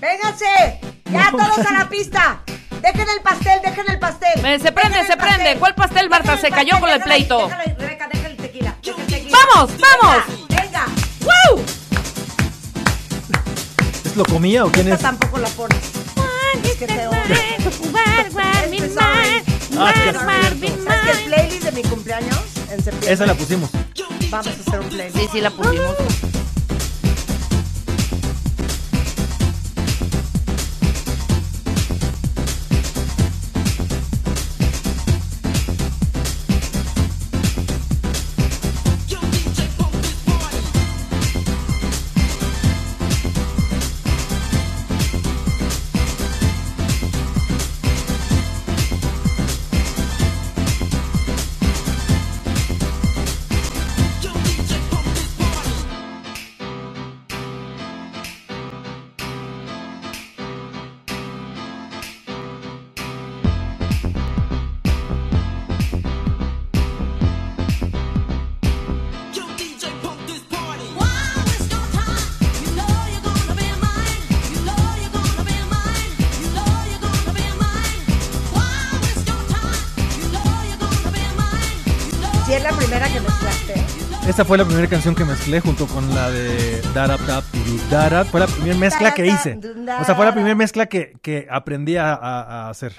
¡Vénganse! 0.00 0.80
¡Ya 1.12 1.30
todos 1.30 1.58
a 1.64 1.72
la 1.72 1.88
pista! 1.88 2.42
¡Dejen 2.82 3.06
el 3.16 3.20
pastel, 3.22 3.60
dejen 3.62 3.84
el 3.90 3.98
pastel! 3.98 4.44
Eh, 4.46 4.58
se 4.60 4.72
prende, 4.72 5.04
se 5.04 5.12
el 5.12 5.18
prende. 5.18 5.36
pastel. 5.36 5.58
¿Cuál 5.58 5.74
pastel, 5.74 6.08
Marta? 6.08 6.32
Dejen 6.36 6.40
Se 6.50 6.50
cayó 6.50 6.70
pastel, 6.72 6.80
con 6.80 6.90
el 6.90 6.98
déjalo 6.98 7.14
pleito. 7.14 7.38
déjalo 7.48 7.62
ahí, 7.66 7.74
Rebeca, 7.78 8.08
deja 8.12 8.26
el 8.28 8.36
tequila. 8.36 8.74
deja 8.82 9.00
el 9.00 9.06
tequila. 9.06 9.38
¡Vamos, 9.54 9.70
vamos! 10.00 10.24
Venga, 10.48 10.86
¡Woo! 11.22 11.62
¿Es 14.04 14.16
lo 14.16 14.24
comía 14.24 14.64
o 14.64 14.70
quién 14.72 14.86
esta 14.86 14.94
es? 14.96 15.02
tampoco 15.02 15.38
la 15.38 15.48
pones. 15.48 15.78
Es 16.64 16.76
que 16.76 16.86
te. 16.86 16.94
Este, 16.94 18.88
sorry. 18.90 19.44
Ah, 19.80 19.92
¿Sabes 20.12 20.54
que 20.58 21.10
el 21.12 21.24
playlist 21.26 21.62
de 21.62 21.70
mi 21.72 21.82
cumpleaños 21.82 22.40
en 22.70 22.82
septiembre? 22.82 23.12
Esa 23.12 23.26
la 23.26 23.34
pusimos. 23.34 23.70
Vamos 24.28 24.46
a 24.48 24.50
hacer 24.50 24.80
un 24.80 24.88
playlist. 24.88 25.16
Sí, 25.20 25.28
sí, 25.30 25.40
la 25.40 25.50
pusimos. 25.50 25.94
Esta 84.38 84.46
fue 84.46 84.56
la 84.56 84.64
primera 84.64 84.86
canción 84.86 85.16
que 85.16 85.24
mezclé 85.24 85.58
junto 85.58 85.84
con 85.88 86.14
la 86.14 86.30
de 86.30 86.80
Turu 86.94 87.80
Darap. 87.90 88.28
Fue 88.28 88.38
la 88.38 88.46
primera 88.46 88.76
mezcla 88.78 89.12
que 89.12 89.26
hice. 89.26 89.58
O 90.00 90.04
sea, 90.04 90.14
fue 90.14 90.24
la 90.24 90.32
primera 90.32 90.54
mezcla 90.54 90.86
que, 90.86 91.14
que 91.20 91.48
aprendí 91.50 91.96
a, 91.96 92.14
a- 92.14 92.66
a 92.66 92.70
hacer. 92.70 92.92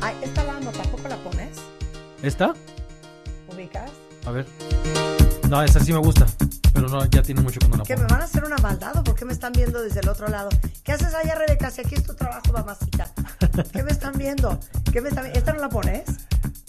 Ay, 0.00 0.14
esta 0.22 0.44
la 0.44 0.56
amo, 0.56 0.70
¿tampoco 0.72 1.08
la 1.08 1.16
pones? 1.16 1.58
¿Esta? 2.22 2.54
¿Ubicas? 3.52 3.90
A 4.26 4.30
ver. 4.30 4.46
No, 5.48 5.62
esa 5.62 5.80
sí 5.80 5.92
me 5.92 5.98
gusta. 5.98 6.26
Pero 6.84 6.98
no, 6.98 7.04
ya 7.06 7.22
tiene 7.22 7.40
mucho 7.40 7.60
la 7.60 7.82
Que 7.82 7.96
me 7.96 8.04
van 8.04 8.20
a 8.20 8.24
hacer 8.24 8.44
una 8.44 8.58
maldad 8.58 8.94
o 8.98 9.02
por 9.04 9.14
qué 9.14 9.24
me 9.24 9.32
están 9.32 9.52
viendo 9.54 9.80
desde 9.82 10.00
el 10.00 10.08
otro 10.10 10.28
lado. 10.28 10.50
¿Qué 10.82 10.92
haces 10.92 11.14
allá, 11.14 11.34
Rebeca? 11.34 11.70
Si 11.70 11.80
aquí 11.80 11.94
es 11.94 12.02
tu 12.02 12.14
trabajo, 12.14 12.52
mamacita. 12.52 13.10
¿Qué 13.72 13.82
me 13.82 13.90
están 13.90 14.12
viendo? 14.18 14.60
¿Qué 14.92 15.00
me 15.00 15.08
están 15.08 15.26
¿Esta 15.34 15.54
no 15.54 15.60
la 15.60 15.70
pones? 15.70 16.02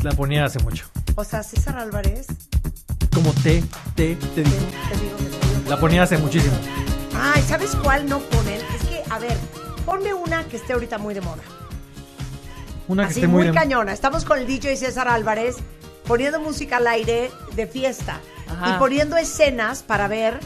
La 0.03 0.11
ponía 0.13 0.45
hace 0.45 0.59
mucho. 0.59 0.85
O 1.15 1.23
sea, 1.25 1.43
César 1.43 1.77
Álvarez, 1.77 2.27
Como 3.13 3.33
te, 3.33 3.61
te, 3.95 4.15
te 4.15 4.43
digo. 4.43 4.55
te 4.89 4.99
digo 4.99 5.17
que 5.17 5.23
te 5.25 5.47
digo. 5.57 5.69
La 5.69 5.79
ponía 5.81 6.03
hace 6.03 6.17
muchísimo. 6.17 6.55
Ay, 7.13 7.41
¿sabes 7.43 7.75
cuál 7.75 8.07
no 8.07 8.19
ponen? 8.19 8.61
Es 8.73 8.87
que, 8.87 9.03
a 9.11 9.19
ver, 9.19 9.37
ponme 9.85 10.13
una 10.13 10.45
que 10.45 10.55
esté 10.55 10.71
ahorita 10.73 10.97
muy 10.97 11.13
de 11.13 11.19
moda. 11.21 11.43
Una 12.87 13.03
que 13.03 13.09
Así 13.11 13.19
esté 13.19 13.27
muy, 13.27 13.39
muy... 13.43 13.47
de- 13.47 13.53
cañona. 13.53 13.91
Estamos 13.91 14.23
con 14.23 14.39
el 14.39 14.47
DJ 14.47 14.77
César 14.77 15.09
Álvarez 15.09 15.57
poniendo 16.07 16.39
música 16.39 16.77
al 16.77 16.87
aire 16.87 17.31
de 17.55 17.67
fiesta 17.67 18.19
Ajá. 18.47 18.75
y 18.75 18.79
poniendo 18.79 19.17
escenas 19.17 19.83
para 19.83 20.07
ver 20.07 20.39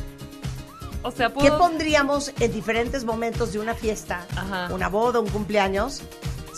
O 1.04 1.12
sea, 1.12 1.32
qué 1.34 1.52
pondríamos 1.52 2.34
en 2.40 2.52
diferentes 2.54 3.04
momentos 3.04 3.54
de 3.54 3.60
una 3.60 3.74
fiesta, 3.74 4.26
Ajá. 4.36 4.74
una 4.74 4.90
boda, 4.90 5.20
un 5.20 5.30
cumpleaños, 5.30 6.02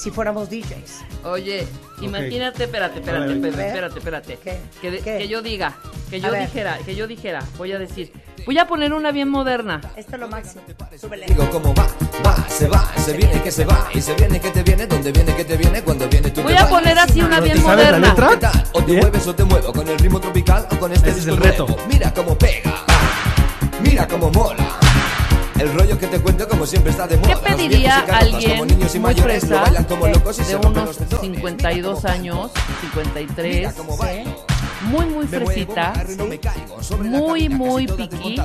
si 0.01 0.09
fuéramos 0.09 0.49
DJs. 0.49 1.01
Oye, 1.25 1.67
imagínate, 2.01 2.63
espérate, 2.63 2.99
espérate, 2.99 3.33
espérate, 3.33 3.67
espérate, 3.67 3.99
espérate. 3.99 4.37
¿Qué? 4.43 4.59
Que, 4.81 4.91
de- 4.91 4.99
¿Qué? 4.99 5.17
que 5.19 5.27
yo 5.27 5.41
diga, 5.43 5.75
que 6.09 6.15
A 6.15 6.19
yo 6.19 6.31
ver. 6.31 6.41
dijera, 6.47 6.77
que 6.85 6.95
yo 6.95 7.05
dijera, 7.05 7.43
voy 7.57 7.71
a 7.71 7.77
decir, 7.77 8.11
voy 8.45 8.57
a 8.57 8.65
poner 8.67 8.93
una 8.93 9.11
bien 9.11 9.29
moderna. 9.29 9.79
Esto 9.95 10.15
es 10.15 10.19
lo 10.19 10.27
máximo. 10.27 10.63
Súbele. 10.99 11.27
Digo 11.27 11.47
cómo 11.51 11.73
va, 11.75 11.85
va, 12.25 12.35
se 12.49 12.67
va, 12.67 12.91
se 12.97 13.13
viene 13.15 13.41
que 13.43 13.51
se 13.51 13.63
va 13.65 13.89
y 13.93 14.01
se 14.01 14.15
viene 14.15 14.39
que 14.41 14.49
te 14.49 14.63
viene, 14.63 14.87
donde 14.87 15.11
viene 15.11 15.35
que 15.35 15.45
te 15.45 15.55
viene, 15.55 15.83
cuando 15.83 16.07
viene 16.09 16.31
tú 16.31 16.41
Voy 16.41 16.55
a 16.55 16.67
poner 16.67 16.97
así 16.97 17.19
una 17.21 17.39
¿Pero 17.39 17.43
bien 17.43 17.57
sabes 17.61 17.91
la 17.91 17.99
moderna. 17.99 18.07
letra? 18.09 18.29
¿Qué 18.29 18.37
tal? 18.37 18.63
O 18.73 18.83
te 18.83 18.93
mueves 18.93 19.27
o 19.27 19.35
te 19.35 19.43
muevo 19.43 19.71
con 19.71 19.87
el 19.87 19.99
ritmo 19.99 20.19
tropical 20.19 20.67
o 20.71 20.77
con 20.79 20.91
este 20.91 21.09
Ese 21.11 21.19
es 21.19 21.25
disco 21.27 21.37
el 21.43 21.43
reto. 21.51 21.67
nuevo. 21.67 21.81
Mira 21.87 22.11
cómo 22.11 22.35
pega, 22.35 22.73
mira 23.83 24.07
cómo 24.07 24.31
mola. 24.31 24.79
El 25.61 25.71
rollo 25.75 25.95
que 25.99 26.07
te 26.07 26.19
cuento 26.19 26.47
como 26.47 26.65
siempre 26.65 26.89
está 26.89 27.05
de 27.05 27.17
moda. 27.17 27.35
¿Qué 27.35 27.51
pediría 27.51 27.99
alguien 27.99 28.51
como 28.53 28.65
niños 28.65 28.95
y 28.95 28.97
muy 28.97 29.13
mayores 29.13 29.41
fresa 29.41 29.61
bailan 29.61 29.83
como 29.83 30.07
locos 30.07 30.39
y 30.39 30.41
de 30.41 30.45
se 30.47 30.55
unos 30.55 30.73
los 30.73 30.97
tendones. 30.97 31.21
52 31.21 32.05
años, 32.05 32.51
53, 32.81 33.55
Mira 33.55 33.73
cómo 33.73 33.95
bailo. 33.95 34.43
muy 34.81 35.05
muy 35.05 35.27
fresita, 35.27 35.93
muy 37.03 37.47
muy 37.47 37.85
piqui, 37.85 38.41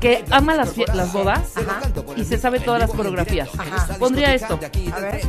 que 0.00 0.24
ama 0.32 0.56
las, 0.56 0.74
bodas 1.12 1.52
y 2.16 2.24
se 2.24 2.36
sabe 2.36 2.58
todas 2.58 2.80
las 2.80 2.90
coreografías. 2.90 3.48
Pondría 4.00 4.34
esto. 4.34 4.58
A 4.92 4.98
ver. 4.98 5.20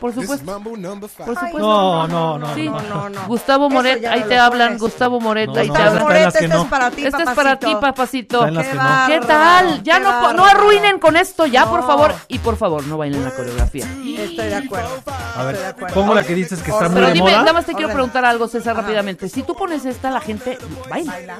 Por 0.00 0.12
supuesto. 0.14 0.46
Por 0.46 1.34
supuesto. 1.34 1.58
No, 1.58 2.06
no, 2.08 2.38
no, 2.38 2.54
Sí. 2.54 2.68
no. 2.68 2.80
No, 2.82 3.08
no. 3.08 3.26
Gustavo 3.26 3.68
Moret, 3.70 4.04
ahí 4.06 4.20
no 4.20 4.26
te 4.26 4.38
hablan. 4.38 4.78
Gustavo 4.78 5.20
Moret, 5.20 5.48
No, 5.50 5.60
ahí 5.60 5.68
no, 5.68 5.74
te 5.74 5.82
hablan. 5.82 6.16
este 6.28 6.48
no. 6.48 6.62
es 6.62 6.68
para 6.68 6.90
ti, 6.90 7.06
Este 7.06 7.22
es 7.22 7.30
para 7.30 7.58
ti, 7.58 7.74
papacito. 7.80 8.40
Qué 8.40 8.46
que 8.46 8.52
no. 8.52 8.58
bárbaro. 8.76 9.12
¿Qué 9.20 9.26
tal? 9.26 9.82
Ya 9.82 9.98
Qué 9.98 10.04
no, 10.04 10.32
no 10.32 10.44
arruinen 10.44 10.98
con 10.98 11.16
esto, 11.16 11.46
ya, 11.46 11.66
por 11.68 11.86
favor. 11.86 12.14
Y 12.28 12.38
por 12.38 12.56
favor, 12.56 12.86
no 12.86 12.96
bailen 12.98 13.24
la 13.24 13.30
coreografía. 13.30 13.84
Estoy 13.84 14.46
de 14.46 14.54
acuerdo. 14.56 14.88
A 15.36 15.44
ver, 15.44 15.54
Estoy 15.54 15.64
de 15.64 15.70
acuerdo. 15.70 15.94
pongo 15.94 16.14
la 16.14 16.22
que 16.24 16.34
dices 16.34 16.62
que 16.62 16.70
está 16.70 16.84
muy 16.88 16.94
Pero 16.94 17.06
de 17.08 17.12
dime, 17.12 17.30
moda. 17.30 17.38
nada 17.38 17.52
más 17.52 17.66
te 17.66 17.74
quiero 17.74 17.92
preguntar 17.92 18.24
algo, 18.24 18.48
César, 18.48 18.76
rápidamente. 18.76 19.28
Si 19.28 19.42
tú 19.42 19.54
pones 19.54 19.84
esta, 19.84 20.10
la 20.10 20.20
gente 20.20 20.58
baila. 20.88 21.36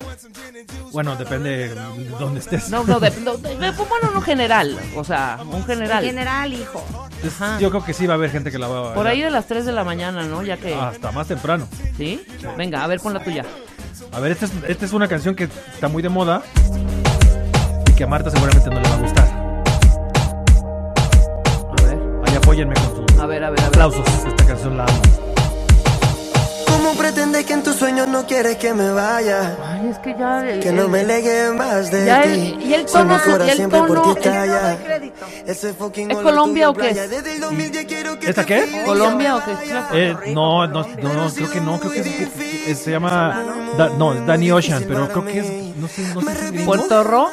Bueno, 0.93 1.16
depende 1.16 1.68
de 1.68 1.75
dónde 2.18 2.41
estés. 2.41 2.68
No, 2.70 2.85
no, 2.85 3.01
de, 3.01 3.11
no, 3.20 3.37
de- 3.37 3.57
de- 3.57 3.70
bueno, 3.73 4.11
no 4.14 4.20
general. 4.20 4.79
O 4.97 5.05
sea, 5.05 5.39
un 5.51 5.64
general. 5.64 6.05
General, 6.05 6.53
hijo. 6.53 6.85
Ajá. 7.27 7.59
Yo 7.62 7.70
creo 7.70 7.84
que 7.84 7.94
sí 7.94 8.08
va 8.08 8.14
a 8.14 8.16
haber 8.16 8.28
gente 8.28 8.50
que 8.50 8.58
la 8.58 8.66
va 8.66 8.74
a 8.74 8.80
bailar. 8.80 8.94
Por 8.96 9.06
ahí 9.06 9.20
de 9.20 9.30
las 9.30 9.46
3 9.46 9.64
de 9.64 9.70
la 9.70 9.84
mañana, 9.84 10.24
¿no? 10.24 10.42
Ya 10.42 10.56
que. 10.56 10.74
Hasta 10.74 11.12
más 11.12 11.28
temprano. 11.28 11.68
¿Sí? 11.96 12.20
Venga, 12.58 12.82
a 12.82 12.88
ver, 12.88 12.98
pon 12.98 13.14
la 13.14 13.22
tuya. 13.22 13.44
A 14.10 14.18
ver, 14.18 14.32
esta 14.32 14.46
es, 14.46 14.52
esta 14.66 14.84
es 14.84 14.92
una 14.92 15.06
canción 15.06 15.36
que 15.36 15.44
está 15.44 15.86
muy 15.86 16.02
de 16.02 16.08
moda 16.08 16.42
y 17.88 17.92
que 17.92 18.02
a 18.02 18.08
Marta 18.08 18.32
seguramente 18.32 18.68
no 18.68 18.80
le 18.80 18.88
va 18.88 18.94
a 18.96 18.98
gustar. 18.98 19.28
A 21.70 21.82
ver, 21.84 21.98
Ahí 22.26 22.34
apóyenme 22.34 22.74
con 22.74 23.06
sus 23.06 23.20
a 23.20 23.26
ver, 23.26 23.44
a 23.44 23.50
ver. 23.50 23.60
A 23.60 23.62
ver. 23.62 23.64
aplausos. 23.68 24.08
Esta 24.26 24.44
canción 24.44 24.76
la 24.76 24.82
amo. 24.82 25.22
¿Cómo 26.83 26.95
pretendes 26.99 27.47
que 27.47 27.53
en 27.53 27.62
tus 27.62 27.76
sueños 27.76 28.09
no 28.09 28.26
quieres 28.26 28.57
que 28.57 28.74
me 28.74 28.91
vaya? 28.91 29.57
Ay, 29.64 29.87
es 29.91 29.99
que 29.99 30.16
ya. 30.18 30.49
el- 30.51 30.59
Que 30.61 30.72
no 30.72 30.89
me 30.89 31.05
legue 31.05 31.51
más 31.53 31.93
de 31.93 32.05
Ya 32.07 32.22
ti. 32.22 32.28
el- 32.28 32.61
y 32.61 32.74
el 32.74 32.87
tono- 32.87 33.14
y 33.47 33.51
el 33.51 33.68
tono- 33.68 34.14
¿Es 35.47 36.16
Colombia 36.22 36.70
o 36.70 36.74
qué 36.74 36.89
es? 36.89 36.95
playa. 36.95 37.09
Desde 37.09 37.35
el 37.37 37.41
2010 37.41 37.85
quiero 37.87 38.18
que 38.18 38.28
¿Esta 38.30 38.45
qué? 38.45 38.83
¿Colombia 38.85 39.37
o 39.37 39.45
qué? 39.45 39.53
Eh, 39.93 40.16
no, 40.35 40.66
no, 40.66 40.83
no, 41.01 41.14
no, 41.14 41.30
creo 41.33 41.51
que 41.51 41.61
no, 41.61 41.78
creo 41.78 41.93
que 41.93 42.01
es, 42.01 42.07
que- 42.30 42.70
es- 42.72 42.78
se 42.80 42.91
llama, 42.91 43.43
Da- 43.78 43.91
no, 43.91 44.12
es 44.14 44.26
Danny 44.26 44.51
Ocean, 44.51 44.85
pero 44.89 45.09
creo 45.09 45.24
que 45.24 45.39
es, 45.39 45.76
no 45.76 45.87
sé, 45.87 46.03
no 46.14 46.20
sé 46.20 46.49
si 46.51 46.57
es. 46.59 46.64
¿Puerto 46.64 47.05
Ro? 47.05 47.28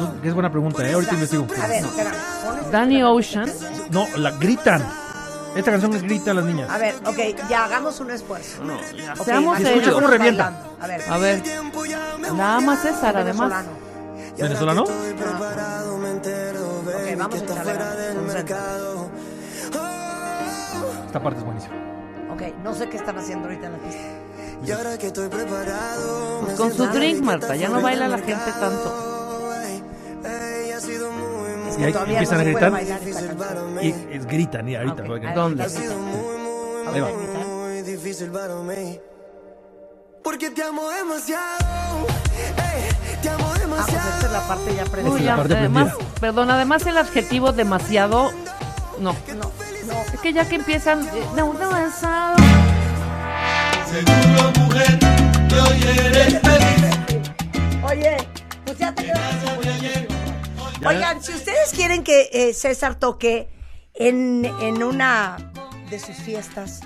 No, 0.00 0.14
es 0.24 0.34
buena 0.34 0.50
pregunta, 0.50 0.88
eh, 0.88 0.92
ahorita 0.94 1.14
investigo. 1.14 1.46
A 1.62 1.66
ver, 1.68 1.84
Danny 2.72 3.02
Ocean. 3.04 3.48
No, 3.90 4.06
la 4.16 4.32
gritan. 4.32 4.82
Esta 5.54 5.70
canción 5.70 5.92
les 5.92 6.02
grita 6.02 6.30
a 6.30 6.34
las 6.34 6.44
niñas. 6.44 6.70
A 6.70 6.78
ver, 6.78 6.94
ok, 7.04 7.48
ya 7.48 7.64
hagamos 7.64 8.00
un 8.00 8.10
esfuerzo. 8.10 8.64
No, 8.64 8.78
ya. 8.96 9.12
Ok, 9.12 9.24
Seamos 9.24 9.58
serios. 9.58 9.94
cómo 9.94 10.06
revienta. 10.06 10.44
bailando. 10.50 10.76
A 10.80 10.86
ver, 10.86 11.02
A 11.10 11.18
ver. 11.18 11.42
Nada 12.34 12.60
más 12.60 12.80
César, 12.82 13.16
además. 13.16 13.66
venezolano. 14.38 14.84
Baby, 14.86 15.14
Ok, 17.12 17.18
vamos 17.18 17.42
a 17.42 18.22
mercado. 18.22 19.10
Esta 21.06 21.22
parte 21.22 21.38
es 21.40 21.44
buenísima. 21.44 21.74
Ok, 22.32 22.42
no 22.64 22.74
sé 22.74 22.88
qué 22.88 22.96
están 22.96 23.18
haciendo 23.18 23.44
ahorita 23.46 23.66
en 23.66 23.72
la 23.72 23.78
pista. 23.78 24.00
Y 24.64 24.70
ahora 24.70 24.96
que 24.96 25.08
estoy 25.08 25.28
preparado, 25.28 26.42
me 26.42 26.54
Con 26.54 26.72
su 26.72 26.86
drink, 26.86 27.20
Marta. 27.22 27.54
Ya 27.56 27.68
no 27.68 27.82
baila 27.82 28.08
la 28.08 28.18
gente 28.18 28.50
tanto. 28.58 29.21
Y 31.78 31.84
ahí 31.84 31.92
Todavía 31.92 32.18
empiezan 32.20 32.36
no 32.38 32.40
a 32.40 32.44
se 32.44 32.50
gritar 32.50 32.70
bailar 32.70 33.00
y 33.82 34.18
gritan 34.18 34.68
y 34.68 34.74
ahorita. 34.76 35.02
Ok, 35.02 35.08
lo 35.08 35.20
que- 35.20 35.26
a 35.26 35.30
ver, 35.30 35.34
¿Dónde? 35.34 35.62
Ahí 35.64 37.00
va. 37.00 37.08
muy 37.08 37.82
difícil 37.82 38.30
para 38.30 38.54
mí. 38.56 39.00
Porque 40.22 40.50
te 40.50 40.62
amo 40.62 40.88
demasiado. 40.90 42.06
Ey, 42.56 43.18
te 43.22 43.28
amo 43.28 43.38
Vamos, 43.44 43.58
demasiado. 43.60 44.08
esta 44.14 44.26
es 44.26 44.32
la 44.32 44.46
parte 44.46 44.74
ya 44.76 44.82
Uy, 44.84 44.88
predecida. 44.90 45.18
la 45.18 45.24
ya, 45.24 45.36
parte 45.36 45.56
además, 45.56 45.92
perdón, 46.20 46.50
además 46.50 46.86
el 46.86 46.98
adjetivo 46.98 47.52
demasiado. 47.52 48.30
No. 49.00 49.12
No, 49.34 49.34
no. 49.86 50.02
Es 50.14 50.20
que 50.20 50.32
ya 50.32 50.48
que 50.48 50.56
empiezan. 50.56 51.02
eh, 51.08 51.24
No, 51.36 51.52
no, 51.54 51.76
esa- 51.76 52.34
Oye, 57.84 58.16
pues 58.64 58.78
ya 58.78 58.94
te. 58.94 59.12
Oigan, 60.86 61.22
si 61.22 61.32
ustedes 61.32 61.72
quieren 61.74 62.02
que 62.02 62.28
eh, 62.32 62.54
César 62.54 62.96
toque 62.96 63.48
en, 63.94 64.44
en 64.60 64.82
una 64.82 65.36
de 65.90 65.98
sus 65.98 66.16
fiestas, 66.16 66.80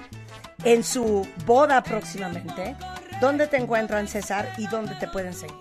en 0.64 0.82
su 0.84 1.26
boda 1.46 1.82
próximamente, 1.82 2.76
¿dónde 3.20 3.46
te 3.46 3.56
encuentran, 3.56 4.08
César, 4.08 4.52
y 4.58 4.66
dónde 4.66 4.94
te 4.96 5.06
pueden 5.08 5.32
seguir? 5.32 5.56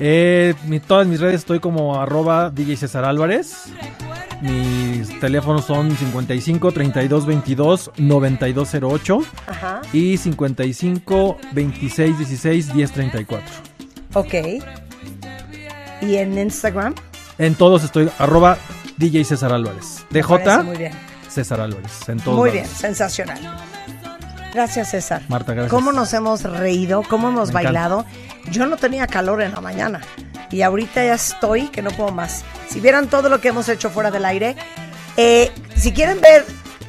Eh, 0.00 0.54
mi- 0.66 0.80
todas 0.80 1.06
mis 1.06 1.20
redes 1.20 1.36
estoy 1.36 1.60
como 1.60 2.00
arroba 2.00 2.50
DJ 2.50 2.76
César 2.76 3.04
Álvarez. 3.04 3.66
Mis 4.40 5.18
teléfonos 5.20 5.64
son 5.64 5.96
55 5.96 6.72
32 6.72 7.24
22 7.26 7.90
9208 7.96 9.18
Ajá. 9.46 9.80
y 9.92 10.16
55 10.16 11.38
26 11.52 12.18
16 12.18 12.72
10 12.74 12.92
34. 12.92 13.54
Ok. 14.14 14.34
¿Y 16.02 16.16
en 16.16 16.36
Instagram? 16.38 16.94
En 17.38 17.54
todos 17.54 17.84
estoy 17.84 18.10
arroba 18.18 18.58
DJ 18.96 19.24
César 19.24 19.52
Álvarez. 19.52 20.04
DJ 20.10 20.62
Muy 20.64 20.76
bien. 20.76 20.92
César 21.28 21.60
Álvarez. 21.60 22.08
En 22.08 22.18
todos 22.20 22.38
Muy 22.38 22.50
lados. 22.50 22.62
bien, 22.68 22.76
sensacional. 22.76 23.38
Gracias, 24.52 24.90
César. 24.90 25.22
Marta, 25.28 25.52
gracias. 25.52 25.70
¿Cómo 25.72 25.90
nos 25.90 26.12
hemos 26.12 26.42
reído? 26.44 27.02
¿Cómo 27.02 27.28
hemos 27.28 27.48
Me 27.48 27.60
encanta. 27.60 27.64
bailado? 27.80 28.04
Yo 28.50 28.66
no 28.66 28.76
tenía 28.76 29.06
calor 29.08 29.42
en 29.42 29.52
la 29.52 29.60
mañana 29.60 30.00
y 30.50 30.62
ahorita 30.62 31.04
ya 31.04 31.14
estoy 31.14 31.68
que 31.68 31.82
no 31.82 31.90
puedo 31.90 32.12
más. 32.12 32.44
Si 32.68 32.78
vieran 32.78 33.08
todo 33.08 33.28
lo 33.28 33.40
que 33.40 33.48
hemos 33.48 33.68
hecho 33.68 33.90
fuera 33.90 34.12
del 34.12 34.24
aire, 34.24 34.54
eh, 35.16 35.50
si 35.76 35.90
quieren 35.92 36.20
ver 36.20 36.44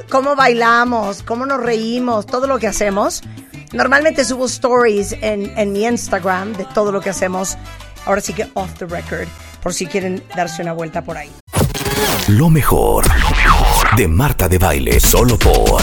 cómo 0.09 0.35
bailamos, 0.35 1.23
cómo 1.23 1.47
nos 1.47 1.59
reímos, 1.59 2.27
todo 2.27 2.45
lo 2.45 2.59
que 2.59 2.67
hacemos, 2.67 3.23
normalmente 3.73 4.23
subo 4.25 4.45
stories 4.45 5.13
en, 5.21 5.51
en 5.57 5.71
mi 5.73 5.85
Instagram 5.85 6.53
de 6.53 6.65
todo 6.65 6.91
lo 6.91 7.01
que 7.01 7.09
hacemos. 7.09 7.57
Ahora 8.05 8.21
sí 8.21 8.33
que 8.33 8.47
off 8.53 8.71
the 8.77 8.85
record, 8.85 9.27
por 9.65 9.73
si 9.73 9.87
quieren 9.87 10.21
darse 10.35 10.61
una 10.61 10.73
vuelta 10.73 11.01
por 11.01 11.17
ahí. 11.17 11.31
Lo 12.27 12.51
mejor, 12.51 13.03
lo 13.19 13.29
mejor 13.31 13.95
de 13.97 14.07
Marta 14.07 14.47
de 14.47 14.59
Baile, 14.59 14.99
solo 14.99 15.39
por 15.39 15.81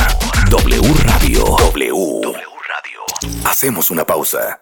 W 0.51 0.95
Radio. 1.03 1.45
W. 1.59 2.23
Radio. 2.23 3.43
Hacemos 3.45 3.91
una 3.91 4.05
pausa. 4.07 4.61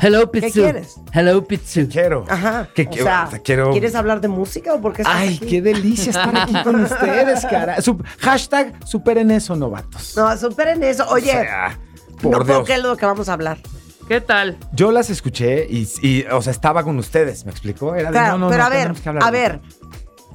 Hello, 0.00 0.30
¿Qué 0.30 0.40
Pizzu. 0.40 0.52
quieres? 0.62 0.94
Hello, 1.12 1.44
Pizzu. 1.46 1.86
Quiero. 1.90 2.24
Ajá. 2.26 2.66
¿Qué 2.74 2.84
o 2.84 2.88
quiero? 2.90 3.04
sea, 3.04 3.28
quiero- 3.44 3.70
¿quieres 3.72 3.94
hablar 3.94 4.22
de 4.22 4.28
música 4.28 4.72
o 4.72 4.80
por 4.80 4.94
qué 4.94 5.02
estás 5.02 5.14
Ay, 5.14 5.36
aquí? 5.36 5.46
qué 5.46 5.60
delicia 5.60 6.08
estar 6.08 6.34
aquí 6.34 6.54
con 6.62 6.76
ustedes, 6.84 7.44
cara. 7.44 7.76
Sup- 7.82 8.02
hashtag 8.20 8.72
superen 8.86 9.30
eso, 9.30 9.54
novatos. 9.56 10.16
No, 10.16 10.34
superen 10.38 10.82
eso. 10.82 11.06
Oye, 11.10 11.32
O 11.32 11.42
sea, 11.42 11.78
por 12.22 12.46
no 12.46 12.64
creer 12.64 12.80
lo 12.80 12.96
que 12.96 13.04
vamos 13.04 13.28
a 13.28 13.34
hablar. 13.34 13.58
¿Qué 14.08 14.20
tal? 14.20 14.58
Yo 14.72 14.92
las 14.92 15.08
escuché 15.10 15.66
y, 15.68 15.88
y, 16.02 16.24
o 16.24 16.42
sea, 16.42 16.50
estaba 16.50 16.82
con 16.84 16.98
ustedes, 16.98 17.44
¿me 17.44 17.50
explicó? 17.50 17.94
Era 17.94 18.10
de, 18.10 18.12
Claro, 18.12 18.32
no, 18.38 18.46
no, 18.46 18.48
pero 18.50 18.60
no, 18.62 18.66
a 18.66 18.68
ver, 18.70 18.78
tenemos 18.80 19.00
que 19.00 19.08
hablar 19.08 19.24
a 19.24 19.30
ver, 19.30 19.60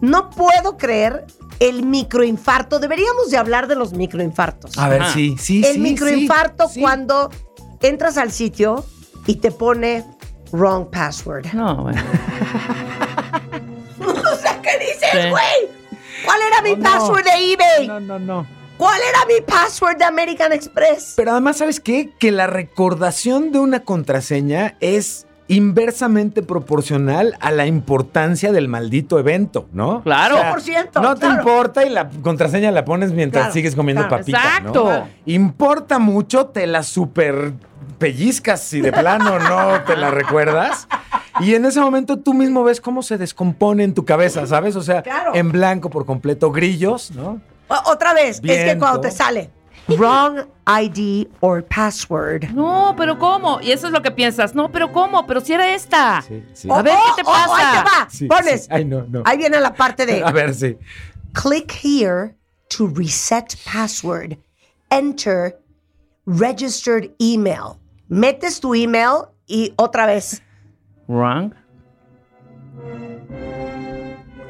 no 0.02 0.30
puedo 0.32 0.78
creer 0.78 1.26
el 1.60 1.84
microinfarto. 1.84 2.80
Deberíamos 2.80 3.30
de 3.30 3.38
hablar 3.38 3.68
de 3.68 3.76
los 3.76 3.94
microinfartos. 3.94 4.78
A 4.78 4.90
ver, 4.90 5.06
sí, 5.14 5.36
sí, 5.38 5.64
el 5.66 5.74
sí, 5.74 5.80
microinfarto 5.80 6.68
sí, 6.68 6.76
sí. 6.76 6.82
cuando 6.82 7.30
entras 7.82 8.18
al 8.18 8.32
sitio 8.32 8.86
y 9.28 9.36
te 9.36 9.52
pone 9.52 10.04
wrong 10.52 10.90
password. 10.90 11.46
No, 11.54 11.84
bueno. 11.84 12.02
o 14.00 14.36
sea, 14.38 14.60
¿qué 14.62 14.80
dices, 14.80 15.10
Sí. 15.12 15.30
güey? 15.30 15.80
¿Cuál 16.26 16.40
era 16.42 16.62
mi 16.64 16.72
Oh, 16.72 16.78
no. 16.78 16.84
password 16.84 17.24
de 17.24 17.54
eBay? 17.54 17.88
No, 17.88 18.00
no, 18.00 18.18
no. 18.20 18.48
¿Cuál 18.80 19.02
era 19.10 19.26
mi 19.28 19.42
password 19.46 19.98
de 19.98 20.06
American 20.06 20.54
Express? 20.54 21.16
Pero 21.18 21.32
además, 21.34 21.58
¿sabes 21.58 21.82
qué? 21.82 22.12
Que 22.18 22.32
la 22.32 22.48
recordación 22.48 23.52
de 23.52 23.60
una 23.60 23.82
contraseña 23.82 24.78
es 24.80 25.28
inversamente 25.50 26.44
proporcional 26.44 27.36
a 27.42 27.52
la 27.52 27.66
importancia 27.66 28.54
del 28.54 28.70
maldito 28.70 29.20
evento, 29.20 29.68
¿no? 29.74 30.02
Claro. 30.04 30.38
100%, 30.38 31.02
No 31.02 31.16
te 31.16 31.26
importa 31.28 31.86
y 31.86 31.90
la 31.90 32.10
contraseña 32.22 32.72
la 32.72 32.86
pones 32.86 33.12
mientras 33.12 33.42
Claro, 33.48 33.54
sigues 33.54 33.76
comiendo 33.76 34.04
claro. 34.08 34.18
papita, 34.22 34.38
Exacto. 34.38 34.84
¿no? 34.90 35.08
Importa 35.26 36.00
mucho, 36.00 36.46
te 36.46 36.66
la 36.66 36.82
super 36.84 37.52
pellizcas 37.98 38.62
si 38.64 38.80
de 38.80 38.94
plano 38.94 39.40
no 39.40 39.82
te 39.86 39.98
la 39.98 40.10
recuerdas. 40.10 40.88
Y 41.42 41.54
en 41.56 41.66
ese 41.66 41.82
momento 41.82 42.18
tú 42.18 42.34
mismo 42.34 42.64
ves 42.64 42.80
cómo 42.80 43.02
se 43.02 43.18
descompone 43.18 43.84
en 43.84 43.94
tu 43.94 44.06
cabeza, 44.06 44.46
¿sabes? 44.48 44.78
O 44.78 44.82
sea, 44.82 45.02
Claro. 45.02 45.32
en 45.36 45.52
blanco 45.52 45.90
por 45.90 46.06
completo, 46.06 46.52
grillos, 46.52 47.12
¿no? 47.12 47.42
Otra 47.86 48.14
vez, 48.14 48.42
es 48.44 48.74
que 48.74 48.78
cuando 48.80 49.02
te 49.02 49.12
sale 49.12 49.50
wrong 49.90 50.42
ID 50.68 51.28
or 51.40 51.64
password. 51.66 52.50
No, 52.52 52.94
pero 52.98 53.18
¿cómo? 53.18 53.60
Y 53.62 53.72
eso 53.72 53.88
es 53.88 53.94
lo 53.94 54.02
que 54.04 54.12
piensas. 54.12 54.54
No, 54.54 54.72
pero 54.72 54.92
¿cómo? 54.92 55.26
Pero 55.26 55.42
si 55.42 55.54
era 55.54 55.74
esta. 55.74 56.22
sí. 56.54 56.70
A 56.70 56.82
ver, 56.82 56.96
Oh, 56.96 57.16
¿qué 57.16 57.24
te 57.24 57.28
oh, 57.30 57.32
pasa? 57.32 57.50
oh, 57.50 57.56
ahí 57.56 57.66
te 57.78 57.84
va. 57.84 58.08
Sí, 58.10 58.28
Pones. 58.28 58.62
sí. 58.64 58.68
Ay, 58.72 58.86
no, 58.86 59.04
no. 59.10 59.24
Ahí 59.26 59.38
viene 59.38 59.60
la 59.60 59.74
parte 59.74 60.06
de 60.06 60.24
A 60.26 60.32
ver, 60.32 60.54
sí. 60.54 60.78
click 61.34 61.72
here 61.84 62.36
to 62.70 62.88
reset 62.88 63.56
password. 63.66 64.38
Enter 64.92 65.58
registered 66.26 67.12
email. 67.20 67.80
Metes 68.10 68.60
tu 68.60 68.74
email 68.76 69.26
y 69.48 69.74
otra 69.78 70.06
vez. 70.06 70.42
Wrong. 71.08 71.54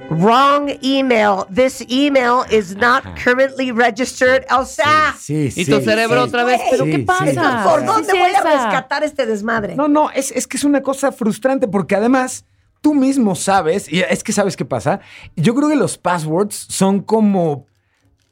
Wrong 0.09 0.69
email. 0.83 1.45
This 1.53 1.81
email 1.89 2.43
is 2.51 2.75
not 2.75 3.03
currently 3.23 3.71
registered. 3.71 4.45
O 4.51 4.65
sea, 4.65 5.13
Sí, 5.17 5.51
sí. 5.51 5.61
Y 5.61 5.65
tu 5.65 5.79
cerebro 5.81 6.23
sí. 6.23 6.27
otra 6.29 6.43
vez. 6.43 6.61
¿Pero 6.71 6.85
Sí, 6.85 6.91
qué 6.91 6.97
sí. 6.97 7.03
pasa? 7.03 7.63
¿por 7.69 7.85
dónde 7.85 8.11
sí, 8.11 8.17
voy 8.17 8.31
a 8.31 8.41
rescatar 8.41 9.03
este 9.03 9.25
desmadre? 9.25 9.75
No, 9.75 9.87
no, 9.87 10.09
es, 10.11 10.31
es 10.31 10.47
que 10.47 10.57
es 10.57 10.63
una 10.63 10.81
cosa 10.81 11.11
frustrante 11.11 11.67
porque 11.67 11.95
además 11.95 12.45
tú 12.81 12.93
mismo 12.95 13.35
sabes, 13.35 13.91
y 13.91 14.01
es 14.01 14.23
que 14.23 14.31
sabes 14.31 14.55
qué 14.55 14.65
pasa. 14.65 14.99
Yo 15.35 15.53
creo 15.53 15.69
que 15.69 15.75
los 15.75 15.97
passwords 15.97 16.55
son 16.55 17.01
como 17.01 17.67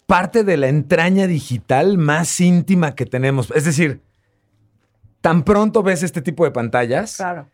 parte 0.05 0.43
de 0.45 0.55
la 0.57 0.69
entraña 0.69 1.27
digital 1.27 1.97
más 1.97 2.39
íntima 2.39 2.95
que 2.95 3.05
tenemos. 3.05 3.51
Es 3.53 3.65
decir, 3.65 4.01
tan 5.21 5.43
pronto 5.43 5.83
ves 5.83 6.01
este 6.01 6.21
tipo 6.21 6.45
de 6.45 6.51
pantallas, 6.51 7.17
Claro. 7.17 7.49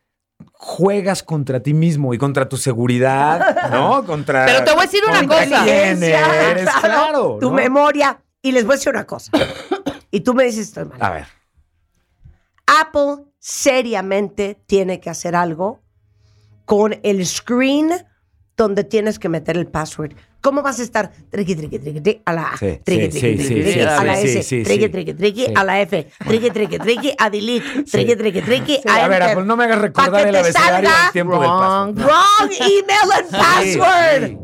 Juegas 0.54 1.24
contra 1.24 1.62
ti 1.62 1.74
mismo 1.74 2.14
y 2.14 2.18
contra 2.18 2.50
tu 2.50 2.58
seguridad, 2.58 3.70
¿no? 3.72 4.06
Contra. 4.06 4.46
Pero 4.46 4.64
te 4.64 4.72
voy 4.72 4.82
a 4.82 4.84
decir 4.84 5.02
una 5.08 5.28
cosa. 5.28 5.64
quién 5.64 6.04
eres, 6.04 6.70
claro. 6.82 7.38
Tu 7.40 7.50
¿no? 7.50 7.56
memoria. 7.56 8.20
Y 8.42 8.52
les 8.52 8.66
voy 8.66 8.74
a 8.74 8.78
decir 8.78 8.92
una 8.92 9.06
cosa. 9.06 9.32
y 10.12 10.22
tú 10.22 10.34
me 10.34 10.46
dices, 10.46 10.68
estoy 10.68 10.86
mal. 10.86 10.98
A 11.02 11.10
ver. 11.12 11.28
Apple 12.66 13.26
seriamente 13.40 14.62
tiene 14.66 15.00
que 15.00 15.10
hacer 15.10 15.36
algo 15.36 15.82
con 16.66 17.00
el 17.04 17.26
screen 17.26 17.92
donde 18.56 18.84
tienes 18.84 19.18
que 19.20 19.30
meter 19.30 19.58
el 19.58 19.68
password. 19.68 20.14
¿Cómo 20.42 20.62
vas 20.62 20.80
a 20.80 20.84
estar 20.84 21.12
triqui, 21.32 21.56
triqui, 21.56 21.80
triqui, 21.80 22.02
triqui, 22.02 22.22
a 22.26 22.34
la 22.34 22.42
A, 22.52 22.58
Sí, 22.58 22.80
triqui, 22.84 23.12
sí, 23.12 23.20
triqui, 23.36 23.44
sí, 23.74 23.80
a 23.80 24.04
la 24.04 24.20
S, 24.20 24.64
triqui, 24.66 24.90
triqui, 24.90 25.14
triqui, 25.14 25.46
a 25.56 25.64
la 25.64 25.82
F, 25.82 26.08
triqui, 26.28 26.50
triqui, 26.52 26.78
triqui, 26.80 27.14
a 27.18 27.30
delete, 27.30 27.84
triqui, 27.84 28.16
triqui, 28.16 28.42
triqui, 28.42 28.80
a 28.88 29.06
a 29.06 29.08
ver. 29.08 29.24
Apple, 29.24 29.46
no 29.46 29.56
me 29.56 29.64
hagas 29.64 29.80
recordar 29.80 30.28
el 30.28 30.36
abecedario 30.36 30.90
al 30.90 31.12
tiempo 31.14 31.40
del 31.40 31.50
Wrong. 31.50 31.96
password. 31.96 32.06
Wrong 32.06 32.52
email 32.60 33.12
and 33.18 33.32
password. 33.32 34.38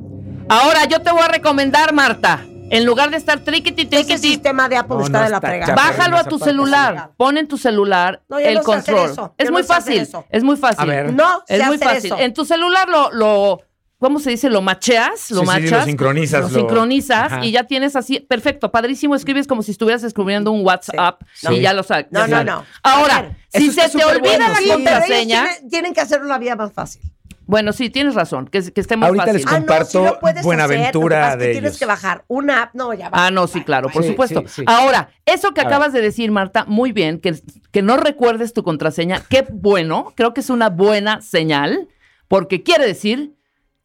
Ahora 0.50 0.86
yo 0.86 1.02
te 1.02 1.12
voy 1.12 1.22
a 1.22 1.28
recomendar, 1.28 1.94
Marta. 1.94 2.46
En 2.72 2.86
lugar 2.86 3.10
de 3.10 3.18
estar 3.18 3.40
triquiti, 3.40 3.82
Ese 3.82 3.90
triquiti, 3.90 4.18
sistema 4.20 4.70
de 4.70 4.78
Apple 4.78 4.98
No, 4.98 5.04
está 5.06 5.20
no 5.20 5.26
de 5.26 5.32
la 5.32 5.40
chafa. 5.42 5.74
bájalo 5.76 6.18
a 6.18 6.24
tu 6.24 6.38
celular. 6.40 7.12
Pon 7.18 7.38
en 7.38 7.48
tu 7.48 7.58
celular 7.58 8.22
No, 8.30 8.40
ya 8.40 8.50
el 8.50 8.62
control. 8.62 9.10
eso. 9.10 9.34
Es 9.40 9.46
Ya 9.48 9.52
muy 9.52 9.64
fácil. 9.64 10.00
eso. 10.00 10.26
Es 10.30 10.44
muy 10.44 10.56
fácil. 10.56 10.82
A 10.82 10.86
ver. 10.86 11.14
No 11.14 11.44
Es 11.48 11.66
muy 11.66 11.78
fácil. 11.80 12.14
eso. 12.14 12.20
En 12.20 12.32
tu 12.34 12.46
celular 12.46 12.88
lo, 12.88 13.12
lo 13.12 13.62
¿cómo 14.00 14.20
se 14.20 14.32
dice? 14.32 14.50
Lo 14.50 14.62
macheas, 14.62 15.30
lo 15.30 15.42
Sí, 15.42 15.42
sí, 15.42 15.46
machas. 15.46 15.72
lo 15.72 15.84
sincronizas, 15.86 16.42
Lo 16.42 16.48
lo- 16.50 16.54
sincronizas 16.60 17.32
Ajá. 17.34 17.46
y 17.46 17.52
ya 17.52 17.66
tienes 17.66 17.96
así, 17.96 18.20
perfecto, 18.22 18.72
padrísimo, 18.72 19.14
escribes 19.16 19.46
como 19.46 19.62
si 19.62 19.72
estuvieras 19.72 20.04
escribiendo 20.04 20.52
un 20.52 20.66
WhatsApp 20.66 21.22
Sí. 21.34 21.54
y 21.56 21.62
ya 21.62 21.74
lo 21.74 21.84
sabes. 21.84 22.08
No, 22.12 22.26
no, 22.28 22.44
no. 22.44 22.66
Ahora, 22.82 23.22
ver, 23.22 23.36
si 23.62 23.72
se 23.72 23.88
te 23.90 24.04
olvida 24.04 24.20
bueno, 24.38 24.48
la 24.50 24.56
sí. 24.56 24.70
Contraseña, 24.70 25.44
tienen, 25.44 25.70
tienen 25.70 25.94
que 25.94 26.02
hacer 26.02 26.22
una 26.24 26.38
vida 26.40 26.56
más 26.56 26.72
fácil. 26.74 27.02
bueno, 27.46 27.74
sí, 27.74 27.90
tienes 27.90 28.14
razón, 28.16 28.46
que, 28.48 28.72
que 28.72 28.80
esté 28.80 28.96
muy 28.96 29.08
Ahorita 29.08 29.26
fácil. 29.26 29.42
les 29.42 29.46
comparto 29.48 30.18
puedes 30.22 30.44
Buenaventura 30.44 31.32
lo 31.34 31.40
que 31.40 31.46
de 31.48 31.52
tienes 31.54 31.70
ellos. 31.72 31.80
que 31.80 31.86
bajar 31.88 32.24
una 32.28 32.62
app. 32.64 32.76
No, 32.76 32.94
ya 32.94 33.10
va. 33.10 33.26
Ah, 33.26 33.32
no, 33.32 33.48
sí, 33.48 33.64
claro, 33.64 33.90
por 33.90 34.04
Sí, 34.04 34.10
supuesto. 34.10 34.42
sí, 34.46 34.54
sí. 34.58 34.64
Ahora, 34.68 35.10
eso 35.26 35.52
que 35.54 35.62
A 35.62 35.64
acabas 35.66 35.92
de 35.92 36.02
decir, 36.02 36.30
Marta, 36.32 36.64
muy 36.66 36.92
bien, 36.92 37.20
que, 37.20 37.34
que 37.72 37.82
no 37.82 37.98
recuerdes 37.98 38.54
tu 38.54 38.62
contraseña, 38.64 39.24
qué 39.30 39.46
bueno, 39.52 40.14
creo 40.16 40.34
que 40.36 40.42
es 40.42 40.50
una 40.52 40.70
buena 40.70 41.22
señal, 41.22 41.88
porque 42.28 42.62
quiere 42.62 42.86
decir 42.86 43.34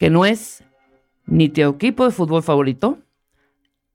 que 0.04 0.10
no 0.10 0.26
es 0.26 0.62
ni 1.24 1.48
tu 1.48 1.62
equipo 1.62 2.04
de 2.04 2.10
fútbol 2.10 2.42
favorito, 2.42 2.98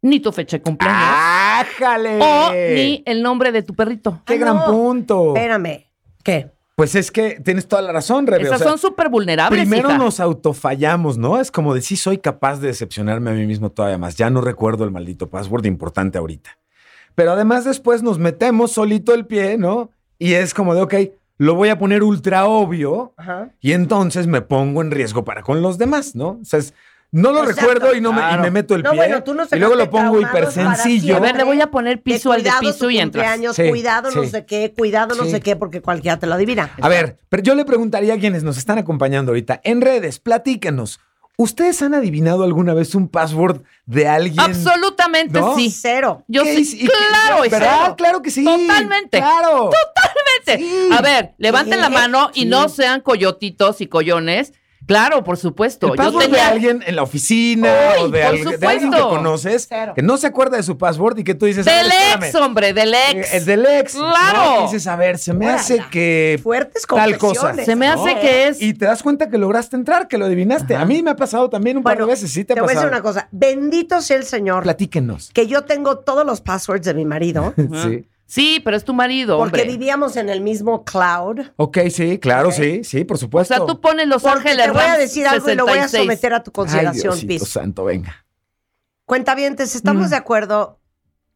ni 0.01 0.19
tu 0.19 0.31
fecha 0.31 0.57
de 0.57 0.63
cumpleaños, 0.63 0.99
¡Ájale! 1.03 2.17
o 2.19 2.51
ni 2.51 3.03
el 3.05 3.21
nombre 3.21 3.51
de 3.51 3.61
tu 3.61 3.75
perrito. 3.75 4.23
¡Qué 4.25 4.33
Ah, 4.33 4.37
gran 4.37 4.55
no. 4.55 4.65
punto! 4.65 5.35
Espérame. 5.35 5.85
¿Qué? 6.23 6.49
Pues 6.75 6.95
es 6.95 7.11
que 7.11 7.39
tienes 7.41 7.67
toda 7.67 7.83
la 7.83 7.91
razón, 7.91 8.25
Rebe. 8.25 8.41
Esas 8.45 8.55
o 8.55 8.57
sea, 8.63 8.69
son 8.69 8.79
súper 8.79 9.09
vulnerables, 9.09 9.59
Primero 9.61 9.89
hija. 9.89 9.99
nos 9.99 10.19
autofallamos, 10.19 11.19
¿no? 11.19 11.39
Es 11.39 11.51
como 11.51 11.75
de 11.75 11.81
sí 11.83 11.95
soy 11.95 12.17
capaz 12.17 12.59
de 12.59 12.69
decepcionarme 12.69 13.29
a 13.29 13.33
mí 13.35 13.45
mismo 13.45 13.69
todavía 13.69 13.99
más. 13.99 14.15
Ya 14.15 14.31
no 14.31 14.41
recuerdo 14.41 14.85
el 14.85 14.89
maldito 14.91 15.29
password 15.29 15.65
importante 15.65 16.17
ahorita. 16.17 16.57
Pero 17.13 17.33
además 17.33 17.65
después 17.65 18.01
nos 18.01 18.17
metemos 18.17 18.71
solito 18.71 19.13
el 19.13 19.27
pie, 19.27 19.59
¿no? 19.59 19.91
Y 20.17 20.33
es 20.33 20.55
como 20.55 20.73
de, 20.73 20.81
ok, 20.81 20.93
lo 21.39 21.55
voy 21.55 21.69
a 21.69 21.79
poner 21.79 22.03
ultra 22.03 22.45
obvio 22.45 23.13
Ajá. 23.17 23.49
y 23.59 23.71
entonces 23.71 24.27
me 24.27 24.41
pongo 24.41 24.81
en 24.83 24.91
riesgo 24.91 25.23
para 25.25 25.41
con 25.41 25.61
los 25.63 25.79
demás, 25.79 26.13
¿no? 26.13 26.37
O 26.41 26.45
sea, 26.45 26.59
es- 26.59 26.73
no 27.11 27.31
lo 27.31 27.39
Exacto. 27.39 27.61
recuerdo 27.61 27.95
y, 27.95 28.01
no 28.01 28.11
me, 28.13 28.19
y 28.19 28.21
Claro. 28.23 28.43
me 28.43 28.51
meto 28.51 28.75
el 28.75 28.83
No, 28.83 28.91
pie. 28.91 28.97
bueno, 28.99 29.23
tú 29.23 29.33
nos 29.33 29.51
y 29.51 29.55
luego 29.55 29.73
lo 29.73 29.89
pongo 29.89 30.21
hiper 30.21 30.51
sencillo. 30.51 31.15
A 31.17 31.19
ver, 31.19 31.35
le 31.37 31.43
voy 31.43 31.59
a 31.59 31.71
poner 31.71 32.03
piso 32.03 32.31
al 32.31 32.43
de 32.43 32.51
piso 32.59 32.87
y 32.91 32.99
entras. 32.99 33.39
Sí, 33.55 33.67
cuidado 33.69 34.11
no 34.11 34.23
sé 34.25 34.45
qué, 34.45 34.71
cuidado 34.77 35.15
no 35.15 35.25
sé 35.25 35.39
qué, 35.39 35.55
porque 35.55 35.81
cualquiera 35.81 36.19
te 36.19 36.27
lo 36.27 36.35
adivina. 36.35 36.69
A 36.79 36.87
ver, 36.87 37.17
pero 37.29 37.41
yo 37.41 37.55
le 37.55 37.65
preguntaría 37.65 38.13
a 38.13 38.19
quienes 38.19 38.43
nos 38.43 38.59
están 38.59 38.77
acompañando 38.77 39.31
ahorita 39.31 39.59
en 39.63 39.81
redes, 39.81 40.19
platícanos. 40.19 40.99
¿Ustedes 41.35 41.81
han 41.81 41.93
adivinado 41.93 42.43
alguna 42.43 42.73
vez 42.73 42.93
un 42.95 43.07
password 43.07 43.61
de 43.85 44.07
alguien? 44.09 44.41
Absolutamente 44.41 45.39
¿No? 45.39 45.55
sí. 45.55 45.71
Cero. 45.71 46.23
Yo 46.27 46.43
¿Qué 46.43 46.65
sí, 46.65 46.85
claro, 46.85 47.43
cero. 47.49 47.95
Claro 47.97 48.21
que 48.21 48.29
sí. 48.29 48.43
Totalmente. 48.43 49.17
Claro. 49.19 49.69
Totalmente. 49.71 50.18
Sí. 50.57 50.89
A 50.91 51.01
ver, 51.01 51.31
levanten 51.37 51.79
la 51.79 51.87
Sí. 51.87 51.93
mano 51.93 52.31
y 52.33 52.41
Sí. 52.41 52.45
no 52.47 52.69
sean 52.69 53.01
coyotitos 53.01 53.81
y 53.81 53.87
collones. 53.87 54.53
Claro, 54.85 55.23
por 55.23 55.37
supuesto. 55.37 55.85
El 55.85 55.91
Yo 55.91 55.95
password 55.97 56.21
de 56.23 56.27
tenía 56.29 56.47
alguien 56.47 56.83
en 56.87 56.95
la 56.95 57.03
oficina 57.03 57.71
Uy, 57.99 58.05
o 58.05 58.09
de, 58.09 58.23
al- 58.23 58.43
de 58.59 58.65
alguien 58.65 58.91
que 58.91 58.99
conoces 58.99 59.67
Cero. 59.69 59.91
que 59.95 60.01
no 60.01 60.17
se 60.17 60.25
acuerda 60.25 60.57
de 60.57 60.63
su 60.63 60.79
password 60.79 61.19
y 61.19 61.23
que 61.23 61.35
tú 61.35 61.45
dices. 61.45 61.63
del 61.63 61.91
ex, 62.15 62.33
hombre, 62.33 62.73
del 62.73 62.95
ex. 62.95 63.31
Eh, 63.33 63.37
El 63.37 63.45
del 63.45 63.65
ex. 63.67 63.93
Claro. 63.93 64.39
¿no? 64.55 64.59
Y 64.61 64.63
dices, 64.63 64.87
a 64.87 64.95
ver, 64.95 65.19
se 65.19 65.33
me 65.33 65.47
hace 65.47 65.83
que 65.91 66.39
Fuertes 66.41 66.87
tal 66.87 67.19
cosa. 67.19 67.53
Se 67.63 67.75
me 67.75 67.85
¿no? 67.87 67.93
hace 68.03 68.19
que 68.19 68.47
es. 68.47 68.59
Y 68.63 68.73
te 68.73 68.85
das 68.85 69.03
cuenta 69.03 69.29
que 69.29 69.37
lograste 69.37 69.75
entrar, 69.75 70.07
que 70.07 70.17
lo 70.17 70.25
adivinaste. 70.25 70.75
A 70.75 70.85
mí 70.85 71.03
me 71.03 71.11
ha 71.11 71.15
pasado 71.15 71.51
también 71.51 71.77
un 71.77 71.83
par 71.83 71.99
de 71.99 72.05
veces. 72.05 72.31
Sí 72.31 72.43
te 72.43 72.53
ha 72.53 72.55
te 72.55 72.61
voy 72.61 72.71
a 72.71 72.73
decir 72.73 72.87
una 72.89 73.03
cosa. 73.03 73.27
Bendito 73.31 74.01
sea 74.01 74.17
el 74.17 74.23
Señor 74.23 74.63
Platíquenos. 74.63 75.29
que 75.35 75.45
yo 75.45 75.65
tengo 75.65 75.99
todos 75.99 76.25
los 76.25 76.41
passwords 76.41 76.85
de 76.85 76.95
mi 76.95 77.05
marido 77.05 77.53
Sí. 77.83 78.07
Sí, 78.31 78.61
pero 78.63 78.77
es 78.77 78.83
tu 78.85 78.93
marido, 78.93 79.39
porque 79.39 79.61
hombre. 79.61 79.71
vivíamos 79.75 80.15
en 80.15 80.29
el 80.29 80.41
mismo 80.41 80.83
cloud. 80.85 81.39
Ok, 81.55 81.79
sí, 81.89 82.19
claro, 82.19 82.51
sí, 82.51 82.83
sí, 82.83 83.03
por 83.03 83.15
O 83.15 83.17
supuesto. 83.17 83.55
sea, 83.55 83.65
tú 83.65 83.81
pones 83.81 84.07
Los 84.07 84.21
Porque 84.21 84.49
Ángeles 84.49 84.65
te 84.67 84.71
voy 84.71 84.81
a 84.81 84.85
Rams 84.85 84.99
decir 84.99 85.27
algo 85.27 85.49
y 85.49 85.55
lo 85.55 85.65
voy 85.65 85.79
a 85.79 85.87
66. 85.87 86.03
someter 86.03 86.33
a 86.35 86.43
tu 86.43 86.51
Ay, 86.51 86.53
consideración, 86.53 87.13
Diosito 87.13 87.27
Piz. 87.43 87.47
santo, 87.51 87.85
venga. 87.85 88.23
Cuentavientes, 89.05 89.73
estamos 89.75 90.07
Mm. 90.07 90.09
de 90.11 90.15
acuerdo 90.15 90.79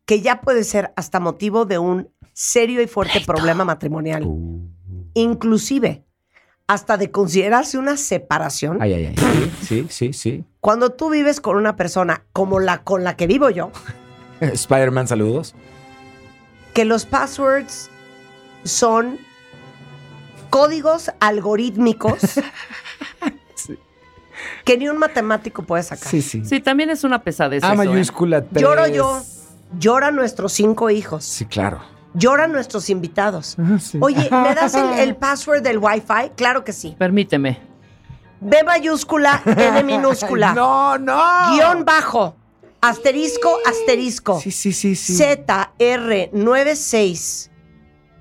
que 0.06 0.22
ya 0.22 0.42
puede 0.42 0.64
ser 0.64 0.94
hasta 0.96 1.20
motivo 1.20 1.66
de 1.66 1.80
un 1.80 2.10
serio 2.34 2.80
y 2.80 2.86
fuerte 2.88 3.22
problema 3.26 3.66
matrimonial. 3.66 4.24
Uh. 4.24 4.62
Inclusive, 5.16 6.04
hasta 6.68 6.98
de 6.98 7.10
considerarse 7.10 7.80
una 7.80 7.98
separación. 7.98 8.78
Ay, 8.82 8.94
ay, 8.94 9.06
ay. 9.08 9.52
Sí, 9.64 9.88
sí, 9.90 10.14
sí. 10.14 10.46
Cuando 10.60 10.92
tú 10.92 11.10
vives 11.10 11.42
con 11.42 11.56
una 11.58 11.76
persona 11.76 12.24
como 12.34 12.60
la 12.60 12.84
con 12.84 13.04
la 13.04 13.16
que 13.16 13.26
vivo 13.26 13.50
yo, 13.50 13.72
sí. 14.40 14.46
Spider-Man, 14.54 15.08
saludos. 15.08 15.56
Que 16.74 16.86
los 16.86 17.06
passwords 17.06 17.90
son 18.64 19.20
códigos 20.50 21.12
algorítmicos 21.20 22.20
que 24.66 24.78
ni 24.78 24.88
un 24.90 24.98
matemático 24.98 25.64
puede 25.64 25.84
sacar. 25.84 26.08
Sí, 26.10 26.22
sí. 26.22 26.44
Sí, 26.46 26.60
también 26.60 26.90
es 26.90 27.04
una 27.04 27.22
pesadez. 27.24 27.64
A 27.64 27.74
eso, 27.74 27.82
¿eh? 27.84 27.86
mayúscula 27.88 28.44
3. 28.44 28.62
Lloro 28.62 28.88
yo, 28.88 29.22
lloran 29.80 30.16
nuestros 30.16 30.54
cinco 30.54 30.90
hijos, 30.90 31.24
Sí, 31.26 31.46
claro. 31.46 31.82
lloran 32.14 32.52
nuestros 32.52 32.90
invitados. 32.90 33.58
Sí. 33.82 33.98
Oye, 34.02 34.30
¿me 34.32 34.56
das 34.56 34.76
el, 34.76 34.88
el 35.00 35.16
password 35.18 35.62
del 35.62 35.78
Wi-Fi? 35.80 36.32
Claro 36.36 36.64
que 36.64 36.74
sí. 36.74 36.96
Permíteme. 36.98 37.60
B 38.40 38.64
mayúscula, 38.64 39.42
N 39.46 39.84
minúscula. 39.84 40.54
No, 40.56 40.98
no. 40.98 41.56
Guión 41.56 41.86
bajo. 41.86 42.36
Asterisco, 42.84 43.58
asterisco. 43.66 44.40
Sí, 44.42 44.52
sí, 44.52 44.74
sí, 44.74 44.94
sí. 44.96 45.14
ZR96. 45.14 47.50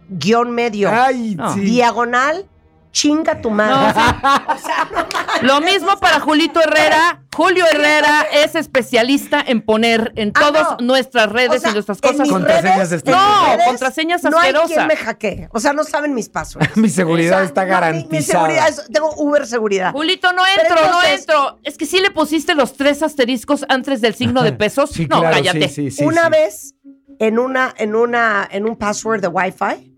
Guión 0.08 0.52
medio. 0.52 0.88
Ay, 0.92 1.34
No. 1.34 1.52
sí. 1.54 1.60
Diagonal. 1.62 2.48
Chinga 2.92 3.40
tu 3.40 3.50
madre. 3.50 3.90
O 4.48 4.58
sea, 4.58 4.88
no 4.90 4.96
mames. 5.12 5.42
Lo 5.42 5.60
mismo 5.60 5.98
para 5.98 6.20
Julito 6.20 6.60
Herrera. 6.60 7.18
Julio 7.34 7.64
Herrera 7.66 8.26
es 8.30 8.54
especialista 8.54 9.42
en 9.46 9.62
poner 9.62 10.12
en 10.16 10.32
Ah, 10.34 10.40
todas 10.40 10.68
no. 10.72 10.86
nuestras 10.88 11.32
redes 11.32 11.56
O 11.56 11.60
sea, 11.60 11.70
y 11.70 11.72
nuestras 11.72 12.00
cosas. 12.02 12.28
Contraseñas 12.28 12.76
redes- 12.90 12.92
este- 12.92 13.10
No, 13.10 13.46
redes 13.46 13.66
contraseñas 13.66 14.22
No 14.24 14.38
hay 14.38 14.52
quien 14.52 14.56
asquerosas. 14.62 14.86
me 14.86 14.96
hackee. 14.96 15.48
O 15.52 15.58
sea, 15.58 15.72
no 15.72 15.82
saben 15.84 16.12
mis 16.14 16.28
passwords. 16.28 16.76
Mi 16.76 16.90
seguridad 16.90 17.36
O 17.36 17.38
sea, 17.38 17.46
está 17.46 17.62
no, 17.62 17.66
mi- 17.68 17.70
garantizada. 17.72 18.18
Mi, 18.48 18.54
seguridad, 18.54 18.68
es- 18.68 18.86
tengo 18.92 19.14
Uber 19.16 19.46
seguridad. 19.46 19.92
Julito, 19.92 20.30
no 20.34 20.42
entro, 20.46 20.76
no 20.90 21.02
entro. 21.02 21.58
Es 21.64 21.78
que 21.78 21.86
sí 21.86 22.00
le 22.00 22.10
pusiste 22.10 22.54
los 22.54 22.74
tres 22.74 23.02
asteriscos 23.02 23.64
antes 23.70 24.02
del 24.02 24.14
signo 24.14 24.42
de 24.42 24.52
pesos. 24.52 24.90
Sí, 24.90 25.06
no, 25.08 25.20
claro, 25.20 25.36
cállate. 25.36 25.68
sí, 25.70 25.90
sí, 25.90 25.90
sí, 25.90 26.04
una 26.04 26.24
sí. 26.24 26.30
vez 26.30 26.74
en 27.18 27.38
una, 27.38 27.72
en 27.78 27.94
una, 27.94 28.46
en 28.50 28.66
un 28.68 28.76
password 28.76 29.22
de 29.22 29.28
Wi-Fi, 29.28 29.96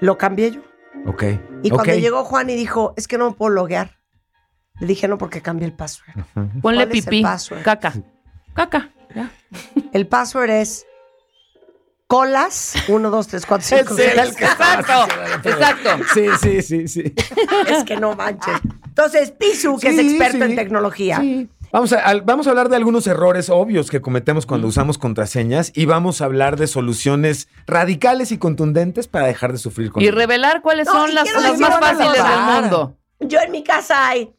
lo 0.00 0.18
cambié 0.18 0.50
yo. 0.52 0.60
Ok. 1.06 1.24
Y 1.62 1.70
cuando 1.70 1.94
llegó 1.94 2.24
Juan 2.24 2.50
y 2.50 2.54
dijo, 2.56 2.94
es 2.96 3.08
que 3.08 3.18
no 3.18 3.30
me 3.30 3.36
puedo 3.36 3.50
loguear. 3.50 3.98
Le 4.80 4.86
dije, 4.86 5.08
no, 5.08 5.18
porque 5.18 5.40
cambié 5.42 5.66
el 5.66 5.74
password. 5.74 6.24
Ponle 6.34 6.60
¿Cuál 6.62 6.76
es 6.76 6.82
el 6.82 6.88
pipí. 6.90 7.22
password? 7.22 7.62
Caca. 7.62 7.92
Caca. 8.54 8.90
Ya. 9.14 9.30
El 9.92 10.06
password 10.06 10.50
es 10.50 10.86
colas 12.06 12.74
1, 12.88 13.10
2, 13.10 13.26
3, 13.28 13.46
4, 13.46 13.66
5, 13.68 13.94
Ese 13.94 14.12
era 14.12 14.22
el 14.22 14.28
6. 14.32 14.38
que 14.38 14.44
estaba 14.44 14.74
Exacto, 14.80 15.48
exacto. 15.48 15.90
Sí, 16.14 16.26
sí, 16.40 16.62
sí, 16.62 16.88
sí. 16.88 17.14
Es 17.68 17.84
que 17.84 17.96
no 17.96 18.14
manches. 18.16 18.54
Entonces, 18.86 19.30
Pisu, 19.32 19.78
que 19.78 19.88
es 19.90 19.96
Sí, 19.96 20.10
experto 20.16 20.44
sí. 20.44 20.50
en 20.50 20.56
tecnología. 20.56 21.18
Sí. 21.20 21.48
Vamos 21.72 21.92
a, 21.92 22.00
al- 22.00 22.22
vamos 22.22 22.46
a 22.46 22.50
hablar 22.50 22.68
de 22.68 22.76
algunos 22.76 23.06
errores 23.06 23.48
obvios 23.48 23.90
que 23.90 24.00
cometemos 24.00 24.44
cuando 24.44 24.66
usamos 24.66 24.98
contraseñas 24.98 25.70
y 25.74 25.86
vamos 25.86 26.20
a 26.20 26.24
hablar 26.24 26.56
de 26.56 26.66
soluciones 26.66 27.48
radicales 27.66 28.32
y 28.32 28.38
contundentes 28.38 29.06
para 29.06 29.26
dejar 29.26 29.52
de 29.52 29.58
sufrir 29.58 29.90
con 29.92 30.02
Y 30.02 30.10
revelar 30.10 30.62
cuáles 30.62 30.86
No, 30.86 30.92
son 30.92 31.14
las, 31.14 31.32
las 31.32 31.58
más 31.60 31.78
fáciles 31.78 32.12
del 32.24 32.62
mundo. 32.62 32.96
Yo 33.20 33.38
en 33.40 33.52
mi 33.52 33.62
casa 33.62 34.08
hay, 34.08 34.32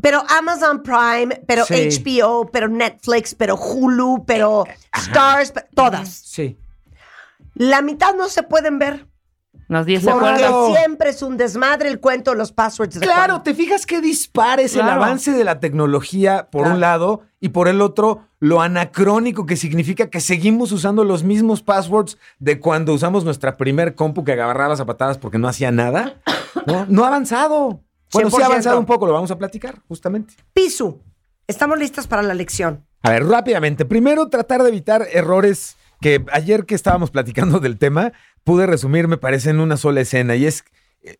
pero 0.00 0.22
Amazon 0.28 0.82
Prime, 0.84 1.42
pero 1.48 1.64
Sí. 1.64 1.88
HBO, 1.90 2.48
pero 2.52 2.68
Netflix, 2.68 3.34
pero 3.34 3.56
Hulu, 3.56 4.24
pero 4.26 4.64
Stars, 4.94 5.50
pero- 5.52 5.66
todas. 5.74 6.08
Sí. 6.10 6.56
La 7.54 7.82
mitad 7.82 8.14
no 8.14 8.28
se 8.28 8.42
pueden 8.44 8.78
ver. 8.78 9.06
Las 9.72 9.86
10 9.86 10.02
se 10.04 10.10
Porque 10.10 10.46
siempre 10.76 11.10
es 11.10 11.22
un 11.22 11.36
desmadre 11.36 11.88
el 11.88 11.98
cuento 12.00 12.30
de 12.32 12.36
los 12.36 12.52
passwords. 12.52 12.94
de 12.94 13.00
Claro, 13.06 13.34
Juan. 13.34 13.42
te 13.44 13.54
fijas 13.54 13.86
que 13.86 14.00
dispares 14.00 14.74
el 14.74 14.82
Claro. 14.82 15.02
avance 15.02 15.32
de 15.32 15.44
la 15.44 15.60
tecnología 15.60 16.48
por 16.50 16.62
Claro. 16.62 16.74
un 16.74 16.80
lado 16.80 17.20
y 17.40 17.48
por 17.50 17.68
el 17.68 17.80
otro 17.80 18.22
lo 18.38 18.60
anacrónico 18.60 19.46
que 19.46 19.56
significa 19.56 20.10
que 20.10 20.20
seguimos 20.20 20.72
usando 20.72 21.04
los 21.04 21.22
mismos 21.24 21.62
passwords 21.62 22.18
de 22.38 22.60
cuando 22.60 22.92
usamos 22.92 23.24
nuestra 23.24 23.56
primer 23.56 23.94
compu 23.94 24.24
que 24.24 24.32
agarrabas 24.32 24.80
a 24.80 24.84
patadas 24.84 25.16
porque 25.18 25.38
no 25.38 25.48
hacía 25.48 25.70
nada. 25.70 26.16
No, 26.66 26.86
no 26.88 27.04
ha 27.04 27.08
avanzado. 27.08 27.80
Bueno, 28.12 28.28
sí 28.30 28.36
ha 28.36 28.40
100%. 28.40 28.44
avanzado 28.46 28.78
un 28.78 28.86
poco, 28.86 29.06
lo 29.06 29.12
vamos 29.14 29.30
a 29.30 29.38
platicar 29.38 29.80
justamente. 29.88 30.34
Pisu, 30.52 31.00
estamos 31.46 31.78
listas 31.78 32.06
para 32.06 32.22
la 32.22 32.34
lección. 32.34 32.84
A 33.02 33.10
ver, 33.10 33.24
rápidamente. 33.26 33.84
Primero, 33.84 34.28
tratar 34.28 34.62
de 34.62 34.68
evitar 34.68 35.06
errores 35.12 35.76
que 36.02 36.22
ayer 36.32 36.66
que 36.66 36.74
estábamos 36.74 37.10
platicando 37.10 37.60
del 37.60 37.78
tema, 37.78 38.12
pude 38.44 38.66
resumir, 38.66 39.08
me 39.08 39.16
parece, 39.16 39.48
en 39.48 39.60
una 39.60 39.78
sola 39.78 40.02
escena. 40.02 40.36
Y 40.36 40.44
es 40.44 40.64
eh, 41.02 41.16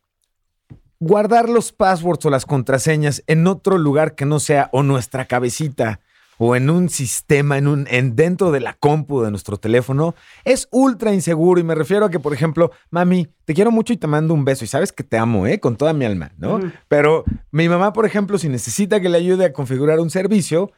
guardar 1.00 1.48
los 1.48 1.72
passwords 1.72 2.26
o 2.26 2.30
las 2.30 2.44
contraseñas 2.44 3.22
en 3.26 3.46
otro 3.46 3.78
lugar 3.78 4.14
que 4.14 4.26
no 4.26 4.40
sea 4.40 4.68
o 4.72 4.82
nuestra 4.82 5.24
cabecita 5.24 6.00
o 6.44 6.56
en 6.56 6.70
un 6.70 6.88
sistema, 6.88 7.56
en 7.56 7.68
un, 7.68 7.86
en 7.88 8.16
dentro 8.16 8.50
de 8.50 8.59
la 8.59 8.74
compu 8.74 9.22
de 9.22 9.30
nuestro 9.30 9.59
teléfono, 9.59 10.16
es 10.44 10.66
ultra 10.72 11.14
inseguro. 11.14 11.60
Y 11.60 11.62
me 11.62 11.76
refiero 11.76 12.06
a 12.06 12.10
que, 12.10 12.18
por 12.18 12.34
ejemplo, 12.34 12.72
mami, 12.90 13.28
te 13.44 13.54
quiero 13.54 13.70
mucho 13.70 13.92
y 13.92 13.96
te 13.96 14.09
mando 14.09 14.34
un 14.34 14.44
beso. 14.44 14.64
Y 14.64 14.68
sabes 14.68 14.90
que 14.90 15.04
te 15.04 15.16
amo, 15.18 15.46
¿eh? 15.46 15.60
Con 15.60 15.76
toda 15.76 15.92
mi 15.92 16.04
alma, 16.04 16.32
¿no? 16.38 16.59
Pero 16.88 17.22
mi 17.52 17.68
mamá, 17.68 17.92
por 17.92 18.06
ejemplo, 18.06 18.38
si 18.38 18.48
necesita 18.48 19.00
que 19.00 19.09
le 19.09 19.18
ayude 19.18 19.44
a 19.44 19.52
configurar 19.52 20.00
un 20.00 20.10
servicio, 20.10 20.72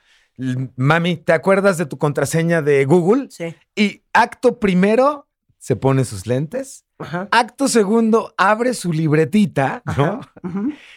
mami, 0.76 1.16
¿te 1.16 1.32
acuerdas 1.32 1.78
de 1.78 1.86
tu 1.86 1.98
contraseña 1.98 2.62
de 2.62 2.84
Google? 2.84 3.28
Sí. 3.30 3.54
Y 3.76 4.02
acto 4.12 4.58
primero, 4.58 5.28
se 5.58 5.76
pone 5.76 6.04
sus 6.04 6.26
lentes. 6.26 6.84
Ajá. 6.98 7.28
Acto 7.30 7.68
segundo, 7.68 8.34
abre 8.36 8.74
su 8.74 8.92
libretita, 8.92 9.82
¿no? 9.96 10.20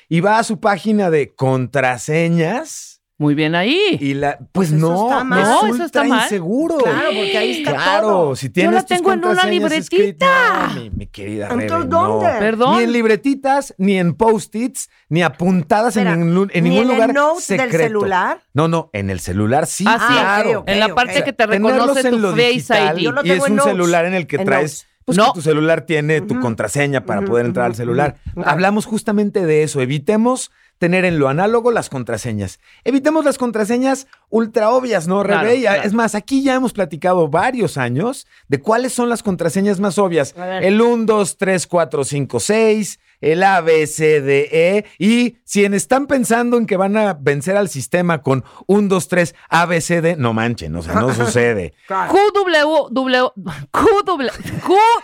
Y 0.10 0.20
va 0.20 0.40
a 0.40 0.44
su 0.44 0.60
página 0.60 1.10
de 1.10 1.34
contraseñas. 1.34 2.97
Muy 3.20 3.34
bien 3.34 3.56
ahí. 3.56 3.98
Y 4.00 4.14
la, 4.14 4.38
pues 4.52 4.72
no, 4.72 5.10
está 5.10 5.24
mal. 5.24 5.42
No, 5.44 5.74
eso 5.74 5.84
está 5.86 6.04
mal. 6.04 6.22
inseguro. 6.24 6.78
Claro, 6.78 7.08
porque 7.08 7.36
ahí 7.36 7.52
está 7.58 7.72
Claro, 7.74 8.08
todo. 8.08 8.36
si 8.36 8.50
tienes 8.52 8.76
la 8.76 8.82
tus 8.82 8.90
tengo 8.90 9.12
en 9.12 9.26
una 9.26 9.46
libretita. 9.46 9.78
escritas- 9.96 10.76
No, 10.76 10.82
mi, 10.82 10.90
mi 10.92 11.08
querida 11.08 11.48
Entonces, 11.52 11.90
¿dónde? 11.90 12.28
no. 12.34 12.40
Perdón. 12.40 12.78
Ni 12.78 12.84
en 12.84 12.92
libretitas, 12.92 13.74
ni 13.80 13.98
en 13.98 14.14
post-its, 14.14 14.90
ni 15.10 15.24
apuntadas 15.24 15.98
Espera, 15.98 16.14
en, 16.14 16.28
ningún- 16.28 16.52
en 16.54 16.64
¿ni 16.64 16.70
ningún 16.70 16.86
en 16.86 16.90
el 16.92 16.96
lugar 16.96 17.14
note 17.16 17.34
del 17.48 17.60
secreto. 17.62 17.84
celular? 17.86 18.44
No, 18.54 18.68
no, 18.68 18.92
en 18.94 19.10
el 19.10 19.20
celular 19.20 19.66
sí, 19.66 19.86
Ah, 19.88 19.98
sí, 20.08 20.14
claro. 20.14 20.60
ok, 20.60 20.70
en 20.70 20.80
la 20.80 20.94
parte 20.94 21.24
que 21.24 21.34
te 21.34 21.48
reconoce 21.48 22.08
en 22.08 22.22
tu 22.22 22.30
Face 22.30 22.50
digital 22.52 22.98
ID. 23.00 23.04
Yo 23.04 23.12
lo 23.14 23.26
y 23.26 23.32
es 23.32 23.38
en 23.38 23.52
un 23.52 23.56
notes. 23.58 23.72
celular 23.72 24.06
en 24.06 24.14
el 24.14 24.28
que 24.28 24.36
En 24.36 24.46
traes 24.46 24.62
notes. 24.84 24.88
pues 25.06 25.18
No. 25.18 25.26
que 25.26 25.32
tu 25.34 25.42
celular 25.42 25.82
tiene 25.88 26.22
tu 26.22 26.40
contraseña 26.40 27.04
para 27.04 27.22
poder 27.24 27.48
entrar 27.48 27.66
al 27.66 27.74
celular. 27.76 28.18
Hablamos 28.46 28.86
justamente 28.86 29.44
de 29.46 29.64
eso. 29.64 29.82
Evitemos 29.82 30.52
tener 30.78 31.06
en 31.06 31.20
lo 31.20 31.28
análogo 31.30 31.72
las 31.72 31.90
contraseñas. 31.90 32.60
Evitemos 32.84 33.26
las 33.26 33.38
contraseñas 33.38 34.08
ultra 34.30 34.70
obvias, 34.70 35.08
¿no, 35.08 35.24
Claro, 35.24 35.42
Rebe? 35.44 35.56
Y, 35.58 35.62
claro. 35.62 35.84
Es 35.84 35.94
más, 35.94 36.16
aquí 36.16 36.44
ya 36.44 36.56
hemos 36.56 36.74
platicado 36.74 37.28
varios 37.28 37.78
años 37.78 38.28
de 38.48 38.60
cuáles 38.62 38.94
son 38.94 39.10
las 39.10 39.24
contraseñas 39.24 39.80
más 39.80 39.98
obvias. 39.98 40.36
El 40.62 40.82
1, 40.82 41.06
2, 41.06 41.38
3, 41.38 41.68
4, 41.68 42.04
5, 42.04 42.40
6, 42.40 43.00
el 43.20 43.42
A, 43.42 43.62
B, 43.62 43.88
C, 43.88 44.22
D, 44.22 44.50
E. 44.52 44.86
Y 45.00 45.38
si 45.44 45.66
en- 45.66 45.74
están 45.74 46.06
pensando 46.06 46.58
en 46.58 46.68
que 46.68 46.78
van 46.78 46.96
a 46.98 47.14
vencer 47.16 47.58
al 47.58 47.68
sistema 47.70 48.22
con 48.22 48.44
1, 48.68 48.88
2, 48.90 49.08
3, 49.08 49.36
A, 49.50 49.66
B, 49.66 49.82
C, 49.82 50.02
D, 50.02 50.16
no 50.18 50.34
manchen, 50.34 50.76
o 50.76 50.84
sea, 50.84 50.94
no 50.96 51.12
sucede. 51.16 51.74
QW, 51.88 52.90
W, 52.92 53.32
QW, 53.72 54.30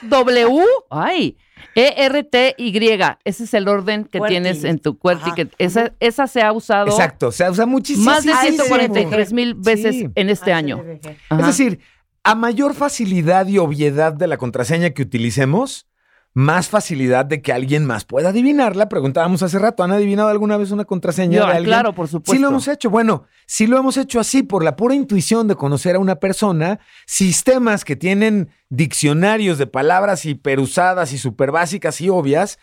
QW, 0.09 0.61
ay, 0.91 1.37
E 1.37 1.52
ERTY. 1.75 3.17
Ese 3.23 3.43
es 3.43 3.53
el 3.53 3.67
orden 3.67 4.05
que 4.05 4.19
QWERTY. 4.19 4.33
tienes 4.33 4.63
en 4.63 4.79
tu 4.79 4.97
QWERTY. 4.97 5.31
Que 5.33 5.47
esa, 5.57 5.93
esa 5.99 6.27
se 6.27 6.41
ha 6.41 6.51
usado 6.51 6.87
Exacto, 6.87 7.31
se 7.31 7.49
usa 7.49 7.65
muchísimo. 7.65 8.05
más 8.05 8.23
de 8.25 8.33
Ah, 8.33 8.41
143 8.41 9.33
mil 9.33 9.53
veces 9.55 9.95
Sí. 9.95 10.07
en 10.15 10.29
este 10.29 10.53
año. 10.53 10.83
Ajá. 11.29 11.41
Es 11.41 11.47
decir, 11.47 11.79
a 12.23 12.35
mayor 12.35 12.73
facilidad 12.73 13.47
y 13.47 13.57
obviedad 13.57 14.13
de 14.13 14.27
la 14.27 14.37
contraseña 14.37 14.91
que 14.91 15.01
utilicemos, 15.01 15.87
más 16.33 16.67
facilidad 16.67 17.25
de 17.25 17.41
que 17.41 17.53
alguien 17.53 17.85
más 17.85 18.05
pueda 18.05 18.29
adivinarla. 18.29 18.89
Preguntábamos 18.89 19.43
hace 19.43 19.59
rato, 19.59 19.83
¿han 19.83 19.91
adivinado 19.91 20.29
alguna 20.29 20.57
vez 20.57 20.71
una 20.71 20.85
contraseña 20.85 21.45
de 21.45 21.51
alguien? 21.51 21.65
claro, 21.65 21.93
por 21.93 22.07
supuesto. 22.07 22.33
Sí 22.33 22.39
lo 22.39 22.49
hemos 22.49 22.67
hecho. 22.67 22.89
Bueno, 22.89 23.25
si 23.45 23.67
lo 23.67 23.77
hemos 23.77 23.97
hecho 23.97 24.19
así 24.19 24.41
por 24.41 24.63
la 24.63 24.75
pura 24.75 24.95
intuición 24.95 25.47
de 25.47 25.55
conocer 25.55 25.95
a 25.95 25.99
una 25.99 26.15
persona, 26.15 26.79
sistemas 27.05 27.85
que 27.85 27.95
tienen 27.95 28.49
diccionarios 28.69 29.59
de 29.59 29.67
palabras 29.67 30.25
hiperusadas 30.25 31.13
y 31.13 31.19
súper 31.19 31.51
básicas 31.51 32.01
y 32.01 32.09
obvias, 32.09 32.57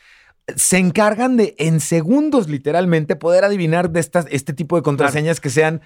se 0.56 0.78
encargan 0.78 1.36
de 1.36 1.54
en 1.58 1.78
segundos 1.78 2.48
literalmente 2.48 3.14
poder 3.14 3.44
adivinar 3.44 3.90
de 3.90 4.00
estas, 4.00 4.26
este 4.30 4.52
tipo 4.52 4.74
de 4.74 4.82
contraseñas 4.82 5.40
que 5.40 5.50
sean 5.50 5.80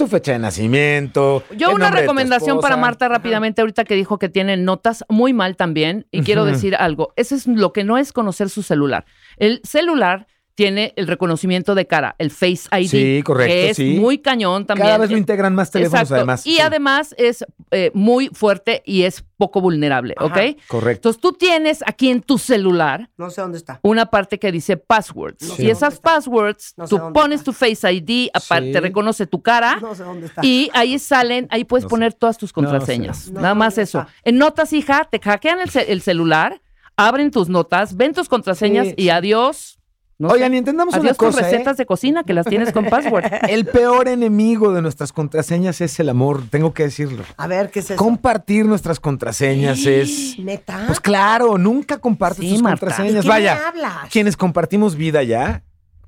tu 0.00 0.06
fecha 0.06 0.32
de 0.32 0.38
nacimiento. 0.38 1.44
Yo 1.54 1.74
una 1.74 1.90
recomendación 1.90 2.58
para. 2.60 2.80
Marta 2.80 3.08
rápidamente 3.08 3.60
ahorita 3.60 3.84
que 3.84 3.94
dijo 3.94 4.18
que 4.18 4.30
tiene 4.30 4.56
notas 4.56 5.04
muy 5.10 5.34
mal 5.34 5.56
también 5.56 6.06
y 6.10 6.22
quiero 6.22 6.46
decir 6.46 6.74
algo, 6.76 7.12
eso 7.16 7.34
es 7.34 7.46
lo 7.46 7.74
que 7.74 7.84
no 7.84 7.98
es 7.98 8.14
conocer 8.14 8.48
su 8.48 8.62
celular. 8.62 9.04
El 9.36 9.60
celular 9.62 10.26
tiene 10.60 10.92
el 10.96 11.06
reconocimiento 11.06 11.74
de 11.74 11.86
cara, 11.86 12.16
el 12.18 12.30
Face 12.30 12.68
ID, 12.70 12.88
Sí, 12.90 13.22
correcto, 13.24 13.50
que 13.54 13.70
es 13.70 13.76
sí. 13.78 13.96
muy 13.98 14.18
cañón 14.18 14.66
también. 14.66 14.88
Cada 14.88 14.98
vez 14.98 15.10
lo 15.10 15.16
integran 15.16 15.54
más 15.54 15.70
teléfonos 15.70 16.00
Exacto. 16.02 16.16
además. 16.16 16.46
Y 16.46 16.56
Sí. 16.56 16.60
además 16.60 17.14
es 17.16 17.46
eh, 17.70 17.90
muy 17.94 18.28
fuerte 18.34 18.82
y 18.84 19.04
es 19.04 19.24
poco 19.38 19.62
vulnerable, 19.62 20.14
¿ok? 20.20 20.36
Correcto. 20.68 21.08
Entonces 21.08 21.22
tú 21.22 21.32
tienes 21.32 21.82
aquí 21.86 22.10
en 22.10 22.20
tu 22.20 22.36
celular 22.36 23.08
No 23.16 23.30
sé 23.30 23.40
dónde 23.40 23.56
está. 23.56 23.80
una 23.82 24.06
parte 24.10 24.38
que 24.38 24.52
dice 24.52 24.76
passwords. 24.76 25.48
No 25.48 25.54
sé 25.54 25.62
y 25.64 25.70
esas 25.70 25.94
está. 25.94 26.02
passwords, 26.16 26.74
No 26.76 26.86
sé 26.86 26.94
tú 26.96 27.12
pones 27.14 27.42
tu 27.42 27.54
Face 27.54 27.90
ID, 27.90 28.28
aparte 28.34 28.66
Sí. 28.66 28.72
te 28.72 28.80
reconoce 28.80 29.26
tu 29.26 29.40
cara. 29.40 29.78
No 29.80 29.94
sé 29.94 30.02
dónde 30.02 30.26
está. 30.26 30.44
Y 30.44 30.68
ahí 30.74 30.98
salen, 30.98 31.46
ahí 31.50 31.64
puedes 31.64 31.84
No 31.84 31.88
sé. 31.88 31.90
poner 31.90 32.12
todas 32.12 32.36
tus 32.36 32.50
No 32.50 32.54
contraseñas. 32.56 33.30
Nada 33.30 33.54
más 33.54 33.76
¿dónde 33.76 33.84
eso. 33.84 34.00
está? 34.00 34.12
En 34.24 34.36
notas, 34.36 34.74
hija, 34.74 35.08
te 35.10 35.20
hackean 35.20 35.60
el, 35.60 35.70
ce- 35.70 35.90
el 35.90 36.02
celular, 36.02 36.60
abren 36.98 37.30
tus 37.30 37.48
notas, 37.48 37.96
ven 37.96 38.12
tus 38.12 38.28
contraseñas 38.28 38.88
Sí, 38.88 38.94
y 38.98 39.08
adiós. 39.08 39.78
No 40.20 40.28
Oigan, 40.28 40.50
sé, 40.50 40.54
y 40.54 40.58
entendamos 40.58 40.92
una 40.94 41.02
adiós 41.02 41.16
tus 41.16 41.28
cosa, 41.34 41.40
¿eh? 41.48 41.50
recetas 41.50 41.76
de 41.78 41.86
cocina 41.86 42.24
que 42.24 42.34
las 42.34 42.44
tienes 42.46 42.72
con 42.72 42.84
password. 42.84 43.24
El 43.48 43.64
peor 43.64 44.06
enemigo 44.06 44.72
de 44.74 44.82
nuestras 44.82 45.12
contraseñas 45.14 45.80
es 45.80 45.98
el 45.98 46.10
amor, 46.10 46.42
tengo 46.50 46.74
que 46.74 46.82
decirlo. 46.82 47.24
A 47.38 47.46
ver, 47.46 47.70
¿qué 47.70 47.78
es 47.78 47.86
eso? 47.90 47.96
Compartir 47.96 48.66
nuestras 48.66 49.00
contraseñas 49.00 49.86
es... 49.86 50.38
¿Neta? 50.38 50.84
Pues 50.86 51.00
claro, 51.00 51.56
nunca 51.56 51.98
compartes 51.98 52.44
Sí, 52.44 52.50
tus 52.52 52.62
Marta. 52.62 52.80
contraseñas. 52.80 53.14
¿De 53.14 53.20
qué 53.22 53.28
Vaya, 53.28 53.68
hablas? 53.68 54.10
quienes 54.12 54.36
compartimos 54.36 54.94
vida 54.94 55.22
ya 55.22 55.64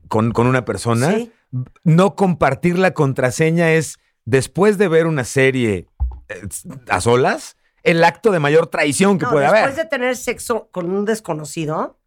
con, 0.08 0.32
con 0.32 0.46
una 0.46 0.66
persona, 0.66 1.10
Sí. 1.12 1.32
no 1.82 2.14
compartir 2.14 2.78
la 2.78 2.90
contraseña 2.92 3.72
es, 3.72 3.98
después 4.26 4.76
de 4.76 4.88
ver 4.88 5.06
una 5.06 5.24
serie 5.24 5.86
eh, 6.28 6.42
a 6.90 7.00
solas, 7.00 7.56
el 7.82 8.04
acto 8.04 8.30
de 8.30 8.40
mayor 8.40 8.66
traición 8.66 9.18
que 9.18 9.24
No, 9.24 9.30
puede 9.32 9.44
después 9.46 9.62
haber. 9.62 9.74
de 9.76 9.84
tener 9.86 10.16
sexo 10.18 10.68
con 10.70 10.90
un 10.90 11.06
desconocido, 11.06 11.98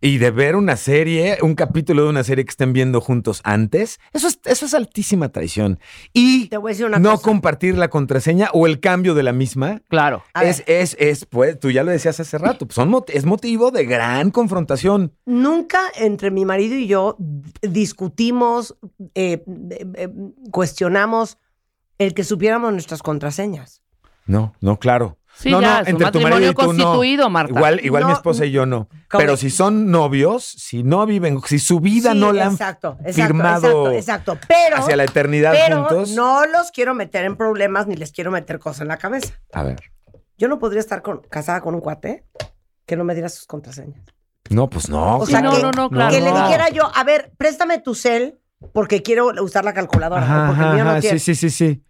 y 0.00 0.18
de 0.18 0.30
ver 0.30 0.56
una 0.56 0.76
serie, 0.76 1.38
un 1.42 1.54
capítulo 1.54 2.04
de 2.04 2.10
una 2.10 2.22
serie 2.24 2.44
que 2.44 2.50
estén 2.50 2.72
viendo 2.72 3.00
juntos 3.00 3.40
antes, 3.44 3.98
eso 4.12 4.28
es, 4.28 4.40
eso 4.44 4.66
es 4.66 4.74
altísima 4.74 5.30
traición. 5.30 5.78
Y 6.12 6.48
Te 6.48 6.58
voy 6.58 6.70
a 6.70 6.72
decir 6.72 6.86
una 6.86 6.98
no 6.98 7.12
cosa. 7.12 7.24
compartir 7.24 7.78
la 7.78 7.88
contraseña 7.88 8.50
o 8.52 8.66
el 8.66 8.80
cambio 8.80 9.14
de 9.14 9.22
la 9.22 9.32
misma. 9.32 9.80
Claro. 9.88 10.22
Es, 10.42 10.62
es, 10.66 10.96
es, 11.00 11.24
pues, 11.24 11.58
tú 11.58 11.70
ya 11.70 11.82
lo 11.82 11.90
decías 11.90 12.20
hace 12.20 12.38
rato, 12.38 12.66
pues, 12.66 12.74
son 12.74 12.94
es 13.08 13.24
motivo 13.24 13.70
de 13.70 13.84
gran 13.84 14.30
confrontación. 14.30 15.12
Nunca 15.24 15.80
entre 15.96 16.30
mi 16.30 16.44
marido 16.44 16.76
y 16.76 16.86
yo 16.86 17.16
discutimos, 17.62 18.76
eh, 19.14 19.44
eh, 19.70 19.86
eh, 19.94 20.08
cuestionamos 20.50 21.38
el 21.98 22.14
que 22.14 22.24
supiéramos 22.24 22.72
nuestras 22.72 23.02
contraseñas. 23.02 23.82
No, 24.26 24.54
no, 24.60 24.78
claro. 24.78 25.18
Sí, 25.38 25.50
no, 25.50 25.60
ya, 25.60 25.82
no, 25.82 25.88
entre 25.88 26.10
tu 26.10 26.20
marido 26.20 26.30
matrimonio 26.30 26.50
y 26.50 26.54
tú 26.54 26.60
no. 26.62 26.66
constituido, 26.84 27.28
Marta. 27.30 27.52
Igual, 27.54 27.84
igual 27.84 28.04
mi 28.04 28.10
No, 28.10 28.16
esposa 28.16 28.46
y 28.46 28.52
yo 28.52 28.64
no. 28.64 28.88
¿cómo? 29.10 29.20
Pero 29.20 29.36
si 29.36 29.50
son 29.50 29.90
novios, 29.90 30.44
si 30.44 30.82
no 30.82 31.04
viven, 31.04 31.40
si 31.44 31.58
su 31.58 31.78
vida 31.80 32.12
Sí, 32.12 32.18
no 32.18 32.32
la 32.32 32.46
han 32.46 32.52
exacto, 32.52 32.96
exacto, 33.04 33.12
firmado 33.26 33.92
exacto, 33.92 34.32
exacto. 34.32 34.38
Pero, 34.48 34.76
hacia 34.78 34.96
la 34.96 35.04
eternidad 35.04 35.52
pero 35.52 35.84
juntos. 35.84 36.10
no 36.12 36.46
los 36.46 36.70
quiero 36.70 36.94
meter 36.94 37.24
en 37.26 37.36
problemas 37.36 37.86
ni 37.86 37.96
les 37.96 38.12
quiero 38.12 38.30
meter 38.30 38.58
cosas 38.58 38.80
en 38.82 38.88
la 38.88 38.96
cabeza. 38.96 39.34
A 39.52 39.62
ver. 39.62 39.78
Yo 40.38 40.48
no 40.48 40.58
podría 40.58 40.80
estar 40.80 41.02
con- 41.02 41.20
casada 41.28 41.60
con 41.60 41.74
un 41.74 41.80
cuate 41.82 42.24
que 42.86 42.96
no 42.96 43.04
me 43.04 43.12
diera 43.14 43.28
sus 43.28 43.46
contraseñas. 43.46 44.00
No, 44.48 44.70
pues 44.70 44.88
no. 44.88 45.18
O 45.18 45.26
sea, 45.26 45.42
no, 45.42 45.54
que, 45.54 45.62
no, 45.62 45.70
no, 45.72 45.90
claro. 45.90 46.10
que 46.14 46.20
le 46.20 46.30
no. 46.30 46.42
dijera 46.44 46.68
yo, 46.70 46.90
a 46.94 47.04
ver, 47.04 47.32
préstame 47.36 47.78
tu 47.80 47.94
cel 47.94 48.38
porque 48.72 49.02
quiero 49.02 49.32
usar 49.42 49.64
la 49.64 49.74
calculadora. 49.74 50.22
Ajá, 50.22 50.44
o 50.44 50.46
porque 50.46 50.60
el 50.62 50.66
ajá, 50.68 50.74
mío 50.76 50.84
no 50.84 50.90
ajá, 50.92 51.00
tiene. 51.00 51.18
sí, 51.18 51.34
sí, 51.34 51.50
sí, 51.50 51.66
sí. 51.74 51.82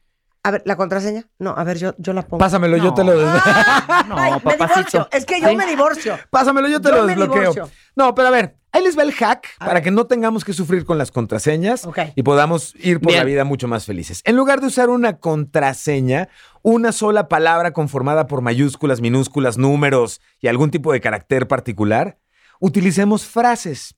A 0.46 0.50
ver, 0.52 0.62
¿la 0.64 0.76
contraseña? 0.76 1.24
No, 1.40 1.50
a 1.56 1.64
ver, 1.64 1.76
yo, 1.76 1.94
yo 1.98 2.12
la 2.12 2.22
pongo. 2.22 2.38
Pásamelo, 2.38 2.76
yo 2.76 2.94
te 2.94 3.02
lo 3.02 3.14
No, 3.20 3.32
Ay, 4.16 4.32
me 4.44 4.52
divorcio. 4.56 5.08
Es 5.10 5.24
que 5.24 5.40
yo 5.40 5.48
Sí. 5.48 5.56
me 5.56 5.66
divorcio. 5.66 6.16
Pásamelo, 6.30 6.68
yo 6.68 6.80
te 6.80 6.88
Yo 6.90 6.94
lo 6.96 7.02
me 7.02 7.08
desbloqueo. 7.08 7.40
divorcio. 7.52 7.70
No, 7.96 8.14
pero 8.14 8.28
a 8.28 8.30
ver, 8.30 8.56
ahí 8.70 8.84
les 8.84 8.96
va 8.96 9.02
el 9.02 9.12
hack 9.12 9.48
para 9.58 9.82
que 9.82 9.90
no 9.90 10.06
tengamos 10.06 10.44
que 10.44 10.52
sufrir 10.52 10.84
con 10.84 10.98
las 10.98 11.10
contraseñas 11.10 11.88
y 12.14 12.22
podamos 12.22 12.74
ir 12.76 13.00
por 13.00 13.08
Bien. 13.08 13.18
la 13.18 13.24
vida 13.24 13.42
mucho 13.42 13.66
más 13.66 13.86
felices. 13.86 14.20
En 14.24 14.36
lugar 14.36 14.60
de 14.60 14.68
usar 14.68 14.88
una 14.88 15.18
contraseña, 15.18 16.28
una 16.62 16.92
sola 16.92 17.26
palabra 17.26 17.72
conformada 17.72 18.28
por 18.28 18.40
mayúsculas, 18.40 19.00
minúsculas, 19.00 19.58
números 19.58 20.20
y 20.40 20.46
algún 20.46 20.70
tipo 20.70 20.92
de 20.92 21.00
carácter 21.00 21.48
particular, 21.48 22.18
utilicemos 22.60 23.26
frases. 23.26 23.95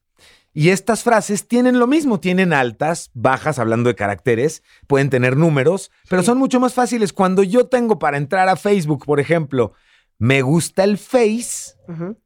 Y 0.59 0.71
estas 0.71 1.05
frases 1.05 1.47
tienen 1.47 1.79
lo 1.79 1.87
mismo, 1.87 2.19
tienen 2.19 2.53
altas, 2.53 3.13
bajas, 3.15 3.61
hablando 3.61 3.89
de 3.91 3.95
caracteres, 3.95 4.65
pueden 4.89 5.09
tener 5.09 5.37
números, 5.37 5.93
pero 6.09 6.25
son 6.25 6.37
mucho 6.39 6.59
más 6.59 6.75
fáciles. 6.75 7.13
Cuando 7.13 7.45
yo 7.45 7.69
tengo 7.69 8.01
para 8.01 8.17
entrar 8.17 8.49
a 8.49 8.57
Facebook, 8.57 9.05
por 9.07 9.21
ejemplo, 9.21 9.73
me 10.19 10.43
gusta 10.43 10.83
el 10.83 10.99
Face, 10.99 11.77
Ujú. 11.87 12.17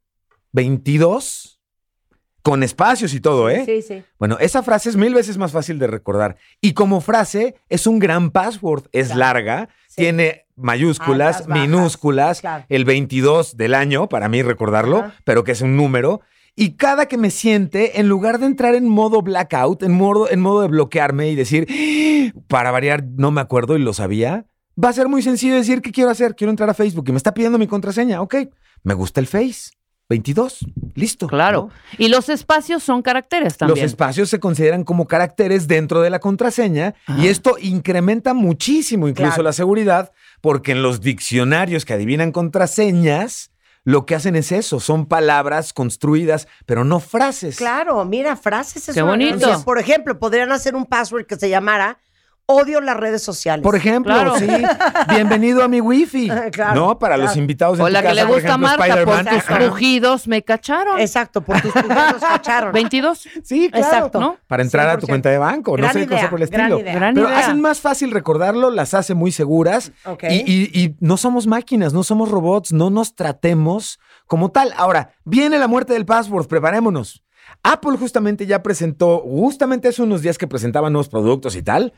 22 0.52 1.60
con 2.42 2.62
espacios 2.62 3.12
y 3.12 3.20
todo, 3.20 3.50
¿eh? 3.50 3.64
Sí, 3.66 3.82
sí. 3.82 4.02
Bueno, 4.18 4.38
esa 4.40 4.62
frase 4.62 4.88
es 4.88 4.96
mil 4.96 5.12
veces 5.12 5.36
más 5.36 5.52
fácil 5.52 5.78
de 5.78 5.86
recordar. 5.86 6.36
Y 6.62 6.72
como 6.72 7.02
frase, 7.02 7.56
es 7.68 7.86
un 7.86 7.98
gran 7.98 8.30
password. 8.30 8.84
Es 8.92 9.08
Claro. 9.08 9.18
larga, 9.20 9.68
Sí. 9.88 9.96
tiene 9.96 10.46
mayúsculas, 10.56 11.42
Altas, 11.42 11.56
minúsculas, 11.58 12.40
Claro. 12.40 12.64
el 12.70 12.86
22 12.86 13.58
del 13.58 13.74
año, 13.74 14.08
para 14.08 14.30
mí 14.30 14.42
recordarlo, 14.42 15.00
Ajá. 15.00 15.14
pero 15.24 15.44
que 15.44 15.52
es 15.52 15.60
un 15.60 15.76
número. 15.76 16.22
Y 16.54 16.72
cada 16.76 17.06
que 17.06 17.16
me 17.16 17.30
siente, 17.30 17.98
en 18.00 18.08
lugar 18.08 18.38
de 18.38 18.46
entrar 18.46 18.74
en 18.74 18.86
modo 18.86 19.22
blackout, 19.22 19.82
en 19.82 19.92
modo, 19.92 20.30
en 20.30 20.40
modo 20.40 20.60
de 20.62 20.68
bloquearme 20.68 21.30
y 21.30 21.34
decir, 21.34 21.66
para 22.46 22.70
variar, 22.70 23.04
no 23.16 23.30
me 23.30 23.40
acuerdo 23.40 23.76
y 23.76 23.80
lo 23.82 23.94
sabía, 23.94 24.44
va 24.82 24.90
a 24.90 24.92
ser 24.92 25.08
muy 25.08 25.22
sencillo 25.22 25.54
decir, 25.54 25.80
¿qué 25.80 25.92
quiero 25.92 26.10
hacer? 26.10 26.34
Quiero 26.36 26.50
entrar 26.50 26.68
a 26.68 26.74
Facebook 26.74 27.04
y 27.08 27.12
me 27.12 27.16
está 27.16 27.32
pidiendo 27.32 27.58
mi 27.58 27.66
contraseña. 27.66 28.20
Ok, 28.20 28.34
me 28.82 28.94
gusta 28.94 29.20
el 29.20 29.26
Face. 29.26 29.70
22. 30.08 30.66
Listo. 30.94 31.26
Claro. 31.26 31.70
¿no? 31.70 31.96
Y 31.96 32.08
los 32.08 32.28
espacios 32.28 32.82
son 32.82 33.00
caracteres 33.00 33.52
Los 33.52 33.56
también. 33.56 33.86
espacios 33.86 34.28
se 34.28 34.40
consideran 34.40 34.84
como 34.84 35.06
caracteres 35.06 35.68
dentro 35.68 36.02
de 36.02 36.10
la 36.10 36.18
contraseña 36.18 36.94
y 37.18 37.28
esto 37.28 37.56
incrementa 37.58 38.34
muchísimo 38.34 39.08
incluso 39.08 39.30
Claro. 39.30 39.42
la 39.44 39.52
seguridad 39.54 40.12
porque 40.42 40.72
en 40.72 40.82
los 40.82 41.00
diccionarios 41.00 41.86
que 41.86 41.94
adivinan 41.94 42.30
contraseñas 42.30 43.51
lo 43.84 44.06
que 44.06 44.14
hacen 44.14 44.36
es 44.36 44.52
eso, 44.52 44.78
son 44.80 45.06
palabras 45.06 45.72
construidas, 45.72 46.46
pero 46.66 46.84
no 46.84 47.00
frases. 47.00 47.56
Claro, 47.56 48.04
mira, 48.04 48.36
frases 48.36 48.88
es 48.88 48.94
Qué 48.94 49.02
una- 49.02 49.12
bonito. 49.12 49.62
por 49.64 49.78
ejemplo, 49.78 50.18
podrían 50.18 50.52
hacer 50.52 50.74
un 50.76 50.86
password 50.86 51.26
que 51.26 51.36
se 51.36 51.48
llamara 51.48 51.98
odio 52.52 52.80
las 52.80 52.96
redes 52.96 53.22
sociales. 53.22 53.62
Por 53.62 53.76
ejemplo, 53.76 54.12
Claro. 54.14 54.36
sí, 54.38 54.46
bienvenido 55.08 55.62
a 55.62 55.68
mi 55.68 55.80
wifi. 55.80 56.28
Claro, 56.52 56.74
no, 56.74 56.98
para 56.98 57.14
claro. 57.16 57.28
los 57.28 57.36
invitados 57.36 57.78
en 57.78 57.84
O 57.84 57.86
tu 57.86 57.92
la 57.92 58.00
que 58.02 58.08
casa, 58.08 58.14
le 58.14 58.22
por 58.22 58.34
gusta 58.34 58.48
ejemplo, 58.48 58.68
Marta, 58.68 59.04
por 59.04 59.18
tus 59.24 59.50
Ajá. 59.50 59.58
rugidos 59.58 60.28
me 60.28 60.42
cacharon. 60.42 61.00
Exacto, 61.00 61.40
por 61.42 61.60
tus 61.60 61.72
pujidos 61.72 62.14
cacharon. 62.20 62.72
22. 62.72 63.28
Sí, 63.42 63.68
claro. 63.70 63.86
Exacto. 63.86 64.20
¿no? 64.20 64.36
Para 64.46 64.62
entrar 64.62 64.88
a 64.88 64.98
tu 64.98 65.06
100%. 65.06 65.08
cuenta 65.08 65.30
de 65.30 65.38
banco, 65.38 65.72
no 65.72 65.82
Gran 65.82 65.92
sé, 65.92 66.04
cosa 66.06 66.18
idea, 66.20 66.30
por 66.30 66.42
el 66.42 66.48
gran 66.48 66.60
estilo. 66.66 66.80
idea. 66.80 66.94
Gran 66.94 67.14
Pero 67.14 67.28
idea. 67.28 67.38
hacen 67.38 67.60
más 67.60 67.80
fácil 67.80 68.10
recordarlo, 68.10 68.70
las 68.70 68.94
hace 68.94 69.14
muy 69.14 69.32
seguras. 69.32 69.92
Ok. 70.04 70.24
Y, 70.30 70.34
y- 70.50 70.70
y 70.72 70.96
no 71.00 71.16
somos 71.16 71.46
máquinas, 71.46 71.92
no 71.92 72.02
somos 72.04 72.30
robots, 72.30 72.72
no 72.72 72.90
nos 72.90 73.14
tratemos 73.14 73.98
como 74.26 74.50
tal. 74.50 74.72
Ahora, 74.76 75.10
viene 75.24 75.58
la 75.58 75.68
muerte 75.68 75.92
del 75.92 76.06
password, 76.06 76.46
preparémonos. 76.46 77.22
Apple 77.62 77.96
justamente 77.96 78.46
ya 78.46 78.62
presentó, 78.62 79.18
justamente 79.20 79.88
hace 79.88 80.02
unos 80.02 80.22
días 80.22 80.36
que 80.38 80.48
presentaba 80.48 80.90
nuevos 80.90 81.08
productos 81.08 81.54
y 81.54 81.62
tal, 81.62 81.92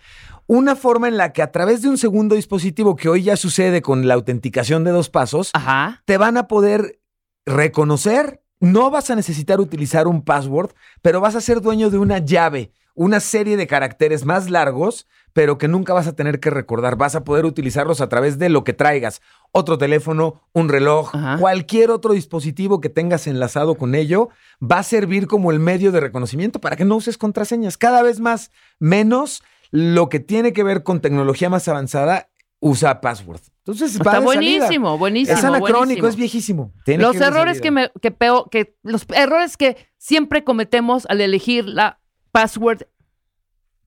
una 0.46 0.76
forma 0.76 1.08
en 1.08 1.16
la 1.16 1.32
que 1.32 1.42
a 1.42 1.50
través 1.52 1.80
de 1.80 1.88
un 1.88 1.96
segundo 1.96 2.34
dispositivo 2.34 2.96
que 2.96 3.08
hoy 3.08 3.22
ya 3.22 3.36
sucede 3.36 3.80
con 3.80 4.06
la 4.06 4.14
autenticación 4.14 4.84
de 4.84 4.90
dos 4.90 5.08
pasos, 5.08 5.50
Ajá. 5.54 6.02
te 6.04 6.18
van 6.18 6.36
a 6.36 6.48
poder 6.48 7.00
reconocer. 7.46 8.42
No 8.60 8.90
vas 8.90 9.10
a 9.10 9.16
necesitar 9.16 9.60
utilizar 9.60 10.06
un 10.06 10.22
password, 10.22 10.72
pero 11.02 11.20
vas 11.20 11.34
a 11.34 11.40
ser 11.40 11.60
dueño 11.60 11.90
de 11.90 11.98
una 11.98 12.18
llave, 12.18 12.72
una 12.94 13.20
serie 13.20 13.56
de 13.56 13.66
caracteres 13.66 14.24
más 14.24 14.50
largos, 14.50 15.06
pero 15.32 15.58
que 15.58 15.66
nunca 15.68 15.92
vas 15.92 16.06
a 16.06 16.14
tener 16.14 16.38
que 16.38 16.50
recordar. 16.50 16.96
Vas 16.96 17.16
a 17.16 17.24
poder 17.24 17.44
utilizarlos 17.44 18.00
a 18.00 18.08
través 18.08 18.38
de 18.38 18.48
lo 18.48 18.62
que 18.62 18.72
traigas. 18.72 19.20
Otro 19.50 19.78
teléfono, 19.78 20.42
un 20.52 20.68
reloj, 20.68 21.14
Ajá. 21.14 21.38
cualquier 21.38 21.90
otro 21.90 22.12
dispositivo 22.12 22.80
que 22.80 22.88
tengas 22.88 23.26
enlazado 23.26 23.74
con 23.76 23.94
ello, 23.96 24.28
va 24.62 24.78
a 24.78 24.82
servir 24.84 25.26
como 25.26 25.50
el 25.50 25.58
medio 25.58 25.90
de 25.92 26.00
reconocimiento 26.00 26.60
para 26.60 26.76
que 26.76 26.84
no 26.84 26.94
uses 26.96 27.18
contraseñas. 27.18 27.76
Cada 27.76 28.02
vez 28.02 28.20
más, 28.20 28.50
menos 28.78 29.42
lo 29.70 30.08
que 30.08 30.20
tiene 30.20 30.52
que 30.52 30.62
ver 30.62 30.84
con 30.84 31.00
tecnología 31.00 31.48
más 31.50 31.66
avanzada, 31.66 32.28
usa 32.60 33.00
password. 33.00 33.40
Entonces, 33.58 33.94
Está 33.96 34.20
buenísimo, 34.20 34.98
buenísimo. 34.98 35.36
Es 35.38 35.44
anacrónico, 35.44 35.78
buenísimo. 35.78 36.08
es 36.08 36.16
viejísimo. 36.16 36.72
Tiene 36.84 37.02
Los 37.02 37.16
que 37.16 37.24
errores 37.24 37.60
que, 37.60 37.70
me, 37.70 37.90
que 38.00 38.10
peo- 38.16 38.48
que 38.50 38.76
los 38.82 39.04
errores 39.14 39.56
que 39.56 39.76
siempre 39.98 40.44
cometemos 40.44 41.06
al 41.08 41.20
elegir 41.22 41.64
la 41.66 41.98
password 42.34 42.82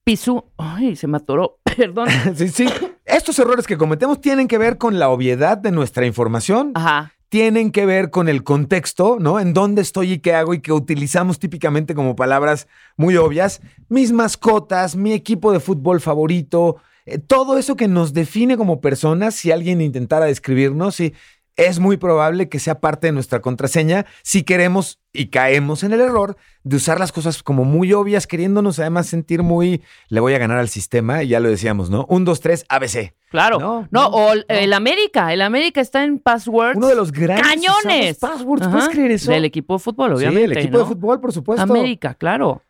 pisu. 0.04 0.42
Ay, 0.56 0.96
se 0.96 1.06
me 1.06 1.18
atoró. 1.18 1.60
Perdón. 1.76 2.08
Sí, 2.34 2.48
sí. 2.48 2.66
Estos 3.04 3.38
errores 3.38 3.66
que 3.66 3.76
cometemos 3.76 4.20
tienen 4.22 4.48
que 4.48 4.56
ver 4.56 4.78
con 4.78 4.98
la 4.98 5.10
obviedad 5.10 5.58
de 5.58 5.70
nuestra 5.70 6.06
información. 6.06 6.72
Ajá. 6.74 7.12
Tienen 7.28 7.72
que 7.72 7.84
ver 7.84 8.08
con 8.08 8.26
el 8.26 8.42
contexto, 8.42 9.18
¿no? 9.20 9.38
En 9.38 9.52
dónde 9.52 9.82
estoy 9.82 10.12
y 10.12 10.18
qué 10.20 10.32
hago 10.32 10.54
y 10.54 10.62
que 10.62 10.72
utilizamos 10.72 11.38
típicamente 11.38 11.94
como 11.94 12.16
palabras 12.16 12.68
muy 12.96 13.18
obvias. 13.18 13.60
Mis 13.90 14.12
mascotas, 14.12 14.96
mi 14.96 15.12
equipo 15.12 15.52
de 15.52 15.60
fútbol 15.60 16.00
favorito, 16.00 16.76
eh, 17.04 17.18
todo 17.18 17.58
eso 17.58 17.76
que 17.76 17.86
nos 17.86 18.14
define 18.14 18.56
como 18.56 18.80
personas, 18.80 19.34
si 19.34 19.50
alguien 19.50 19.82
intentara 19.82 20.24
describirnos, 20.24 20.94
sí, 20.94 21.12
es 21.58 21.78
muy 21.80 21.98
probable 21.98 22.48
que 22.48 22.58
sea 22.58 22.80
parte 22.80 23.08
de 23.08 23.12
nuestra 23.12 23.40
contraseña 23.42 24.06
si 24.22 24.42
queremos 24.44 24.98
y 25.12 25.26
caemos 25.26 25.82
en 25.82 25.92
el 25.92 26.00
error 26.00 26.36
de 26.62 26.76
usar 26.76 26.98
las 27.00 27.12
cosas 27.12 27.42
como 27.42 27.64
muy 27.64 27.92
obvias, 27.92 28.26
queriéndonos 28.26 28.78
además 28.78 29.06
sentir 29.08 29.42
muy, 29.42 29.82
le 30.08 30.20
voy 30.20 30.32
a 30.34 30.38
ganar 30.38 30.58
al 30.58 30.68
sistema, 30.68 31.22
y 31.22 31.28
ya 31.28 31.40
lo 31.40 31.48
decíamos, 31.50 31.90
¿no? 31.90 32.06
Un, 32.08 32.24
dos, 32.24 32.40
tres, 32.40 32.64
ABC. 32.68 33.14
Claro. 33.30 33.58
No, 33.58 33.80
No, 33.90 34.02
no, 34.02 34.06
o 34.08 34.32
el- 34.32 34.46
el 34.48 34.72
América. 34.72 35.32
El 35.34 35.42
América 35.42 35.80
está 35.80 36.04
en 36.04 36.18
passwords. 36.18 36.76
Uno 36.76 36.86
de 36.88 36.94
los 36.94 37.10
grandes 37.12 37.46
¡Cañones! 37.46 38.16
passwords, 38.18 38.62
Ajá. 38.62 38.70
¿puedes 38.72 38.88
creer 38.90 39.10
eso? 39.10 39.30
Del 39.32 39.44
equipo 39.44 39.74
de 39.74 39.80
fútbol, 39.80 40.10
Sí, 40.10 40.14
obviamente. 40.24 40.44
el 40.44 40.58
equipo 40.58 40.78
¿no? 40.78 40.84
de 40.84 40.88
fútbol, 40.94 41.20
por 41.20 41.32
supuesto. 41.32 41.62
América, 41.62 42.14
claro. 42.14 42.62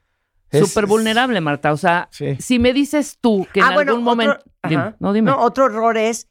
Súper 0.51 0.87
vulnerable, 0.87 1.41
Marta. 1.43 1.73
O 1.73 1.77
sea, 1.77 2.09
Sí. 2.11 2.37
si 2.41 2.59
me 2.59 2.73
dices 2.73 3.19
tú 3.21 3.47
que 3.53 3.61
en 3.61 3.67
Ah, 3.67 3.75
bueno, 3.75 3.91
algún 3.93 4.05
momento. 4.05 4.39
Dime. 4.67 4.95
No, 4.99 5.13
dime. 5.13 5.31
No, 5.31 5.41
otro 5.43 5.67
error 5.67 5.99
es 5.99 6.27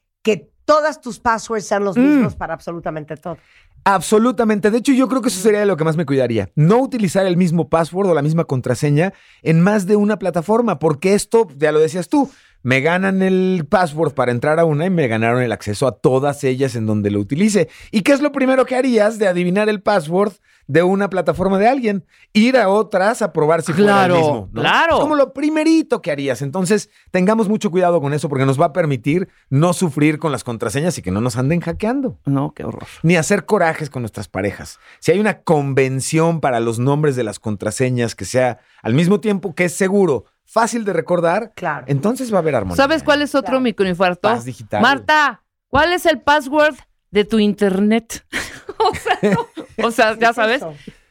todas 0.68 1.00
tus 1.00 1.18
passwords 1.20 1.66
sean 1.66 1.84
los 1.86 1.96
Mm. 1.98 2.02
mismos 2.02 2.36
para 2.36 2.54
absolutamente 2.54 3.16
todo. 3.16 3.38
Absolutamente. 3.86 4.70
De 4.70 4.80
hecho, 4.80 4.92
yo 4.92 5.08
creo 5.08 5.22
que 5.22 5.30
eso 5.30 5.40
sería 5.40 5.66
lo 5.66 5.78
que 5.78 5.86
más 5.86 5.96
me 5.96 6.06
cuidaría. 6.06 6.50
No 6.56 6.80
utilizar 6.80 7.26
el 7.26 7.38
mismo 7.38 7.70
password 7.70 8.10
o 8.10 8.14
la 8.14 8.22
misma 8.22 8.44
contraseña 8.44 9.14
en 9.44 9.62
más 9.62 9.86
de 9.88 9.96
una 9.96 10.20
plataforma, 10.20 10.78
porque 10.78 11.14
esto, 11.14 11.48
ya 11.56 11.72
lo 11.72 11.80
decías 11.80 12.10
tú, 12.10 12.30
me 12.68 12.82
ganan 12.82 13.22
el 13.22 13.66
password 13.70 14.14
para 14.14 14.34
entrar 14.34 14.60
a 14.60 14.66
una 14.66 14.86
y 14.86 14.90
me 14.90 15.08
ganaron 15.08 15.42
el 15.42 15.54
acceso 15.54 15.88
a 15.88 15.94
todas 15.94 16.44
ellas 16.44 16.76
en 16.76 16.86
donde 16.86 17.12
lo 17.12 17.22
utilice. 17.22 17.70
¿Y 17.92 18.02
qué 18.02 18.12
es 18.12 18.20
lo 18.20 18.34
primero 18.34 18.66
que 18.66 18.76
harías 18.76 19.18
de 19.20 19.28
adivinar 19.30 19.70
el 19.70 19.82
password 19.82 20.34
de 20.68 20.84
una 20.84 21.10
plataforma 21.10 21.58
de 21.60 21.70
alguien? 21.70 22.04
Ir 22.34 22.58
a 22.58 22.68
otras 22.68 23.22
a 23.22 23.32
probar 23.32 23.62
si 23.62 23.72
fuera 23.72 24.04
el 24.04 24.12
Claro, 24.12 24.16
mismo. 24.18 24.50
¿no? 24.52 24.62
claro. 24.62 24.96
Es 24.96 25.00
como 25.00 25.16
lo 25.16 25.32
primerito 25.32 26.02
que 26.02 26.12
harías. 26.12 26.42
Entonces, 26.42 26.90
tengamos 27.10 27.48
mucho 27.48 27.72
cuidado 27.72 28.02
con 28.02 28.14
eso 28.14 28.28
porque 28.28 28.46
nos 28.46 28.60
va 28.60 28.66
a 28.66 28.74
permitir 28.74 29.30
no 29.50 29.72
sufrir 29.72 30.20
con 30.20 30.34
las 30.34 30.44
contraseñas 30.44 30.98
y 30.98 31.02
que 31.02 31.12
no 31.12 31.22
nos 31.22 31.38
anden 31.38 31.62
hackeando. 31.62 32.20
No, 32.26 32.52
qué 32.54 32.66
horror. 32.66 32.84
Ni 33.02 33.16
hacer 33.16 33.46
corajes 33.46 33.90
con 33.90 34.02
nuestras 34.02 34.28
parejas. 34.28 34.78
Si 35.00 35.14
hay 35.14 35.20
una 35.22 35.40
convención 35.44 36.42
para 36.42 36.60
los 36.60 36.80
nombres 36.80 37.16
de 37.16 37.24
las 37.24 37.40
contraseñas 37.40 38.14
que 38.14 38.26
sea 38.26 38.60
al 38.84 38.94
mismo 38.94 39.22
tiempo 39.22 39.56
que 39.56 39.64
es 39.64 39.74
seguro, 39.74 40.26
fácil 40.48 40.84
de 40.86 40.94
recordar, 40.94 41.52
Claro. 41.56 41.86
entonces 41.88 42.32
va 42.34 42.38
a 42.38 42.40
haber 42.40 42.56
armonía. 42.56 42.78
¿Sabes 42.78 43.04
cuál 43.04 43.22
es 43.22 43.36
otro 43.36 43.60
microinfarto? 43.60 44.28
Paz 44.30 44.46
digital. 44.46 44.82
Marta, 44.82 45.44
¿cuál 45.68 45.94
es 45.94 46.06
el 46.08 46.20
password 46.22 46.76
de 47.12 47.26
tu 47.26 47.38
internet? 47.38 48.26
o 48.80 48.96
sea, 48.96 49.32
no. 49.32 49.86
O 49.88 49.92
sea, 49.92 50.18
ya 50.18 50.34
sabes. 50.34 50.64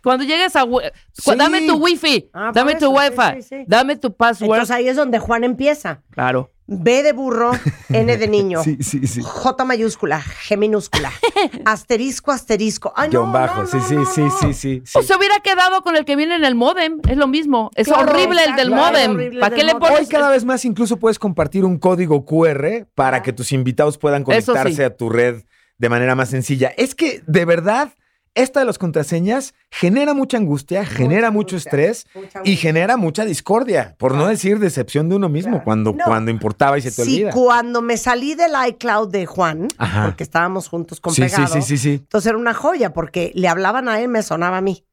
Cuando 0.03 0.25
llegues 0.25 0.55
a... 0.57 0.65
Sí. 1.13 1.37
Dame 1.37 1.67
tu 1.67 1.77
wifi, 1.77 2.31
Ah, 2.33 2.51
dame 2.55 2.75
tu 2.77 2.87
eso, 2.87 2.91
wifi, 2.91 3.43
sí, 3.43 3.49
sí. 3.61 3.65
dame 3.67 3.97
tu 3.97 4.15
password. 4.15 4.51
Entonces 4.53 4.75
ahí 4.77 4.89
es 4.89 4.97
donde 4.97 5.19
Juan 5.19 5.43
empieza. 5.45 6.03
Claro. 6.11 6.53
B 6.69 7.03
de 7.03 7.13
burro, 7.13 7.53
N 7.91 8.17
de 8.17 8.29
niño. 8.29 8.61
Sí, 8.65 8.79
sí, 8.81 9.07
sí. 9.07 9.21
J 9.23 9.65
mayúscula, 9.65 10.21
G 10.21 10.57
minúscula. 10.57 11.13
asterisco, 11.65 12.33
asterisco. 12.33 12.93
Ay, 12.97 13.09
no, 13.11 13.21
Guión 13.21 13.33
bajo. 13.33 13.63
no, 13.63 13.67
sí, 13.69 13.77
no, 13.77 13.87
sí, 13.87 13.95
no, 13.95 14.07
sí, 14.07 14.21
no. 14.23 14.31
sí, 14.31 14.53
sí, 14.55 14.83
sí. 14.85 14.99
O 14.99 15.03
se 15.03 15.17
hubiera 15.17 15.39
quedado 15.41 15.83
con 15.83 15.97
el 15.97 16.05
que 16.05 16.17
viene 16.17 16.35
en 16.35 16.45
el 16.45 16.55
modem. 16.55 17.01
Es 17.09 17.17
lo 17.17 17.29
mismo. 17.29 17.71
Es 17.77 17.87
Claro, 17.87 18.11
horrible 18.11 18.43
el 18.45 18.57
del 18.57 18.71
modem. 18.71 19.39
¿Para 19.39 19.55
qué 19.55 19.63
le 19.65 19.75
pones? 19.77 20.01
Hoy 20.01 20.07
cada 20.07 20.31
vez 20.31 20.45
más 20.45 20.65
incluso 20.65 20.97
puedes 20.99 21.19
compartir 21.19 21.65
un 21.65 21.79
código 21.79 22.25
QR 22.25 22.87
para 22.95 23.23
que 23.23 23.33
tus 23.33 23.53
invitados 23.53 23.99
puedan 23.99 24.25
conectarse 24.25 24.75
sí. 24.75 24.83
a 24.83 24.97
tu 24.97 25.09
red 25.09 25.45
de 25.79 25.89
manera 25.89 26.15
más 26.15 26.31
sencilla. 26.31 26.73
Es 26.77 26.95
que, 26.95 27.23
de 27.27 27.45
verdad, 27.45 27.93
esta 28.37 28.61
de 28.61 28.67
las 28.67 28.79
contraseñas 28.79 29.55
genera 29.71 30.15
mucha 30.15 30.37
angustia, 30.37 30.87
genera 30.87 31.31
mucho 31.33 31.57
estrés 31.57 32.07
y 32.45 32.55
genera 32.57 32.97
mucha 32.97 33.25
discordia, 33.25 33.97
por 33.99 34.15
no 34.15 34.27
decir 34.29 34.61
decepción 34.61 35.09
de 35.09 35.17
uno 35.17 35.29
mismo 35.29 35.65
cuando, 35.65 35.93
No. 35.93 36.05
cuando 36.05 36.31
importaba 36.31 36.79
y 36.79 36.83
se 36.83 36.91
te 36.93 37.03
Sí, 37.05 37.15
olvida. 37.25 37.31
cuando 37.33 37.83
me 37.83 37.97
salí 37.97 38.35
del 38.35 38.53
iCloud 38.69 39.09
de 39.11 39.27
Juan, 39.27 39.67
Ajá. 39.79 40.05
porque 40.05 40.23
estábamos 40.23 40.69
juntos 40.69 41.01
con 41.01 41.13
Sí, 41.15 41.23
sí, 41.29 41.35
pegado, 41.37 41.55
sí, 41.55 41.63
sí, 41.63 41.79
sí. 41.79 41.91
entonces 41.95 42.29
era 42.29 42.39
una 42.39 42.55
joya 42.55 42.93
porque 42.93 43.33
le 43.35 43.49
hablaban 43.49 43.89
a 43.89 44.01
él, 44.01 44.09
me 44.09 44.23
sonaba 44.23 44.59
a 44.59 44.61
mí. 44.61 44.85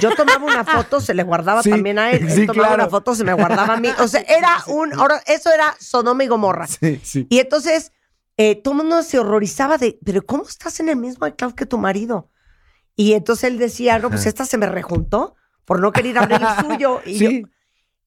Yo 0.00 0.14
tomaba 0.14 0.42
una 0.44 0.64
foto, 0.64 1.00
se 1.00 1.12
le 1.12 1.22
guardaba 1.24 1.62
Sí, 1.62 1.68
también 1.70 1.98
a 1.98 2.10
él. 2.10 2.22
Él 2.22 2.30
sí, 2.30 2.46
tomaba 2.46 2.68
claro. 2.68 2.82
una 2.84 2.90
foto, 2.90 3.14
se 3.14 3.22
me 3.24 3.34
guardaba 3.34 3.74
a 3.74 3.80
mí. 3.80 3.90
O 3.98 4.08
sea, 4.08 4.20
era 4.28 4.48
un. 4.66 4.94
ahora, 4.94 5.20
eso 5.26 5.52
era 5.52 5.74
Sodoma 5.78 6.24
y 6.24 6.26
Gomorra. 6.28 6.66
Sí, 6.66 6.98
sí. 7.02 7.26
Y 7.28 7.38
entonces 7.38 7.92
eh, 8.38 8.54
todo 8.56 8.72
el 8.72 8.78
mundo 8.78 9.02
se 9.02 9.18
horrorizaba 9.18 9.76
de, 9.76 9.98
pero 10.04 10.24
¿cómo 10.24 10.44
estás 10.44 10.80
en 10.80 10.88
el 10.88 10.96
mismo 10.96 11.26
iCloud 11.26 11.52
que 11.54 11.66
tu 11.66 11.76
marido? 11.76 12.30
Y 13.00 13.12
entonces 13.12 13.44
él 13.44 13.58
decía, 13.58 13.98
no, 14.00 14.10
pues 14.10 14.26
esta 14.26 14.44
se 14.44 14.58
me 14.58 14.66
rejuntó 14.66 15.36
por 15.64 15.78
no 15.80 15.92
querer 15.92 16.18
abrir 16.18 16.40
el 16.42 16.66
suyo. 16.78 17.00
Y 17.06 17.14
Sí. 17.18 17.42
yo, 17.42 17.48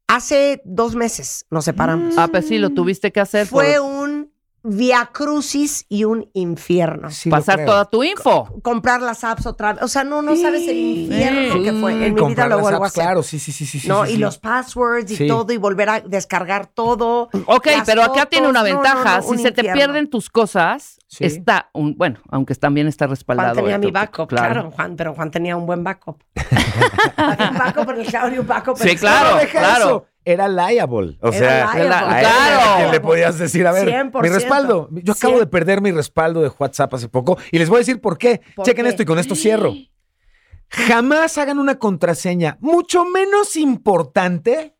hace 0.07 0.61
dos 0.65 0.95
meses 0.95 1.45
nos 1.49 1.63
separamos. 1.65 2.15
Ah, 2.17 2.27
pues 2.27 2.47
sí, 2.47 2.57
lo 2.57 2.71
tuviste 2.71 3.11
que 3.13 3.21
hacer. 3.21 3.47
Fue 3.47 3.75
por 3.77 3.89
un 3.89 4.31
via 4.63 5.09
crucis 5.11 5.85
y 5.89 6.03
un 6.03 6.29
infierno. 6.33 7.09
Sí 7.09 7.29
pasar 7.29 7.65
toda 7.65 7.85
tu 7.85 8.03
info. 8.03 8.59
Comprar 8.61 9.01
las 9.01 9.23
apps 9.23 9.45
otra 9.45 9.73
vez. 9.73 9.81
O 9.83 9.87
sea, 9.87 10.03
no, 10.03 10.21
no 10.21 10.35
sabes 10.35 10.67
el 10.67 10.77
infierno 10.77 11.53
Sí. 11.53 11.63
que 11.63 11.71
fue. 11.73 11.93
En 12.07 12.13
mi 12.13 12.25
vida 12.27 12.47
lo 12.47 12.59
vuelvo 12.59 12.83
a 12.83 12.87
hacer. 12.87 13.01
claro, 13.03 13.23
sí, 13.23 13.39
sí, 13.39 13.51
sí, 13.53 13.65
sí. 13.65 13.79
sí, 13.79 13.87
no, 13.87 14.05
sí, 14.05 14.11
y 14.11 14.15
sí. 14.15 14.19
los 14.19 14.37
passwords 14.39 15.09
y 15.09 15.15
Sí. 15.15 15.27
todo, 15.27 15.51
y 15.53 15.57
volver 15.57 15.89
a 15.89 15.99
descargar 16.01 16.67
todo. 16.67 17.29
Ok, 17.47 17.67
pero 17.85 18.03
acá 18.03 18.25
tiene 18.27 18.49
una 18.49 18.59
no, 18.59 18.65
ventaja. 18.65 19.17
no, 19.19 19.23
no, 19.23 19.27
un 19.29 19.37
si 19.37 19.43
se 19.43 19.51
te 19.51 19.63
pierden 19.63 20.09
tus 20.09 20.29
cosas, 20.29 20.99
Sí. 21.13 21.25
está 21.25 21.69
un, 21.73 21.97
bueno, 21.97 22.19
aunque 22.29 22.55
también 22.55 22.87
está 22.87 23.05
respaldado. 23.05 23.49
Juan 23.55 23.63
tenía 23.65 23.75
esto, 23.75 23.85
mi 23.87 23.91
backup, 23.91 24.29
claro. 24.29 24.71
Juan, 24.71 24.95
pero 24.95 25.13
Juan 25.13 25.29
tenía 25.29 25.57
un 25.57 25.65
buen 25.65 25.83
backup. 25.83 26.23
Un 27.51 27.57
backup 27.57 27.89
en 27.89 27.99
el 27.99 28.05
cloud 28.05 28.31
y 28.33 28.37
un 28.39 28.47
backup 28.47 28.77
en 28.81 28.87
Sí, 28.89 28.95
claro, 28.95 29.31
No, 29.31 29.37
deja 29.37 29.59
claro. 29.59 29.85
eso. 29.85 30.05
Era 30.23 30.47
liable. 30.47 31.17
O 31.21 31.27
Era 31.29 31.37
sea, 31.37 31.73
liable. 31.75 31.81
a 31.95 32.19
él 32.19 32.25
Claro. 32.25 32.61
era 32.61 32.75
quien 32.77 32.91
le 32.91 32.99
podías 33.01 33.37
decir, 33.37 33.67
a 33.67 33.71
ver, 33.73 33.89
100%. 33.89 34.21
mi 34.21 34.29
respaldo. 34.29 34.87
Yo 34.91 35.11
acabo 35.13 35.37
de 35.39 35.47
perder 35.47 35.81
mi 35.81 35.91
respaldo 35.91 36.41
de 36.41 36.51
WhatsApp 36.57 36.93
hace 36.93 37.09
poco 37.09 37.37
y 37.51 37.59
les 37.59 37.67
voy 37.67 37.77
a 37.77 37.79
decir 37.79 37.99
por 37.99 38.17
qué. 38.17 38.39
¿Por 38.55 38.65
Chequen 38.65 38.85
qué? 38.85 38.89
esto 38.91 39.03
y 39.03 39.05
con 39.05 39.19
esto 39.19 39.35
cierro. 39.35 39.73
Jamás 40.69 41.37
hagan 41.37 41.59
una 41.59 41.77
contraseña 41.77 42.57
mucho 42.61 43.03
menos 43.03 43.57
importante 43.57 44.75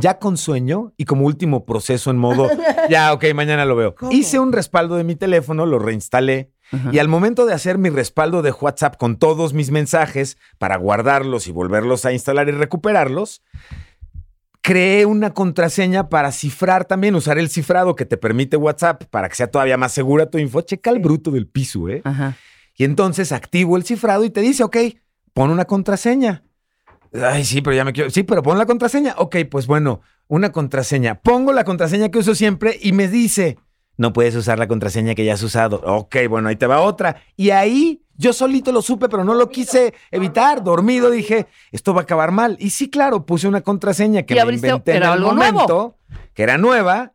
ya 0.00 0.18
con 0.18 0.36
sueño 0.36 0.92
y 0.96 1.04
como 1.04 1.26
último 1.26 1.64
proceso 1.64 2.10
en 2.10 2.18
modo, 2.18 2.48
ya, 2.90 3.12
ok, 3.12 3.26
mañana 3.34 3.64
lo 3.64 3.76
veo. 3.76 3.94
¿Cómo? 3.94 4.12
Hice 4.12 4.38
un 4.38 4.52
respaldo 4.52 4.96
de 4.96 5.04
mi 5.04 5.16
teléfono, 5.16 5.66
lo 5.66 5.78
reinstalé 5.78 6.52
y 6.92 6.98
al 6.98 7.08
momento 7.08 7.46
de 7.46 7.54
hacer 7.54 7.78
mi 7.78 7.90
respaldo 7.90 8.42
de 8.42 8.52
WhatsApp 8.52 8.96
con 8.96 9.16
todos 9.16 9.54
mis 9.54 9.70
mensajes 9.70 10.38
para 10.58 10.76
guardarlos 10.76 11.48
y 11.48 11.52
volverlos 11.52 12.04
a 12.04 12.12
instalar 12.12 12.48
y 12.48 12.52
recuperarlos, 12.52 13.42
creé 14.62 15.04
una 15.04 15.34
contraseña 15.34 16.08
para 16.08 16.30
cifrar 16.30 16.84
también, 16.84 17.16
usar 17.16 17.38
el 17.38 17.48
cifrado 17.48 17.96
que 17.96 18.04
te 18.04 18.16
permite 18.16 18.56
WhatsApp 18.56 19.04
para 19.10 19.28
que 19.28 19.34
sea 19.34 19.50
todavía 19.50 19.76
más 19.76 19.92
segura 19.92 20.30
tu 20.30 20.38
info. 20.38 20.60
Checa 20.60 20.90
el 20.90 21.00
bruto 21.00 21.32
del 21.32 21.48
piso, 21.48 21.88
¿eh? 21.88 22.02
Ajá. 22.04 22.36
Y 22.76 22.84
entonces 22.84 23.32
activo 23.32 23.76
el 23.76 23.84
cifrado 23.84 24.24
y 24.24 24.30
te 24.30 24.40
dice, 24.40 24.62
ok, 24.62 24.76
pon 25.32 25.50
una 25.50 25.64
contraseña. 25.64 26.44
Ay, 27.12 27.44
sí, 27.44 27.60
pero 27.60 27.74
ya 27.76 27.84
me 27.84 27.92
quiero. 27.92 28.10
Sí, 28.10 28.22
pero 28.22 28.42
pon 28.42 28.58
la 28.58 28.66
contraseña. 28.66 29.14
Ok, 29.18 29.36
pues 29.50 29.66
bueno, 29.66 30.00
una 30.28 30.52
contraseña. 30.52 31.20
Pongo 31.20 31.52
la 31.52 31.64
contraseña 31.64 32.08
que 32.10 32.18
uso 32.18 32.34
siempre 32.34 32.78
y 32.80 32.92
me 32.92 33.08
dice, 33.08 33.58
no 33.96 34.12
puedes 34.12 34.34
usar 34.36 34.58
la 34.58 34.68
contraseña 34.68 35.14
que 35.14 35.24
ya 35.24 35.34
has 35.34 35.42
usado. 35.42 35.80
Ok, 35.84 36.16
bueno, 36.28 36.48
ahí 36.48 36.56
te 36.56 36.66
va 36.66 36.80
otra. 36.80 37.16
Y 37.36 37.50
ahí 37.50 38.02
yo 38.16 38.32
solito 38.32 38.70
lo 38.70 38.80
supe, 38.82 39.08
pero 39.08 39.24
no 39.24 39.34
lo 39.34 39.48
quise 39.48 39.92
evitar. 40.10 40.62
Dormido 40.62 41.10
dije, 41.10 41.46
esto 41.72 41.94
va 41.94 42.02
a 42.02 42.04
acabar 42.04 42.30
mal. 42.32 42.56
Y 42.60 42.70
sí, 42.70 42.88
claro, 42.90 43.26
puse 43.26 43.48
una 43.48 43.62
contraseña 43.62 44.22
que 44.22 44.34
me 44.34 44.40
abriste- 44.42 44.68
inventé 44.68 44.92
en 44.92 44.96
era 44.98 45.14
el 45.14 45.20
momento, 45.20 45.96
que 46.34 46.42
era 46.44 46.58
nueva. 46.58 47.14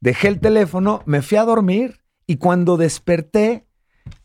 Dejé 0.00 0.28
el 0.28 0.40
teléfono, 0.40 1.02
me 1.06 1.22
fui 1.22 1.38
a 1.38 1.44
dormir 1.44 2.00
y 2.26 2.36
cuando 2.36 2.76
desperté, 2.76 3.64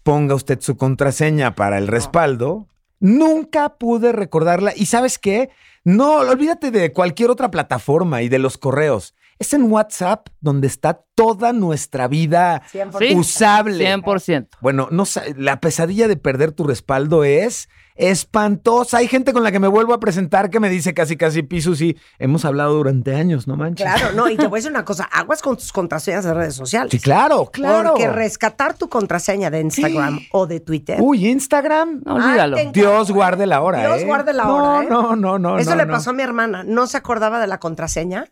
ponga 0.04 0.36
usted 0.36 0.60
su 0.62 0.76
contraseña 0.78 1.54
para 1.56 1.78
el 1.78 1.88
respaldo. 1.88 2.68
Nunca 3.02 3.78
pude 3.78 4.14
recordarla. 4.14 4.74
¿Y 4.76 4.86
sabes 4.86 5.18
qué? 5.18 5.50
No, 5.84 6.18
olvídate 6.18 6.70
de 6.72 6.94
cualquier 6.94 7.32
otra 7.32 7.52
plataforma 7.52 8.22
y 8.22 8.30
de 8.30 8.40
los 8.40 8.58
correos. 8.58 9.16
Es 9.40 9.54
en 9.54 9.72
WhatsApp 9.72 10.28
donde 10.40 10.68
está 10.68 11.04
toda 11.16 11.52
nuestra 11.52 12.08
vida 12.08 12.62
100%. 12.72 13.18
usable. 13.18 13.92
100%. 13.92 14.50
Bueno, 14.62 14.88
no 14.92 15.04
la 15.36 15.60
pesadilla 15.60 16.08
de 16.08 16.16
perder 16.16 16.52
tu 16.52 16.64
respaldo 16.64 17.24
es 17.24 17.68
espantosa. 18.02 18.98
Hay 18.98 19.08
gente 19.08 19.32
con 19.32 19.44
la 19.44 19.52
que 19.52 19.60
me 19.60 19.68
vuelvo 19.68 19.94
a 19.94 20.00
presentar 20.00 20.50
que 20.50 20.60
me 20.60 20.70
dice 20.70 20.94
casi 20.96 21.16
casi 21.18 21.44
piso 21.44 21.72
y 21.74 21.98
hemos 22.18 22.46
hablado 22.46 22.74
durante 22.74 23.16
años, 23.16 23.48
no 23.48 23.56
manches. 23.56 23.86
Claro, 23.86 24.14
no, 24.16 24.28
y 24.28 24.38
te 24.38 24.48
voy 24.48 24.58
a 24.58 24.60
decir 24.60 24.72
una 24.72 24.84
cosa, 24.86 25.04
aguas 25.04 25.42
con 25.42 25.56
tus 25.56 25.72
contraseñas 25.72 26.24
de 26.24 26.34
redes 26.34 26.56
sociales. 26.56 26.90
Sí, 26.92 27.00
claro, 27.00 27.46
claro. 27.52 27.92
Porque 27.92 28.10
rescatar 28.10 28.76
tu 28.76 28.90
contraseña 28.90 29.52
de 29.52 29.62
Instagram 29.62 30.20
o 30.32 30.48
de 30.48 30.60
Twitter. 30.60 30.98
Uy, 31.00 31.28
Instagram. 31.28 32.02
No, 32.04 32.16
olvídalo. 32.16 32.58
Dios 32.74 33.12
guarde 33.12 33.46
la 33.46 33.62
hora, 33.62 33.82
Dios 33.82 34.02
¿eh? 34.02 34.06
guarde 34.06 34.34
la 34.34 34.46
No, 34.46 34.56
hora, 34.56 34.84
¿eh? 34.84 34.88
No, 34.90 35.16
no, 35.16 35.38
no. 35.38 35.60
Eso 35.60 35.72
no, 35.72 35.76
le 35.76 35.86
no. 35.86 35.94
pasó 35.94 36.10
a 36.10 36.14
mi 36.14 36.24
hermana. 36.24 36.64
No 36.64 36.88
se 36.88 36.98
acordaba 36.98 37.40
de 37.40 37.48
la 37.48 37.60
contraseña. 37.60 38.26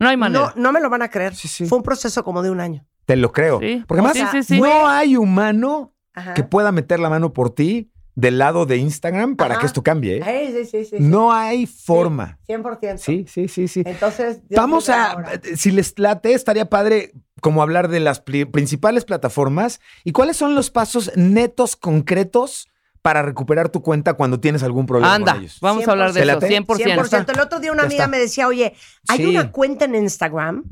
No 0.00 0.08
hay 0.08 0.16
manera. 0.16 0.52
No, 0.56 0.62
no 0.62 0.72
me 0.72 0.80
lo 0.80 0.90
van 0.90 1.02
a 1.02 1.08
creer. 1.10 1.34
Sí, 1.36 1.46
sí. 1.46 1.66
Fue 1.66 1.78
un 1.78 1.84
proceso 1.84 2.24
como 2.24 2.42
de 2.42 2.50
un 2.50 2.60
año. 2.60 2.84
Te 3.06 3.14
lo 3.14 3.30
creo. 3.30 3.60
Sí. 3.60 3.84
Porque 3.86 4.02
más, 4.02 4.14
sí, 4.14 4.24
sí, 4.32 4.42
sí. 4.42 4.60
no 4.60 4.88
hay 4.88 5.16
humano 5.16 5.94
Ajá. 6.12 6.34
que 6.34 6.42
pueda 6.42 6.72
meter 6.72 6.98
la 6.98 7.08
mano 7.08 7.32
por 7.32 7.54
ti 7.54 7.92
del 8.16 8.38
lado 8.38 8.66
de 8.66 8.78
Instagram 8.78 9.36
para 9.36 9.52
Ajá. 9.54 9.60
que 9.60 9.66
esto 9.66 9.82
cambie. 9.82 10.16
¿eh? 10.16 10.22
Ay, 10.24 10.48
sí, 10.52 10.64
sí, 10.64 10.84
sí, 10.86 10.96
sí. 10.96 11.02
No 11.04 11.32
hay 11.32 11.66
forma. 11.66 12.38
100%. 12.48 12.96
Sí, 12.98 13.26
sí, 13.28 13.46
sí, 13.46 13.68
sí. 13.68 13.82
Entonces, 13.86 14.40
Dios 14.48 14.58
Vamos 14.58 14.88
a, 14.88 15.22
si 15.54 15.70
les 15.70 15.96
late, 15.98 16.32
estaría 16.32 16.68
padre 16.68 17.12
como 17.42 17.62
hablar 17.62 17.88
de 17.88 18.00
las 18.00 18.20
principales 18.20 19.04
plataformas 19.04 19.80
y 20.02 20.12
cuáles 20.12 20.36
son 20.38 20.54
los 20.54 20.70
pasos 20.70 21.12
netos 21.14 21.76
concretos 21.76 22.68
para 23.02 23.22
recuperar 23.22 23.68
tu 23.68 23.82
cuenta 23.82 24.14
cuando 24.14 24.40
tienes 24.40 24.62
algún 24.64 24.86
problema 24.86 25.14
Anda, 25.14 25.32
con 25.34 25.42
ellos. 25.42 25.58
vamos 25.60 25.86
a 25.86 25.92
hablar 25.92 26.12
de 26.12 26.20
¿Te 26.22 26.26
eso. 26.26 26.40
late? 26.40 26.48
100%. 26.48 26.96
100%. 27.26 27.32
El 27.34 27.40
otro 27.40 27.60
día 27.60 27.70
una 27.70 27.84
amiga 27.84 28.08
me 28.08 28.18
decía, 28.18 28.48
oye, 28.48 28.74
hay 29.08 29.18
Sí. 29.18 29.26
una 29.26 29.52
cuenta 29.52 29.84
en 29.84 29.94
Instagram 29.94 30.64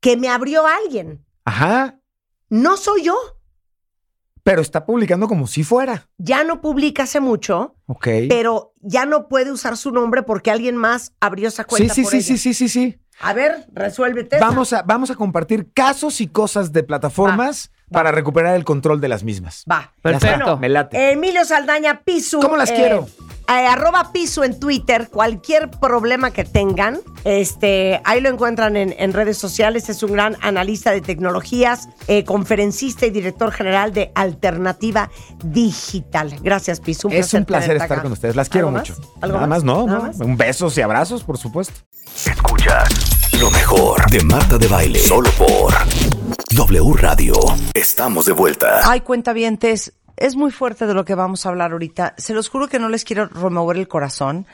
que 0.00 0.16
me 0.16 0.28
abrió 0.28 0.64
alguien. 0.66 1.24
Ajá, 1.44 1.98
No 2.48 2.76
soy 2.76 3.02
yo. 3.02 3.16
Pero 4.42 4.62
está 4.62 4.84
publicando 4.86 5.28
como 5.28 5.46
si 5.46 5.64
fuera. 5.64 6.08
Ya 6.18 6.44
no 6.44 6.60
publica 6.60 7.04
hace 7.04 7.20
mucho, 7.20 7.76
Ok. 7.86 8.08
pero 8.28 8.74
ya 8.80 9.06
no 9.06 9.28
puede 9.28 9.52
usar 9.52 9.76
su 9.76 9.90
nombre 9.90 10.22
porque 10.22 10.50
alguien 10.50 10.76
más 10.76 11.12
abrió 11.20 11.48
esa 11.48 11.62
Sí, 11.64 11.68
cuenta 11.68 11.94
sí, 11.94 12.02
por 12.02 12.10
sí, 12.12 12.16
ella. 12.18 12.26
sí, 12.26 12.38
sí, 12.38 12.54
sí, 12.54 12.68
sí. 12.68 12.98
A 13.22 13.34
ver, 13.34 13.66
resuélvete. 13.72 14.38
Vamos 14.38 14.72
a, 14.72 14.82
vamos 14.82 15.10
a 15.10 15.14
compartir 15.14 15.70
casos 15.74 16.20
y 16.22 16.26
cosas 16.26 16.72
de 16.72 16.82
plataformas 16.82 17.70
para 17.90 18.12
recuperar 18.12 18.56
el 18.56 18.64
control 18.64 19.00
de 19.00 19.08
las 19.08 19.24
mismas. 19.24 19.64
Va. 19.70 19.92
Perfecto. 20.00 20.56
Me 20.56 20.68
late. 20.70 21.12
Emilio 21.12 21.44
Saldaña 21.44 22.02
Pisu. 22.02 22.40
¿Cómo 22.40 22.56
las 22.56 22.70
eh, 22.70 22.74
quiero? 22.76 23.06
Eh, 23.58 23.66
arroba 23.66 24.12
piso 24.12 24.44
en 24.44 24.58
Twitter, 24.60 25.08
cualquier 25.10 25.70
problema 25.70 26.30
que 26.30 26.44
tengan, 26.44 27.00
este, 27.24 28.00
ahí 28.04 28.20
lo 28.20 28.28
encuentran 28.28 28.76
en, 28.76 28.94
en 28.98 29.12
redes 29.12 29.38
sociales. 29.38 29.88
Es 29.88 30.02
un 30.02 30.12
gran 30.12 30.36
analista 30.40 30.90
de 30.92 31.00
tecnologías, 31.00 31.88
eh, 32.06 32.24
conferencista 32.24 33.06
y 33.06 33.10
director 33.10 33.50
general 33.52 33.92
de 33.92 34.12
Alternativa 34.14 35.10
Digital. 35.44 36.36
Gracias, 36.42 36.80
Piso. 36.80 37.08
Es 37.10 37.34
un 37.34 37.44
placer 37.44 37.72
estar 37.76 37.92
acá. 37.92 38.02
con 38.02 38.12
ustedes. 38.12 38.36
Las 38.36 38.48
quiero 38.48 38.68
¿Algo 38.68 38.78
más? 38.78 38.88
mucho. 38.90 39.02
¿Algo 39.20 39.34
Nada 39.36 39.46
más, 39.46 39.64
no, 39.64 39.86
¿Nada 39.86 39.98
no. 39.98 40.04
más? 40.06 40.16
Un 40.20 40.36
besos 40.36 40.76
y 40.78 40.82
abrazos, 40.82 41.24
por 41.24 41.36
supuesto. 41.38 41.74
Escucha 42.26 42.84
lo 43.40 43.50
mejor 43.50 44.08
de 44.10 44.20
Marta 44.24 44.58
de 44.58 44.66
Baile. 44.68 44.98
Solo 44.98 45.30
por 45.32 45.72
W 46.50 46.92
Radio. 46.96 47.34
Estamos 47.74 48.26
de 48.26 48.32
vuelta. 48.32 48.80
Ay, 48.84 49.00
cuentavientes, 49.02 49.92
es 50.20 50.36
muy 50.36 50.52
fuerte 50.52 50.86
de 50.86 50.94
lo 50.94 51.04
que 51.04 51.16
vamos 51.16 51.44
a 51.44 51.48
hablar 51.48 51.72
ahorita. 51.72 52.14
Se 52.18 52.34
los 52.34 52.48
juro 52.48 52.68
que 52.68 52.78
no 52.78 52.88
les 52.88 53.04
quiero 53.04 53.26
remover 53.26 53.78
el 53.78 53.88
corazón, 53.88 54.46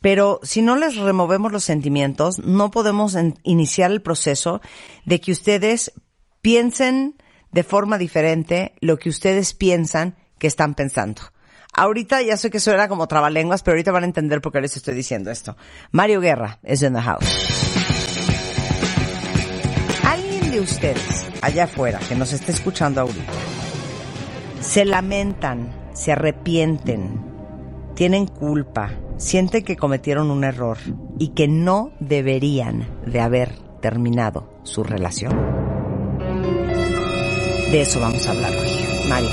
pero 0.00 0.40
si 0.42 0.62
no 0.62 0.76
les 0.76 0.96
removemos 0.96 1.52
los 1.52 1.64
sentimientos, 1.64 2.38
no 2.38 2.70
podemos 2.70 3.16
iniciar 3.42 3.90
el 3.90 4.00
proceso 4.00 4.62
de 5.04 5.20
que 5.20 5.32
ustedes 5.32 5.92
piensen 6.40 7.16
de 7.50 7.64
forma 7.64 7.98
diferente 7.98 8.74
lo 8.80 8.98
que 8.98 9.10
ustedes 9.10 9.52
piensan 9.52 10.16
que 10.38 10.46
están 10.46 10.74
pensando. 10.74 11.22
Ahorita 11.72 12.22
ya 12.22 12.36
sé 12.36 12.50
que 12.50 12.58
eso 12.58 12.72
era 12.72 12.88
como 12.88 13.08
trabalenguas, 13.08 13.62
pero 13.62 13.74
ahorita 13.74 13.92
van 13.92 14.04
a 14.04 14.06
entender 14.06 14.40
por 14.40 14.52
qué 14.52 14.60
les 14.60 14.76
estoy 14.76 14.94
diciendo 14.94 15.30
esto. 15.30 15.56
Mario 15.90 16.20
Guerra 16.20 16.60
es 16.62 16.82
in 16.82 16.94
the 16.94 17.02
house. 17.02 17.26
¿Alguien 20.04 20.52
de 20.52 20.60
ustedes 20.60 21.26
allá 21.42 21.64
afuera 21.64 21.98
que 22.08 22.14
nos 22.14 22.32
esté 22.32 22.52
escuchando 22.52 23.00
ahorita 23.00 23.59
se 24.60 24.84
lamentan, 24.84 25.70
se 25.94 26.12
arrepienten, 26.12 27.20
tienen 27.94 28.26
culpa, 28.26 28.90
sienten 29.16 29.64
que 29.64 29.76
cometieron 29.76 30.30
un 30.30 30.44
error 30.44 30.78
y 31.18 31.28
que 31.28 31.48
no 31.48 31.92
deberían 32.00 32.86
de 33.06 33.20
haber 33.20 33.52
terminado 33.80 34.60
su 34.62 34.84
relación? 34.84 35.32
De 37.70 37.80
eso 37.80 38.00
vamos 38.00 38.26
a 38.26 38.32
hablar 38.32 38.52
hoy. 38.52 39.08
Mario. 39.08 39.30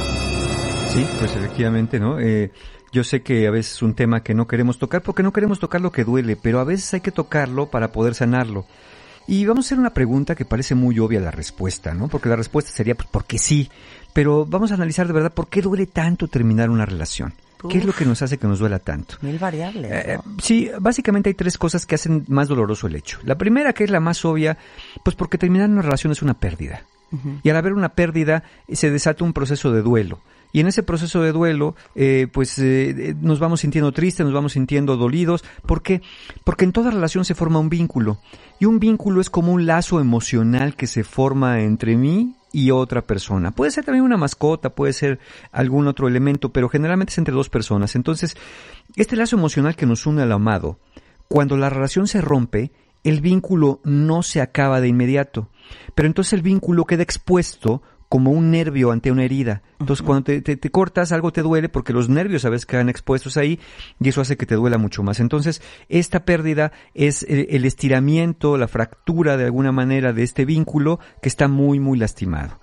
Sí, 0.89 1.05
pues 1.19 1.35
efectivamente, 1.35 1.99
¿no? 1.99 2.19
Eh, 2.19 2.51
yo 2.91 3.03
sé 3.03 3.21
que 3.21 3.47
a 3.47 3.51
veces 3.51 3.73
es 3.73 3.81
un 3.81 3.93
tema 3.93 4.23
que 4.23 4.33
no 4.33 4.47
queremos 4.47 4.79
tocar 4.79 5.01
porque 5.01 5.23
no 5.23 5.33
queremos 5.33 5.59
tocar 5.59 5.81
lo 5.81 5.91
que 5.91 6.03
duele, 6.05 6.35
pero 6.35 6.59
a 6.59 6.63
veces 6.63 6.93
hay 6.93 7.01
que 7.01 7.11
tocarlo 7.11 7.69
para 7.69 7.91
poder 7.91 8.15
sanarlo. 8.15 8.65
Y 9.27 9.45
vamos 9.45 9.65
a 9.65 9.67
hacer 9.67 9.79
una 9.79 9.93
pregunta 9.93 10.35
que 10.35 10.45
parece 10.45 10.73
muy 10.73 10.97
obvia 10.99 11.19
la 11.19 11.31
respuesta, 11.31 11.93
¿no? 11.93 12.07
Porque 12.07 12.29
la 12.29 12.37
respuesta 12.37 12.71
sería, 12.71 12.95
pues, 12.95 13.09
porque 13.11 13.37
sí. 13.37 13.69
Pero 14.17 14.47
vamos 14.47 14.71
a 14.71 14.73
analizar 14.73 15.05
de 15.05 15.13
verdad 15.13 15.31
por 15.31 15.47
qué 15.47 15.61
duele 15.61 15.85
tanto 15.85 16.27
terminar 16.27 16.71
una 16.71 16.87
relación. 16.87 17.35
¿Qué 17.69 17.77
es 17.77 17.85
lo 17.85 17.93
que 17.93 18.03
nos 18.03 18.19
hace 18.23 18.39
que 18.39 18.47
nos 18.47 18.57
duela 18.57 18.79
tanto? 18.79 19.17
Mil 19.21 19.37
variables. 19.37 19.91
Eh, 19.91 20.17
sí, 20.41 20.71
básicamente 20.79 21.29
hay 21.29 21.35
tres 21.35 21.55
cosas 21.55 21.85
que 21.85 21.93
hacen 21.93 22.25
más 22.27 22.47
doloroso 22.47 22.87
el 22.87 22.95
hecho. 22.95 23.19
La 23.25 23.37
primera, 23.37 23.73
que 23.73 23.83
es 23.83 23.91
la 23.91 23.99
más 23.99 24.25
obvia, 24.25 24.57
pues 25.03 25.15
porque 25.15 25.37
terminar 25.37 25.69
una 25.69 25.83
relación 25.83 26.11
es 26.11 26.23
una 26.23 26.33
pérdida. 26.33 26.81
Y 27.43 27.49
al 27.51 27.57
haber 27.57 27.73
una 27.73 27.89
pérdida, 27.89 28.41
se 28.73 28.89
desata 28.89 29.23
un 29.23 29.33
proceso 29.33 29.71
de 29.71 29.83
duelo. 29.83 30.19
Y 30.51 30.61
en 30.61 30.67
ese 30.67 30.81
proceso 30.81 31.21
de 31.21 31.31
duelo, 31.31 31.75
eh, 31.93 32.25
pues 32.31 32.57
eh, 32.57 32.89
eh, 32.89 33.15
nos 33.21 33.39
vamos 33.39 33.59
sintiendo 33.59 33.91
tristes, 33.91 34.25
nos 34.25 34.33
vamos 34.33 34.53
sintiendo 34.53 34.97
dolidos. 34.97 35.43
¿Por 35.67 35.83
qué? 35.83 36.01
Porque 36.43 36.65
en 36.65 36.71
toda 36.71 36.89
relación 36.89 37.23
se 37.23 37.35
forma 37.35 37.59
un 37.59 37.69
vínculo. 37.69 38.17
Y 38.59 38.65
un 38.65 38.79
vínculo 38.79 39.21
es 39.21 39.29
como 39.29 39.51
un 39.51 39.67
lazo 39.67 39.99
emocional 39.99 40.75
que 40.75 40.87
se 40.87 41.03
forma 41.03 41.61
entre 41.61 41.95
mí 41.95 42.33
y 42.57 42.71
otra 42.71 43.03
persona. 43.03 43.51
Puede 43.51 43.69
ser 43.69 43.85
también 43.85 44.03
una 44.03 44.17
mascota, 44.17 44.71
puede 44.71 44.91
ser 44.91 45.19
algún 45.51 45.87
otro 45.87 46.07
elemento, 46.07 46.51
pero 46.51 46.69
generalmente 46.69 47.11
es 47.11 47.19
entre 47.19 47.35
dos 47.35 47.49
personas. 47.49 47.95
Entonces, 47.95 48.35
este 48.95 49.15
lazo 49.15 49.35
emocional 49.35 49.75
que 49.75 49.85
nos 49.85 50.07
une 50.07 50.23
al 50.23 50.31
amado, 50.31 50.79
cuando 51.27 51.55
la 51.55 51.69
relación 51.69 52.07
se 52.07 52.19
rompe, 52.19 52.71
el 53.03 53.21
vínculo 53.21 53.79
no 53.83 54.23
se 54.23 54.41
acaba 54.41 54.81
de 54.81 54.87
inmediato, 54.87 55.51
pero 55.93 56.07
entonces 56.07 56.33
el 56.33 56.41
vínculo 56.41 56.85
queda 56.85 57.03
expuesto 57.03 57.83
como 58.09 58.31
un 58.31 58.51
nervio 58.51 58.91
ante 58.91 59.11
una 59.11 59.23
herida. 59.23 59.61
Entonces, 59.79 60.05
cuando 60.05 60.23
te, 60.23 60.41
te- 60.41 60.55
te 60.57 60.69
cortas, 60.71 61.11
algo 61.11 61.31
te 61.33 61.41
duele 61.41 61.67
porque 61.69 61.93
los 61.93 62.07
nervios 62.09 62.45
a 62.45 62.49
veces 62.49 62.65
quedan 62.65 62.89
expuestos 62.89 63.35
ahí 63.37 63.59
y 63.99 64.09
eso 64.09 64.21
hace 64.21 64.37
que 64.37 64.45
te 64.45 64.55
duela 64.55 64.77
mucho 64.77 65.03
más. 65.03 65.19
Entonces, 65.19 65.61
esta 65.89 66.23
pérdida 66.23 66.71
es 66.93 67.23
el, 67.23 67.47
el 67.49 67.65
estiramiento, 67.65 68.57
la 68.57 68.67
fractura 68.67 69.35
de 69.37 69.45
alguna 69.45 69.71
manera 69.71 70.13
de 70.13 70.23
este 70.23 70.45
vínculo 70.45 70.99
que 71.21 71.29
está 71.29 71.47
muy, 71.47 71.79
muy 71.79 71.97
lastimado. 71.97 72.59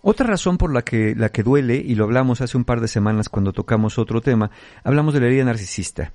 Otra 0.00 0.26
razón 0.28 0.58
por 0.58 0.72
la 0.72 0.82
que, 0.82 1.14
la 1.16 1.30
que 1.30 1.42
duele, 1.42 1.74
y 1.76 1.94
lo 1.96 2.04
hablamos 2.04 2.40
hace 2.40 2.56
un 2.56 2.64
par 2.64 2.80
de 2.80 2.86
semanas 2.88 3.28
cuando 3.28 3.52
tocamos 3.52 3.98
otro 3.98 4.20
tema, 4.20 4.50
hablamos 4.84 5.12
de 5.12 5.20
la 5.20 5.26
herida 5.26 5.44
narcisista. 5.44 6.12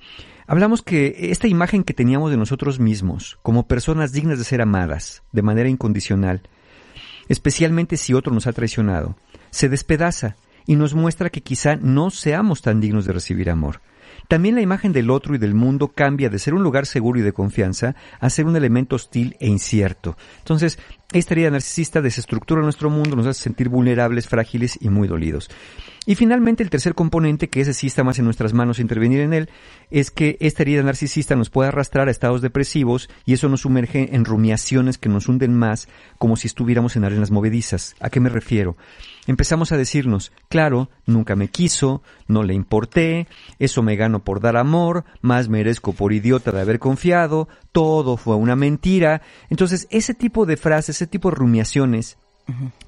Hablamos 0.48 0.82
que 0.82 1.16
esta 1.32 1.48
imagen 1.48 1.84
que 1.84 1.94
teníamos 1.94 2.32
de 2.32 2.38
nosotros 2.38 2.80
mismos, 2.80 3.38
como 3.44 3.68
personas 3.68 4.14
dignas 4.14 4.38
de 4.40 4.46
ser 4.46 4.62
amadas, 4.62 5.22
de 5.34 5.42
manera 5.42 5.70
incondicional, 5.70 6.42
especialmente 7.34 7.98
si 7.98 8.14
otro 8.14 8.34
nos 8.34 8.48
ha 8.48 8.54
traicionado, 8.54 9.16
se 9.50 9.68
despedaza 9.68 10.36
y 10.66 10.76
nos 10.76 10.94
muestra 10.94 11.30
que 11.30 11.42
quizá 11.42 11.76
no 11.76 12.10
seamos 12.10 12.62
tan 12.62 12.80
dignos 12.80 13.06
de 13.06 13.14
recibir 13.14 13.50
amor. 13.50 13.82
También 14.28 14.56
la 14.56 14.62
imagen 14.62 14.94
del 14.94 15.10
otro 15.10 15.36
y 15.36 15.38
del 15.38 15.54
mundo 15.54 15.90
cambia 15.90 16.30
de 16.30 16.40
ser 16.40 16.54
un 16.54 16.64
lugar 16.64 16.86
seguro 16.86 17.20
y 17.20 17.24
de 17.24 17.34
confianza 17.34 17.96
a 18.20 18.30
ser 18.30 18.46
un 18.46 18.56
elemento 18.56 18.96
hostil 18.96 19.36
e 19.40 19.48
incierto. 19.48 20.16
Entonces, 20.40 20.80
esta 21.14 21.34
herida 21.34 21.52
narcisista 21.52 22.02
desestructura 22.02 22.62
nuestro 22.62 22.90
mundo, 22.90 23.16
nos 23.16 23.28
hace 23.28 23.44
sentir 23.44 23.70
vulnerables, 23.70 24.28
frágiles 24.28 24.78
y 24.82 24.90
muy 24.90 25.08
dolidos. 25.08 25.50
Y 26.06 26.16
finalmente, 26.16 26.64
el 26.64 26.70
tercer 26.70 26.96
componente, 26.96 27.48
que 27.48 27.62
ese 27.62 27.74
sí 27.74 27.88
está 27.88 28.04
más 28.04 28.20
en 28.20 28.26
nuestras 28.26 28.54
manos 28.54 28.80
intervenir 28.80 29.22
en 29.22 29.34
él, 29.34 29.50
es 29.90 30.12
que 30.12 30.38
esta 30.42 30.64
herida 30.64 30.84
narcisista 30.84 31.36
nos 31.36 31.50
puede 31.50 31.70
arrastrar 31.70 32.08
a 32.08 32.12
estados 32.12 32.42
depresivos 32.42 33.10
y 33.26 33.34
eso 33.34 33.48
nos 33.48 33.62
sumerge 33.62 34.14
en 34.14 34.26
rumiaciones 34.26 34.98
que 34.98 35.08
nos 35.08 35.30
hunden 35.30 35.54
más, 35.54 35.88
como 36.18 36.36
si 36.36 36.48
estuviéramos 36.48 36.96
en 36.98 37.06
arenas 37.06 37.32
movedizas. 37.32 37.96
¿A 38.02 38.10
qué 38.10 38.20
me 38.20 38.30
refiero? 38.30 38.76
Empezamos 39.26 39.72
a 39.72 39.78
decirnos, 39.78 40.34
claro, 40.50 40.90
nunca 41.06 41.36
me 41.36 41.48
quiso, 41.48 42.02
no 42.28 42.44
le 42.44 42.54
importé, 42.54 43.28
eso 43.58 43.82
me 43.82 43.96
gano 43.96 44.20
por 44.24 44.42
dar 44.42 44.58
amor, 44.58 45.06
más 45.22 45.48
merezco 45.48 45.94
por 45.94 46.12
idiota 46.12 46.52
de 46.52 46.60
haber 46.60 46.80
confiado, 46.80 47.48
todo 47.72 48.18
fue 48.18 48.36
una 48.36 48.58
mentira. 48.58 49.22
Entonces, 49.50 49.88
ese 49.92 50.14
tipo 50.14 50.46
de 50.46 50.58
frases, 50.58 50.98
ese 50.98 51.08
tipo 51.08 51.30
de 51.30 51.36
rumiaciones, 51.36 52.18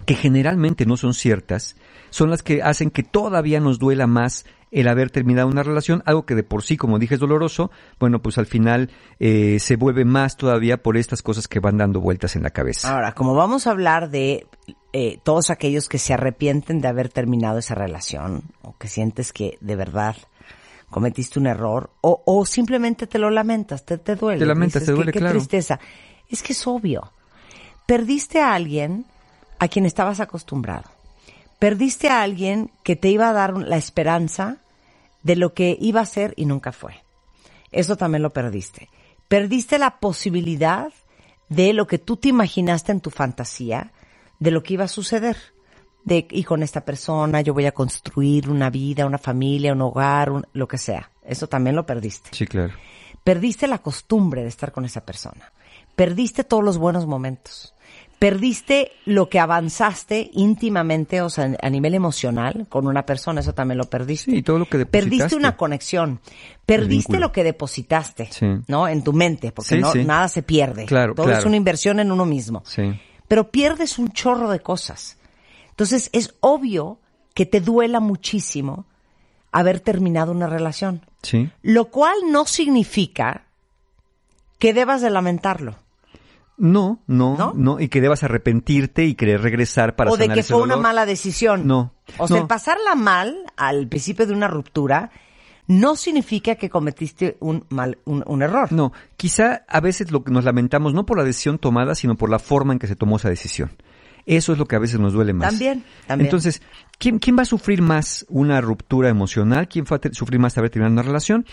que 0.05 0.15
generalmente 0.15 0.85
no 0.85 0.97
son 0.97 1.13
ciertas, 1.13 1.77
son 2.09 2.29
las 2.29 2.43
que 2.43 2.61
hacen 2.61 2.91
que 2.91 3.03
todavía 3.03 3.61
nos 3.61 3.79
duela 3.79 4.05
más 4.05 4.45
el 4.79 4.87
haber 4.87 5.09
terminado 5.09 5.47
una 5.47 5.63
relación, 5.63 6.03
algo 6.05 6.25
que 6.25 6.35
de 6.35 6.43
por 6.43 6.61
sí, 6.63 6.77
como 6.77 6.99
dije, 6.99 7.15
es 7.15 7.19
doloroso, 7.19 7.71
bueno, 7.99 8.21
pues 8.21 8.37
al 8.37 8.45
final 8.45 8.91
eh, 9.19 9.57
se 9.59 9.75
vuelve 9.77 10.05
más 10.05 10.37
todavía 10.37 10.77
por 10.83 10.97
estas 10.97 11.21
cosas 11.21 11.47
que 11.47 11.59
van 11.59 11.77
dando 11.77 12.01
vueltas 12.01 12.35
en 12.35 12.43
la 12.43 12.49
cabeza. 12.49 12.93
Ahora, 12.93 13.13
como 13.13 13.33
vamos 13.35 13.67
a 13.67 13.71
hablar 13.71 14.09
de 14.09 14.45
eh, 14.93 15.19
todos 15.23 15.49
aquellos 15.49 15.87
que 15.89 15.97
se 15.97 16.13
arrepienten 16.13 16.81
de 16.81 16.87
haber 16.87 17.09
terminado 17.09 17.57
esa 17.57 17.73
relación 17.75 18.43
o 18.61 18.77
que 18.77 18.87
sientes 18.87 19.31
que 19.33 19.57
de 19.61 19.75
verdad 19.75 20.15
cometiste 20.89 21.39
un 21.39 21.47
error 21.47 21.89
o, 22.01 22.21
o 22.25 22.45
simplemente 22.45 23.07
te 23.07 23.17
lo 23.19 23.29
lamentas, 23.29 23.85
te, 23.85 23.97
te 23.97 24.15
duele. 24.15 24.39
Te 24.39 24.45
lamentas, 24.45 24.81
dices, 24.81 24.87
te 24.87 24.91
"Qué- 24.91 24.95
duele, 24.95 25.11
qué 25.11 25.19
claro". 25.19 25.33
tristeza. 25.37 25.79
Es 26.29 26.43
que 26.43 26.53
es 26.53 26.67
obvio. 26.67 27.11
Perdiste 27.85 28.39
a 28.41 28.53
alguien 28.53 29.05
a 29.59 29.67
quien 29.67 29.85
estabas 29.85 30.19
acostumbrado. 30.19 30.89
Perdiste 31.59 32.09
a 32.09 32.21
alguien 32.21 32.71
que 32.83 32.95
te 32.95 33.09
iba 33.09 33.29
a 33.29 33.33
dar 33.33 33.53
la 33.57 33.77
esperanza 33.77 34.57
de 35.25 35.35
lo 35.35 35.53
que 35.55 35.75
iba 35.81 36.01
a 36.01 36.05
ser 36.05 36.33
y 36.37 36.45
nunca 36.45 36.71
fue. 36.71 37.03
Eso 37.71 37.97
también 37.97 38.21
lo 38.21 38.29
perdiste. 38.29 38.89
Perdiste 39.27 39.79
la 39.79 39.99
posibilidad 39.99 40.93
de 41.49 41.73
lo 41.73 41.87
que 41.87 41.97
tú 41.97 42.15
te 42.15 42.29
imaginaste 42.29 42.91
en 42.91 43.01
tu 43.01 43.09
fantasía, 43.09 43.91
de 44.39 44.51
lo 44.51 44.61
que 44.61 44.75
iba 44.75 44.83
a 44.85 44.87
suceder. 44.87 45.35
De, 46.03 46.27
y 46.29 46.43
con 46.43 46.61
esta 46.61 46.85
persona 46.85 47.41
yo 47.41 47.55
voy 47.55 47.65
a 47.65 47.71
construir 47.71 48.49
una 48.51 48.69
vida, 48.69 49.07
una 49.07 49.17
familia, 49.17 49.73
un 49.73 49.81
hogar, 49.81 50.29
un- 50.29 50.45
lo 50.53 50.67
que 50.67 50.77
sea. 50.77 51.09
Eso 51.23 51.47
también 51.47 51.75
lo 51.75 51.87
perdiste. 51.87 52.29
Sí, 52.31 52.45
claro. 52.45 52.73
Perdiste 53.23 53.67
la 53.67 53.79
costumbre 53.79 54.43
de 54.43 54.49
estar 54.49 54.71
con 54.71 54.85
esa 54.85 55.03
persona. 55.03 55.51
Perdiste 55.95 56.43
todos 56.43 56.63
los 56.63 56.77
buenos 56.77 57.07
momentos. 57.07 57.73
Perdiste 58.25 58.91
lo 59.05 59.29
que 59.29 59.39
avanzaste 59.39 60.31
íntimamente, 60.33 61.21
o 61.21 61.29
sea, 61.29 61.55
a 61.61 61.69
nivel 61.69 61.93
emocional 61.93 62.65
con 62.69 62.87
una 62.87 63.05
persona, 63.05 63.41
eso 63.41 63.53
también 63.53 63.77
lo 63.77 63.83
perdiste. 63.83 64.31
Sí, 64.31 64.41
todo 64.41 64.57
lo 64.57 64.65
que 64.65 64.79
depositaste. 64.79 65.09
Perdiste 65.17 65.35
una 65.35 65.55
conexión. 65.55 66.19
Perdiste 66.65 67.19
lo 67.19 67.31
que 67.31 67.43
depositaste, 67.43 68.29
Sí. 68.31 68.47
¿no? 68.67 68.87
En 68.87 69.03
tu 69.03 69.13
mente, 69.13 69.51
porque 69.51 69.75
Sí, 69.75 69.79
no, 69.79 69.91
sí. 69.91 70.03
nada 70.05 70.27
se 70.27 70.41
pierde. 70.41 70.85
Claro, 70.85 71.13
Todo 71.13 71.31
es 71.31 71.45
una 71.45 71.55
inversión 71.55 71.99
en 71.99 72.11
uno 72.11 72.25
mismo. 72.25 72.63
Sí. 72.65 72.99
Pero 73.27 73.51
pierdes 73.51 73.99
un 73.99 74.09
chorro 74.09 74.49
de 74.49 74.59
cosas. 74.59 75.17
Entonces 75.69 76.09
es 76.11 76.33
obvio 76.39 76.97
que 77.35 77.45
te 77.45 77.61
duela 77.61 77.99
muchísimo 77.99 78.85
haber 79.51 79.81
terminado 79.81 80.31
una 80.31 80.47
relación. 80.47 81.05
Sí. 81.21 81.51
Lo 81.61 81.85
cual 81.91 82.15
no 82.31 82.45
significa 82.47 83.43
que 84.57 84.73
debas 84.73 85.01
de 85.03 85.11
lamentarlo. 85.11 85.75
No, 86.57 87.03
no, 87.07 87.53
no, 87.55 87.79
y 87.79 87.89
que 87.89 87.99
debas 87.99 88.23
arrepentirte 88.23 89.03
y 89.03 89.15
querer 89.15 89.41
regresar 89.41 89.95
para 89.95 90.11
o 90.11 90.17
de 90.17 90.29
que 90.29 90.39
ese 90.39 90.53
fue 90.53 90.63
una 90.63 90.77
mala 90.77 91.05
decisión. 91.05 91.67
No. 91.67 91.93
O 92.17 92.27
sea, 92.27 92.37
no. 92.37 92.43
el 92.43 92.47
pasarla 92.47 92.95
mal 92.95 93.35
al 93.57 93.87
principio 93.87 94.25
de 94.25 94.33
una 94.33 94.47
ruptura 94.47 95.11
no 95.67 95.95
significa 95.95 96.55
que 96.55 96.69
cometiste 96.69 97.37
un 97.39 97.65
mal, 97.69 97.97
un, 98.05 98.23
un 98.25 98.41
error. 98.41 98.71
No, 98.71 98.93
quizá 99.17 99.65
a 99.67 99.81
veces 99.81 100.11
lo 100.11 100.23
que 100.23 100.31
nos 100.31 100.45
lamentamos 100.45 100.93
no 100.93 101.05
por 101.05 101.17
la 101.17 101.23
decisión 101.23 101.57
tomada, 101.57 101.93
sino 101.93 102.15
por 102.15 102.29
la 102.29 102.39
forma 102.39 102.71
en 102.71 102.79
que 102.79 102.87
se 102.87 102.95
tomó 102.95 103.17
esa 103.17 103.29
decisión. 103.29 103.71
Eso 104.25 104.53
es 104.53 104.57
lo 104.57 104.65
que 104.65 104.75
a 104.75 104.79
veces 104.79 104.99
nos 104.99 105.13
duele 105.13 105.33
más. 105.33 105.49
También, 105.49 105.83
también. 106.07 106.27
Entonces, 106.27 106.61
¿quién, 106.97 107.19
quién 107.19 107.37
va 107.37 107.43
a 107.43 107.45
sufrir 107.45 107.81
más 107.81 108.25
una 108.27 108.59
ruptura 108.59 109.09
emocional? 109.09 109.67
¿Quién 109.67 109.85
va 109.85 109.97
a 109.97 110.13
sufrir 110.13 110.39
más 110.39 110.57
haber 110.57 110.71
terminado 110.71 110.93
una 110.93 111.03
relación? 111.03 111.45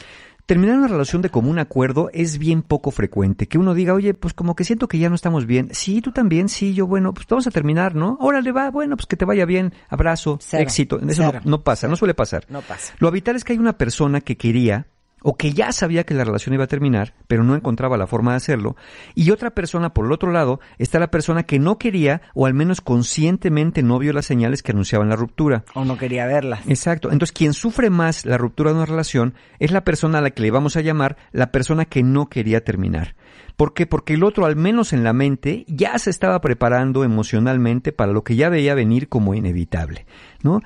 Terminar 0.47 0.77
una 0.77 0.89
relación 0.89 1.23
de 1.23 1.31
común 1.31 1.59
acuerdo 1.59 2.11
es 2.13 2.39
bien 2.39 2.63
poco 2.63 2.91
frecuente. 2.91 3.47
Que 3.47 3.59
uno 3.59 3.75
diga, 3.75 3.95
oye, 3.95 4.13
pues 4.13 4.35
como 4.35 4.57
que 4.57 4.65
siento 4.65 4.89
que 4.89 4.99
ya 4.99 5.09
no 5.09 5.15
estamos 5.15 5.47
bien. 5.47 5.69
Sí, 5.73 6.01
tú 6.01 6.13
también, 6.13 6.49
sí, 6.49 6.75
yo, 6.75 6.87
bueno, 6.87 7.15
pues 7.15 7.27
vamos 7.29 7.47
a 7.47 7.51
terminar, 7.51 7.95
¿no? 7.95 8.17
Órale, 8.21 8.51
va, 8.53 8.71
bueno, 8.71 8.97
pues 8.97 9.07
que 9.07 9.17
te 9.17 9.25
vaya 9.25 9.47
bien, 9.47 9.73
abrazo, 9.89 10.39
Cero, 10.41 10.63
éxito. 10.63 11.01
Eso 11.01 11.33
no 11.45 11.63
pasa, 11.63 11.89
no 11.89 11.97
suele 11.97 12.15
pasar. 12.15 12.45
No 12.49 12.61
pasa. 12.61 12.95
Lo 12.99 13.09
habitual 13.09 13.37
es 13.37 13.45
que 13.45 13.53
hay 13.53 13.59
una 13.59 13.79
persona 13.79 14.21
que 14.21 14.37
quería 14.37 14.87
o 15.23 15.37
que 15.37 15.53
ya 15.53 15.73
sabía 15.73 16.05
que 16.05 16.15
la 16.15 16.25
relación 16.25 16.55
iba 16.55 16.65
a 16.65 16.69
terminar, 16.69 17.15
pero 17.27 17.45
no 17.45 17.55
encontraba 17.55 17.97
la 17.97 18.07
forma 18.07 18.33
de 18.33 18.39
hacerlo, 18.39 18.77
y 19.15 19.31
otra 19.31 19.51
persona 19.51 19.95
por 19.95 20.07
el 20.07 20.13
otro 20.13 20.33
lado 20.33 20.61
está 20.79 20.99
la 20.99 21.11
persona 21.11 21.45
que 21.45 21.59
no 21.59 21.79
quería 21.79 22.23
o 22.35 22.47
al 22.47 22.55
menos 22.55 22.81
conscientemente 22.81 23.83
no 23.83 23.99
vio 23.99 24.13
las 24.13 24.27
señales 24.27 24.63
que 24.63 24.73
anunciaban 24.73 25.09
la 25.09 25.17
ruptura. 25.17 25.65
O 25.75 25.85
no 25.85 25.97
quería 25.97 26.27
verlas. 26.27 26.61
Exacto. 26.69 27.11
Entonces, 27.11 27.33
quien 27.33 27.53
sufre 27.53 27.91
más 27.91 28.25
la 28.25 28.39
ruptura 28.39 28.71
de 28.71 28.77
una 28.77 28.87
relación 28.87 29.35
es 29.59 29.71
la 29.71 29.85
persona 29.85 30.19
a 30.19 30.21
la 30.21 30.31
que 30.31 30.43
le 30.43 30.51
vamos 30.51 30.77
a 30.77 30.81
llamar 30.81 31.17
la 31.33 31.53
persona 31.53 31.85
que 31.85 32.03
no 32.03 32.29
quería 32.29 32.65
terminar. 32.65 33.15
¿Por 33.57 33.75
qué? 33.75 33.87
Porque 33.87 34.15
el 34.15 34.25
otro, 34.25 34.47
al 34.47 34.57
menos 34.57 34.93
en 34.93 35.05
la 35.05 35.13
mente, 35.13 35.65
ya 35.69 35.99
se 35.99 36.11
estaba 36.11 36.41
preparando 36.41 37.05
emocionalmente 37.05 37.93
para 37.93 38.13
lo 38.13 38.25
que 38.25 38.37
ya 38.37 38.49
veía 38.49 38.75
venir 38.75 39.09
como 39.09 39.35
inevitable. 39.35 40.07
¿No? 40.43 40.61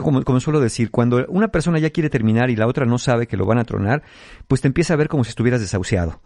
Como, 0.00 0.22
como 0.24 0.40
suelo 0.40 0.60
decir, 0.60 0.90
cuando 0.90 1.24
una 1.28 1.48
persona 1.48 1.78
ya 1.78 1.90
quiere 1.90 2.10
terminar 2.10 2.50
y 2.50 2.56
la 2.56 2.66
otra 2.66 2.86
no 2.86 2.98
sabe 2.98 3.26
que 3.26 3.36
lo 3.36 3.46
van 3.46 3.58
a 3.58 3.64
tronar, 3.64 4.02
pues 4.48 4.60
te 4.60 4.68
empieza 4.68 4.94
a 4.94 4.96
ver 4.96 5.08
como 5.08 5.24
si 5.24 5.30
estuvieras 5.30 5.60
desahuciado. 5.60 6.20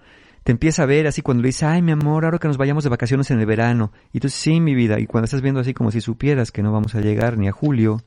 Te 0.46 0.52
empieza 0.52 0.84
a 0.84 0.86
ver 0.86 1.08
así 1.08 1.22
cuando 1.22 1.42
le 1.42 1.48
dices, 1.48 1.64
ay, 1.64 1.82
mi 1.82 1.90
amor, 1.90 2.24
ahora 2.24 2.38
que 2.38 2.46
nos 2.46 2.56
vayamos 2.56 2.84
de 2.84 2.90
vacaciones 2.90 3.30
en 3.32 3.40
el 3.40 3.46
verano. 3.46 3.92
Y 4.12 4.20
tú, 4.20 4.28
sí, 4.28 4.60
mi 4.60 4.76
vida. 4.76 5.00
Y 5.00 5.06
cuando 5.06 5.24
estás 5.24 5.42
viendo 5.42 5.60
así 5.60 5.74
como 5.74 5.90
si 5.90 6.00
supieras 6.00 6.52
que 6.52 6.62
no 6.62 6.70
vamos 6.70 6.94
a 6.94 7.00
llegar 7.00 7.36
ni 7.36 7.48
a 7.48 7.52
julio, 7.52 8.04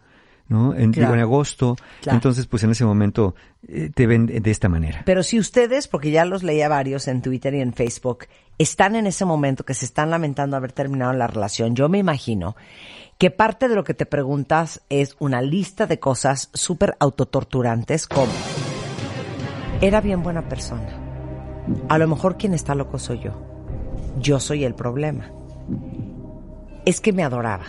¿no? 0.50 0.76
En, 0.76 0.92
digo, 0.92 1.14
en 1.14 1.20
agosto. 1.22 1.78
Claro. 2.02 2.18
Entonces, 2.18 2.46
pues 2.48 2.64
en 2.64 2.72
ese 2.72 2.84
momento 2.84 3.36
eh, 3.68 3.90
te 3.94 4.06
ven 4.08 4.26
de 4.26 4.52
esta 4.52 4.68
manera. 4.68 5.04
Pero 5.06 5.24
si 5.24 5.40
ustedes, 5.40 5.88
porque 5.88 6.12
ya 6.12 6.26
los 6.26 6.44
leía 6.44 6.68
varios 6.68 7.08
en 7.08 7.22
Twitter 7.22 7.54
y 7.54 7.62
en 7.62 7.74
Facebook, 7.74 8.26
están 8.58 8.96
en 8.96 9.08
ese 9.08 9.24
momento 9.24 9.64
que 9.64 9.74
se 9.74 9.86
están 9.86 10.10
lamentando 10.10 10.58
haber 10.58 10.74
terminado 10.74 11.14
la 11.14 11.28
relación, 11.28 11.76
yo 11.76 11.88
me 11.88 12.00
imagino 12.00 12.56
que 13.18 13.32
parte 13.32 13.68
de 13.68 13.76
lo 13.76 13.84
que 13.84 13.94
te 13.94 14.06
preguntas 14.06 14.82
es 14.90 15.16
una 15.20 15.42
lista 15.42 15.86
de 15.86 16.00
cosas 16.00 16.50
súper 16.54 16.96
autotorturantes 17.00 18.08
como, 18.08 18.32
era 19.82 20.02
bien 20.02 20.24
buena 20.24 20.48
persona. 20.48 20.90
A 21.90 21.98
lo 21.98 22.08
mejor 22.08 22.38
quien 22.38 22.54
está 22.54 22.76
loco 22.76 22.98
soy 22.98 23.20
yo. 23.20 23.32
Yo 24.20 24.40
soy 24.40 24.64
el 24.64 24.74
problema. 24.74 25.32
Es 26.86 27.00
que 27.02 27.14
me 27.14 27.24
adoraba. 27.24 27.66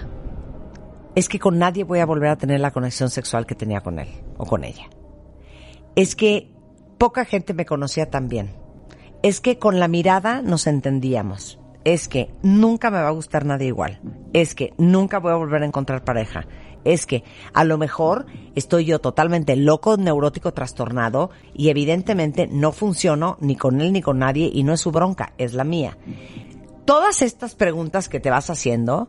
Es 1.15 1.29
que 1.29 1.39
con 1.39 1.59
nadie 1.59 1.85
voy 1.85 1.99
a 1.99 2.07
volver 2.07 2.31
a 2.31 2.37
tener 2.37 2.61
la 2.61 2.71
conexión 2.71 3.11
sexual 3.11 3.47
que 3.47 3.55
tenía 3.55 3.81
con 3.81 3.99
él 3.99 4.09
o 4.39 4.47
con 4.47 4.65
ella 4.65 4.89
es 5.95 6.17
que 6.17 6.51
poca 6.99 7.25
gente 7.25 7.55
me 7.55 7.67
conocía 7.67 8.11
tan 8.11 8.29
bien. 8.29 8.55
Es 9.23 9.41
que 9.41 9.59
con 9.59 9.79
la 9.79 9.89
mirada 9.89 10.43
nos 10.43 10.67
entendíamos. 10.67 11.59
Es 11.85 12.09
que 12.09 12.31
nunca 12.43 12.91
me 12.91 13.01
va 13.01 13.09
a 13.09 13.13
gustar 13.13 13.45
nadie 13.45 13.69
igual. 13.69 14.01
Es 14.33 14.55
que 14.55 14.73
nunca 14.79 15.19
voy 15.19 15.33
a 15.33 15.37
volver 15.37 15.63
a 15.63 15.67
encontrar 15.67 16.05
pareja. 16.05 16.47
Es 16.85 17.05
que 17.05 17.25
a 17.53 17.65
lo 17.65 17.77
mejor 17.77 18.27
estoy 18.55 18.87
yo 18.87 18.99
totalmente 19.01 19.57
loco, 19.57 19.97
neurótico, 19.99 20.55
trastornado 20.55 21.31
y 21.53 21.69
evidentemente 21.69 22.49
no 22.51 22.73
funciono 22.73 23.37
ni 23.41 23.57
con 23.57 23.81
él 23.83 23.93
ni 23.93 24.01
con 24.01 24.19
nadie 24.19 24.51
y 24.53 24.63
no 24.63 24.73
es 24.73 24.81
su 24.81 24.91
bronca, 24.91 25.35
es 25.37 25.53
la 25.53 25.65
mía. 25.65 25.99
Todas 26.87 27.21
estas 27.21 27.55
preguntas 27.55 28.09
que 28.09 28.21
te 28.21 28.31
vas 28.31 28.49
haciendo 28.49 29.09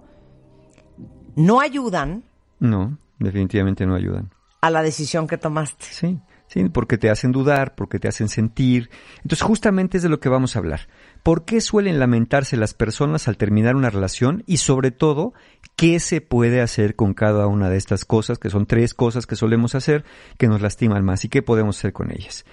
no 1.35 1.59
ayudan 1.61 2.23
No, 2.59 2.97
definitivamente 3.19 3.85
no 3.85 3.95
ayudan. 3.95 4.29
a 4.61 4.69
la 4.69 4.83
decisión 4.83 5.27
que 5.27 5.37
tomaste. 5.37 5.85
Sí, 5.89 6.19
sí, 6.47 6.69
porque 6.69 6.97
te 6.97 7.09
hacen 7.09 7.31
dudar, 7.31 7.73
porque 7.75 7.97
te 7.99 8.07
hacen 8.07 8.29
sentir. 8.29 8.89
Entonces, 9.17 9.41
justamente 9.41 9.97
es 9.97 10.03
de 10.03 10.09
lo 10.09 10.19
que 10.19 10.29
vamos 10.29 10.55
a 10.55 10.59
hablar. 10.59 10.81
¿Por 11.23 11.45
qué 11.45 11.61
suelen 11.61 11.99
lamentarse 11.99 12.57
las 12.57 12.73
personas 12.73 13.27
al 13.27 13.37
terminar 13.37 13.75
una 13.75 13.89
relación? 13.89 14.43
Y 14.45 14.57
sobre 14.57 14.91
todo, 14.91 15.33
¿qué 15.75 15.99
se 15.99 16.21
puede 16.21 16.61
hacer 16.61 16.95
con 16.95 17.13
cada 17.13 17.47
una 17.47 17.69
de 17.69 17.77
estas 17.77 18.05
cosas, 18.05 18.37
que 18.37 18.49
son 18.51 18.65
tres 18.67 18.93
cosas 18.93 19.25
que 19.25 19.35
solemos 19.35 19.73
hacer 19.75 20.03
que 20.37 20.47
nos 20.47 20.61
lastiman 20.61 21.03
más? 21.03 21.25
¿Y 21.25 21.29
qué 21.29 21.41
podemos 21.41 21.77
hacer 21.77 21.93
con 21.93 22.11
ellas? 22.11 22.45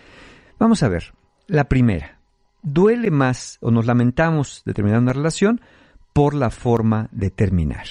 Vamos 0.59 0.83
a 0.83 0.89
ver. 0.89 1.13
La 1.47 1.69
primera. 1.69 2.21
Duele 2.63 3.11
más 3.11 3.59
o 3.61 3.71
nos 3.71 3.87
lamentamos 3.87 4.63
de 4.67 4.75
terminar 4.75 5.01
una 5.01 5.13
relación 5.13 5.61
por 6.13 6.35
la 6.35 6.51
forma 6.51 7.09
de 7.13 7.31
terminar. 7.31 7.87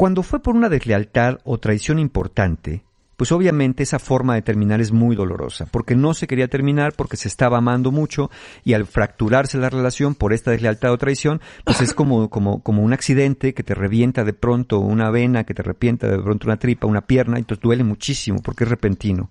Cuando 0.00 0.22
fue 0.22 0.40
por 0.40 0.56
una 0.56 0.70
deslealtad 0.70 1.40
o 1.44 1.58
traición 1.58 1.98
importante, 1.98 2.84
pues 3.18 3.32
obviamente 3.32 3.82
esa 3.82 3.98
forma 3.98 4.34
de 4.34 4.40
terminar 4.40 4.80
es 4.80 4.92
muy 4.92 5.14
dolorosa, 5.14 5.66
porque 5.70 5.94
no 5.94 6.14
se 6.14 6.26
quería 6.26 6.48
terminar, 6.48 6.94
porque 6.96 7.18
se 7.18 7.28
estaba 7.28 7.58
amando 7.58 7.92
mucho 7.92 8.30
y 8.64 8.72
al 8.72 8.86
fracturarse 8.86 9.58
la 9.58 9.68
relación 9.68 10.14
por 10.14 10.32
esta 10.32 10.52
deslealtad 10.52 10.92
o 10.92 10.96
traición, 10.96 11.42
pues 11.64 11.82
es 11.82 11.92
como, 11.92 12.30
como, 12.30 12.62
como 12.62 12.82
un 12.82 12.94
accidente 12.94 13.52
que 13.52 13.62
te 13.62 13.74
revienta 13.74 14.24
de 14.24 14.32
pronto 14.32 14.78
una 14.78 15.10
vena, 15.10 15.44
que 15.44 15.52
te 15.52 15.62
revienta 15.62 16.08
de 16.08 16.22
pronto 16.22 16.46
una 16.46 16.56
tripa, 16.56 16.86
una 16.86 17.02
pierna, 17.02 17.36
y 17.36 17.40
entonces 17.40 17.62
duele 17.62 17.84
muchísimo 17.84 18.40
porque 18.42 18.64
es 18.64 18.70
repentino. 18.70 19.28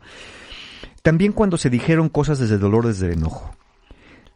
También 1.02 1.32
cuando 1.32 1.58
se 1.58 1.72
dijeron 1.72 2.10
cosas 2.10 2.38
desde 2.38 2.60
dolor, 2.60 2.86
desde 2.86 3.08
el 3.08 3.14
enojo. 3.14 3.56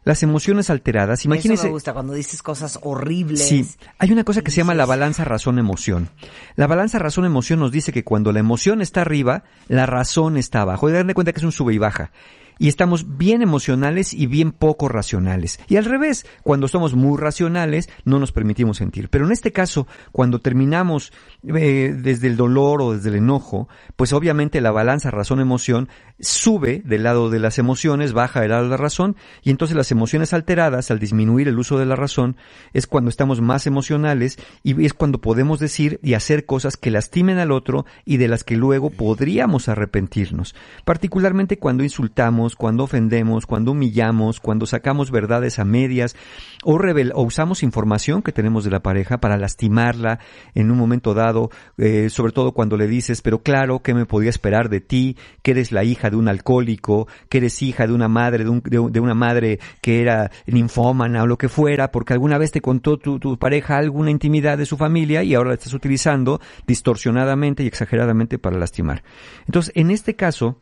Las 0.04 0.22
emociones 0.22 0.68
alteradas, 0.70 1.20
Eso 1.20 1.28
imagínense. 1.28 1.64
me 1.66 1.72
gusta 1.72 1.94
cuando 1.94 2.12
dices 2.12 2.42
cosas 2.42 2.78
horribles. 2.82 3.46
Sí, 3.46 3.66
hay 3.98 4.12
una 4.12 4.24
cosa 4.24 4.42
que 4.42 4.50
se 4.50 4.58
llama 4.58 4.74
la 4.74 4.84
balanza 4.86 5.24
razón-emoción. 5.24 6.10
La 6.56 6.66
balanza 6.66 6.98
razón-emoción 6.98 7.58
nos 7.58 7.72
dice 7.72 7.92
que 7.92 8.04
cuando 8.04 8.30
la 8.32 8.40
emoción 8.40 8.82
está 8.82 9.00
arriba, 9.00 9.44
la 9.68 9.86
razón 9.86 10.36
está 10.36 10.60
abajo. 10.60 10.88
Y 10.88 10.92
darle 10.92 11.14
cuenta 11.14 11.32
que 11.32 11.38
es 11.38 11.44
un 11.44 11.52
sube 11.52 11.72
y 11.74 11.78
baja. 11.78 12.10
Y 12.58 12.68
estamos 12.68 13.16
bien 13.16 13.42
emocionales 13.42 14.12
y 14.12 14.26
bien 14.26 14.52
poco 14.52 14.88
racionales. 14.88 15.60
Y 15.68 15.76
al 15.76 15.84
revés, 15.84 16.26
cuando 16.42 16.68
somos 16.68 16.94
muy 16.94 17.18
racionales, 17.18 17.88
no 18.04 18.18
nos 18.18 18.32
permitimos 18.32 18.78
sentir. 18.78 19.08
Pero 19.08 19.26
en 19.26 19.32
este 19.32 19.52
caso, 19.52 19.86
cuando 20.12 20.40
terminamos 20.40 21.12
eh, 21.46 21.94
desde 21.96 22.28
el 22.28 22.36
dolor 22.36 22.82
o 22.82 22.94
desde 22.94 23.10
el 23.10 23.16
enojo, 23.16 23.68
pues 23.96 24.12
obviamente 24.12 24.60
la 24.60 24.70
balanza 24.70 25.10
razón-emoción 25.10 25.88
sube 26.20 26.82
del 26.84 27.02
lado 27.02 27.30
de 27.30 27.40
las 27.40 27.58
emociones, 27.58 28.12
baja 28.12 28.40
del 28.40 28.50
lado 28.50 28.64
de 28.64 28.70
la 28.70 28.76
razón, 28.76 29.16
y 29.42 29.50
entonces 29.50 29.76
las 29.76 29.90
emociones 29.90 30.32
alteradas, 30.32 30.90
al 30.90 30.98
disminuir 30.98 31.48
el 31.48 31.58
uso 31.58 31.78
de 31.78 31.86
la 31.86 31.96
razón, 31.96 32.36
es 32.72 32.86
cuando 32.86 33.10
estamos 33.10 33.40
más 33.40 33.66
emocionales 33.66 34.38
y 34.62 34.84
es 34.84 34.94
cuando 34.94 35.20
podemos 35.20 35.58
decir 35.58 35.98
y 36.02 36.14
hacer 36.14 36.46
cosas 36.46 36.76
que 36.76 36.90
lastimen 36.90 37.38
al 37.38 37.52
otro 37.52 37.86
y 38.04 38.18
de 38.18 38.28
las 38.28 38.44
que 38.44 38.56
luego 38.56 38.90
podríamos 38.90 39.68
arrepentirnos. 39.68 40.54
Particularmente 40.84 41.58
cuando 41.58 41.84
insultamos, 41.84 42.43
cuando 42.54 42.84
ofendemos, 42.84 43.46
cuando 43.46 43.72
humillamos, 43.72 44.40
cuando 44.40 44.66
sacamos 44.66 45.10
verdades 45.10 45.58
a 45.58 45.64
medias 45.64 46.14
o, 46.62 46.76
o 46.78 47.22
usamos 47.22 47.62
información 47.62 48.22
que 48.22 48.32
tenemos 48.32 48.64
de 48.64 48.70
la 48.70 48.80
pareja 48.82 49.18
para 49.18 49.38
lastimarla 49.38 50.18
en 50.54 50.70
un 50.70 50.76
momento 50.78 51.14
dado, 51.14 51.50
eh, 51.78 52.08
sobre 52.10 52.32
todo 52.32 52.52
cuando 52.52 52.76
le 52.76 52.86
dices, 52.86 53.22
pero 53.22 53.42
claro, 53.42 53.80
¿qué 53.80 53.94
me 53.94 54.06
podía 54.06 54.30
esperar 54.30 54.68
de 54.68 54.80
ti? 54.80 55.16
Que 55.42 55.52
eres 55.52 55.72
la 55.72 55.84
hija 55.84 56.10
de 56.10 56.16
un 56.16 56.28
alcohólico, 56.28 57.08
que 57.28 57.38
eres 57.38 57.62
hija 57.62 57.86
de 57.86 57.92
una 57.94 58.08
madre, 58.08 58.44
de 58.44 58.50
un- 58.50 58.62
de 58.92 59.00
una 59.00 59.14
madre 59.14 59.58
que 59.80 60.00
era 60.02 60.30
ninfómana 60.46 61.22
o 61.22 61.26
lo 61.26 61.38
que 61.38 61.48
fuera, 61.48 61.90
porque 61.90 62.12
alguna 62.12 62.38
vez 62.38 62.50
te 62.52 62.60
contó 62.60 62.98
tu, 62.98 63.18
tu 63.18 63.38
pareja 63.38 63.78
alguna 63.78 64.10
intimidad 64.10 64.58
de 64.58 64.66
su 64.66 64.76
familia 64.76 65.22
y 65.22 65.34
ahora 65.34 65.50
la 65.50 65.54
estás 65.54 65.74
utilizando 65.74 66.40
distorsionadamente 66.66 67.62
y 67.62 67.66
exageradamente 67.66 68.38
para 68.38 68.58
lastimar. 68.58 69.02
Entonces, 69.46 69.72
en 69.76 69.90
este 69.90 70.16
caso, 70.16 70.60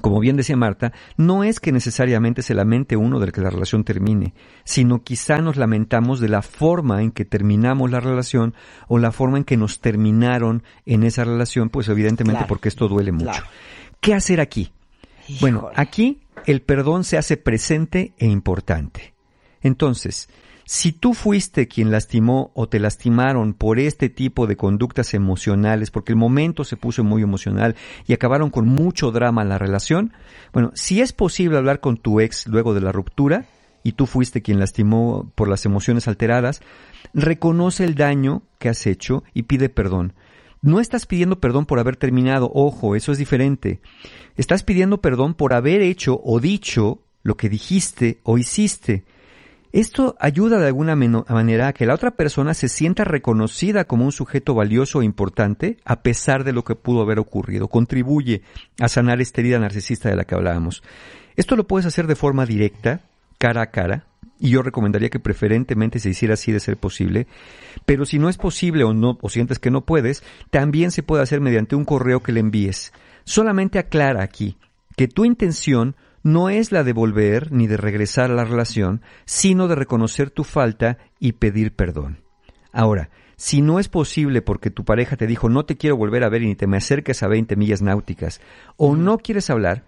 como 0.00 0.20
bien 0.20 0.36
decía 0.36 0.56
Marta, 0.56 0.92
no 1.16 1.44
es 1.44 1.60
que 1.60 1.72
necesariamente 1.72 2.42
se 2.42 2.54
lamente 2.54 2.96
uno 2.96 3.20
del 3.20 3.32
que 3.32 3.40
la 3.40 3.50
relación 3.50 3.84
termine, 3.84 4.34
sino 4.64 5.02
quizá 5.02 5.38
nos 5.38 5.56
lamentamos 5.56 6.20
de 6.20 6.28
la 6.28 6.42
forma 6.42 7.02
en 7.02 7.10
que 7.10 7.24
terminamos 7.24 7.90
la 7.90 8.00
relación 8.00 8.54
o 8.88 8.98
la 8.98 9.12
forma 9.12 9.38
en 9.38 9.44
que 9.44 9.56
nos 9.56 9.80
terminaron 9.80 10.62
en 10.86 11.02
esa 11.04 11.24
relación, 11.24 11.68
pues 11.70 11.88
evidentemente 11.88 12.38
Claro, 12.38 12.48
porque 12.48 12.68
esto 12.68 12.88
duele 12.88 13.12
mucho. 13.12 13.26
claro. 13.26 13.46
¿Qué 14.00 14.14
hacer 14.14 14.40
aquí? 14.40 14.72
Bueno, 15.40 15.68
aquí 15.74 16.20
el 16.46 16.62
perdón 16.62 17.04
se 17.04 17.18
hace 17.18 17.36
presente 17.36 18.14
e 18.18 18.26
importante. 18.26 19.14
Entonces, 19.62 20.28
si 20.72 20.92
tú 20.92 21.14
fuiste 21.14 21.66
quien 21.66 21.90
lastimó 21.90 22.52
o 22.54 22.68
te 22.68 22.78
lastimaron 22.78 23.54
por 23.54 23.80
este 23.80 24.08
tipo 24.08 24.46
de 24.46 24.56
conductas 24.56 25.14
emocionales, 25.14 25.90
porque 25.90 26.12
el 26.12 26.16
momento 26.16 26.62
se 26.62 26.76
puso 26.76 27.02
muy 27.02 27.22
emocional 27.22 27.74
y 28.06 28.12
acabaron 28.12 28.50
con 28.50 28.68
mucho 28.68 29.10
drama 29.10 29.44
la 29.44 29.58
relación, 29.58 30.12
bueno, 30.52 30.70
si 30.74 31.00
es 31.00 31.12
posible 31.12 31.58
hablar 31.58 31.80
con 31.80 31.96
tu 31.96 32.20
ex 32.20 32.46
luego 32.46 32.72
de 32.72 32.82
la 32.82 32.92
ruptura 32.92 33.46
y 33.82 33.92
tú 33.92 34.06
fuiste 34.06 34.42
quien 34.42 34.60
lastimó 34.60 35.32
por 35.34 35.48
las 35.48 35.66
emociones 35.66 36.06
alteradas, 36.06 36.62
reconoce 37.14 37.82
el 37.82 37.96
daño 37.96 38.44
que 38.60 38.68
has 38.68 38.86
hecho 38.86 39.24
y 39.34 39.42
pide 39.42 39.70
perdón. 39.70 40.12
No 40.62 40.78
estás 40.78 41.04
pidiendo 41.04 41.40
perdón 41.40 41.66
por 41.66 41.80
haber 41.80 41.96
terminado, 41.96 42.48
ojo, 42.54 42.94
eso 42.94 43.10
es 43.10 43.18
diferente. 43.18 43.80
Estás 44.36 44.62
pidiendo 44.62 45.00
perdón 45.00 45.34
por 45.34 45.52
haber 45.52 45.82
hecho 45.82 46.20
o 46.22 46.38
dicho 46.38 47.02
lo 47.24 47.36
que 47.36 47.48
dijiste 47.48 48.20
o 48.22 48.38
hiciste. 48.38 49.04
Esto 49.72 50.16
ayuda 50.18 50.58
de 50.58 50.66
alguna 50.66 50.96
manera 50.96 51.68
a 51.68 51.72
que 51.72 51.86
la 51.86 51.94
otra 51.94 52.10
persona 52.10 52.54
se 52.54 52.68
sienta 52.68 53.04
reconocida 53.04 53.84
como 53.84 54.04
un 54.04 54.10
sujeto 54.10 54.54
valioso 54.54 55.00
e 55.00 55.04
importante 55.04 55.76
a 55.84 56.02
pesar 56.02 56.42
de 56.42 56.52
lo 56.52 56.64
que 56.64 56.74
pudo 56.74 57.02
haber 57.02 57.20
ocurrido. 57.20 57.68
Contribuye 57.68 58.42
a 58.80 58.88
sanar 58.88 59.20
esta 59.20 59.40
herida 59.40 59.60
narcisista 59.60 60.08
de 60.08 60.16
la 60.16 60.24
que 60.24 60.34
hablábamos. 60.34 60.82
Esto 61.36 61.54
lo 61.54 61.68
puedes 61.68 61.86
hacer 61.86 62.08
de 62.08 62.16
forma 62.16 62.46
directa, 62.46 63.02
cara 63.38 63.62
a 63.62 63.70
cara, 63.70 64.06
y 64.40 64.50
yo 64.50 64.62
recomendaría 64.62 65.10
que 65.10 65.20
preferentemente 65.20 66.00
se 66.00 66.10
hiciera 66.10 66.34
así 66.34 66.50
de 66.50 66.58
ser 66.58 66.76
posible. 66.76 67.28
Pero 67.86 68.06
si 68.06 68.18
no 68.18 68.28
es 68.28 68.38
posible 68.38 68.82
o 68.82 68.92
no, 68.92 69.18
o 69.20 69.28
sientes 69.28 69.60
que 69.60 69.70
no 69.70 69.82
puedes, 69.82 70.24
también 70.50 70.90
se 70.90 71.04
puede 71.04 71.22
hacer 71.22 71.40
mediante 71.40 71.76
un 71.76 71.84
correo 71.84 72.20
que 72.20 72.32
le 72.32 72.40
envíes. 72.40 72.92
Solamente 73.24 73.78
aclara 73.78 74.24
aquí 74.24 74.56
que 74.96 75.06
tu 75.06 75.24
intención 75.24 75.94
no 76.22 76.48
es 76.48 76.72
la 76.72 76.84
de 76.84 76.92
volver 76.92 77.52
ni 77.52 77.66
de 77.66 77.76
regresar 77.76 78.30
a 78.30 78.34
la 78.34 78.44
relación, 78.44 79.02
sino 79.24 79.68
de 79.68 79.74
reconocer 79.74 80.30
tu 80.30 80.44
falta 80.44 80.98
y 81.18 81.32
pedir 81.32 81.74
perdón. 81.74 82.22
Ahora, 82.72 83.10
si 83.36 83.62
no 83.62 83.78
es 83.78 83.88
posible 83.88 84.42
porque 84.42 84.70
tu 84.70 84.84
pareja 84.84 85.16
te 85.16 85.26
dijo 85.26 85.48
no 85.48 85.64
te 85.64 85.76
quiero 85.76 85.96
volver 85.96 86.24
a 86.24 86.28
ver 86.28 86.42
y 86.42 86.46
ni 86.46 86.54
te 86.56 86.66
me 86.66 86.76
acerques 86.76 87.22
a 87.22 87.28
20 87.28 87.56
millas 87.56 87.82
náuticas, 87.82 88.40
o 88.76 88.96
no 88.96 89.18
quieres 89.18 89.48
hablar, 89.50 89.84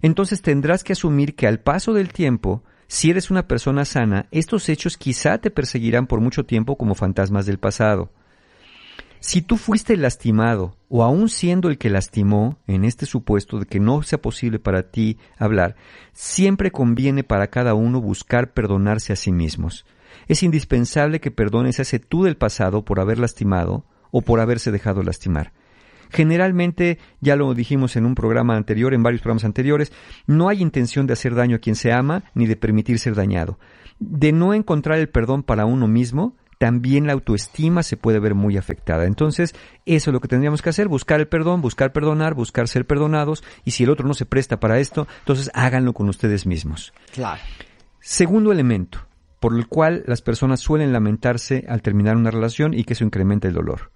entonces 0.00 0.40
tendrás 0.40 0.84
que 0.84 0.92
asumir 0.92 1.34
que 1.34 1.46
al 1.46 1.60
paso 1.60 1.92
del 1.92 2.12
tiempo, 2.12 2.62
si 2.86 3.10
eres 3.10 3.30
una 3.30 3.48
persona 3.48 3.84
sana, 3.84 4.26
estos 4.30 4.68
hechos 4.68 4.96
quizá 4.96 5.38
te 5.38 5.50
perseguirán 5.50 6.06
por 6.06 6.20
mucho 6.20 6.44
tiempo 6.44 6.76
como 6.76 6.94
fantasmas 6.94 7.46
del 7.46 7.58
pasado. 7.58 8.12
Si 9.22 9.40
tú 9.40 9.56
fuiste 9.56 9.96
lastimado, 9.96 10.76
o 10.88 11.04
aún 11.04 11.28
siendo 11.28 11.68
el 11.68 11.78
que 11.78 11.90
lastimó, 11.90 12.58
en 12.66 12.84
este 12.84 13.06
supuesto 13.06 13.60
de 13.60 13.66
que 13.66 13.78
no 13.78 14.02
sea 14.02 14.20
posible 14.20 14.58
para 14.58 14.90
ti 14.90 15.16
hablar, 15.38 15.76
siempre 16.12 16.72
conviene 16.72 17.22
para 17.22 17.46
cada 17.46 17.74
uno 17.74 18.00
buscar 18.00 18.52
perdonarse 18.52 19.12
a 19.12 19.16
sí 19.16 19.30
mismos. 19.30 19.86
Es 20.26 20.42
indispensable 20.42 21.20
que 21.20 21.30
perdones 21.30 21.78
a 21.78 21.82
ese 21.82 22.00
tú 22.00 22.24
del 22.24 22.36
pasado 22.36 22.84
por 22.84 22.98
haber 22.98 23.20
lastimado 23.20 23.84
o 24.10 24.22
por 24.22 24.40
haberse 24.40 24.72
dejado 24.72 25.04
lastimar. 25.04 25.52
Generalmente, 26.10 26.98
ya 27.20 27.36
lo 27.36 27.54
dijimos 27.54 27.94
en 27.94 28.06
un 28.06 28.16
programa 28.16 28.56
anterior, 28.56 28.92
en 28.92 29.04
varios 29.04 29.22
programas 29.22 29.44
anteriores, 29.44 29.92
no 30.26 30.48
hay 30.48 30.60
intención 30.60 31.06
de 31.06 31.12
hacer 31.12 31.36
daño 31.36 31.56
a 31.56 31.60
quien 31.60 31.76
se 31.76 31.92
ama 31.92 32.24
ni 32.34 32.46
de 32.46 32.56
permitir 32.56 32.98
ser 32.98 33.14
dañado. 33.14 33.60
De 34.00 34.32
no 34.32 34.52
encontrar 34.52 34.98
el 34.98 35.08
perdón 35.08 35.44
para 35.44 35.64
uno 35.64 35.86
mismo, 35.86 36.36
también 36.62 37.08
la 37.08 37.14
autoestima 37.14 37.82
se 37.82 37.96
puede 37.96 38.20
ver 38.20 38.36
muy 38.36 38.56
afectada. 38.56 39.06
Entonces, 39.06 39.52
eso 39.84 40.10
es 40.10 40.14
lo 40.14 40.20
que 40.20 40.28
tendríamos 40.28 40.62
que 40.62 40.68
hacer, 40.68 40.86
buscar 40.86 41.18
el 41.18 41.26
perdón, 41.26 41.60
buscar 41.60 41.92
perdonar, 41.92 42.34
buscar 42.34 42.68
ser 42.68 42.86
perdonados, 42.86 43.42
y 43.64 43.72
si 43.72 43.82
el 43.82 43.90
otro 43.90 44.06
no 44.06 44.14
se 44.14 44.26
presta 44.26 44.60
para 44.60 44.78
esto, 44.78 45.08
entonces 45.18 45.50
háganlo 45.54 45.92
con 45.92 46.08
ustedes 46.08 46.46
mismos. 46.46 46.92
Claro. 47.12 47.42
Segundo 47.98 48.52
elemento, 48.52 49.00
por 49.40 49.56
el 49.56 49.66
cual 49.66 50.04
las 50.06 50.22
personas 50.22 50.60
suelen 50.60 50.92
lamentarse 50.92 51.64
al 51.68 51.82
terminar 51.82 52.16
una 52.16 52.30
relación 52.30 52.74
y 52.74 52.84
que 52.84 52.92
eso 52.92 53.02
incrementa 53.02 53.48
el 53.48 53.54
dolor. 53.54 53.90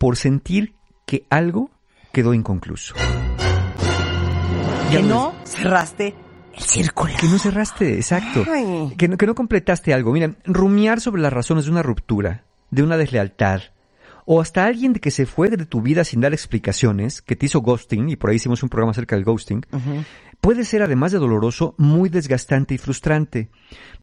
Por 0.00 0.16
sentir 0.16 0.74
que 1.06 1.26
algo 1.30 1.70
quedó 2.12 2.34
inconcluso. 2.34 2.96
Que 4.90 5.00
no 5.00 5.32
cerraste 5.44 6.16
el 6.54 6.62
círculo. 6.62 7.12
Que 7.18 7.26
no 7.26 7.38
cerraste, 7.38 7.94
exacto. 7.94 8.44
Que 8.96 9.08
no, 9.08 9.16
que 9.16 9.26
no 9.26 9.34
completaste 9.34 9.92
algo. 9.94 10.12
Miren, 10.12 10.36
rumiar 10.44 11.00
sobre 11.00 11.22
las 11.22 11.32
razones 11.32 11.64
de 11.66 11.70
una 11.70 11.82
ruptura, 11.82 12.44
de 12.70 12.82
una 12.82 12.96
deslealtad, 12.96 13.60
o 14.24 14.40
hasta 14.40 14.64
alguien 14.66 14.92
de 14.92 15.00
que 15.00 15.10
se 15.10 15.26
fue 15.26 15.48
de 15.48 15.66
tu 15.66 15.82
vida 15.82 16.04
sin 16.04 16.20
dar 16.20 16.32
explicaciones, 16.32 17.22
que 17.22 17.34
te 17.36 17.46
hizo 17.46 17.60
ghosting, 17.60 18.08
y 18.08 18.16
por 18.16 18.30
ahí 18.30 18.36
hicimos 18.36 18.62
un 18.62 18.68
programa 18.68 18.92
acerca 18.92 19.16
del 19.16 19.24
ghosting, 19.24 19.64
puede 20.40 20.64
ser, 20.64 20.82
además 20.82 21.10
de 21.12 21.18
doloroso, 21.18 21.74
muy 21.76 22.08
desgastante 22.08 22.74
y 22.74 22.78
frustrante, 22.78 23.48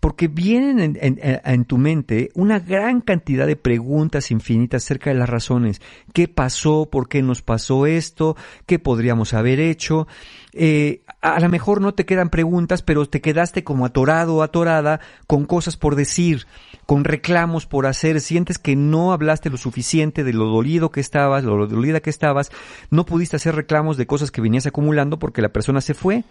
porque 0.01 0.27
vienen 0.27 0.79
en, 0.79 0.97
en- 1.01 1.19
en- 1.21 1.41
en 1.43 1.65
tu 1.65 1.77
mente 1.77 2.29
una 2.33 2.59
gran 2.59 2.99
cantidad 3.01 3.47
de 3.47 3.55
preguntas 3.55 4.29
infinitas 4.31 4.83
acerca 4.83 5.09
de 5.09 5.17
las 5.17 5.29
razones. 5.29 5.81
¿Qué 6.13 6.27
pasó? 6.27 6.89
¿Por 6.89 7.07
qué 7.07 7.21
nos 7.21 7.41
pasó 7.41 7.85
esto? 7.85 8.35
¿Qué 8.65 8.77
podríamos 8.79 9.33
haber 9.33 9.59
hecho? 9.61 10.07
Eh, 10.53 11.01
a 11.21 11.39
lo 11.39 11.49
mejor 11.49 11.79
no 11.81 11.93
te 11.93 12.05
quedan 12.05 12.29
preguntas, 12.29 12.81
pero 12.81 13.05
te 13.05 13.21
quedaste 13.21 13.63
como 13.63 13.85
atorado 13.85 14.35
o 14.35 14.43
atorada 14.43 14.99
con 15.27 15.45
cosas 15.45 15.77
por 15.77 15.95
decir, 15.95 16.47
con 16.85 17.03
reclamos 17.03 17.65
por 17.65 17.85
hacer, 17.85 18.19
sientes 18.21 18.57
que 18.57 18.75
no 18.75 19.11
hablaste 19.11 19.49
lo 19.49 19.57
suficiente 19.57 20.23
de 20.23 20.33
lo 20.33 20.45
dolido 20.45 20.91
que 20.91 21.01
estabas, 21.01 21.43
lo 21.43 21.67
dolida 21.67 21.99
que 21.99 22.09
estabas, 22.09 22.51
no 22.89 23.05
pudiste 23.05 23.35
hacer 23.35 23.55
reclamos 23.55 23.97
de 23.97 24.07
cosas 24.07 24.31
que 24.31 24.41
venías 24.41 24.65
acumulando 24.65 25.19
porque 25.19 25.41
la 25.41 25.49
persona 25.49 25.81
se 25.81 25.93
fue. 25.93 26.23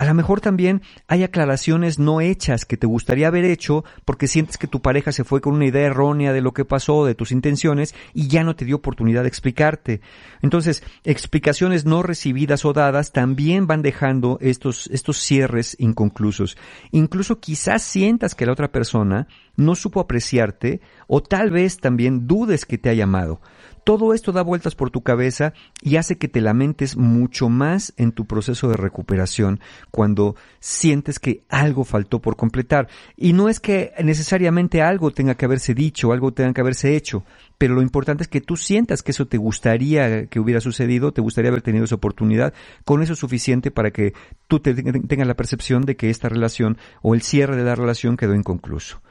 A 0.00 0.06
lo 0.06 0.14
mejor 0.14 0.40
también 0.40 0.80
hay 1.08 1.24
aclaraciones 1.24 1.98
no 1.98 2.22
hechas 2.22 2.64
que 2.64 2.78
te 2.78 2.86
gustaría 2.86 3.28
haber 3.28 3.44
hecho 3.44 3.84
porque 4.06 4.28
sientes 4.28 4.56
que 4.56 4.66
tu 4.66 4.80
pareja 4.80 5.12
se 5.12 5.24
fue 5.24 5.42
con 5.42 5.52
una 5.52 5.66
idea 5.66 5.88
errónea 5.88 6.32
de 6.32 6.40
lo 6.40 6.54
que 6.54 6.64
pasó, 6.64 7.04
de 7.04 7.14
tus 7.14 7.32
intenciones 7.32 7.94
y 8.14 8.26
ya 8.28 8.42
no 8.42 8.56
te 8.56 8.64
dio 8.64 8.76
oportunidad 8.76 9.24
de 9.24 9.28
explicarte. 9.28 10.00
Entonces, 10.40 10.82
explicaciones 11.04 11.84
no 11.84 12.02
recibidas 12.02 12.64
o 12.64 12.72
dadas 12.72 13.12
también 13.12 13.66
van 13.66 13.82
dejando 13.82 14.38
estos, 14.40 14.86
estos 14.86 15.18
cierres 15.18 15.76
inconclusos. 15.78 16.56
Incluso 16.92 17.38
quizás 17.38 17.82
sientas 17.82 18.34
que 18.34 18.46
la 18.46 18.52
otra 18.52 18.72
persona 18.72 19.28
no 19.56 19.74
supo 19.74 20.00
apreciarte 20.00 20.80
o 21.08 21.22
tal 21.22 21.50
vez 21.50 21.76
también 21.76 22.26
dudes 22.26 22.64
que 22.64 22.78
te 22.78 22.88
ha 22.88 22.94
llamado. 22.94 23.42
Todo 23.90 24.14
esto 24.14 24.30
da 24.30 24.42
vueltas 24.42 24.76
por 24.76 24.92
tu 24.92 25.00
cabeza 25.02 25.52
y 25.82 25.96
hace 25.96 26.16
que 26.16 26.28
te 26.28 26.40
lamentes 26.40 26.96
mucho 26.96 27.48
más 27.48 27.92
en 27.96 28.12
tu 28.12 28.24
proceso 28.24 28.68
de 28.68 28.76
recuperación 28.76 29.58
cuando 29.90 30.36
sientes 30.60 31.18
que 31.18 31.42
algo 31.48 31.82
faltó 31.82 32.20
por 32.20 32.36
completar. 32.36 32.86
Y 33.16 33.32
no 33.32 33.48
es 33.48 33.58
que 33.58 33.92
necesariamente 34.00 34.80
algo 34.80 35.10
tenga 35.10 35.34
que 35.34 35.44
haberse 35.44 35.74
dicho, 35.74 36.12
algo 36.12 36.32
tenga 36.32 36.52
que 36.52 36.60
haberse 36.60 36.94
hecho, 36.94 37.24
pero 37.58 37.74
lo 37.74 37.82
importante 37.82 38.22
es 38.22 38.28
que 38.28 38.40
tú 38.40 38.56
sientas 38.56 39.02
que 39.02 39.10
eso 39.10 39.26
te 39.26 39.38
gustaría 39.38 40.26
que 40.26 40.38
hubiera 40.38 40.60
sucedido, 40.60 41.10
te 41.10 41.20
gustaría 41.20 41.48
haber 41.48 41.62
tenido 41.62 41.84
esa 41.84 41.96
oportunidad, 41.96 42.54
con 42.84 43.02
eso 43.02 43.14
es 43.14 43.18
suficiente 43.18 43.72
para 43.72 43.90
que 43.90 44.12
tú 44.46 44.60
te- 44.60 44.72
tengas 44.72 45.26
la 45.26 45.34
percepción 45.34 45.82
de 45.82 45.96
que 45.96 46.10
esta 46.10 46.28
relación 46.28 46.78
o 47.02 47.16
el 47.16 47.22
cierre 47.22 47.56
de 47.56 47.64
la 47.64 47.74
relación 47.74 48.16
quedó 48.16 48.36
inconcluso. 48.36 49.02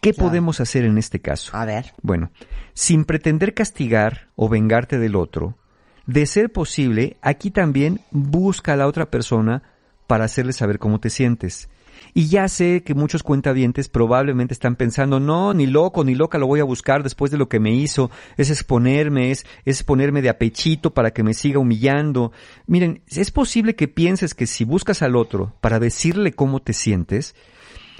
¿Qué 0.00 0.14
podemos 0.14 0.60
hacer 0.60 0.84
en 0.84 0.98
este 0.98 1.20
caso? 1.20 1.56
A 1.56 1.64
ver. 1.64 1.92
Bueno, 2.02 2.30
sin 2.72 3.04
pretender 3.04 3.54
castigar 3.54 4.28
o 4.36 4.48
vengarte 4.48 4.98
del 4.98 5.16
otro, 5.16 5.56
de 6.06 6.24
ser 6.26 6.52
posible, 6.52 7.16
aquí 7.20 7.50
también 7.50 8.00
busca 8.10 8.72
a 8.72 8.76
la 8.76 8.86
otra 8.86 9.10
persona 9.10 9.62
para 10.06 10.24
hacerle 10.24 10.52
saber 10.52 10.78
cómo 10.78 11.00
te 11.00 11.10
sientes. 11.10 11.68
Y 12.14 12.28
ya 12.28 12.48
sé 12.48 12.82
que 12.84 12.94
muchos 12.94 13.22
cuentavientes 13.22 13.88
probablemente 13.88 14.54
están 14.54 14.76
pensando, 14.76 15.20
no, 15.20 15.52
ni 15.52 15.66
loco, 15.66 16.04
ni 16.04 16.14
loca 16.14 16.38
lo 16.38 16.46
voy 16.46 16.60
a 16.60 16.64
buscar 16.64 17.02
después 17.02 17.30
de 17.30 17.38
lo 17.38 17.48
que 17.48 17.60
me 17.60 17.74
hizo, 17.74 18.10
es 18.36 18.50
exponerme, 18.50 19.30
es, 19.30 19.46
es 19.64 19.82
ponerme 19.82 20.22
de 20.22 20.28
apechito 20.28 20.94
para 20.94 21.12
que 21.12 21.22
me 21.22 21.34
siga 21.34 21.58
humillando. 21.58 22.32
Miren, 22.66 23.02
es 23.08 23.30
posible 23.30 23.74
que 23.74 23.88
pienses 23.88 24.34
que 24.34 24.46
si 24.46 24.64
buscas 24.64 25.02
al 25.02 25.16
otro 25.16 25.54
para 25.60 25.78
decirle 25.78 26.32
cómo 26.32 26.60
te 26.60 26.72
sientes, 26.72 27.34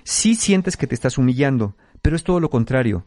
sí 0.05 0.35
sientes 0.35 0.77
que 0.77 0.87
te 0.87 0.95
estás 0.95 1.19
humillando, 1.19 1.77
pero 2.03 2.17
es 2.17 2.25
todo 2.25 2.41
lo 2.41 2.51
contrario. 2.51 3.05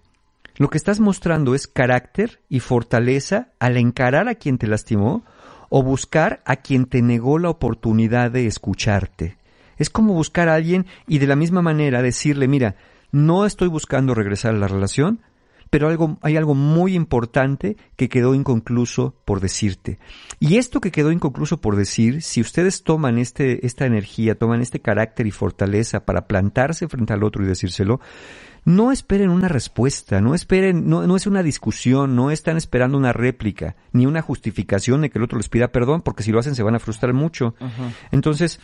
Lo 0.58 0.70
que 0.70 0.78
estás 0.78 1.00
mostrando 1.00 1.56
es 1.56 1.68
carácter 1.68 2.42
y 2.50 2.60
fortaleza 2.60 3.50
al 3.60 3.78
encarar 3.78 4.28
a 4.28 4.36
quien 4.36 4.58
te 4.58 4.68
lastimó 4.68 5.24
o 5.70 5.84
buscar 5.84 6.42
a 6.46 6.58
quien 6.58 6.86
te 6.86 7.02
negó 7.02 7.40
la 7.40 7.50
oportunidad 7.50 8.32
de 8.32 8.46
escucharte. 8.46 9.38
Es 9.78 9.90
como 9.90 10.14
buscar 10.14 10.50
a 10.50 10.56
alguien 10.56 10.86
y 11.08 11.20
de 11.20 11.28
la 11.28 11.36
misma 11.36 11.62
manera 11.62 12.02
decirle, 12.02 12.48
mira, 12.48 12.76
no 13.12 13.46
estoy 13.46 13.70
buscando 13.70 14.14
regresar 14.14 14.54
a 14.54 14.58
la 14.58 14.68
relación, 14.68 15.22
pero 15.72 16.18
hay 16.22 16.36
algo 16.36 16.54
muy 16.54 16.96
importante 16.96 17.78
que 17.96 18.10
quedó 18.10 18.36
inconcluso 18.36 19.16
por 19.24 19.40
decirte. 19.40 20.00
Y 20.38 20.58
esto 20.58 20.82
que 20.82 20.92
quedó 20.92 21.14
inconcluso 21.14 21.62
por 21.62 21.78
decir, 21.78 22.22
si 22.22 22.42
ustedes 22.42 22.84
toman 22.84 23.18
este, 23.18 23.66
esta 23.66 23.86
energía, 23.86 24.38
toman 24.38 24.62
este 24.62 24.82
carácter 24.82 25.28
y 25.28 25.32
fortaleza 25.32 26.04
para 26.06 26.28
plantarse 26.28 26.90
frente 26.90 27.14
al 27.14 27.24
otro 27.24 27.44
y 27.44 27.48
decírselo, 27.48 28.02
no 28.64 28.92
esperen 28.92 29.30
una 29.30 29.48
respuesta, 29.48 30.22
no 30.22 30.36
esperen, 30.36 30.88
no, 30.88 31.08
no 31.08 31.16
es 31.16 31.28
una 31.28 31.44
discusión, 31.44 32.16
no 32.16 32.32
están 32.32 32.58
esperando 32.58 32.98
una 32.98 33.14
réplica, 33.14 33.76
ni 33.92 34.06
una 34.06 34.22
justificación 34.22 35.02
de 35.02 35.10
que 35.10 35.18
el 35.18 35.24
otro 35.24 35.38
les 35.38 35.50
pida 35.50 35.70
perdón, 35.70 36.02
porque 36.02 36.24
si 36.24 36.32
lo 36.32 36.40
hacen 36.40 36.56
se 36.56 36.64
van 36.64 36.76
a 36.76 36.80
frustrar 36.80 37.14
mucho. 37.14 37.56
Entonces, 38.12 38.60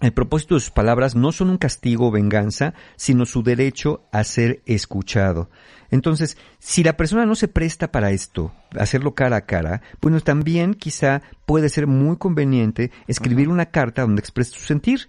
el 0.00 0.12
propósito 0.12 0.54
de 0.54 0.60
sus 0.60 0.70
palabras 0.70 1.16
no 1.16 1.32
son 1.32 1.50
un 1.50 1.58
castigo 1.58 2.08
o 2.08 2.10
venganza, 2.12 2.74
sino 2.94 3.26
su 3.26 3.42
derecho 3.42 4.04
a 4.12 4.22
ser 4.22 4.62
escuchado. 4.64 5.50
Entonces, 5.90 6.36
si 6.60 6.84
la 6.84 6.96
persona 6.96 7.26
no 7.26 7.34
se 7.34 7.48
presta 7.48 7.90
para 7.90 8.12
esto, 8.12 8.52
hacerlo 8.78 9.14
cara 9.14 9.38
a 9.38 9.46
cara, 9.46 9.82
bueno, 10.00 10.20
también 10.20 10.74
quizá 10.74 11.22
puede 11.46 11.68
ser 11.68 11.86
muy 11.86 12.16
conveniente 12.16 12.92
escribir 13.08 13.48
una 13.48 13.66
carta 13.66 14.02
donde 14.02 14.20
exprese 14.20 14.52
su 14.52 14.60
sentir. 14.60 15.08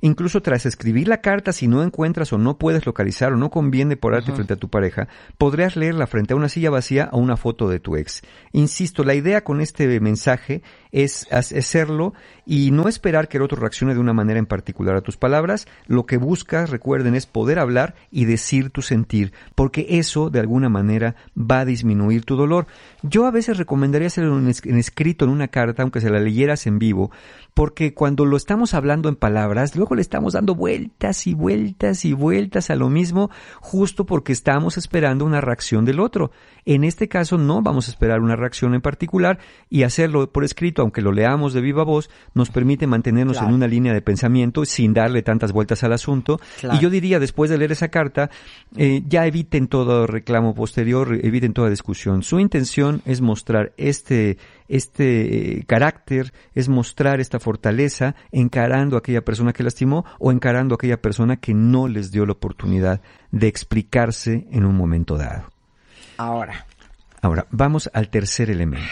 Incluso 0.00 0.42
tras 0.42 0.66
escribir 0.66 1.08
la 1.08 1.20
carta, 1.20 1.52
si 1.52 1.68
no 1.68 1.82
encuentras 1.82 2.32
o 2.32 2.38
no 2.38 2.58
puedes 2.58 2.86
localizar 2.86 3.32
o 3.32 3.36
no 3.36 3.50
conviene 3.50 3.96
porarte 3.96 4.32
frente 4.32 4.54
a 4.54 4.56
tu 4.56 4.68
pareja, 4.68 5.08
podrías 5.38 5.76
leerla 5.76 6.06
frente 6.06 6.34
a 6.34 6.36
una 6.36 6.48
silla 6.48 6.70
vacía 6.70 7.08
o 7.12 7.18
una 7.18 7.36
foto 7.36 7.68
de 7.68 7.80
tu 7.80 7.96
ex. 7.96 8.22
Insisto, 8.52 9.04
la 9.04 9.14
idea 9.14 9.44
con 9.44 9.60
este 9.60 10.00
mensaje 10.00 10.62
es 10.92 11.26
hacerlo 11.30 12.14
y 12.46 12.70
no 12.70 12.88
esperar 12.88 13.28
que 13.28 13.36
el 13.36 13.42
otro 13.42 13.58
reaccione 13.58 13.94
de 13.94 14.00
una 14.00 14.12
manera 14.12 14.38
en 14.38 14.46
particular 14.46 14.96
a 14.96 15.02
tus 15.02 15.16
palabras. 15.16 15.66
Lo 15.86 16.06
que 16.06 16.16
buscas, 16.16 16.70
recuerden, 16.70 17.14
es 17.14 17.26
poder 17.26 17.58
hablar 17.58 17.94
y 18.10 18.24
decir 18.24 18.70
tu 18.70 18.82
sentir, 18.82 19.32
porque 19.54 19.86
eso 19.90 20.30
de 20.30 20.40
alguna 20.40 20.68
manera 20.68 21.16
va 21.36 21.60
a 21.60 21.64
disminuir 21.64 22.24
tu 22.24 22.36
dolor. 22.36 22.66
Yo 23.02 23.26
a 23.26 23.30
veces 23.30 23.58
recomendaría 23.58 24.08
hacerlo 24.08 24.38
en 24.38 24.78
escrito 24.78 25.24
en 25.24 25.30
una 25.30 25.48
carta, 25.48 25.82
aunque 25.82 26.00
se 26.00 26.10
la 26.10 26.20
leyeras 26.20 26.66
en 26.66 26.78
vivo, 26.78 27.10
porque 27.58 27.92
cuando 27.92 28.24
lo 28.24 28.36
estamos 28.36 28.72
hablando 28.72 29.08
en 29.08 29.16
palabras, 29.16 29.74
luego 29.74 29.96
le 29.96 30.00
estamos 30.00 30.34
dando 30.34 30.54
vueltas 30.54 31.26
y 31.26 31.34
vueltas 31.34 32.04
y 32.04 32.12
vueltas 32.12 32.70
a 32.70 32.76
lo 32.76 32.88
mismo, 32.88 33.30
justo 33.60 34.06
porque 34.06 34.32
estamos 34.32 34.78
esperando 34.78 35.24
una 35.24 35.40
reacción 35.40 35.84
del 35.84 35.98
otro. 35.98 36.30
En 36.64 36.84
este 36.84 37.08
caso 37.08 37.36
no 37.36 37.60
vamos 37.60 37.88
a 37.88 37.90
esperar 37.90 38.20
una 38.20 38.36
reacción 38.36 38.74
en 38.74 38.80
particular 38.80 39.40
y 39.68 39.82
hacerlo 39.82 40.30
por 40.30 40.44
escrito, 40.44 40.82
aunque 40.82 41.02
lo 41.02 41.10
leamos 41.10 41.52
de 41.52 41.60
viva 41.60 41.82
voz, 41.82 42.10
nos 42.32 42.50
permite 42.50 42.86
mantenernos 42.86 43.38
Claro. 43.38 43.48
en 43.48 43.56
una 43.56 43.66
línea 43.66 43.92
de 43.92 44.02
pensamiento 44.02 44.64
sin 44.64 44.94
darle 44.94 45.22
tantas 45.22 45.50
vueltas 45.50 45.82
al 45.82 45.94
asunto. 45.94 46.38
Claro. 46.60 46.78
Y 46.78 46.80
yo 46.80 46.90
diría, 46.90 47.18
después 47.18 47.50
de 47.50 47.58
leer 47.58 47.72
esa 47.72 47.88
carta, 47.88 48.30
eh, 48.76 49.02
ya 49.08 49.26
eviten 49.26 49.66
todo 49.66 50.06
reclamo 50.06 50.54
posterior, 50.54 51.18
eviten 51.24 51.54
toda 51.54 51.70
discusión. 51.70 52.22
Su 52.22 52.38
intención 52.38 53.02
es 53.04 53.20
mostrar 53.20 53.72
este, 53.78 54.38
este 54.68 55.58
eh, 55.58 55.64
carácter, 55.64 56.32
es 56.54 56.68
mostrar 56.68 57.20
esta 57.20 57.40
fortaleza 57.40 58.14
encarando 58.30 58.96
a 58.96 59.00
aquella 59.00 59.24
persona 59.24 59.52
que 59.52 59.62
lastimó 59.62 60.04
o 60.18 60.30
encarando 60.30 60.74
a 60.74 60.76
aquella 60.76 61.00
persona 61.00 61.36
que 61.36 61.54
no 61.54 61.88
les 61.88 62.10
dio 62.10 62.26
la 62.26 62.32
oportunidad 62.32 63.00
de 63.30 63.48
explicarse 63.48 64.46
en 64.50 64.64
un 64.64 64.76
momento 64.76 65.16
dado. 65.16 65.50
Ahora, 66.18 66.66
Ahora, 67.20 67.46
vamos 67.50 67.90
al 67.92 68.10
tercer 68.10 68.50
elemento. 68.50 68.86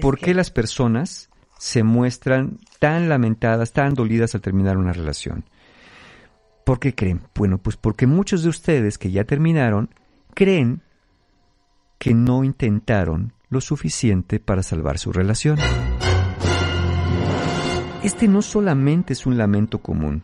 ¿Por 0.00 0.18
qué 0.18 0.34
las 0.34 0.50
personas 0.50 1.30
se 1.58 1.82
muestran 1.82 2.58
tan 2.78 3.08
lamentadas, 3.08 3.72
tan 3.72 3.94
dolidas 3.94 4.34
al 4.34 4.40
terminar 4.40 4.76
una 4.76 4.92
relación? 4.92 5.44
¿Por 6.64 6.80
qué 6.80 6.94
creen? 6.94 7.22
Bueno, 7.34 7.58
pues 7.58 7.76
porque 7.76 8.06
muchos 8.06 8.42
de 8.42 8.48
ustedes 8.48 8.98
que 8.98 9.10
ya 9.10 9.24
terminaron 9.24 9.90
creen 10.34 10.82
que 11.98 12.14
no 12.14 12.44
intentaron 12.44 13.32
lo 13.50 13.60
suficiente 13.60 14.40
para 14.40 14.62
salvar 14.62 14.98
su 14.98 15.12
relación. 15.12 15.58
Este 18.02 18.28
no 18.28 18.40
solamente 18.40 19.12
es 19.12 19.26
un 19.26 19.36
lamento 19.36 19.80
común, 19.80 20.22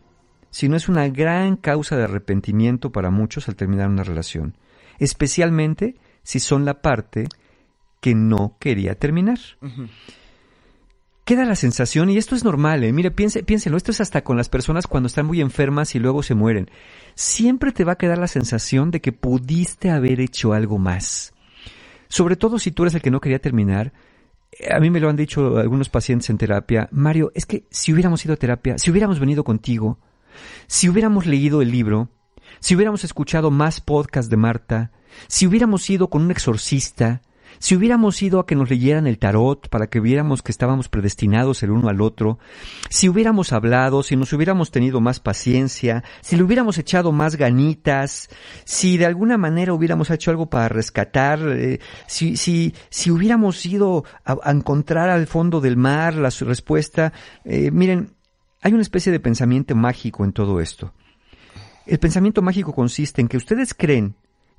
sino 0.51 0.77
es 0.77 0.89
una 0.89 1.09
gran 1.09 1.57
causa 1.57 1.97
de 1.97 2.05
arrepentimiento 2.05 2.91
para 2.91 3.11
muchos 3.11 3.49
al 3.49 3.57
terminar 3.57 3.91
una 3.91 4.05
relación, 4.05 4.57
especialmente 4.99 5.97
si 6.23 6.41
son 6.41 6.65
la 6.65 6.81
parte 6.81 7.29
que 8.01 8.15
no 8.15 8.57
quería 8.59 8.95
terminar. 8.95 9.39
Queda 11.25 11.45
la 11.45 11.57
sensación, 11.57 12.09
y 12.09 12.19
esto 12.19 12.37
es 12.37 12.45
normal, 12.45 12.85
¿eh? 12.85 12.93
mire, 12.93 13.11
piense, 13.11 13.43
piénsenlo, 13.43 13.77
esto 13.77 13.91
es 13.91 14.01
hasta 14.01 14.23
con 14.23 14.37
las 14.37 14.49
personas 14.49 14.87
cuando 14.87 15.09
están 15.09 15.27
muy 15.27 15.41
enfermas 15.41 15.95
y 15.97 15.99
luego 15.99 16.23
se 16.23 16.37
mueren. 16.37 16.71
Siempre 17.17 17.73
te 17.73 17.85
va 17.85 17.93
a 17.93 17.99
quedar 17.99 18.19
la 18.19 18.29
sensación 18.29 18.93
de 18.93 19.01
que 19.01 19.13
pudiste 19.13 19.91
haber 19.91 20.21
hecho 20.21 20.53
algo 20.53 20.79
más. 20.79 21.35
Sobre 22.09 22.37
todo 22.37 22.59
si 22.59 22.71
tú 22.71 22.83
eres 22.83 22.95
el 22.95 23.03
que 23.03 23.11
no 23.11 23.21
quería 23.21 23.39
terminar. 23.39 23.93
Eh, 24.53 24.73
A 24.73 24.81
mí 24.81 24.91
me 24.91 25.01
lo 25.01 25.09
han 25.09 25.17
dicho 25.17 25.59
algunos 25.59 25.89
pacientes 25.89 26.31
en 26.31 26.39
terapia. 26.39 26.89
Mario, 26.93 27.33
es 27.35 27.47
que 27.47 27.67
si 27.71 27.93
hubiéramos 27.93 28.25
ido 28.25 28.35
a 28.35 28.37
terapia, 28.37 28.79
si 28.79 28.91
hubiéramos 28.91 29.21
venido 29.21 29.45
contigo, 29.45 29.99
si 30.67 30.89
hubiéramos 30.89 31.27
leído 31.27 31.63
el 31.63 31.71
libro, 31.71 32.11
si 32.61 32.75
hubiéramos 32.75 33.05
escuchado 33.05 33.51
más 33.51 33.81
podcasts 33.81 34.31
de 34.31 34.37
Marta, 34.37 34.93
si 35.29 35.47
hubiéramos 35.47 35.89
ido 35.89 36.09
con 36.09 36.23
un 36.23 36.31
exorcista, 36.31 37.23
si 37.59 37.77
hubiéramos 37.77 38.21
ido 38.23 38.41
a 38.41 38.47
que 38.47 38.55
nos 38.55 38.71
leyeran 38.71 39.07
el 39.07 39.19
tarot 39.19 39.69
para 39.69 39.89
que 39.89 40.01
viéramos 40.01 40.43
que 40.43 40.53
estábamos 40.53 40.89
predestinados 40.89 41.63
el 41.63 41.71
uno 41.71 41.89
al 41.89 42.01
otro, 42.01 42.39
si 42.89 43.09
hubiéramos 43.09 43.53
hablado, 43.53 44.03
si 44.03 44.17
nos 44.17 44.33
hubiéramos 44.33 44.71
tenido 44.71 45.01
más 45.01 45.21
paciencia, 45.21 46.05
si 46.21 46.37
le 46.37 46.43
hubiéramos 46.43 46.79
echado 46.79 47.13
más 47.13 47.37
ganitas, 47.37 48.29
si 48.65 48.99
de 48.99 49.07
alguna 49.07 49.39
manera 49.39 49.75
hubiéramos 49.75 50.11
hecho 50.11 50.31
algo 50.31 50.49
para 50.49 50.69
rescatar, 50.69 51.41
eh, 51.49 51.81
si, 52.07 52.37
si, 52.37 52.75
si 52.91 53.11
hubiéramos 53.11 53.65
ido 53.67 54.05
a, 54.25 54.51
encontrar 54.51 55.09
al 55.09 55.27
fondo 55.27 55.61
del 55.61 55.77
mar 55.77 56.15
la 56.15 56.31
respuesta, 56.31 57.13
eh, 57.45 57.71
miren, 57.71 58.15
hay 58.63 58.73
una 58.73 58.83
especie 58.83 59.13
de 59.13 59.21
pensamiento 59.21 59.75
mágico 59.75 60.25
en 60.25 60.33
todo 60.33 60.61
esto. 60.61 60.93
El 61.87 61.99
pensamiento 61.99 62.43
mágico 62.43 62.75
consiste 62.75 63.21
en 63.21 63.29
que 63.29 63.37
ustedes 63.37 63.75
creen 63.75 64.17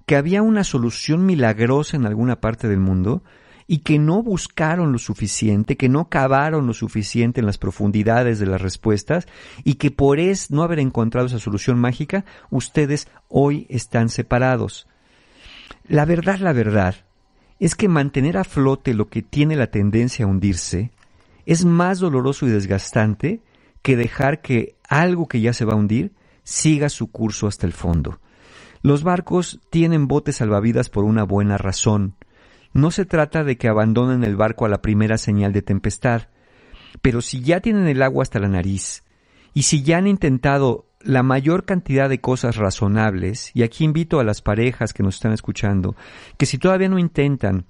que 0.08 0.16
había 0.16 0.42
una 0.42 0.64
solución 0.64 1.26
milagrosa 1.26 1.98
en 1.98 2.06
alguna 2.06 2.40
parte 2.40 2.70
del 2.70 2.80
mundo 2.80 3.24
y 3.68 3.80
que 3.80 4.00
no 4.00 4.24
buscaron 4.24 4.94
lo 4.94 5.00
suficiente, 5.00 5.76
que 5.76 5.90
no 5.90 6.08
cavaron 6.08 6.66
lo 6.66 6.74
suficiente 6.74 7.42
en 7.42 7.46
las 7.46 7.58
profundidades 7.58 8.40
de 8.40 8.46
las 8.46 8.62
respuestas 8.62 9.28
y 9.66 9.74
que 9.74 9.92
por 9.92 10.20
es 10.20 10.50
no 10.50 10.64
haber 10.64 10.80
encontrado 10.80 11.28
esa 11.28 11.40
solución 11.40 11.78
mágica, 11.78 12.24
ustedes 12.50 13.10
hoy 13.28 13.68
están 13.70 14.08
separados. 14.08 14.88
La 15.90 16.06
verdad, 16.06 16.40
la 16.40 16.54
verdad, 16.54 16.96
es 17.60 17.76
que 17.76 17.90
mantener 17.90 18.38
a 18.38 18.46
flote 18.46 18.94
lo 18.94 19.10
que 19.10 19.22
tiene 19.22 19.58
la 19.58 19.68
tendencia 19.68 20.24
a 20.24 20.30
hundirse 20.30 20.92
es 21.46 21.66
más 21.66 22.00
doloroso 22.00 22.48
y 22.48 22.52
desgastante 22.52 23.42
que 23.82 23.98
dejar 23.98 24.42
que 24.42 24.78
algo 24.88 25.28
que 25.28 25.42
ya 25.42 25.52
se 25.52 25.66
va 25.66 25.74
a 25.74 25.78
hundir 25.78 26.14
siga 26.46 26.88
su 26.88 27.12
curso 27.12 27.46
hasta 27.46 27.68
el 27.68 27.74
fondo. 27.74 28.22
Los 28.88 29.04
barcos 29.04 29.60
tienen 29.70 30.08
botes 30.08 30.38
salvavidas 30.38 30.90
por 30.90 31.04
una 31.04 31.24
buena 31.24 31.58
razón. 31.58 32.16
No 32.72 32.90
se 32.90 33.04
trata 33.04 33.44
de 33.44 33.58
que 33.58 33.68
abandonen 33.68 34.24
el 34.24 34.38
barco 34.38 34.66
a 34.66 34.70
la 34.70 34.82
primera 34.82 35.18
señal 35.18 35.52
de 35.52 35.62
tempestad, 35.62 36.30
pero 37.02 37.20
si 37.20 37.42
ya 37.42 37.60
tienen 37.60 37.90
el 37.90 38.02
agua 38.02 38.24
hasta 38.24 38.40
la 38.40 38.48
nariz 38.48 39.04
y 39.54 39.64
si 39.64 39.84
ya 39.84 39.98
han 39.98 40.08
intentado 40.08 40.86
la 41.02 41.22
mayor 41.22 41.66
cantidad 41.66 42.08
de 42.08 42.22
cosas 42.22 42.56
razonables, 42.56 43.52
y 43.54 43.64
aquí 43.64 43.84
invito 43.84 44.22
a 44.22 44.24
las 44.24 44.42
parejas 44.42 44.94
que 44.94 45.04
nos 45.04 45.16
están 45.16 45.34
escuchando, 45.34 45.98
que 46.38 46.46
si 46.46 46.58
todavía 46.58 46.88
no 46.88 46.98
intentan 46.98 47.66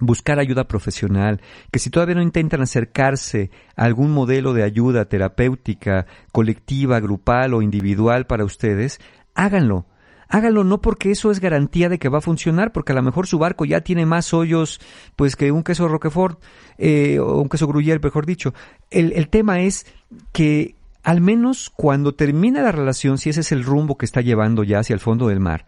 buscar 0.00 0.40
ayuda 0.40 0.66
profesional, 0.66 1.40
que 1.70 1.78
si 1.78 1.90
todavía 1.90 2.16
no 2.16 2.22
intentan 2.22 2.60
acercarse 2.60 3.52
a 3.76 3.84
algún 3.84 4.10
modelo 4.10 4.52
de 4.52 4.64
ayuda 4.64 5.04
terapéutica, 5.04 6.06
colectiva, 6.32 6.98
grupal 6.98 7.54
o 7.54 7.62
individual 7.62 8.26
para 8.26 8.44
ustedes, 8.44 8.98
háganlo. 9.36 9.86
Háganlo 10.32 10.62
no 10.62 10.80
porque 10.80 11.10
eso 11.10 11.32
es 11.32 11.40
garantía 11.40 11.88
de 11.88 11.98
que 11.98 12.08
va 12.08 12.18
a 12.18 12.22
funcionar, 12.22 12.72
porque 12.72 12.92
a 12.92 12.94
lo 12.94 13.02
mejor 13.02 13.26
su 13.26 13.38
barco 13.38 13.64
ya 13.64 13.80
tiene 13.80 14.06
más 14.06 14.32
hoyos 14.32 14.80
pues 15.16 15.34
que 15.34 15.50
un 15.50 15.64
queso 15.64 15.88
Roquefort 15.88 16.40
eh, 16.78 17.18
o 17.18 17.40
un 17.40 17.48
queso 17.48 17.66
Gruyère, 17.66 18.00
mejor 18.00 18.26
dicho. 18.26 18.54
El, 18.90 19.12
el 19.12 19.28
tema 19.28 19.60
es 19.60 19.86
que 20.32 20.76
al 21.02 21.20
menos 21.20 21.68
cuando 21.68 22.14
termina 22.14 22.62
la 22.62 22.70
relación, 22.70 23.18
si 23.18 23.30
ese 23.30 23.40
es 23.40 23.50
el 23.50 23.64
rumbo 23.64 23.98
que 23.98 24.06
está 24.06 24.20
llevando 24.20 24.62
ya 24.62 24.78
hacia 24.78 24.94
el 24.94 25.00
fondo 25.00 25.26
del 25.26 25.40
mar, 25.40 25.66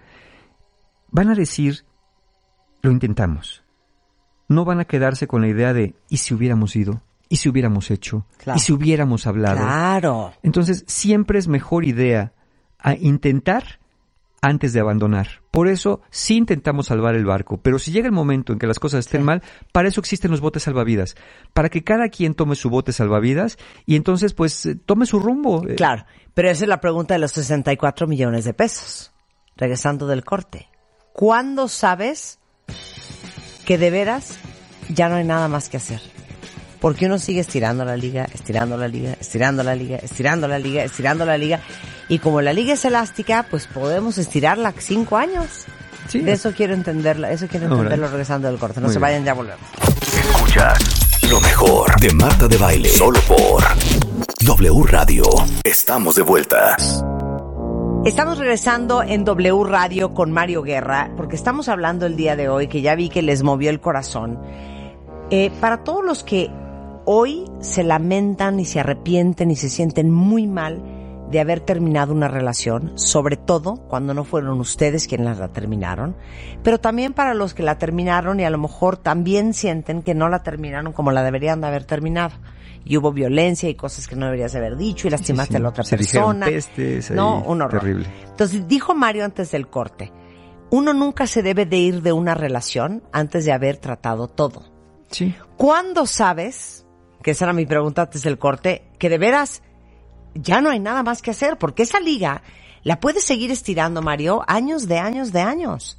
van 1.10 1.28
a 1.28 1.34
decir, 1.34 1.84
lo 2.82 2.92
intentamos. 2.92 3.64
No 4.48 4.64
van 4.64 4.78
a 4.78 4.84
quedarse 4.84 5.26
con 5.26 5.40
la 5.40 5.48
idea 5.48 5.72
de, 5.72 5.96
¿y 6.08 6.18
si 6.18 6.34
hubiéramos 6.34 6.76
ido? 6.76 7.02
¿Y 7.28 7.36
si 7.36 7.48
hubiéramos 7.48 7.90
hecho? 7.90 8.26
Claro. 8.36 8.58
¿Y 8.58 8.60
si 8.60 8.72
hubiéramos 8.72 9.26
hablado? 9.26 9.56
Claro. 9.56 10.32
Entonces, 10.42 10.84
siempre 10.86 11.38
es 11.40 11.48
mejor 11.48 11.84
idea 11.84 12.32
a 12.78 12.94
intentar 12.94 13.80
antes 14.42 14.72
de 14.72 14.80
abandonar. 14.80 15.40
Por 15.50 15.68
eso 15.68 16.02
sí 16.10 16.36
intentamos 16.36 16.88
salvar 16.88 17.14
el 17.14 17.24
barco, 17.24 17.60
pero 17.62 17.78
si 17.78 17.92
llega 17.92 18.06
el 18.06 18.12
momento 18.12 18.52
en 18.52 18.58
que 18.58 18.66
las 18.66 18.78
cosas 18.78 19.00
estén 19.00 19.22
mal, 19.22 19.42
para 19.72 19.88
eso 19.88 20.00
existen 20.00 20.30
los 20.30 20.40
botes 20.40 20.64
salvavidas, 20.64 21.16
para 21.54 21.70
que 21.70 21.84
cada 21.84 22.08
quien 22.08 22.34
tome 22.34 22.56
su 22.56 22.68
bote 22.68 22.92
salvavidas 22.92 23.56
y 23.86 23.96
entonces 23.96 24.34
pues 24.34 24.66
eh, 24.66 24.74
tome 24.74 25.06
su 25.06 25.20
rumbo. 25.20 25.66
Eh, 25.66 25.76
Claro, 25.76 26.04
pero 26.34 26.50
esa 26.50 26.64
es 26.64 26.68
la 26.68 26.80
pregunta 26.80 27.14
de 27.14 27.20
los 27.20 27.32
64 27.32 28.06
millones 28.06 28.44
de 28.44 28.52
pesos. 28.52 29.12
Regresando 29.56 30.06
del 30.06 30.24
corte. 30.24 30.68
¿Cuándo 31.12 31.68
sabes 31.68 32.40
que 33.64 33.78
de 33.78 33.90
veras 33.90 34.38
ya 34.88 35.08
no 35.08 35.16
hay 35.16 35.24
nada 35.24 35.46
más 35.46 35.68
que 35.68 35.76
hacer? 35.76 36.00
Porque 36.82 37.06
uno 37.06 37.18
sigue 37.18 37.40
estirando 37.40 37.84
la 37.84 37.96
liga, 37.96 38.26
estirando 38.34 38.76
la 38.76 38.88
liga, 38.88 39.16
estirando 39.20 39.62
la 39.62 39.76
liga, 39.76 39.98
estirando 39.98 40.48
la 40.48 40.58
liga, 40.58 40.82
estirando 40.82 41.24
la 41.24 41.38
liga. 41.38 41.60
Y 42.08 42.18
como 42.18 42.42
la 42.42 42.52
liga 42.52 42.74
es 42.74 42.84
elástica, 42.84 43.46
pues 43.48 43.68
podemos 43.68 44.18
estirarla 44.18 44.74
cinco 44.76 45.16
años. 45.16 45.64
De 46.12 46.32
eso 46.32 46.52
quiero 46.54 46.74
entenderlo, 46.74 47.28
eso 47.28 47.46
quiero 47.46 47.66
entenderlo 47.66 48.08
regresando 48.08 48.48
del 48.48 48.58
corte. 48.58 48.80
No 48.80 48.86
Muy 48.88 48.94
se 48.94 48.98
bien. 48.98 49.02
vayan, 49.02 49.24
ya 49.24 49.34
volvemos. 49.34 49.62
Escuchas 50.34 50.78
lo 51.30 51.40
mejor 51.40 52.00
de 52.00 52.12
Marta 52.14 52.48
de 52.48 52.56
Baile. 52.58 52.88
Solo 52.88 53.20
por 53.28 53.62
W 54.44 54.82
Radio. 54.88 55.22
Estamos 55.62 56.16
de 56.16 56.22
vuelta. 56.22 56.76
Estamos 58.04 58.38
regresando 58.38 59.04
en 59.04 59.24
W 59.24 59.62
Radio 59.64 60.12
con 60.12 60.32
Mario 60.32 60.62
Guerra, 60.64 61.12
porque 61.16 61.36
estamos 61.36 61.68
hablando 61.68 62.06
el 62.06 62.16
día 62.16 62.34
de 62.34 62.48
hoy, 62.48 62.66
que 62.66 62.82
ya 62.82 62.96
vi 62.96 63.08
que 63.08 63.22
les 63.22 63.44
movió 63.44 63.70
el 63.70 63.80
corazón. 63.80 64.40
Eh, 65.30 65.52
para 65.60 65.84
todos 65.84 66.04
los 66.04 66.24
que 66.24 66.50
hoy 67.04 67.44
se 67.60 67.82
lamentan 67.84 68.60
y 68.60 68.64
se 68.64 68.80
arrepienten 68.80 69.50
y 69.50 69.56
se 69.56 69.68
sienten 69.68 70.10
muy 70.10 70.46
mal 70.46 70.82
de 71.30 71.40
haber 71.40 71.60
terminado 71.60 72.12
una 72.12 72.28
relación, 72.28 72.92
sobre 72.96 73.36
todo 73.38 73.76
cuando 73.88 74.12
no 74.12 74.22
fueron 74.24 74.60
ustedes 74.60 75.08
quienes 75.08 75.38
la 75.38 75.48
terminaron, 75.48 76.14
pero 76.62 76.78
también 76.78 77.14
para 77.14 77.32
los 77.32 77.54
que 77.54 77.62
la 77.62 77.78
terminaron 77.78 78.38
y 78.38 78.44
a 78.44 78.50
lo 78.50 78.58
mejor 78.58 78.98
también 78.98 79.54
sienten 79.54 80.02
que 80.02 80.14
no 80.14 80.28
la 80.28 80.42
terminaron 80.42 80.92
como 80.92 81.10
la 81.10 81.22
deberían 81.22 81.60
de 81.62 81.68
haber 81.68 81.84
terminado. 81.84 82.34
Y 82.84 82.96
hubo 82.96 83.12
violencia 83.12 83.68
y 83.70 83.76
cosas 83.76 84.08
que 84.08 84.16
no 84.16 84.26
deberías 84.26 84.52
de 84.52 84.58
haber 84.58 84.76
dicho 84.76 85.06
y 85.06 85.10
lastimaste 85.10 85.52
sí. 85.52 85.56
a 85.56 85.60
la 85.60 85.68
otra 85.68 85.84
Se 85.84 85.96
persona. 85.96 86.46
pestes 86.46 87.10
ahí, 87.12 87.16
no, 87.16 87.40
un 87.44 87.62
horror. 87.62 87.80
terrible. 87.80 88.06
Entonces 88.28 88.66
dijo 88.66 88.94
Mario 88.94 89.24
antes 89.24 89.52
del 89.52 89.68
corte, 89.68 90.12
uno 90.70 90.92
nunca 90.92 91.26
se 91.26 91.42
debe 91.42 91.64
de 91.64 91.76
ir 91.76 92.02
de 92.02 92.12
una 92.12 92.34
relación 92.34 93.02
antes 93.12 93.44
de 93.44 93.52
haber 93.52 93.76
tratado 93.76 94.26
todo. 94.26 94.64
Sí. 95.10 95.34
¿Cuándo 95.56 96.06
sabes, 96.06 96.81
que 97.22 97.32
esa 97.32 97.46
era 97.46 97.52
mi 97.52 97.66
pregunta 97.66 98.02
antes 98.02 98.22
del 98.22 98.38
corte, 98.38 98.84
que 98.98 99.08
de 99.08 99.18
veras 99.18 99.62
ya 100.34 100.60
no 100.60 100.70
hay 100.70 100.80
nada 100.80 101.02
más 101.02 101.22
que 101.22 101.30
hacer? 101.30 101.58
Porque 101.58 101.82
esa 101.82 102.00
liga 102.00 102.42
la 102.82 103.00
puedes 103.00 103.24
seguir 103.24 103.50
estirando, 103.50 104.02
Mario, 104.02 104.42
años 104.46 104.88
de 104.88 104.98
años 104.98 105.32
de 105.32 105.40
años. 105.40 105.98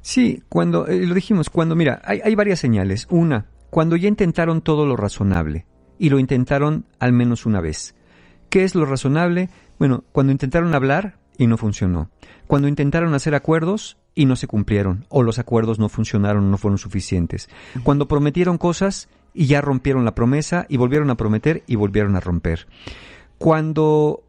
Sí, 0.00 0.42
cuando, 0.48 0.86
eh, 0.86 1.06
lo 1.06 1.14
dijimos, 1.14 1.50
cuando, 1.50 1.74
mira, 1.74 2.00
hay, 2.04 2.20
hay 2.24 2.34
varias 2.34 2.60
señales. 2.60 3.06
Una, 3.10 3.46
cuando 3.70 3.96
ya 3.96 4.08
intentaron 4.08 4.62
todo 4.62 4.86
lo 4.86 4.96
razonable 4.96 5.66
y 5.98 6.10
lo 6.10 6.18
intentaron 6.18 6.86
al 6.98 7.12
menos 7.12 7.46
una 7.46 7.60
vez. 7.60 7.94
¿Qué 8.48 8.64
es 8.64 8.74
lo 8.74 8.86
razonable? 8.86 9.50
Bueno, 9.78 10.04
cuando 10.12 10.32
intentaron 10.32 10.74
hablar 10.74 11.18
y 11.36 11.46
no 11.46 11.56
funcionó. 11.56 12.10
Cuando 12.46 12.68
intentaron 12.68 13.14
hacer 13.14 13.34
acuerdos 13.34 13.98
y 14.14 14.24
no 14.26 14.36
se 14.36 14.46
cumplieron, 14.46 15.04
o 15.08 15.22
los 15.22 15.38
acuerdos 15.38 15.78
no 15.78 15.88
funcionaron, 15.88 16.50
no 16.50 16.56
fueron 16.56 16.78
suficientes. 16.78 17.50
Cuando 17.82 18.08
prometieron 18.08 18.56
cosas 18.56 19.08
y 19.36 19.46
ya 19.46 19.60
rompieron 19.60 20.04
la 20.04 20.14
promesa 20.14 20.66
y 20.68 20.78
volvieron 20.78 21.10
a 21.10 21.16
prometer 21.16 21.62
y 21.66 21.76
volvieron 21.76 22.16
a 22.16 22.20
romper. 22.20 22.66
Cuando 23.38 24.24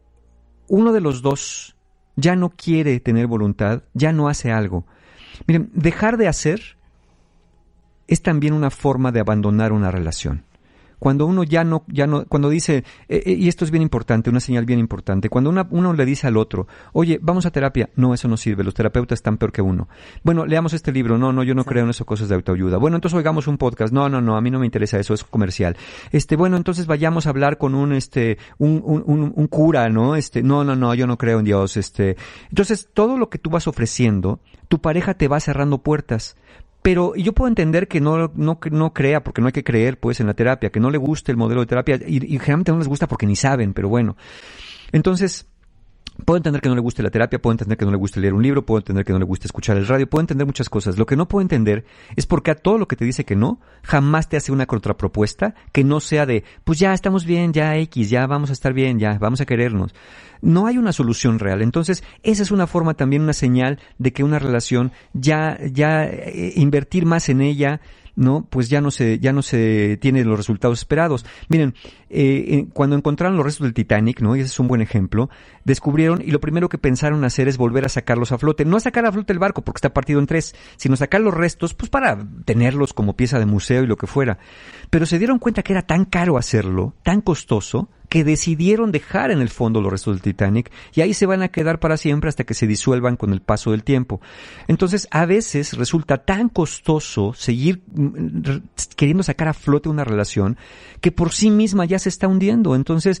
uno 0.68 0.92
de 0.92 1.00
los 1.00 1.22
dos 1.22 1.76
ya 2.16 2.36
no 2.36 2.50
quiere 2.50 3.00
tener 3.00 3.26
voluntad, 3.26 3.82
ya 3.94 4.12
no 4.12 4.28
hace 4.28 4.52
algo. 4.52 4.84
Miren, 5.46 5.70
dejar 5.72 6.18
de 6.18 6.28
hacer 6.28 6.76
es 8.06 8.22
también 8.22 8.52
una 8.52 8.70
forma 8.70 9.12
de 9.12 9.20
abandonar 9.20 9.72
una 9.72 9.90
relación. 9.90 10.44
Cuando 10.98 11.26
uno 11.26 11.44
ya 11.44 11.64
no, 11.64 11.84
ya 11.88 12.06
no, 12.06 12.24
cuando 12.26 12.50
dice, 12.50 12.84
eh, 13.08 13.22
eh, 13.26 13.32
y 13.32 13.48
esto 13.48 13.64
es 13.64 13.70
bien 13.70 13.82
importante, 13.82 14.30
una 14.30 14.40
señal 14.40 14.64
bien 14.64 14.78
importante, 14.80 15.28
cuando 15.28 15.50
una- 15.50 15.66
uno 15.70 15.92
le 15.92 16.04
dice 16.04 16.26
al 16.26 16.36
otro, 16.36 16.66
oye, 16.92 17.18
vamos 17.22 17.46
a 17.46 17.50
terapia, 17.50 17.88
no, 17.96 18.14
eso 18.14 18.28
no 18.28 18.36
sirve, 18.36 18.64
los 18.64 18.74
terapeutas 18.74 19.18
están 19.18 19.36
peor 19.38 19.52
que 19.52 19.62
uno. 19.62 19.88
Bueno, 20.24 20.44
leamos 20.46 20.72
este 20.72 20.90
libro, 20.92 21.16
no, 21.18 21.32
no, 21.32 21.42
yo 21.42 21.54
no 21.54 21.64
creo 21.64 21.84
en 21.84 21.90
esas 21.90 22.06
cosas 22.06 22.28
de 22.28 22.34
autoayuda. 22.34 22.78
Bueno, 22.78 22.96
entonces 22.96 23.16
oigamos 23.16 23.46
un 23.46 23.58
podcast, 23.58 23.92
no, 23.92 24.08
no, 24.08 24.20
no, 24.20 24.36
a 24.36 24.40
mí 24.40 24.50
no 24.50 24.58
me 24.58 24.66
interesa 24.66 24.98
eso, 24.98 25.14
es 25.14 25.24
comercial. 25.24 25.76
Este, 26.10 26.36
bueno, 26.36 26.56
entonces 26.56 26.86
vayamos 26.86 27.26
a 27.26 27.30
hablar 27.30 27.58
con 27.58 27.74
un, 27.74 27.92
este, 27.92 28.38
un, 28.58 28.82
un, 28.84 29.02
un, 29.06 29.32
un 29.34 29.46
cura, 29.46 29.88
¿no? 29.88 30.16
Este, 30.16 30.42
no, 30.42 30.64
no, 30.64 30.74
no, 30.76 30.94
yo 30.94 31.06
no 31.06 31.16
creo 31.18 31.38
en 31.38 31.44
Dios, 31.44 31.76
este. 31.76 32.16
Entonces, 32.50 32.88
todo 32.92 33.18
lo 33.18 33.28
que 33.30 33.38
tú 33.38 33.50
vas 33.50 33.66
ofreciendo, 33.68 34.40
tu 34.68 34.80
pareja 34.80 35.14
te 35.14 35.28
va 35.28 35.38
cerrando 35.40 35.78
puertas. 35.78 36.36
Pero 36.88 37.14
yo 37.16 37.34
puedo 37.34 37.48
entender 37.48 37.86
que 37.86 38.00
no, 38.00 38.32
no, 38.34 38.58
no 38.70 38.92
crea, 38.94 39.22
porque 39.22 39.42
no 39.42 39.48
hay 39.48 39.52
que 39.52 39.62
creer 39.62 40.00
pues 40.00 40.20
en 40.20 40.26
la 40.26 40.32
terapia, 40.32 40.70
que 40.70 40.80
no 40.80 40.88
le 40.88 40.96
guste 40.96 41.30
el 41.30 41.36
modelo 41.36 41.60
de 41.60 41.66
terapia, 41.66 41.96
y, 41.96 42.16
y 42.16 42.38
generalmente 42.38 42.72
no 42.72 42.78
les 42.78 42.88
gusta 42.88 43.06
porque 43.06 43.26
ni 43.26 43.36
saben, 43.36 43.74
pero 43.74 43.90
bueno. 43.90 44.16
Entonces, 44.90 45.46
Puedo 46.24 46.36
entender 46.36 46.60
que 46.60 46.68
no 46.68 46.74
le 46.74 46.80
guste 46.80 47.02
la 47.02 47.10
terapia, 47.10 47.40
puedo 47.40 47.52
entender 47.52 47.78
que 47.78 47.84
no 47.84 47.92
le 47.92 47.96
guste 47.96 48.20
leer 48.20 48.34
un 48.34 48.42
libro, 48.42 48.66
puedo 48.66 48.78
entender 48.80 49.04
que 49.04 49.12
no 49.12 49.18
le 49.18 49.24
guste 49.24 49.46
escuchar 49.46 49.76
el 49.76 49.86
radio, 49.86 50.08
puedo 50.08 50.20
entender 50.20 50.46
muchas 50.46 50.68
cosas. 50.68 50.98
Lo 50.98 51.06
que 51.06 51.16
no 51.16 51.28
puedo 51.28 51.42
entender 51.42 51.84
es 52.16 52.26
porque 52.26 52.50
a 52.50 52.54
todo 52.56 52.76
lo 52.76 52.88
que 52.88 52.96
te 52.96 53.04
dice 53.04 53.24
que 53.24 53.36
no, 53.36 53.60
jamás 53.82 54.28
te 54.28 54.36
hace 54.36 54.50
una 54.50 54.66
contrapropuesta 54.66 55.54
que 55.72 55.84
no 55.84 56.00
sea 56.00 56.26
de, 56.26 56.44
pues 56.64 56.78
ya 56.78 56.92
estamos 56.92 57.24
bien, 57.24 57.52
ya 57.52 57.76
X, 57.76 58.10
ya 58.10 58.26
vamos 58.26 58.50
a 58.50 58.52
estar 58.52 58.72
bien, 58.72 58.98
ya 58.98 59.16
vamos 59.18 59.40
a 59.40 59.46
querernos. 59.46 59.94
No 60.42 60.66
hay 60.66 60.76
una 60.76 60.92
solución 60.92 61.38
real. 61.38 61.62
Entonces, 61.62 62.04
esa 62.22 62.42
es 62.42 62.50
una 62.50 62.66
forma 62.66 62.94
también, 62.94 63.22
una 63.22 63.32
señal 63.32 63.78
de 63.98 64.12
que 64.12 64.24
una 64.24 64.38
relación 64.38 64.92
ya, 65.12 65.58
ya 65.70 66.04
eh, 66.04 66.52
invertir 66.56 67.06
más 67.06 67.28
en 67.28 67.40
ella, 67.40 67.80
¿no? 68.18 68.46
Pues 68.50 68.68
ya 68.68 68.80
no 68.80 68.90
se, 68.90 69.20
ya 69.20 69.32
no 69.32 69.42
se 69.42 69.96
tiene 70.00 70.24
los 70.24 70.36
resultados 70.36 70.80
esperados. 70.80 71.24
Miren, 71.48 71.74
eh, 72.10 72.66
cuando 72.72 72.96
encontraron 72.96 73.36
los 73.36 73.46
restos 73.46 73.64
del 73.64 73.74
Titanic, 73.74 74.20
¿no? 74.20 74.34
Y 74.34 74.40
ese 74.40 74.48
es 74.48 74.60
un 74.60 74.66
buen 74.66 74.82
ejemplo, 74.82 75.30
descubrieron 75.64 76.20
y 76.20 76.32
lo 76.32 76.40
primero 76.40 76.68
que 76.68 76.78
pensaron 76.78 77.24
hacer 77.24 77.46
es 77.46 77.56
volver 77.56 77.86
a 77.86 77.88
sacarlos 77.88 78.32
a 78.32 78.38
flote. 78.38 78.64
No 78.64 78.76
a 78.76 78.80
sacar 78.80 79.06
a 79.06 79.12
flote 79.12 79.32
el 79.32 79.38
barco 79.38 79.62
porque 79.62 79.78
está 79.78 79.94
partido 79.94 80.18
en 80.18 80.26
tres, 80.26 80.54
sino 80.76 80.96
sacar 80.96 81.20
los 81.20 81.32
restos, 81.32 81.74
pues 81.74 81.90
para 81.90 82.18
tenerlos 82.44 82.92
como 82.92 83.14
pieza 83.14 83.38
de 83.38 83.46
museo 83.46 83.84
y 83.84 83.86
lo 83.86 83.96
que 83.96 84.08
fuera. 84.08 84.38
Pero 84.90 85.06
se 85.06 85.18
dieron 85.18 85.38
cuenta 85.38 85.62
que 85.62 85.72
era 85.72 85.82
tan 85.82 86.04
caro 86.04 86.36
hacerlo, 86.36 86.94
tan 87.04 87.20
costoso, 87.20 87.88
que 88.08 88.24
decidieron 88.24 88.92
dejar 88.92 89.30
en 89.30 89.40
el 89.40 89.48
fondo 89.48 89.80
los 89.80 89.92
restos 89.92 90.14
del 90.14 90.22
Titanic 90.22 90.70
y 90.94 91.00
ahí 91.00 91.14
se 91.14 91.26
van 91.26 91.42
a 91.42 91.48
quedar 91.48 91.78
para 91.80 91.96
siempre 91.96 92.28
hasta 92.28 92.44
que 92.44 92.54
se 92.54 92.66
disuelvan 92.66 93.16
con 93.16 93.32
el 93.32 93.40
paso 93.40 93.70
del 93.70 93.84
tiempo. 93.84 94.20
Entonces, 94.66 95.08
a 95.10 95.26
veces 95.26 95.76
resulta 95.76 96.18
tan 96.18 96.48
costoso 96.48 97.34
seguir 97.34 97.82
mm, 97.92 98.42
queriendo 98.96 99.22
sacar 99.22 99.48
a 99.48 99.54
flote 99.54 99.88
una 99.88 100.04
relación 100.04 100.56
que 101.00 101.12
por 101.12 101.32
sí 101.32 101.50
misma 101.50 101.84
ya 101.84 101.98
se 101.98 102.08
está 102.08 102.28
hundiendo. 102.28 102.74
Entonces, 102.74 103.20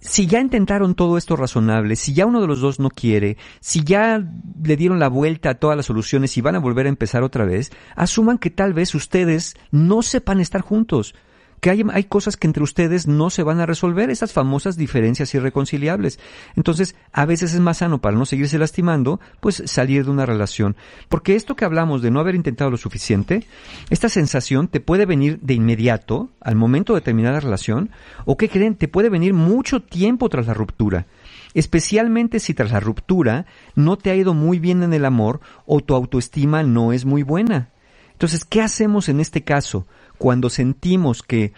si 0.00 0.26
ya 0.26 0.40
intentaron 0.40 0.94
todo 0.94 1.16
esto 1.16 1.36
razonable, 1.36 1.96
si 1.96 2.12
ya 2.12 2.26
uno 2.26 2.40
de 2.40 2.46
los 2.46 2.60
dos 2.60 2.78
no 2.78 2.90
quiere, 2.90 3.36
si 3.60 3.82
ya 3.84 4.22
le 4.62 4.76
dieron 4.76 4.98
la 4.98 5.08
vuelta 5.08 5.50
a 5.50 5.54
todas 5.54 5.76
las 5.76 5.86
soluciones 5.86 6.36
y 6.36 6.40
van 6.40 6.56
a 6.56 6.60
volver 6.60 6.86
a 6.86 6.90
empezar 6.90 7.22
otra 7.22 7.44
vez, 7.44 7.70
asuman 7.96 8.38
que 8.38 8.50
tal 8.50 8.74
vez 8.74 8.94
ustedes 8.94 9.56
no 9.70 10.02
sepan 10.02 10.40
estar 10.40 10.60
juntos 10.60 11.14
que 11.60 11.70
hay, 11.70 11.82
hay 11.92 12.04
cosas 12.04 12.36
que 12.36 12.46
entre 12.46 12.62
ustedes 12.62 13.06
no 13.06 13.30
se 13.30 13.42
van 13.42 13.60
a 13.60 13.66
resolver, 13.66 14.10
esas 14.10 14.32
famosas 14.32 14.76
diferencias 14.76 15.34
irreconciliables. 15.34 16.18
Entonces, 16.56 16.94
a 17.12 17.26
veces 17.26 17.54
es 17.54 17.60
más 17.60 17.78
sano 17.78 18.00
para 18.00 18.16
no 18.16 18.26
seguirse 18.26 18.58
lastimando, 18.58 19.20
pues 19.40 19.62
salir 19.66 20.04
de 20.04 20.10
una 20.10 20.26
relación. 20.26 20.76
Porque 21.08 21.34
esto 21.34 21.56
que 21.56 21.64
hablamos 21.64 22.02
de 22.02 22.10
no 22.10 22.20
haber 22.20 22.34
intentado 22.34 22.70
lo 22.70 22.76
suficiente, 22.76 23.46
esta 23.90 24.08
sensación 24.08 24.68
te 24.68 24.80
puede 24.80 25.06
venir 25.06 25.40
de 25.40 25.54
inmediato, 25.54 26.30
al 26.40 26.56
momento 26.56 26.94
de 26.94 27.00
terminar 27.00 27.34
la 27.34 27.40
relación, 27.40 27.90
o 28.24 28.36
que 28.36 28.48
creen, 28.48 28.76
te 28.76 28.88
puede 28.88 29.08
venir 29.08 29.34
mucho 29.34 29.80
tiempo 29.80 30.28
tras 30.28 30.46
la 30.46 30.54
ruptura. 30.54 31.06
Especialmente 31.54 32.40
si 32.40 32.54
tras 32.54 32.72
la 32.72 32.80
ruptura 32.80 33.46
no 33.74 33.96
te 33.96 34.10
ha 34.10 34.14
ido 34.14 34.34
muy 34.34 34.58
bien 34.58 34.82
en 34.82 34.92
el 34.92 35.04
amor 35.04 35.40
o 35.66 35.80
tu 35.80 35.94
autoestima 35.94 36.62
no 36.62 36.92
es 36.92 37.04
muy 37.04 37.22
buena. 37.22 37.70
Entonces, 38.12 38.44
¿qué 38.44 38.60
hacemos 38.60 39.08
en 39.08 39.20
este 39.20 39.44
caso 39.44 39.86
cuando 40.18 40.50
sentimos 40.50 41.22
que 41.22 41.52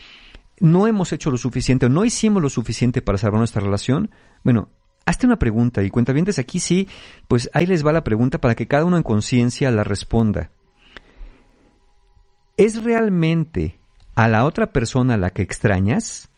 no 0.61 0.87
hemos 0.87 1.12
hecho 1.12 1.31
lo 1.31 1.39
suficiente 1.39 1.87
o 1.87 1.89
no 1.89 2.05
hicimos 2.05 2.43
lo 2.43 2.51
suficiente 2.51 3.03
para 3.03 3.19
salvar 3.19 3.39
nuestra 3.39 3.62
relación? 3.62 4.11
Bueno, 4.45 4.69
hazte 5.07 5.27
una 5.27 5.39
pregunta 5.39 5.82
y 5.82 5.91
cuentavientes 5.91 6.39
aquí 6.39 6.61
sí, 6.61 6.89
pues 7.27 7.51
ahí 7.53 7.66
les 7.66 7.85
va 7.85 7.93
la 7.93 8.05
pregunta 8.05 8.41
para 8.41 8.55
que 8.55 8.69
cada 8.69 8.85
uno 8.85 8.97
en 8.97 9.03
conciencia 9.03 9.70
la 9.70 9.85
responda. 9.85 10.51
¿Es 12.57 12.85
realmente 12.85 13.81
a 14.15 14.28
la 14.28 14.45
otra 14.45 14.70
persona 14.73 15.16
la 15.16 15.31
que 15.31 15.43
extrañas? 15.43 16.28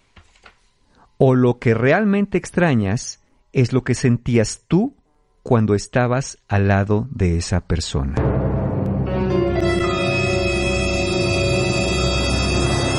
¿O 1.18 1.34
lo 1.34 1.58
que 1.58 1.74
realmente 1.74 2.38
extrañas 2.38 3.20
es 3.52 3.72
lo 3.72 3.82
que 3.84 3.94
sentías 3.94 4.64
tú 4.68 4.96
cuando 5.42 5.74
estabas 5.74 6.38
al 6.48 6.68
lado 6.68 7.08
de 7.10 7.36
esa 7.36 7.60
persona? 7.66 8.31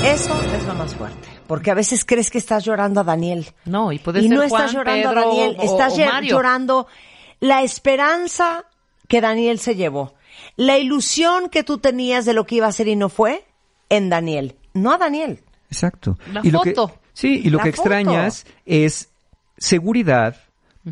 Eso 0.04 0.40
es 0.56 0.66
lo 0.66 0.74
más 0.76 0.96
fuerte. 0.96 1.28
Porque 1.48 1.72
a 1.72 1.74
veces 1.74 2.04
crees 2.06 2.30
que 2.30 2.38
estás 2.38 2.66
llorando 2.66 3.02
a 3.02 3.04
Daniel. 3.04 3.48
No, 3.66 3.92
y 3.92 4.00
puede 4.00 4.20
y 4.22 4.28
ser 4.28 4.38
no 4.38 4.44
estás 4.44 4.74
llorando 4.74 5.10
Pedro 5.10 5.22
a 5.22 5.26
Daniel, 5.26 5.56
o- 5.60 5.64
estás 5.64 5.94
o 5.94 5.98
lle- 5.98 6.12
Mario. 6.12 6.30
llorando 6.32 6.88
la 7.40 7.62
esperanza 7.64 8.66
que 9.08 9.22
Daniel 9.22 9.60
se 9.60 9.76
llevó. 9.76 10.14
La 10.58 10.78
ilusión 10.78 11.50
que 11.50 11.64
tú 11.64 11.78
tenías 11.78 12.26
de 12.26 12.34
lo 12.34 12.46
que 12.46 12.56
iba 12.56 12.68
a 12.68 12.72
ser 12.72 12.88
y 12.88 12.96
no 12.96 13.10
fue 13.10 13.46
en 13.90 14.10
Daniel, 14.10 14.56
no 14.74 14.92
a 14.92 14.98
Daniel. 14.98 15.42
Exacto. 15.70 16.18
La 16.32 16.42
y 16.44 16.52
lo 16.52 16.62
que- 16.62 16.74
foto. 16.74 16.96
sí, 17.14 17.42
y 17.44 17.50
lo 17.50 17.58
La 17.60 17.64
que 17.64 17.72
foto. 17.72 17.82
extrañas 17.90 18.46
es 18.66 19.10
seguridad, 19.58 20.36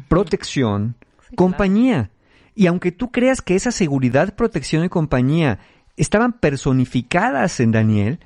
protección, 0.08 0.96
compañía. 1.36 2.12
Y 2.56 2.68
aunque 2.68 2.92
tú 2.92 3.12
creas 3.12 3.42
que 3.42 3.56
esa 3.56 3.72
seguridad, 3.72 4.36
protección 4.36 4.84
y 4.86 4.90
compañía 4.90 5.60
estaban 5.98 6.34
personificadas 6.34 7.60
en 7.60 7.72
Daniel, 7.72 8.20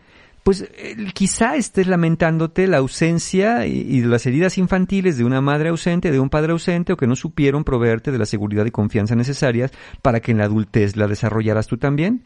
pues 0.45 0.61
eh, 0.75 0.95
quizá 1.15 1.55
estés 1.55 1.87
lamentándote 1.87 2.67
la 2.67 2.77
ausencia 2.77 3.65
y, 3.65 4.01
las 4.03 4.27
heridas 4.27 4.59
infantiles 4.59 5.17
de 5.17 5.23
una 5.23 5.41
madre 5.41 5.69
ausente, 5.69 6.11
de 6.11 6.19
un 6.19 6.29
padre 6.29 6.51
ausente 6.51 6.93
o 6.93 6.97
que 6.97 7.07
no 7.07 7.15
supieron 7.15 7.63
proveerte 7.63 8.11
de 8.11 8.19
la 8.19 8.27
seguridad 8.27 8.63
y 8.63 8.71
confianza 8.71 9.15
necesarias 9.15 9.71
para 10.03 10.19
que 10.19 10.31
en 10.31 10.37
la 10.37 10.45
adultez 10.45 10.97
la 10.97 11.07
desarrollaras 11.07 11.65
tú 11.65 11.77
también. 11.77 12.25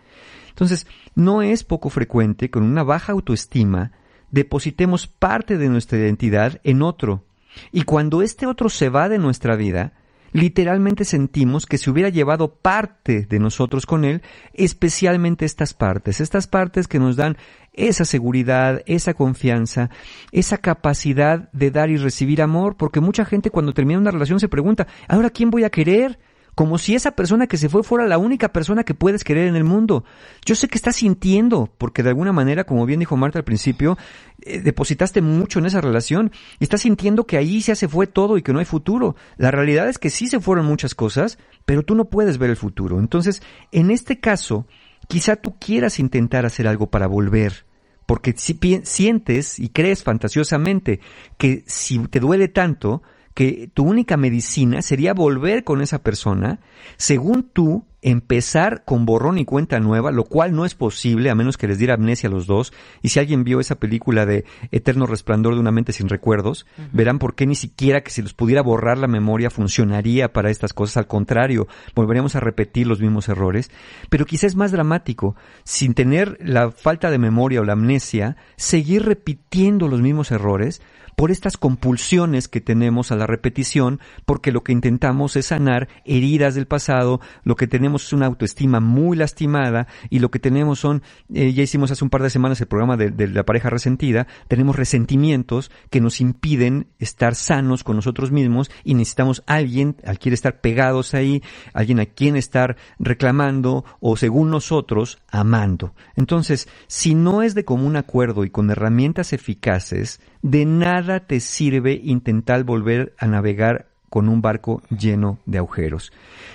Entonces, 0.50 0.86
no 1.16 1.42
es 1.42 1.64
poco 1.64 1.90
frecuente 1.90 2.50
con 2.50 2.64
una 2.64 2.84
baja 2.84 3.14
autoestima 3.14 3.94
depositemos 4.32 5.08
parte 5.08 5.58
de 5.58 5.70
nuestra 5.70 5.98
identidad 5.98 6.60
en 6.66 6.82
otro. 6.82 7.24
Y 7.72 7.84
cuando 7.84 8.22
este 8.22 8.46
otro 8.46 8.68
se 8.68 8.90
va 8.90 9.08
de 9.08 9.18
nuestra 9.18 9.56
vida, 9.56 9.94
literalmente 10.32 11.06
sentimos 11.06 11.66
que 11.66 11.78
se 11.78 11.90
hubiera 11.90 12.10
llevado 12.10 12.56
parte 12.56 13.26
de 13.26 13.40
nosotros 13.40 13.86
con 13.86 14.06
él, 14.06 14.22
especialmente 14.54 15.46
estas 15.46 15.74
partes, 15.74 16.22
estas 16.22 16.48
partes 16.48 16.88
que 16.88 17.00
nos 17.00 17.16
dan 17.16 17.38
esa 17.74 18.06
seguridad, 18.06 18.82
esa 18.86 19.14
confianza, 19.14 19.90
esa 20.32 20.58
capacidad 20.58 21.52
de 21.52 21.72
dar 21.72 21.90
y 21.90 21.98
recibir 21.98 22.42
amor, 22.42 22.76
porque 22.78 23.00
mucha 23.00 23.26
gente 23.26 23.52
cuando 23.52 23.74
termina 23.74 24.00
una 24.00 24.12
relación 24.12 24.40
se 24.40 24.50
pregunta, 24.50 24.88
¿ahora 25.08 25.30
quién 25.30 25.50
voy 25.50 25.64
a 25.64 25.70
querer? 25.70 26.20
Como 26.60 26.78
si 26.78 26.94
esa 26.94 27.12
persona 27.12 27.48
que 27.48 27.56
se 27.56 27.70
fue 27.70 27.84
fuera 27.84 28.06
la 28.06 28.18
única 28.18 28.52
persona 28.52 28.84
que 28.84 28.94
puedes 28.94 29.24
querer 29.24 29.48
en 29.48 29.56
el 29.56 29.64
mundo. 29.64 30.04
Yo 30.44 30.56
sé 30.56 30.68
que 30.68 30.78
estás 30.78 30.98
sintiendo, 30.98 31.74
porque 31.78 32.04
de 32.04 32.10
alguna 32.10 32.34
manera, 32.34 32.66
como 32.66 32.86
bien 32.86 33.00
dijo 33.00 33.16
Marta 33.16 33.40
al 33.40 33.46
principio, 33.46 33.98
eh, 34.42 34.60
depositaste 34.60 35.22
mucho 35.22 35.60
en 35.60 35.68
esa 35.68 35.80
relación 35.80 36.34
y 36.60 36.66
estás 36.66 36.82
sintiendo 36.82 37.26
que 37.26 37.38
ahí 37.38 37.62
ya 37.62 37.76
se 37.76 37.88
fue 37.88 38.08
todo 38.08 38.38
y 38.38 38.42
que 38.42 38.52
no 38.52 38.60
hay 38.60 38.66
futuro. 38.66 39.16
La 39.38 39.52
realidad 39.52 39.88
es 39.88 40.00
que 40.00 40.10
sí 40.10 40.28
se 40.28 40.42
fueron 40.42 40.66
muchas 40.66 40.96
cosas, 40.96 41.40
pero 41.64 41.84
tú 41.84 41.96
no 41.96 42.10
puedes 42.10 42.38
ver 42.38 42.50
el 42.50 42.58
futuro. 42.58 43.00
Entonces, 43.00 43.42
en 43.72 43.90
este 43.90 44.20
caso, 44.20 44.68
quizá 45.08 45.38
tú 45.38 45.56
quieras 45.60 45.98
intentar 45.98 46.46
hacer 46.46 46.68
algo 46.68 46.88
para 46.88 47.08
volver, 47.08 47.66
porque 48.06 48.34
si 48.36 48.60
sientes 48.84 49.60
y 49.60 49.70
crees 49.70 50.04
fantasiosamente 50.04 51.00
que 51.38 51.64
si 51.68 52.00
te 52.10 52.20
duele 52.20 52.50
tanto, 52.50 53.02
que 53.40 53.70
tu 53.74 53.86
única 53.86 54.18
medicina 54.18 54.82
sería 54.82 55.14
volver 55.14 55.64
con 55.64 55.82
esa 55.82 56.04
persona, 56.04 56.60
según 56.98 57.44
tú, 57.44 57.86
empezar 58.02 58.84
con 58.84 59.06
borrón 59.06 59.38
y 59.38 59.46
cuenta 59.46 59.80
nueva, 59.80 60.12
lo 60.12 60.26
cual 60.26 60.54
no 60.54 60.66
es 60.66 60.76
posible 60.76 61.30
a 61.30 61.36
menos 61.36 61.56
que 61.56 61.70
les 61.70 61.78
diera 61.78 61.94
amnesia 61.94 62.28
a 62.28 62.34
los 62.34 62.48
dos. 62.48 62.74
Y 63.02 63.08
si 63.08 63.20
alguien 63.22 63.46
vio 63.46 63.62
esa 63.62 63.76
película 63.76 64.26
de 64.26 64.44
Eterno 64.74 65.06
Resplandor 65.06 65.54
de 65.54 65.62
una 65.62 65.72
mente 65.72 65.94
sin 65.94 66.10
recuerdos, 66.10 66.66
verán 66.92 67.18
por 67.18 67.34
qué 67.34 67.48
ni 67.48 67.56
siquiera 67.56 68.02
que 68.02 68.12
si 68.12 68.22
los 68.22 68.34
pudiera 68.34 68.62
borrar 68.62 68.98
la 68.98 69.08
memoria 69.08 69.50
funcionaría 69.50 70.34
para 70.34 70.50
estas 70.50 70.74
cosas. 70.74 70.98
Al 70.98 71.08
contrario, 71.08 71.70
volveríamos 71.96 72.36
a 72.36 72.42
repetir 72.42 72.88
los 72.88 73.00
mismos 73.00 73.30
errores. 73.30 73.72
Pero 74.10 74.26
quizá 74.26 74.48
es 74.48 74.58
más 74.58 74.74
dramático, 74.74 75.38
sin 75.64 75.94
tener 75.94 76.38
la 76.42 76.72
falta 76.72 77.10
de 77.10 77.20
memoria 77.20 77.62
o 77.62 77.64
la 77.64 77.72
amnesia, 77.72 78.36
seguir 78.58 79.06
repitiendo 79.06 79.88
los 79.88 80.02
mismos 80.02 80.32
errores 80.32 80.82
por 81.20 81.32
estas 81.32 81.58
compulsiones 81.58 82.48
que 82.48 82.62
tenemos 82.62 83.12
a 83.12 83.18
la 83.18 83.28
repetición, 83.28 84.00
porque 84.26 84.54
lo 84.54 84.64
que 84.64 84.72
intentamos 84.72 85.36
es 85.36 85.48
sanar 85.48 85.90
heridas 86.06 86.56
del 86.56 86.66
pasado, 86.66 87.20
lo 87.44 87.58
que 87.58 87.68
tenemos 87.68 88.06
es 88.06 88.14
una 88.14 88.28
autoestima 88.28 88.80
muy 88.80 89.18
lastimada 89.18 89.88
y 90.10 90.20
lo 90.20 90.32
que 90.32 90.40
tenemos 90.40 90.80
son, 90.80 91.04
eh, 91.34 91.52
ya 91.52 91.62
hicimos 91.62 91.92
hace 91.92 92.06
un 92.06 92.10
par 92.10 92.24
de 92.24 92.30
semanas 92.30 92.62
el 92.62 92.68
programa 92.68 92.96
de, 92.96 93.28
la 93.28 93.44
pareja 93.44 93.70
resentida, 93.70 94.28
tenemos 94.48 94.78
resentimientos 94.78 95.72
que 95.90 96.00
nos 96.00 96.22
impiden 96.22 96.88
estar 97.00 97.36
sanos 97.36 97.84
con 97.84 97.98
nosotros 97.98 98.32
mismos 98.32 98.72
y 98.86 98.94
necesitamos 98.94 99.44
alguien 99.46 99.98
al 100.06 100.20
quien 100.20 100.34
estar 100.34 100.62
pegados 100.62 101.14
ahí, 101.14 101.44
alguien 101.74 102.00
a 102.00 102.06
quien 102.06 102.38
estar 102.38 102.78
reclamando 102.98 103.84
o 104.00 104.16
según 104.16 104.52
nosotros 104.52 105.20
amando. 105.30 105.94
Entonces, 106.16 106.70
si 106.88 107.14
no 107.14 107.44
es 107.44 107.56
de 107.56 107.66
común 107.66 107.98
acuerdo 107.98 108.46
y 108.46 108.50
con 108.50 108.70
herramientas 108.70 109.34
eficaces, 109.34 110.22
de 110.42 110.66
nada 110.66 111.09
te 111.20 111.40
sirve 111.40 112.00
intentar 112.04 112.64
volver 112.64 113.16
a 113.18 113.26
navegar 113.26 113.88
con 114.10 114.30
un 114.30 114.42
barco 114.42 114.82
lleno 114.90 115.40
de 115.46 115.58
agujeros. 115.58 116.12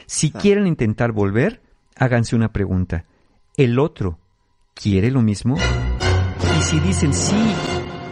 Si 0.07 0.31
quieren 0.31 0.67
intentar 0.67 1.13
volver, 1.13 1.61
háganse 1.97 2.37
una 2.37 2.53
pregunta. 2.53 3.05
¿El 3.57 3.79
otro 3.79 4.19
quiere 4.75 5.11
lo 5.11 5.23
mismo? 5.23 5.57
Y 5.57 6.61
si 6.63 6.79
dicen 6.81 7.13
sí, 7.13 7.37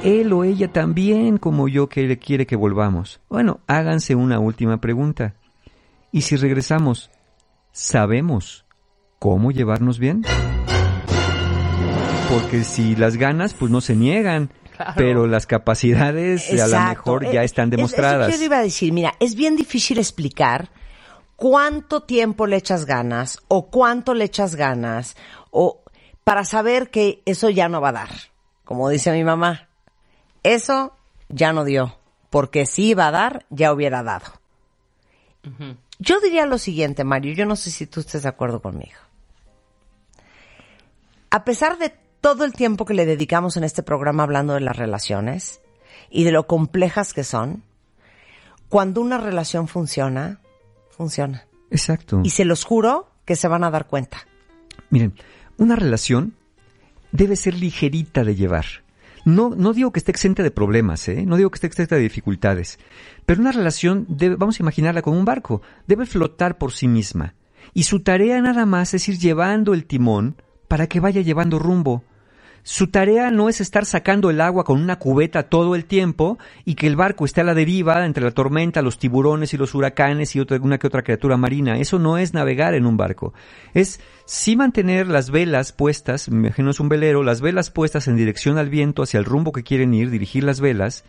él 0.02 0.32
o 0.32 0.44
ella 0.44 0.72
también 0.72 1.38
como 1.38 1.68
yo 1.68 1.88
que 1.88 2.02
le 2.02 2.18
quiere 2.18 2.46
que 2.46 2.56
volvamos. 2.56 3.20
Bueno, 3.28 3.60
háganse 3.66 4.14
una 4.14 4.38
última 4.38 4.80
pregunta. 4.80 5.34
¿Y 6.10 6.22
si 6.22 6.36
regresamos, 6.36 7.10
sabemos 7.72 8.64
cómo 9.18 9.50
llevarnos 9.50 9.98
bien? 9.98 10.24
Porque 12.30 12.64
si 12.64 12.96
las 12.96 13.16
ganas, 13.16 13.54
pues 13.54 13.70
no 13.70 13.80
se 13.80 13.94
niegan. 13.94 14.50
Claro. 14.84 14.94
Pero 14.96 15.26
las 15.26 15.46
capacidades 15.46 16.48
a 16.50 16.54
lo 16.54 16.62
Exacto. 16.62 16.88
mejor 16.90 17.30
ya 17.32 17.42
Eh, 17.42 17.44
están 17.44 17.66
es- 17.66 17.76
demostradas. 17.76 18.28
Eso 18.28 18.36
que 18.36 18.40
yo 18.40 18.44
iba 18.46 18.58
a 18.58 18.62
decir, 18.62 18.92
mira, 18.92 19.14
es 19.20 19.34
bien 19.34 19.56
difícil 19.56 19.98
explicar 19.98 20.70
cuánto 21.36 22.02
tiempo 22.02 22.46
le 22.46 22.56
echas 22.56 22.84
ganas 22.84 23.40
o 23.48 23.66
cuánto 23.66 24.14
le 24.14 24.24
echas 24.24 24.54
ganas 24.56 25.16
o 25.50 25.80
para 26.24 26.44
saber 26.44 26.90
que 26.90 27.22
eso 27.26 27.50
ya 27.50 27.68
no 27.68 27.80
va 27.80 27.88
a 27.90 27.92
dar. 27.92 28.10
Como 28.64 28.88
dice 28.88 29.12
mi 29.12 29.24
mamá, 29.24 29.68
eso 30.42 30.94
ya 31.28 31.52
no 31.52 31.64
dio, 31.64 31.98
porque 32.30 32.64
si 32.66 32.88
iba 32.90 33.08
a 33.08 33.10
dar, 33.10 33.44
ya 33.50 33.72
hubiera 33.72 34.02
dado. 34.02 34.26
Yo 35.98 36.20
diría 36.20 36.46
lo 36.46 36.58
siguiente, 36.58 37.02
Mario, 37.04 37.34
yo 37.34 37.44
no 37.46 37.56
sé 37.56 37.70
si 37.70 37.86
tú 37.86 38.00
estés 38.00 38.22
de 38.22 38.28
acuerdo 38.28 38.60
conmigo. 38.62 38.98
A 41.30 41.44
pesar 41.44 41.78
de 41.78 41.92
todo 42.22 42.44
el 42.44 42.52
tiempo 42.52 42.86
que 42.86 42.94
le 42.94 43.04
dedicamos 43.04 43.58
en 43.58 43.64
este 43.64 43.82
programa 43.82 44.22
hablando 44.22 44.54
de 44.54 44.60
las 44.60 44.76
relaciones 44.76 45.60
y 46.08 46.24
de 46.24 46.32
lo 46.32 46.46
complejas 46.46 47.12
que 47.12 47.24
son, 47.24 47.64
cuando 48.68 49.02
una 49.02 49.18
relación 49.18 49.68
funciona, 49.68 50.40
funciona. 50.88 51.46
Exacto. 51.70 52.22
Y 52.24 52.30
se 52.30 52.46
los 52.46 52.64
juro 52.64 53.10
que 53.26 53.36
se 53.36 53.48
van 53.48 53.64
a 53.64 53.70
dar 53.70 53.88
cuenta. 53.88 54.26
Miren, 54.88 55.14
una 55.58 55.74
relación 55.74 56.34
debe 57.10 57.34
ser 57.36 57.54
ligerita 57.54 58.24
de 58.24 58.36
llevar. 58.36 58.66
No, 59.24 59.50
no 59.50 59.72
digo 59.72 59.92
que 59.92 59.98
esté 59.98 60.12
exenta 60.12 60.42
de 60.42 60.50
problemas, 60.50 61.08
¿eh? 61.08 61.24
no 61.26 61.36
digo 61.36 61.50
que 61.50 61.56
esté 61.56 61.66
exenta 61.66 61.96
de 61.96 62.02
dificultades, 62.02 62.78
pero 63.26 63.40
una 63.40 63.52
relación, 63.52 64.06
debe, 64.08 64.36
vamos 64.36 64.58
a 64.58 64.62
imaginarla 64.62 65.02
como 65.02 65.18
un 65.18 65.24
barco, 65.24 65.60
debe 65.86 66.06
flotar 66.06 66.56
por 66.56 66.72
sí 66.72 66.88
misma. 66.88 67.34
Y 67.74 67.84
su 67.84 68.00
tarea 68.00 68.40
nada 68.40 68.64
más 68.64 68.94
es 68.94 69.08
ir 69.08 69.18
llevando 69.18 69.74
el 69.74 69.86
timón 69.86 70.36
para 70.68 70.86
que 70.86 71.00
vaya 71.00 71.20
llevando 71.20 71.58
rumbo. 71.58 72.04
Su 72.64 72.86
tarea 72.86 73.32
no 73.32 73.48
es 73.48 73.60
estar 73.60 73.84
sacando 73.84 74.30
el 74.30 74.40
agua 74.40 74.62
con 74.62 74.80
una 74.80 75.00
cubeta 75.00 75.42
todo 75.42 75.74
el 75.74 75.84
tiempo 75.84 76.38
y 76.64 76.76
que 76.76 76.86
el 76.86 76.94
barco 76.94 77.24
esté 77.24 77.40
a 77.40 77.44
la 77.44 77.54
deriva 77.54 78.06
entre 78.06 78.22
la 78.22 78.30
tormenta, 78.30 78.82
los 78.82 78.98
tiburones 78.98 79.52
y 79.52 79.56
los 79.56 79.74
huracanes 79.74 80.36
y 80.36 80.40
otra, 80.40 80.60
que 80.78 80.86
otra 80.86 81.02
criatura 81.02 81.36
marina. 81.36 81.78
Eso 81.78 81.98
no 81.98 82.18
es 82.18 82.34
navegar 82.34 82.74
en 82.74 82.86
un 82.86 82.96
barco. 82.96 83.34
Es 83.74 84.00
sí 84.26 84.54
mantener 84.54 85.08
las 85.08 85.30
velas 85.30 85.72
puestas, 85.72 86.28
me 86.28 86.46
imagino 86.46 86.70
es 86.70 86.78
un 86.78 86.88
velero, 86.88 87.24
las 87.24 87.40
velas 87.40 87.70
puestas 87.72 88.06
en 88.06 88.16
dirección 88.16 88.58
al 88.58 88.70
viento, 88.70 89.02
hacia 89.02 89.18
el 89.18 89.24
rumbo 89.24 89.50
que 89.50 89.64
quieren 89.64 89.92
ir, 89.92 90.10
dirigir 90.10 90.44
las 90.44 90.60
velas 90.60 91.04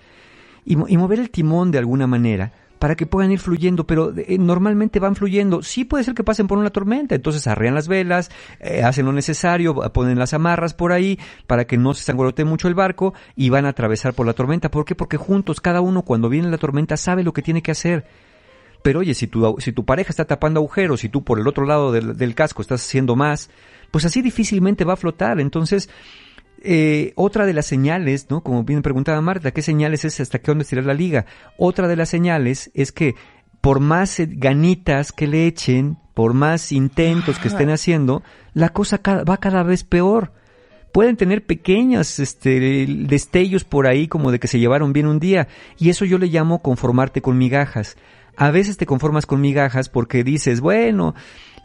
y 0.65 0.75
mover 0.75 1.19
el 1.19 1.29
timón 1.29 1.71
de 1.71 1.77
alguna 1.77 2.07
manera 2.07 2.53
para 2.83 2.95
que 2.95 3.05
puedan 3.05 3.31
ir 3.31 3.39
fluyendo, 3.39 3.87
pero 3.87 4.13
eh, 4.13 4.37
normalmente 4.37 4.99
van 4.99 5.15
fluyendo. 5.15 5.63
Sí 5.63 5.85
puede 5.85 6.03
ser 6.03 6.15
que 6.15 6.25
pasen 6.25 6.47
por 6.47 6.57
una 6.57 6.69
tormenta, 6.69 7.15
entonces 7.15 7.47
arrean 7.47 7.75
las 7.75 7.87
velas, 7.87 8.29
eh, 8.59 8.83
hacen 8.83 9.05
lo 9.05 9.13
necesario, 9.13 9.73
ponen 9.93 10.19
las 10.19 10.33
amarras 10.33 10.73
por 10.73 10.91
ahí 10.91 11.17
para 11.47 11.65
que 11.65 11.77
no 11.77 11.93
se 11.93 12.03
sangolote 12.03 12.43
mucho 12.43 12.67
el 12.67 12.75
barco 12.75 13.13
y 13.37 13.47
van 13.47 13.65
a 13.65 13.69
atravesar 13.69 14.13
por 14.13 14.25
la 14.25 14.33
tormenta. 14.33 14.69
¿Por 14.69 14.83
qué? 14.83 14.95
Porque 14.95 15.15
juntos, 15.15 15.61
cada 15.61 15.79
uno 15.79 16.01
cuando 16.01 16.27
viene 16.27 16.49
la 16.49 16.57
tormenta 16.57 16.97
sabe 16.97 17.23
lo 17.23 17.31
que 17.31 17.41
tiene 17.41 17.61
que 17.61 17.71
hacer. 17.71 18.05
Pero 18.81 18.99
oye, 18.99 19.13
si 19.13 19.27
tu, 19.27 19.55
si 19.59 19.71
tu 19.71 19.85
pareja 19.85 20.09
está 20.09 20.25
tapando 20.25 20.59
agujeros 20.59 21.05
y 21.05 21.07
tú 21.07 21.23
por 21.23 21.39
el 21.39 21.47
otro 21.47 21.65
lado 21.65 21.93
del, 21.93 22.17
del 22.17 22.35
casco 22.35 22.61
estás 22.61 22.85
haciendo 22.85 23.15
más, 23.15 23.49
pues 23.91 24.03
así 24.03 24.21
difícilmente 24.21 24.83
va 24.83 24.91
a 24.91 24.97
flotar. 24.97 25.39
Entonces, 25.39 25.89
eh, 26.63 27.11
otra 27.15 27.45
de 27.45 27.53
las 27.53 27.65
señales, 27.65 28.27
¿no? 28.29 28.41
Como 28.41 28.63
bien 28.63 28.81
preguntaba 28.81 29.19
Marta, 29.19 29.51
¿qué 29.51 29.61
señales 29.61 30.05
es 30.05 30.21
hasta 30.21 30.39
qué 30.39 30.47
dónde 30.47 30.63
estirar 30.63 30.85
la 30.85 30.93
liga? 30.93 31.25
Otra 31.57 31.89
de 31.89 31.97
las 31.97 32.07
señales 32.07 32.71
es 32.73 32.93
que 32.93 33.15
por 33.59 33.81
más 33.81 34.17
eh, 34.21 34.29
ganitas 34.29 35.11
que 35.11 35.27
le 35.27 35.45
echen, 35.45 35.97
por 36.13 36.33
más 36.33 36.71
intentos 36.71 37.37
que 37.37 37.49
estén 37.49 37.69
haciendo, 37.69 38.23
la 38.53 38.69
cosa 38.69 39.01
va 39.05 39.37
cada 39.37 39.63
vez 39.63 39.83
peor. 39.83 40.31
Pueden 40.93 41.17
tener 41.17 41.45
pequeños 41.45 42.19
este, 42.19 42.85
destellos 42.87 43.65
por 43.65 43.85
ahí 43.85 44.07
como 44.07 44.31
de 44.31 44.39
que 44.39 44.47
se 44.47 44.59
llevaron 44.59 44.93
bien 44.93 45.07
un 45.07 45.19
día 45.19 45.49
y 45.77 45.89
eso 45.89 46.05
yo 46.05 46.17
le 46.17 46.27
llamo 46.27 46.61
conformarte 46.61 47.21
con 47.21 47.37
migajas. 47.37 47.97
A 48.37 48.51
veces 48.51 48.77
te 48.77 48.85
conformas 48.85 49.25
con 49.25 49.41
migajas 49.41 49.89
porque 49.89 50.23
dices, 50.23 50.61
bueno, 50.61 51.13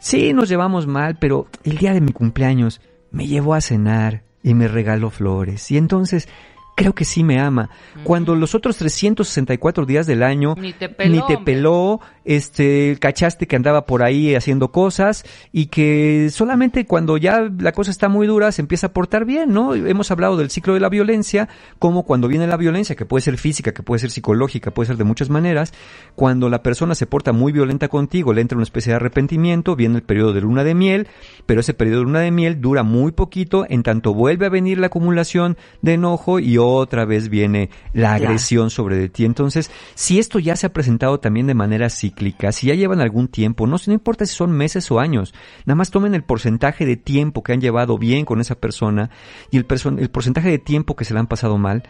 sí 0.01 0.33
nos 0.33 0.49
llevamos 0.49 0.87
mal, 0.87 1.17
pero 1.19 1.47
el 1.63 1.77
día 1.77 1.93
de 1.93 2.01
mi 2.01 2.11
cumpleaños 2.11 2.81
me 3.11 3.27
llevó 3.27 3.53
a 3.53 3.61
cenar 3.61 4.28
y 4.49 4.55
me 4.55 4.67
regaló 4.67 5.09
flores. 5.11 5.69
Y 5.71 5.77
entonces 5.77 6.27
creo 6.75 6.93
que 6.93 7.05
sí 7.05 7.23
me 7.23 7.39
ama. 7.39 7.69
Cuando 8.03 8.35
los 8.35 8.55
otros 8.55 8.77
364 8.77 9.85
días 9.85 10.07
del 10.07 10.23
año 10.23 10.55
Ni 10.57 10.73
te 10.73 10.89
peló, 10.89 11.13
ni 11.13 11.21
te 11.27 11.37
peló, 11.37 11.99
este, 12.29 12.95
cachaste 13.01 13.47
que 13.47 13.55
andaba 13.55 13.87
por 13.87 14.03
ahí 14.03 14.35
haciendo 14.35 14.71
cosas 14.71 15.25
y 15.51 15.65
que 15.65 16.29
solamente 16.31 16.85
cuando 16.85 17.17
ya 17.17 17.49
la 17.57 17.71
cosa 17.71 17.89
está 17.89 18.07
muy 18.07 18.27
dura 18.27 18.51
se 18.51 18.61
empieza 18.61 18.87
a 18.87 18.93
portar 18.93 19.25
bien, 19.25 19.51
¿no? 19.51 19.73
Hemos 19.73 20.11
hablado 20.11 20.37
del 20.37 20.51
ciclo 20.51 20.75
de 20.75 20.79
la 20.79 20.89
violencia, 20.89 21.49
como 21.79 22.03
cuando 22.03 22.27
viene 22.27 22.45
la 22.45 22.55
violencia, 22.55 22.95
que 22.95 23.05
puede 23.05 23.23
ser 23.23 23.39
física, 23.39 23.73
que 23.73 23.81
puede 23.81 23.97
ser 23.97 24.11
psicológica, 24.11 24.69
puede 24.69 24.85
ser 24.85 24.97
de 24.97 25.05
muchas 25.05 25.31
maneras, 25.31 25.73
cuando 26.13 26.49
la 26.49 26.61
persona 26.61 26.93
se 26.93 27.07
porta 27.07 27.31
muy 27.31 27.51
violenta 27.51 27.87
contigo, 27.87 28.31
le 28.31 28.41
entra 28.41 28.57
una 28.57 28.63
especie 28.63 28.91
de 28.91 28.97
arrepentimiento, 28.97 29.75
viene 29.75 29.95
el 29.95 30.03
periodo 30.03 30.31
de 30.33 30.41
luna 30.41 30.63
de 30.63 30.75
miel, 30.75 31.07
pero 31.47 31.61
ese 31.61 31.73
periodo 31.73 31.97
de 32.01 32.03
luna 32.05 32.19
de 32.19 32.29
miel 32.29 32.61
dura 32.61 32.83
muy 32.83 33.11
poquito, 33.11 33.65
en 33.67 33.81
tanto 33.81 34.13
vuelve 34.13 34.45
a 34.45 34.49
venir 34.49 34.77
la 34.77 34.87
acumulación 34.87 35.57
de 35.81 35.93
enojo 35.95 36.37
y 36.39 36.59
otra 36.59 37.05
vez 37.05 37.29
viene 37.29 37.71
la 37.91 38.09
Claro. 38.09 38.25
agresión 38.25 38.69
sobre 38.69 38.97
de 38.97 39.09
ti. 39.09 39.25
Entonces, 39.25 39.71
si 39.95 40.19
esto 40.19 40.37
ya 40.37 40.55
se 40.55 40.67
ha 40.67 40.73
presentado 40.73 41.19
también 41.19 41.47
de 41.47 41.55
manera 41.55 41.89
cíclica, 41.89 42.18
si 42.51 42.67
ya 42.67 42.75
llevan 42.75 43.01
algún 43.01 43.27
tiempo, 43.27 43.67
no, 43.67 43.77
no 43.85 43.93
importa 43.93 44.25
si 44.25 44.35
son 44.35 44.51
meses 44.51 44.89
o 44.91 44.99
años, 44.99 45.33
nada 45.65 45.75
más 45.75 45.91
tomen 45.91 46.13
el 46.13 46.23
porcentaje 46.23 46.85
de 46.85 46.97
tiempo 46.97 47.43
que 47.43 47.53
han 47.53 47.61
llevado 47.61 47.97
bien 47.97 48.25
con 48.25 48.41
esa 48.41 48.55
persona 48.55 49.09
y 49.51 49.57
el, 49.57 49.65
el 49.97 50.09
porcentaje 50.09 50.49
de 50.49 50.59
tiempo 50.59 50.95
que 50.95 51.05
se 51.05 51.13
la 51.13 51.19
han 51.19 51.27
pasado 51.27 51.57
mal. 51.57 51.83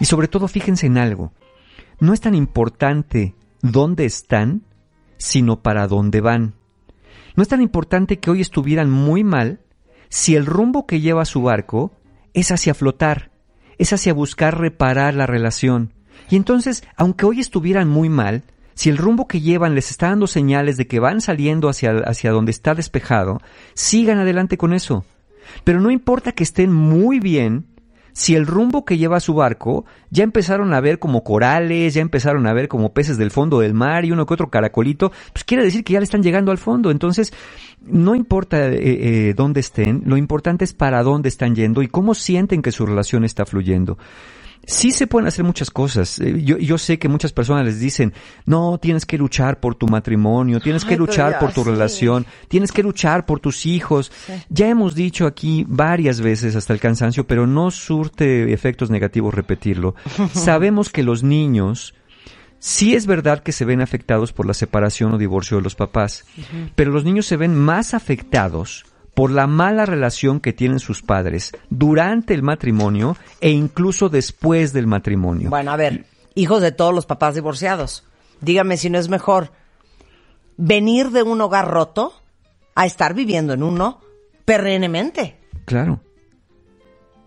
Y 0.00 0.04
sobre 0.04 0.28
todo 0.28 0.48
fíjense 0.48 0.86
en 0.86 0.98
algo, 0.98 1.32
no 2.00 2.12
es 2.12 2.20
tan 2.20 2.34
importante 2.34 3.34
dónde 3.62 4.04
están, 4.04 4.62
sino 5.16 5.62
para 5.62 5.86
dónde 5.86 6.20
van. 6.20 6.54
No 7.36 7.42
es 7.42 7.48
tan 7.48 7.62
importante 7.62 8.18
que 8.18 8.30
hoy 8.30 8.40
estuvieran 8.40 8.90
muy 8.90 9.24
mal 9.24 9.60
si 10.08 10.34
el 10.34 10.46
rumbo 10.46 10.86
que 10.86 11.00
lleva 11.00 11.24
su 11.24 11.42
barco 11.42 11.92
es 12.34 12.50
hacia 12.50 12.74
flotar, 12.74 13.30
es 13.78 13.92
hacia 13.92 14.14
buscar 14.14 14.58
reparar 14.58 15.14
la 15.14 15.26
relación. 15.26 15.92
Y 16.30 16.36
entonces, 16.36 16.84
aunque 16.96 17.26
hoy 17.26 17.40
estuvieran 17.40 17.88
muy 17.88 18.08
mal, 18.08 18.44
si 18.78 18.90
el 18.90 18.96
rumbo 18.96 19.26
que 19.26 19.40
llevan 19.40 19.74
les 19.74 19.90
está 19.90 20.10
dando 20.10 20.28
señales 20.28 20.76
de 20.76 20.86
que 20.86 21.00
van 21.00 21.20
saliendo 21.20 21.68
hacia, 21.68 21.98
hacia 22.06 22.30
donde 22.30 22.52
está 22.52 22.76
despejado, 22.76 23.40
sigan 23.74 24.20
adelante 24.20 24.56
con 24.56 24.72
eso. 24.72 25.04
Pero 25.64 25.80
no 25.80 25.90
importa 25.90 26.30
que 26.30 26.44
estén 26.44 26.72
muy 26.72 27.18
bien, 27.18 27.66
si 28.12 28.36
el 28.36 28.46
rumbo 28.46 28.84
que 28.84 28.96
lleva 28.96 29.18
su 29.18 29.34
barco 29.34 29.84
ya 30.10 30.22
empezaron 30.22 30.72
a 30.74 30.80
ver 30.80 31.00
como 31.00 31.24
corales, 31.24 31.94
ya 31.94 32.02
empezaron 32.02 32.46
a 32.46 32.52
ver 32.52 32.68
como 32.68 32.92
peces 32.92 33.18
del 33.18 33.32
fondo 33.32 33.58
del 33.58 33.74
mar 33.74 34.04
y 34.04 34.12
uno 34.12 34.26
que 34.26 34.34
otro 34.34 34.48
caracolito, 34.48 35.10
pues 35.32 35.42
quiere 35.42 35.64
decir 35.64 35.82
que 35.82 35.94
ya 35.94 35.98
le 35.98 36.04
están 36.04 36.22
llegando 36.22 36.52
al 36.52 36.58
fondo. 36.58 36.92
Entonces, 36.92 37.32
no 37.80 38.14
importa 38.14 38.68
eh, 38.68 38.78
eh, 38.78 39.34
dónde 39.36 39.58
estén, 39.58 40.04
lo 40.06 40.16
importante 40.16 40.64
es 40.64 40.72
para 40.72 41.02
dónde 41.02 41.28
están 41.28 41.56
yendo 41.56 41.82
y 41.82 41.88
cómo 41.88 42.14
sienten 42.14 42.62
que 42.62 42.70
su 42.70 42.86
relación 42.86 43.24
está 43.24 43.44
fluyendo. 43.44 43.98
Sí 44.70 44.92
se 44.92 45.06
pueden 45.06 45.26
hacer 45.26 45.46
muchas 45.46 45.70
cosas. 45.70 46.18
Eh, 46.18 46.42
Yo, 46.44 46.58
yo 46.58 46.76
sé 46.76 46.98
que 46.98 47.08
muchas 47.08 47.32
personas 47.32 47.64
les 47.64 47.80
dicen, 47.80 48.12
no, 48.44 48.76
tienes 48.76 49.06
que 49.06 49.16
luchar 49.16 49.60
por 49.60 49.74
tu 49.74 49.86
matrimonio, 49.88 50.60
tienes 50.60 50.84
que 50.84 50.92
Ay, 50.92 50.98
luchar 50.98 51.32
ya, 51.32 51.38
por 51.38 51.54
tu 51.54 51.64
sí. 51.64 51.70
relación, 51.70 52.26
tienes 52.48 52.70
que 52.70 52.82
luchar 52.82 53.24
por 53.24 53.40
tus 53.40 53.64
hijos. 53.64 54.12
Ya 54.50 54.68
hemos 54.68 54.94
dicho 54.94 55.26
aquí 55.26 55.64
varias 55.66 56.20
veces 56.20 56.54
hasta 56.54 56.74
el 56.74 56.80
cansancio, 56.80 57.26
pero 57.26 57.46
no 57.46 57.70
surte 57.70 58.52
efectos 58.52 58.90
negativos 58.90 59.32
repetirlo. 59.32 59.94
Sabemos 60.34 60.90
que 60.90 61.02
los 61.02 61.22
niños, 61.22 61.94
sí 62.58 62.94
es 62.94 63.06
verdad 63.06 63.42
que 63.42 63.52
se 63.52 63.64
ven 63.64 63.80
afectados 63.80 64.34
por 64.34 64.44
la 64.44 64.52
separación 64.52 65.14
o 65.14 65.18
divorcio 65.18 65.56
de 65.56 65.62
los 65.62 65.76
papás, 65.76 66.26
pero 66.74 66.90
los 66.92 67.04
niños 67.04 67.24
se 67.24 67.38
ven 67.38 67.54
más 67.54 67.94
afectados 67.94 68.84
por 69.18 69.32
la 69.32 69.48
mala 69.48 69.84
relación 69.84 70.38
que 70.38 70.52
tienen 70.52 70.78
sus 70.78 71.02
padres 71.02 71.50
durante 71.70 72.34
el 72.34 72.44
matrimonio 72.44 73.16
e 73.40 73.50
incluso 73.50 74.08
después 74.08 74.72
del 74.72 74.86
matrimonio. 74.86 75.50
Bueno, 75.50 75.72
a 75.72 75.76
ver, 75.76 76.06
hijos 76.36 76.62
de 76.62 76.70
todos 76.70 76.94
los 76.94 77.04
papás 77.04 77.34
divorciados, 77.34 78.04
dígame 78.40 78.76
si 78.76 78.90
no 78.90 78.96
es 78.96 79.08
mejor 79.08 79.50
venir 80.56 81.10
de 81.10 81.24
un 81.24 81.40
hogar 81.40 81.66
roto 81.66 82.12
a 82.76 82.86
estar 82.86 83.12
viviendo 83.12 83.54
en 83.54 83.64
uno 83.64 84.00
perennemente. 84.44 85.36
Claro. 85.64 85.98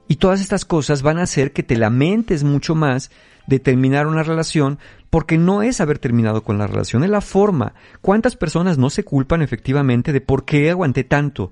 Y 0.07 0.15
todas 0.15 0.39
estas 0.39 0.63
cosas 0.63 1.01
van 1.01 1.17
a 1.17 1.23
hacer 1.23 1.51
que 1.51 1.61
te 1.61 1.75
lamentes 1.75 2.45
mucho 2.45 2.73
más 2.73 3.11
de 3.47 3.59
terminar 3.59 4.07
una 4.07 4.23
relación 4.23 4.79
porque 5.09 5.37
no 5.37 5.61
es 5.61 5.81
haber 5.81 5.99
terminado 5.99 6.45
con 6.45 6.57
la 6.57 6.67
relación, 6.67 7.03
es 7.03 7.09
la 7.09 7.19
forma. 7.19 7.73
¿Cuántas 7.99 8.37
personas 8.37 8.77
no 8.77 8.89
se 8.89 9.03
culpan 9.03 9.41
efectivamente 9.41 10.13
de 10.13 10.21
por 10.21 10.45
qué 10.45 10.69
aguanté 10.69 11.03
tanto? 11.03 11.51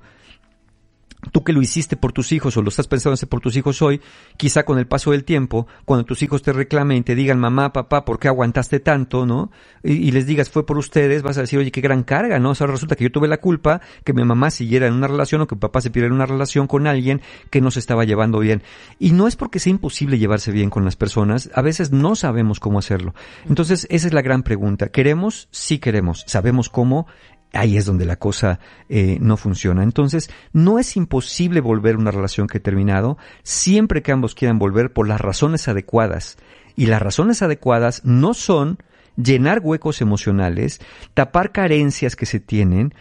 Tú 1.31 1.43
que 1.43 1.51
lo 1.51 1.61
hiciste 1.61 1.97
por 1.97 2.13
tus 2.13 2.31
hijos 2.31 2.55
o 2.55 2.61
lo 2.61 2.69
estás 2.69 2.87
pensando 2.87 3.15
hacer 3.15 3.27
por 3.27 3.41
tus 3.41 3.55
hijos 3.57 3.81
hoy, 3.81 3.99
quizá 4.37 4.63
con 4.63 4.79
el 4.79 4.87
paso 4.87 5.11
del 5.11 5.25
tiempo, 5.25 5.67
cuando 5.83 6.05
tus 6.05 6.23
hijos 6.23 6.41
te 6.41 6.53
reclamen 6.53 6.97
y 6.97 7.01
te 7.01 7.13
digan, 7.13 7.39
mamá, 7.39 7.73
papá, 7.73 8.05
¿por 8.05 8.19
qué 8.19 8.29
aguantaste 8.29 8.79
tanto? 8.79 9.25
¿no? 9.25 9.51
Y, 9.83 9.93
y 9.93 10.11
les 10.11 10.25
digas, 10.25 10.49
fue 10.49 10.65
por 10.65 10.77
ustedes, 10.77 11.21
vas 11.21 11.37
a 11.37 11.41
decir, 11.41 11.59
oye, 11.59 11.71
qué 11.71 11.81
gran 11.81 12.03
carga, 12.03 12.39
¿no? 12.39 12.51
O 12.51 12.55
sea, 12.55 12.67
resulta 12.67 12.95
que 12.95 13.03
yo 13.03 13.11
tuve 13.11 13.27
la 13.27 13.37
culpa 13.37 13.81
que 14.03 14.13
mi 14.13 14.23
mamá 14.23 14.49
siguiera 14.49 14.87
en 14.87 14.93
una 14.93 15.07
relación 15.07 15.41
o 15.41 15.47
que 15.47 15.55
mi 15.55 15.59
papá 15.59 15.81
se 15.81 15.89
pidiera 15.89 16.07
en 16.07 16.13
una 16.13 16.25
relación 16.25 16.67
con 16.67 16.87
alguien 16.87 17.21
que 17.49 17.61
no 17.61 17.69
se 17.69 17.79
estaba 17.79 18.05
llevando 18.05 18.39
bien. 18.39 18.63
Y 18.97 19.11
no 19.11 19.27
es 19.27 19.35
porque 19.35 19.59
sea 19.59 19.71
imposible 19.71 20.19
llevarse 20.19 20.51
bien 20.51 20.69
con 20.69 20.85
las 20.85 20.95
personas, 20.95 21.49
a 21.53 21.61
veces 21.61 21.91
no 21.91 22.15
sabemos 22.15 22.59
cómo 22.59 22.79
hacerlo. 22.79 23.13
Entonces, 23.47 23.87
esa 23.89 24.07
es 24.07 24.13
la 24.13 24.21
gran 24.21 24.43
pregunta. 24.43 24.89
¿Queremos? 24.89 25.47
Sí 25.51 25.79
queremos. 25.79 26.23
¿Sabemos 26.27 26.69
cómo? 26.69 27.07
Ahí 27.53 27.77
es 27.77 27.85
donde 27.85 28.05
la 28.05 28.17
cosa 28.17 28.59
eh, 28.89 29.17
no 29.21 29.37
funciona. 29.37 29.83
Entonces, 29.83 30.29
no 30.53 30.79
es 30.79 30.95
imposible 30.95 31.61
volver 31.61 31.97
una 31.97 32.11
relación 32.11 32.47
que 32.47 32.59
ha 32.59 32.63
terminado, 32.63 33.17
siempre 33.43 34.01
que 34.01 34.11
ambos 34.11 34.35
quieran 34.35 34.59
volver 34.59 34.93
por 34.93 35.07
las 35.07 35.21
razones 35.21 35.67
adecuadas. 35.67 36.37
Y 36.75 36.85
las 36.85 37.01
razones 37.01 37.41
adecuadas 37.41 38.01
no 38.05 38.33
son 38.33 38.79
llenar 39.21 39.59
huecos 39.61 40.01
emocionales, 40.01 40.79
tapar 41.13 41.51
carencias 41.51 42.15
que 42.15 42.25
se 42.25 42.39
tienen. 42.39 42.93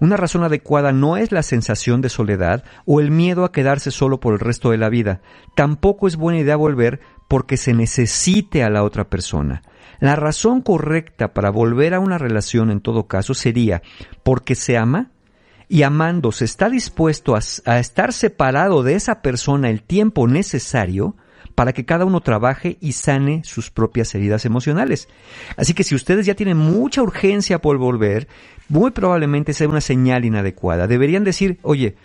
Una 0.00 0.16
razón 0.16 0.42
adecuada 0.42 0.92
no 0.92 1.16
es 1.16 1.32
la 1.32 1.42
sensación 1.42 2.00
de 2.00 2.08
soledad 2.08 2.64
o 2.84 3.00
el 3.00 3.10
miedo 3.10 3.44
a 3.44 3.52
quedarse 3.52 3.90
solo 3.90 4.20
por 4.20 4.34
el 4.34 4.40
resto 4.40 4.70
de 4.70 4.78
la 4.78 4.88
vida. 4.88 5.20
Tampoco 5.54 6.06
es 6.06 6.16
buena 6.16 6.40
idea 6.40 6.56
volver 6.56 7.00
porque 7.28 7.56
se 7.56 7.74
necesite 7.74 8.62
a 8.62 8.70
la 8.70 8.82
otra 8.82 9.08
persona. 9.08 9.62
La 10.00 10.16
razón 10.16 10.60
correcta 10.60 11.32
para 11.32 11.50
volver 11.50 11.94
a 11.94 12.00
una 12.00 12.18
relación 12.18 12.70
en 12.70 12.80
todo 12.80 13.06
caso 13.06 13.34
sería 13.34 13.82
porque 14.22 14.54
se 14.54 14.76
ama 14.76 15.10
y 15.68 15.82
amando 15.82 16.32
se 16.32 16.44
está 16.44 16.68
dispuesto 16.68 17.34
a, 17.34 17.78
estar 17.78 18.12
separado 18.12 18.82
de 18.82 18.94
esa 18.94 19.22
persona 19.22 19.70
el 19.70 19.82
tiempo 19.82 20.28
necesario 20.28 21.16
para 21.54 21.72
que 21.72 21.86
cada 21.86 22.04
uno 22.04 22.20
trabaje 22.20 22.76
y 22.80 22.92
sane 22.92 23.42
sus 23.42 23.70
propias 23.70 24.14
heridas 24.14 24.44
emocionales. 24.44 25.08
Así 25.56 25.72
que 25.72 25.84
si 25.84 25.94
ustedes 25.94 26.26
ya 26.26 26.34
tienen 26.34 26.58
mucha 26.58 27.02
urgencia 27.02 27.60
por 27.62 27.78
volver, 27.78 28.28
muy 28.68 28.90
probablemente 28.90 29.54
sea 29.54 29.68
una 29.68 29.80
señal 29.80 30.26
inadecuada. 30.26 30.86
Deberían 30.86 31.24
decir, 31.24 31.58
oye, 31.62 31.96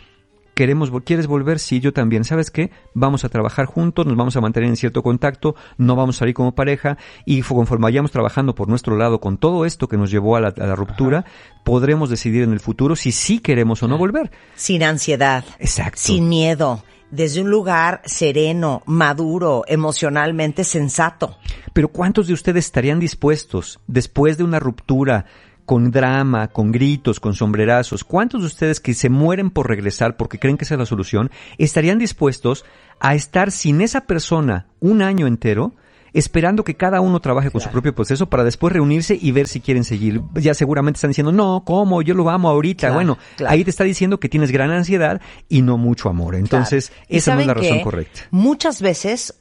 queremos, 0.61 0.91
¿quieres 1.03 1.25
volver? 1.25 1.57
Sí, 1.57 1.79
yo 1.79 1.91
también. 1.91 2.23
¿Sabes 2.23 2.51
qué? 2.51 2.69
Vamos 2.93 3.25
a 3.25 3.29
trabajar 3.29 3.65
juntos, 3.65 4.05
nos 4.05 4.15
vamos 4.15 4.35
a 4.35 4.41
mantener 4.41 4.69
en 4.69 4.75
cierto 4.75 5.01
contacto, 5.01 5.55
no 5.79 5.95
vamos 5.95 6.17
a 6.17 6.19
salir 6.19 6.35
como 6.35 6.53
pareja 6.53 6.99
y 7.25 7.41
conforme 7.41 7.85
vayamos 7.85 8.11
trabajando 8.11 8.53
por 8.53 8.67
nuestro 8.67 8.95
lado 8.95 9.19
con 9.19 9.39
todo 9.39 9.65
esto 9.65 9.88
que 9.88 9.97
nos 9.97 10.11
llevó 10.11 10.35
a 10.35 10.39
la, 10.39 10.49
a 10.49 10.67
la 10.67 10.75
ruptura, 10.75 11.19
Ajá. 11.21 11.61
podremos 11.63 12.11
decidir 12.11 12.43
en 12.43 12.53
el 12.53 12.59
futuro 12.59 12.95
si 12.95 13.11
sí 13.11 13.39
queremos 13.39 13.81
o 13.81 13.88
no 13.88 13.97
volver. 13.97 14.29
Sin 14.53 14.83
ansiedad. 14.83 15.43
Exacto. 15.57 15.99
Sin 15.99 16.29
miedo. 16.29 16.83
Desde 17.09 17.41
un 17.41 17.49
lugar 17.49 18.03
sereno, 18.05 18.83
maduro, 18.85 19.63
emocionalmente 19.67 20.63
sensato. 20.63 21.38
Pero 21.73 21.88
¿cuántos 21.88 22.27
de 22.27 22.33
ustedes 22.33 22.65
estarían 22.65 22.99
dispuestos, 22.99 23.79
después 23.88 24.38
de 24.38 24.43
una 24.43 24.59
ruptura, 24.59 25.25
con 25.72 25.89
drama, 25.89 26.49
con 26.49 26.73
gritos, 26.73 27.22
con 27.22 27.34
sombrerazos, 27.34 28.03
¿cuántos 28.03 28.41
de 28.41 28.48
ustedes 28.48 28.81
que 28.81 28.93
se 28.93 29.07
mueren 29.07 29.49
por 29.49 29.69
regresar 29.69 30.18
porque 30.18 30.38
creen 30.38 30.57
que 30.57 30.65
esa 30.65 30.73
es 30.73 30.80
la 30.80 30.85
solución, 30.85 31.31
estarían 31.57 31.98
dispuestos 31.98 32.65
a 32.99 33.15
estar 33.15 33.52
sin 33.52 33.80
esa 33.80 34.02
persona 34.02 34.65
un 34.81 35.02
año 35.02 35.27
entero? 35.27 35.73
esperando 36.11 36.65
que 36.65 36.76
cada 36.76 36.99
uno 36.99 37.22
trabaje 37.22 37.52
con 37.52 37.61
su 37.61 37.69
propio 37.69 37.95
proceso 37.95 38.30
para 38.30 38.43
después 38.43 38.73
reunirse 38.73 39.18
y 39.22 39.31
ver 39.31 39.48
si 39.48 39.61
quieren 39.61 39.85
seguir. 39.85 40.22
Ya 40.34 40.53
seguramente 40.53 40.98
están 40.98 41.11
diciendo, 41.11 41.31
no, 41.31 41.64
¿cómo? 41.65 42.02
Yo 42.02 42.15
lo 42.15 42.30
amo 42.30 42.49
ahorita. 42.49 42.88
Claro, 42.88 42.95
bueno, 42.95 43.18
claro. 43.38 43.53
ahí 43.53 43.64
te 43.64 43.69
está 43.69 43.85
diciendo 43.85 44.19
que 44.19 44.27
tienes 44.27 44.52
gran 44.52 44.72
ansiedad 44.72 45.22
y 45.48 45.61
no 45.61 45.77
mucho 45.77 46.10
amor. 46.10 46.35
Entonces, 46.35 46.91
esa 47.07 47.35
no 47.35 47.39
es 47.39 47.48
la 47.48 47.53
razón 47.53 47.80
correcta. 47.80 48.23
Muchas 48.30 48.81
veces 48.81 49.39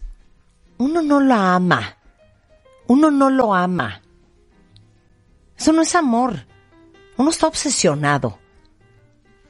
uno 0.78 1.02
no 1.02 1.18
la 1.18 1.56
ama. 1.56 1.96
Uno 2.86 3.10
no 3.10 3.30
lo 3.30 3.52
ama. 3.52 4.00
Eso 5.60 5.74
no 5.74 5.82
es 5.82 5.94
amor. 5.94 6.46
Uno 7.18 7.28
está 7.28 7.46
obsesionado. 7.46 8.38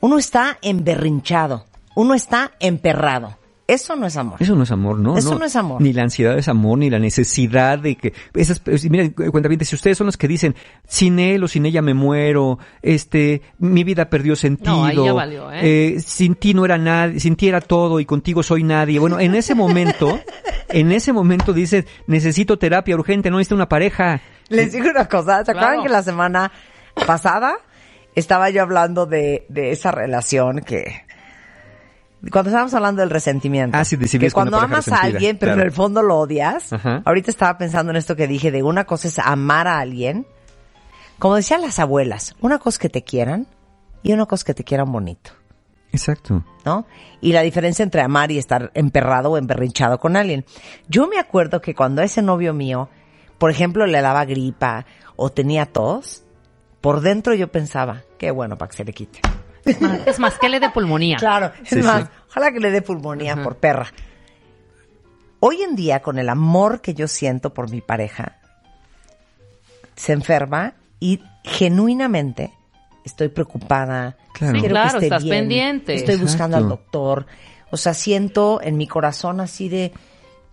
Uno 0.01 0.19
está 0.19 0.59
emberrinchado. 0.61 1.67
Uno 1.95 2.15
está 2.15 2.51
emperrado. 2.59 3.39
Eso 3.71 3.95
no 3.95 4.05
es 4.05 4.17
amor. 4.17 4.37
Eso 4.41 4.57
no 4.57 4.65
es 4.65 4.71
amor, 4.73 4.99
¿no? 4.99 5.17
Eso 5.17 5.31
no, 5.31 5.39
no 5.39 5.45
es 5.45 5.55
amor. 5.55 5.81
Ni 5.81 5.93
la 5.93 6.03
ansiedad 6.03 6.37
es 6.37 6.49
amor, 6.49 6.79
ni 6.79 6.91
la 6.91 6.99
necesidad 6.99 7.79
de 7.79 7.95
que... 7.95 8.13
Esas, 8.35 8.61
miren, 8.91 9.11
cuenta 9.11 9.49
bien, 9.49 9.65
si 9.65 9.77
ustedes 9.77 9.97
son 9.97 10.07
los 10.07 10.17
que 10.17 10.27
dicen, 10.27 10.57
sin 10.89 11.21
él 11.21 11.45
o 11.45 11.47
sin 11.47 11.67
ella 11.67 11.81
me 11.81 11.95
muero, 11.95 12.59
este, 12.83 13.43
mi 13.59 13.85
vida 13.85 14.11
perdió 14.11 14.35
sentido, 14.35 14.75
no, 14.75 14.85
ahí 14.87 14.97
ya 14.97 15.13
valió, 15.13 15.53
¿eh? 15.53 15.61
Eh, 15.63 16.01
sin 16.01 16.35
ti 16.35 16.53
no 16.53 16.65
era 16.65 16.79
nadie, 16.79 17.21
sin 17.21 17.37
ti 17.37 17.47
era 17.47 17.61
todo 17.61 18.01
y 18.01 18.07
contigo 18.07 18.43
soy 18.43 18.65
nadie. 18.65 18.99
Bueno, 18.99 19.21
en 19.21 19.37
ese 19.37 19.55
momento, 19.55 20.19
en 20.69 20.91
ese 20.91 21.13
momento 21.13 21.53
dices, 21.53 21.85
necesito 22.09 22.59
terapia 22.59 22.97
urgente, 22.97 23.31
no 23.31 23.37
necesito 23.37 23.55
una 23.55 23.69
pareja. 23.69 24.21
Les 24.49 24.73
digo 24.73 24.91
una 24.91 25.07
cosa, 25.07 25.45
¿se 25.45 25.53
acuerdan 25.53 25.75
claro. 25.75 25.83
que 25.85 25.89
la 25.91 26.03
semana 26.03 26.51
pasada 27.07 27.55
estaba 28.17 28.51
yo 28.51 28.63
hablando 28.63 29.07
de, 29.07 29.47
de 29.49 29.71
esa 29.71 29.93
relación 29.93 30.59
que 30.59 31.05
cuando 32.31 32.51
estábamos 32.51 32.75
hablando 32.75 33.01
del 33.01 33.11
resentimiento, 33.11 33.79
ah, 33.79 33.85
sí, 33.85 33.97
que 33.97 34.31
cuando 34.31 34.59
amas 34.59 34.89
a 34.89 34.99
alguien, 34.99 35.39
pero 35.39 35.53
claro. 35.53 35.63
en 35.63 35.67
el 35.69 35.73
fondo 35.73 36.03
lo 36.03 36.19
odias, 36.19 36.73
Ajá. 36.73 37.03
ahorita 37.05 37.31
estaba 37.31 37.57
pensando 37.57 37.91
en 37.91 37.97
esto 37.97 38.15
que 38.15 38.27
dije, 38.27 38.51
de 38.51 38.63
una 38.63 38.85
cosa 38.85 39.09
es 39.09 39.19
amar 39.19 39.67
a 39.67 39.79
alguien, 39.79 40.27
como 41.19 41.37
decían 41.37 41.63
las 41.63 41.79
abuelas, 41.79 42.37
una 42.41 42.59
cosa 42.59 42.77
es 42.77 42.79
que 42.79 42.89
te 42.91 43.03
quieran 43.03 43.47
y 44.03 44.13
una 44.13 44.27
cosa 44.27 44.41
es 44.41 44.45
que 44.45 44.55
te 44.55 44.65
quieran 44.65 44.93
bonito. 44.93 45.31
Exacto. 45.93 46.45
¿No? 46.65 46.87
Y 47.21 47.33
la 47.33 47.43
diferencia 47.43 47.83
entre 47.83 48.03
amar 48.03 48.31
y 48.31 48.39
estar 48.39 48.71
emperrado 48.75 49.33
o 49.33 49.39
emberrinchado 49.39 49.99
con 49.99 50.17
alguien. 50.17 50.45
Yo 50.89 51.09
me 51.09 51.19
acuerdo 51.19 51.61
que 51.61 51.75
cuando 51.75 52.03
ese 52.03 52.23
novio 52.23 52.55
mío, 52.55 52.89
por 53.39 53.51
ejemplo, 53.51 53.87
le 53.87 54.01
daba 54.01 54.25
gripa 54.25 54.87
o 55.17 55.31
tenía 55.31 55.67
tos, 55.67 56.23
por 56.81 57.01
dentro 57.01 57.35
yo 57.35 57.51
pensaba, 57.51 58.03
qué 58.19 58.31
bueno 58.31 58.57
para 58.57 58.71
que 58.71 58.77
se 58.77 58.85
le 58.85 58.93
quite. 58.93 59.21
Es 59.65 59.81
más, 59.81 60.07
es 60.07 60.19
más, 60.19 60.39
que 60.39 60.49
le 60.49 60.61
dé 60.61 60.71
pulmonía. 60.71 61.17
Claro, 61.17 61.53
es 61.63 61.69
Sí, 61.71 61.77
más, 61.83 62.03
sí. 62.05 62.09
ojalá 62.31 62.53
que 62.53 62.61
le 62.61 62.71
dé 62.71 62.83
pulmonía 62.83 63.43
por 63.43 63.57
perra. 63.57 63.93
Hoy 65.41 65.63
en 65.63 65.75
día, 65.77 66.01
con 66.01 66.19
el 66.19 66.29
amor 66.29 66.81
que 66.81 66.95
yo 66.95 67.09
siento 67.09 67.55
por 67.55 67.71
mi 67.71 67.81
pareja, 67.81 68.37
se 69.97 70.13
enferma 70.13 70.75
y 70.99 71.23
genuinamente 71.45 72.53
estoy 73.05 73.29
preocupada. 73.29 74.17
Claro. 74.35 74.61
Sí, 74.61 74.67
claro, 74.69 74.91
que 74.99 75.07
esté 75.07 75.07
estás 75.07 75.25
bien, 75.25 75.37
pendiente. 75.37 75.95
Estoy 75.95 76.17
buscando 76.17 76.57
al 76.57 76.69
doctor. 76.69 77.27
O 77.71 77.77
sea, 77.77 77.95
siento 77.95 78.61
en 78.63 78.77
mi 78.77 78.87
corazón 78.87 79.41
así 79.41 79.69
de 79.69 79.93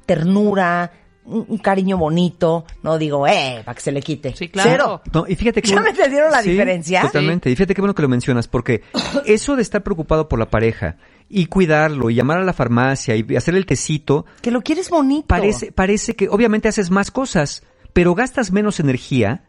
ternura, 0.05 0.91
un, 1.27 1.45
un 1.47 1.57
cariño 1.57 1.97
bonito. 1.97 2.65
No 2.83 2.97
digo, 2.97 3.27
eh, 3.27 3.61
para 3.63 3.75
que 3.75 3.81
se 3.81 3.91
le 3.91 4.01
quite. 4.01 4.35
Sí, 4.35 4.49
Cero. 4.53 5.01
No, 5.13 5.25
y 5.27 5.35
fíjate 5.35 5.61
que 5.61 5.69
¿Ya 5.71 5.81
me 5.81 5.89
entendieron 5.89 6.31
la 6.31 6.41
diferencia? 6.41 7.01
Totalmente. 7.01 7.49
Y 7.49 7.55
fíjate 7.55 7.75
qué 7.75 7.81
bueno 7.81 7.93
que 7.93 8.01
lo 8.01 8.09
mencionas, 8.09 8.47
porque 8.47 8.81
eso 9.25 9.55
de 9.55 9.61
estar 9.61 9.83
preocupado 9.83 10.27
por 10.27 10.39
la 10.39 10.49
pareja 10.49 10.97
y 11.29 11.47
cuidarlo 11.47 12.09
y 12.09 12.15
llamar 12.15 12.37
a 12.39 12.43
la 12.43 12.53
farmacia 12.53 13.15
y 13.15 13.35
hacer 13.35 13.55
el 13.55 13.65
tecito. 13.65 14.25
Que 14.41 14.51
lo 14.51 14.61
quieres 14.61 14.89
bonito. 14.89 15.27
Parece, 15.27 15.71
parece 15.71 16.15
que 16.15 16.29
obviamente 16.29 16.67
haces 16.67 16.89
más 16.89 17.11
cosas, 17.11 17.63
pero 17.93 18.15
gastas 18.15 18.51
menos 18.51 18.79
energía 18.79 19.43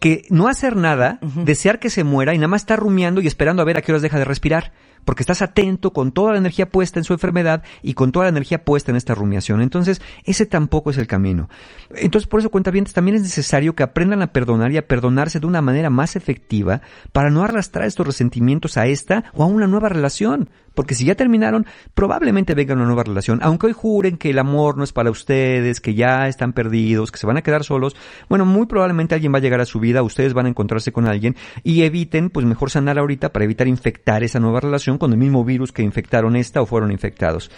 que 0.00 0.24
no 0.30 0.48
hacer 0.48 0.76
nada, 0.76 1.18
desear 1.20 1.78
que 1.78 1.90
se 1.90 2.04
muera 2.04 2.34
y 2.34 2.38
nada 2.38 2.48
más 2.48 2.62
estar 2.62 2.80
rumiando 2.80 3.20
y 3.20 3.26
esperando 3.26 3.60
a 3.60 3.66
ver 3.66 3.76
a 3.76 3.82
qué 3.82 3.92
horas 3.92 4.02
deja 4.02 4.18
de 4.18 4.24
respirar. 4.24 4.72
Porque 5.04 5.22
estás 5.22 5.42
atento 5.42 5.92
con 5.92 6.12
toda 6.12 6.32
la 6.32 6.38
energía 6.38 6.68
puesta 6.68 7.00
en 7.00 7.04
su 7.04 7.12
enfermedad 7.12 7.62
y 7.82 7.94
con 7.94 8.12
toda 8.12 8.26
la 8.26 8.30
energía 8.30 8.64
puesta 8.64 8.90
en 8.90 8.96
esta 8.96 9.14
rumiación. 9.14 9.60
Entonces, 9.60 10.00
ese 10.24 10.46
tampoco 10.46 10.90
es 10.90 10.98
el 10.98 11.06
camino. 11.06 11.48
Entonces, 11.94 12.28
por 12.28 12.40
eso, 12.40 12.50
cuenta 12.50 12.70
bien, 12.70 12.84
también 12.84 13.16
es 13.16 13.22
necesario 13.22 13.74
que 13.74 13.82
aprendan 13.82 14.22
a 14.22 14.32
perdonar 14.32 14.72
y 14.72 14.76
a 14.76 14.86
perdonarse 14.86 15.40
de 15.40 15.46
una 15.46 15.62
manera 15.62 15.90
más 15.90 16.16
efectiva 16.16 16.82
para 17.12 17.30
no 17.30 17.42
arrastrar 17.42 17.86
estos 17.86 18.06
resentimientos 18.06 18.76
a 18.76 18.86
esta 18.86 19.24
o 19.34 19.42
a 19.42 19.46
una 19.46 19.66
nueva 19.66 19.88
relación. 19.88 20.50
Porque 20.74 20.94
si 20.94 21.04
ya 21.04 21.14
terminaron, 21.14 21.66
probablemente 21.94 22.54
venga 22.54 22.74
una 22.74 22.86
nueva 22.86 23.02
relación. 23.02 23.40
Aunque 23.42 23.66
hoy 23.66 23.72
juren 23.72 24.16
que 24.16 24.30
el 24.30 24.38
amor 24.38 24.76
no 24.76 24.84
es 24.84 24.92
para 24.92 25.10
ustedes, 25.10 25.80
que 25.80 25.94
ya 25.94 26.28
están 26.28 26.52
perdidos, 26.52 27.10
que 27.10 27.18
se 27.18 27.26
van 27.26 27.36
a 27.36 27.42
quedar 27.42 27.64
solos, 27.64 27.96
bueno, 28.28 28.44
muy 28.44 28.66
probablemente 28.66 29.14
alguien 29.14 29.32
va 29.34 29.38
a 29.38 29.40
llegar 29.40 29.60
a 29.60 29.64
su 29.64 29.80
vida, 29.80 30.02
ustedes 30.02 30.32
van 30.32 30.46
a 30.46 30.48
encontrarse 30.48 30.92
con 30.92 31.06
alguien 31.06 31.36
y 31.64 31.82
eviten, 31.82 32.30
pues 32.30 32.46
mejor 32.46 32.70
sanar 32.70 32.98
ahorita 32.98 33.32
para 33.32 33.44
evitar 33.44 33.66
infectar 33.66 34.22
esa 34.22 34.40
nueva 34.40 34.60
relación 34.60 34.89
con 34.98 35.12
el 35.12 35.18
mismo 35.18 35.44
virus 35.44 35.72
que 35.72 35.82
infectaron 35.82 36.36
esta 36.36 36.60
o 36.62 36.66
fueron 36.66 36.90
infectados. 36.92 37.50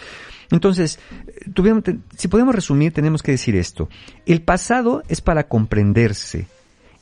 Entonces, 0.51 0.99
te- 1.83 1.97
si 2.17 2.27
podemos 2.27 2.53
resumir, 2.53 2.93
tenemos 2.93 3.23
que 3.23 3.31
decir 3.31 3.55
esto. 3.55 3.89
El 4.25 4.41
pasado 4.41 5.01
es 5.07 5.21
para 5.21 5.47
comprenderse, 5.47 6.47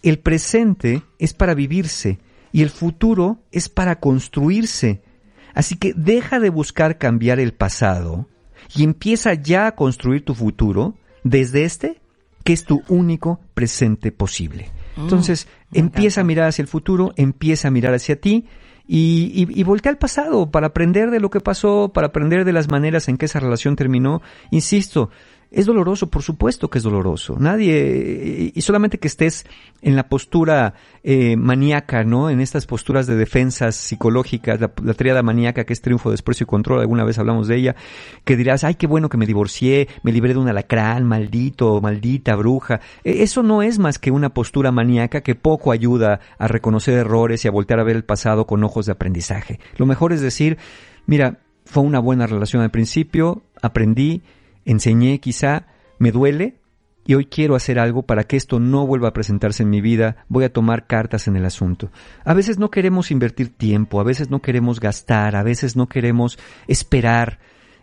el 0.03 0.19
presente 0.19 1.01
es 1.19 1.33
para 1.33 1.53
vivirse 1.53 2.19
y 2.53 2.61
el 2.61 2.69
futuro 2.69 3.39
es 3.51 3.67
para 3.69 3.99
construirse. 3.99 5.01
Así 5.53 5.75
que 5.75 5.93
deja 5.95 6.39
de 6.39 6.49
buscar 6.49 6.97
cambiar 6.97 7.39
el 7.39 7.53
pasado 7.53 8.27
y 8.75 8.83
empieza 8.83 9.33
ya 9.33 9.67
a 9.67 9.75
construir 9.75 10.23
tu 10.23 10.33
futuro 10.33 10.95
desde 11.23 11.65
este, 11.65 11.99
que 12.43 12.53
es 12.53 12.63
tu 12.63 12.83
único 12.87 13.39
presente 13.53 14.11
posible. 14.11 14.69
Mm, 14.95 15.01
Entonces, 15.01 15.47
empieza 15.73 16.21
a 16.21 16.23
mirar 16.23 16.47
hacia 16.47 16.61
el 16.63 16.67
futuro, 16.69 17.13
empieza 17.17 17.67
a 17.67 17.71
mirar 17.71 17.93
hacia 17.93 18.19
ti 18.19 18.45
y, 18.93 19.31
y, 19.33 19.61
y 19.61 19.63
voltea 19.63 19.89
al 19.89 19.97
pasado 19.97 20.51
para 20.51 20.67
aprender 20.67 21.11
de 21.11 21.21
lo 21.21 21.29
que 21.29 21.39
pasó, 21.39 21.91
para 21.93 22.07
aprender 22.07 22.43
de 22.43 22.51
las 22.51 22.69
maneras 22.69 23.07
en 23.07 23.17
que 23.17 23.27
esa 23.27 23.39
relación 23.39 23.77
terminó. 23.77 24.21
Insisto, 24.49 25.09
es 25.51 25.65
doloroso, 25.65 26.09
por 26.09 26.23
supuesto 26.23 26.69
que 26.69 26.77
es 26.77 26.83
doloroso. 26.83 27.35
Nadie, 27.37 28.51
y 28.55 28.61
solamente 28.61 28.99
que 28.99 29.09
estés 29.09 29.45
en 29.81 29.97
la 29.97 30.07
postura 30.07 30.75
eh, 31.03 31.35
maníaca, 31.35 32.05
¿no? 32.05 32.29
En 32.29 32.39
estas 32.39 32.65
posturas 32.65 33.05
de 33.05 33.17
defensas 33.17 33.75
psicológicas, 33.75 34.61
la, 34.61 34.71
la 34.81 34.93
tríada 34.93 35.23
maníaca 35.23 35.65
que 35.65 35.73
es 35.73 35.81
triunfo, 35.81 36.09
desprecio 36.09 36.45
y 36.45 36.47
control, 36.47 36.79
alguna 36.79 37.03
vez 37.03 37.19
hablamos 37.19 37.49
de 37.49 37.57
ella, 37.57 37.75
que 38.23 38.37
dirás, 38.37 38.63
ay, 38.63 38.75
qué 38.75 38.87
bueno 38.87 39.09
que 39.09 39.17
me 39.17 39.25
divorcié, 39.25 39.89
me 40.03 40.13
libré 40.13 40.33
de 40.33 40.39
un 40.39 40.47
alacrán, 40.47 41.03
maldito, 41.05 41.81
maldita 41.81 42.35
bruja. 42.37 42.79
Eh, 43.03 43.23
Eso 43.23 43.43
no 43.43 43.61
es 43.61 43.77
más 43.77 43.99
que 43.99 44.11
una 44.11 44.29
postura 44.29 44.71
maníaca 44.71 45.19
que 45.19 45.35
poco 45.35 45.73
ayuda 45.73 46.21
a 46.39 46.47
reconocer 46.47 46.93
errores 46.93 47.43
y 47.43 47.49
a 47.49 47.51
voltear 47.51 47.81
a 47.81 47.83
ver 47.83 47.97
el 47.97 48.05
pasado 48.05 48.47
con 48.47 48.63
ojos 48.63 48.85
de 48.85 48.93
aprendizaje. 48.93 49.59
Lo 49.75 49.85
mejor 49.85 50.13
es 50.13 50.21
decir, 50.21 50.57
mira, 51.07 51.39
fue 51.65 51.83
una 51.83 51.99
buena 51.99 52.25
relación 52.25 52.61
al 52.61 52.71
principio, 52.71 53.43
aprendí, 53.61 54.21
enseñé 54.65 55.19
quizá, 55.19 55.67
me 55.99 56.11
duele 56.11 56.61
y 57.05 57.15
hoy 57.15 57.25
quiero 57.25 57.55
hacer 57.55 57.79
algo 57.79 58.03
para 58.03 58.25
que 58.25 58.37
esto 58.37 58.59
no 58.59 58.85
vuelva 58.85 59.09
a 59.09 59.13
presentarse 59.13 59.63
en 59.63 59.69
mi 59.69 59.81
vida, 59.81 60.25
voy 60.27 60.43
a 60.43 60.53
tomar 60.53 60.87
cartas 60.87 61.27
en 61.27 61.35
el 61.35 61.45
asunto. 61.45 61.91
A 62.23 62.33
veces 62.33 62.59
no 62.59 62.69
queremos 62.69 63.11
invertir 63.11 63.49
tiempo, 63.49 63.99
a 63.99 64.03
veces 64.03 64.29
no 64.29 64.41
queremos 64.41 64.79
gastar, 64.79 65.35
a 65.35 65.43
veces 65.43 65.75
no 65.75 65.87
queremos 65.87 66.37
esperar. 66.67 67.39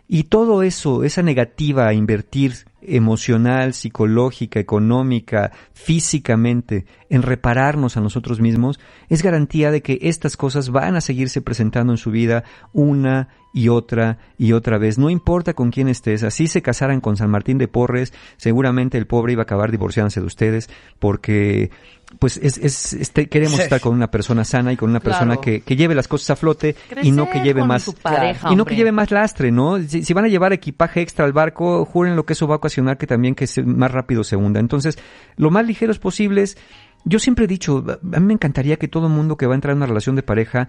Y 0.07 0.23
todo 0.23 0.63
eso, 0.63 1.03
esa 1.03 1.21
negativa 1.21 1.87
a 1.87 1.93
invertir 1.93 2.68
emocional, 2.81 3.73
psicológica, 3.73 4.59
económica, 4.59 5.51
físicamente, 5.73 6.85
en 7.09 7.21
repararnos 7.23 7.97
a 7.97 8.01
nosotros 8.01 8.39
mismos, 8.39 8.79
es 9.09 9.21
garantía 9.23 9.71
de 9.71 9.81
que 9.81 9.99
estas 10.03 10.37
cosas 10.37 10.69
van 10.69 10.95
a 10.95 11.01
seguirse 11.01 11.41
presentando 11.41 11.91
en 11.93 11.97
su 11.97 12.11
vida 12.11 12.43
una 12.73 13.27
y 13.53 13.67
otra 13.69 14.19
y 14.37 14.53
otra 14.53 14.77
vez. 14.77 14.97
No 14.97 15.09
importa 15.09 15.53
con 15.53 15.71
quién 15.71 15.87
estés, 15.89 16.23
así 16.23 16.47
se 16.47 16.61
casaran 16.61 17.01
con 17.01 17.17
San 17.17 17.29
Martín 17.31 17.57
de 17.57 17.67
Porres, 17.67 18.13
seguramente 18.37 18.97
el 18.97 19.07
pobre 19.07 19.33
iba 19.33 19.41
a 19.41 19.43
acabar 19.43 19.71
divorciándose 19.71 20.19
de 20.21 20.25
ustedes 20.27 20.69
porque 20.99 21.71
pues 22.17 22.37
es, 22.37 22.57
es- 22.57 22.93
este, 22.93 23.27
queremos 23.29 23.57
Sí. 23.57 23.61
estar 23.61 23.79
con 23.79 23.93
una 23.93 24.09
persona 24.09 24.43
sana 24.43 24.73
y 24.73 24.77
con 24.77 24.89
una 24.89 24.99
persona 24.99 25.33
Claro. 25.35 25.41
que, 25.41 25.61
que 25.61 25.75
lleve 25.75 25.93
las 25.93 26.07
cosas 26.07 26.31
a 26.31 26.35
flote 26.35 26.75
y 27.03 27.11
no 27.11 27.29
que 27.29 27.41
lleve 27.41 27.63
más 27.63 27.93
pareja, 28.01 28.47
y 28.51 28.55
no 28.55 28.63
hombre. 28.63 28.73
que 28.73 28.77
lleve 28.79 28.91
más 28.91 29.11
lastre, 29.11 29.51
¿no? 29.51 29.77
Si, 29.79 30.03
si 30.03 30.13
van 30.13 30.25
a 30.25 30.27
llevar 30.27 30.51
equipaje 30.51 31.01
extra 31.01 31.25
al 31.25 31.33
barco, 31.33 31.85
juren 31.85 32.15
lo 32.15 32.25
que 32.25 32.33
eso 32.33 32.47
va 32.47 32.55
a 32.55 32.59
ocasionar 32.69 32.97
que 32.97 33.07
también 33.07 33.35
que 33.35 33.47
se- 33.47 33.63
más 33.63 33.91
rápido 33.91 34.23
se 34.23 34.35
hunda. 34.35 34.59
Entonces, 34.59 34.97
lo 35.37 35.49
más 35.51 35.65
ligeros 35.65 35.99
posibles. 35.99 36.57
Yo 37.05 37.17
siempre 37.19 37.45
he 37.45 37.47
dicho, 37.47 37.83
a 37.87 38.19
mí 38.19 38.25
me 38.25 38.33
encantaría 38.33 38.77
que 38.77 38.87
todo 38.87 39.09
mundo 39.09 39.37
que 39.37 39.45
va 39.47 39.53
a 39.53 39.55
entrar 39.55 39.71
en 39.71 39.77
una 39.77 39.85
relación 39.87 40.15
de 40.15 40.23
pareja 40.23 40.67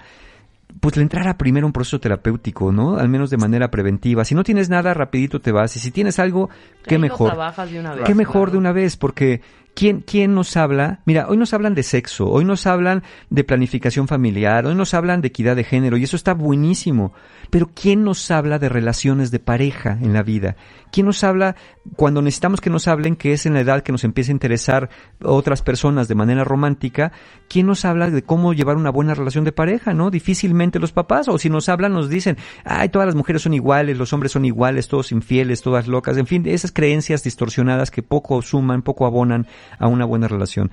pues 0.78 0.96
le 0.96 1.02
entrara 1.02 1.36
primero 1.36 1.66
un 1.66 1.72
proceso 1.72 1.98
terapéutico, 1.98 2.70
¿no? 2.70 2.94
Al 2.96 3.08
menos 3.08 3.28
de 3.28 3.36
manera 3.36 3.72
preventiva. 3.72 4.24
Si 4.24 4.36
no 4.36 4.44
tienes 4.44 4.70
nada, 4.70 4.94
rapidito 4.94 5.40
te 5.40 5.50
vas. 5.50 5.74
Y 5.74 5.80
si 5.80 5.90
tienes 5.90 6.20
algo, 6.20 6.48
qué 6.86 6.94
Ahí 6.94 7.00
mejor. 7.00 7.30
trabajas 7.30 7.72
de 7.72 7.80
una 7.80 7.94
vez, 7.96 8.04
Qué 8.04 8.14
mejor 8.14 8.34
claro. 8.42 8.52
de 8.52 8.58
una 8.58 8.72
vez, 8.72 8.96
porque 8.96 9.40
¿quién, 9.80 10.00
¿quién 10.02 10.34
nos 10.34 10.58
habla? 10.58 11.00
Mira, 11.06 11.26
hoy 11.26 11.38
nos 11.38 11.54
hablan 11.54 11.74
de 11.74 11.82
sexo, 11.82 12.28
hoy 12.28 12.44
nos 12.44 12.66
hablan 12.66 13.02
de 13.30 13.44
planificación 13.44 14.08
familiar, 14.08 14.66
hoy 14.66 14.74
nos 14.74 14.92
hablan 14.92 15.22
de 15.22 15.28
equidad 15.28 15.56
de 15.56 15.64
género, 15.64 15.96
y 15.96 16.02
eso 16.04 16.16
está 16.16 16.34
buenísimo. 16.34 17.14
Pero 17.48 17.70
¿quién 17.74 18.04
nos 18.04 18.30
habla 18.30 18.58
de 18.58 18.68
relaciones 18.68 19.30
de 19.30 19.38
pareja 19.38 19.96
en 20.02 20.12
la 20.12 20.22
vida? 20.22 20.56
¿Quién 20.92 21.06
nos 21.06 21.24
habla 21.24 21.56
cuando 21.96 22.20
necesitamos 22.20 22.60
que 22.60 22.68
nos 22.68 22.88
hablen, 22.88 23.16
que 23.16 23.32
es 23.32 23.46
en 23.46 23.54
la 23.54 23.60
edad 23.60 23.82
que 23.82 23.92
nos 23.92 24.04
empieza 24.04 24.30
a 24.30 24.34
interesar 24.34 24.90
otras 25.22 25.62
personas 25.62 26.08
de 26.08 26.14
manera 26.14 26.44
romántica? 26.44 27.12
¿Quién 27.48 27.66
nos 27.66 27.86
habla 27.86 28.10
de 28.10 28.22
cómo 28.22 28.52
llevar 28.52 28.76
una 28.76 28.90
buena 28.90 29.14
relación 29.14 29.44
de 29.44 29.52
pareja, 29.52 29.94
no? 29.94 30.10
Difícilmente 30.10 30.78
los 30.78 30.92
papás, 30.92 31.28
o 31.28 31.38
si 31.38 31.48
nos 31.48 31.70
hablan 31.70 31.94
nos 31.94 32.10
dicen, 32.10 32.36
ay, 32.64 32.90
todas 32.90 33.06
las 33.06 33.14
mujeres 33.14 33.42
son 33.42 33.54
iguales, 33.54 33.96
los 33.96 34.12
hombres 34.12 34.32
son 34.32 34.44
iguales, 34.44 34.88
todos 34.88 35.10
infieles, 35.10 35.62
todas 35.62 35.88
locas, 35.88 36.18
en 36.18 36.26
fin, 36.26 36.46
esas 36.46 36.70
creencias 36.70 37.22
distorsionadas 37.22 37.90
que 37.90 38.02
poco 38.02 38.42
suman, 38.42 38.82
poco 38.82 39.06
abonan 39.06 39.46
a 39.78 39.86
una 39.88 40.04
buena 40.04 40.28
relación. 40.28 40.70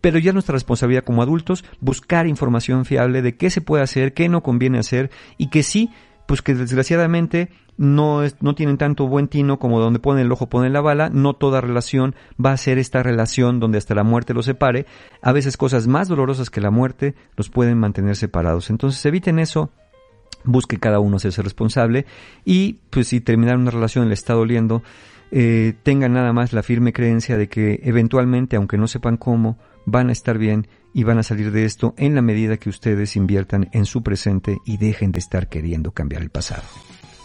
Pero 0.00 0.18
ya 0.18 0.30
es 0.30 0.34
nuestra 0.34 0.54
responsabilidad 0.54 1.04
como 1.04 1.22
adultos 1.22 1.64
buscar 1.80 2.26
información 2.26 2.84
fiable 2.84 3.20
de 3.22 3.36
qué 3.36 3.50
se 3.50 3.60
puede 3.60 3.82
hacer, 3.82 4.14
qué 4.14 4.28
no 4.28 4.42
conviene 4.42 4.78
hacer 4.78 5.10
y 5.36 5.48
que 5.50 5.62
sí, 5.62 5.90
pues 6.26 6.40
que 6.42 6.54
desgraciadamente 6.54 7.50
no, 7.76 8.22
es- 8.22 8.36
no 8.40 8.54
tienen 8.54 8.78
tanto 8.78 9.06
buen 9.08 9.28
tino 9.28 9.58
como 9.58 9.80
donde 9.80 9.98
pone 9.98 10.22
el 10.22 10.30
ojo 10.32 10.48
pone 10.48 10.70
la 10.70 10.80
bala, 10.80 11.10
no 11.10 11.34
toda 11.34 11.60
relación 11.60 12.14
va 12.42 12.52
a 12.52 12.56
ser 12.56 12.78
esta 12.78 13.02
relación 13.02 13.58
donde 13.60 13.78
hasta 13.78 13.94
la 13.94 14.04
muerte 14.04 14.32
los 14.34 14.46
separe, 14.46 14.86
a 15.22 15.32
veces 15.32 15.56
cosas 15.56 15.86
más 15.86 16.08
dolorosas 16.08 16.50
que 16.50 16.60
la 16.60 16.70
muerte 16.70 17.14
los 17.36 17.48
pueden 17.50 17.78
mantener 17.78 18.16
separados. 18.16 18.70
Entonces 18.70 19.04
eviten 19.06 19.38
eso, 19.38 19.70
busque 20.44 20.78
cada 20.78 21.00
uno 21.00 21.16
hacerse 21.16 21.42
responsable 21.42 22.06
y 22.44 22.78
pues 22.90 23.08
si 23.08 23.20
terminar 23.20 23.56
una 23.58 23.70
relación 23.70 24.08
le 24.08 24.14
está 24.14 24.32
doliendo, 24.34 24.82
eh, 25.30 25.74
tengan 25.82 26.12
nada 26.12 26.32
más 26.32 26.52
la 26.52 26.62
firme 26.62 26.92
creencia 26.92 27.36
de 27.36 27.48
que 27.48 27.80
eventualmente, 27.84 28.56
aunque 28.56 28.78
no 28.78 28.86
sepan 28.86 29.16
cómo, 29.16 29.58
van 29.86 30.08
a 30.08 30.12
estar 30.12 30.38
bien 30.38 30.66
y 30.92 31.04
van 31.04 31.18
a 31.18 31.22
salir 31.22 31.52
de 31.52 31.64
esto 31.64 31.94
en 31.96 32.14
la 32.14 32.22
medida 32.22 32.56
que 32.56 32.68
ustedes 32.68 33.16
inviertan 33.16 33.68
en 33.72 33.84
su 33.84 34.02
presente 34.02 34.58
y 34.64 34.76
dejen 34.76 35.12
de 35.12 35.20
estar 35.20 35.48
queriendo 35.48 35.92
cambiar 35.92 36.22
el 36.22 36.30
pasado. 36.30 36.62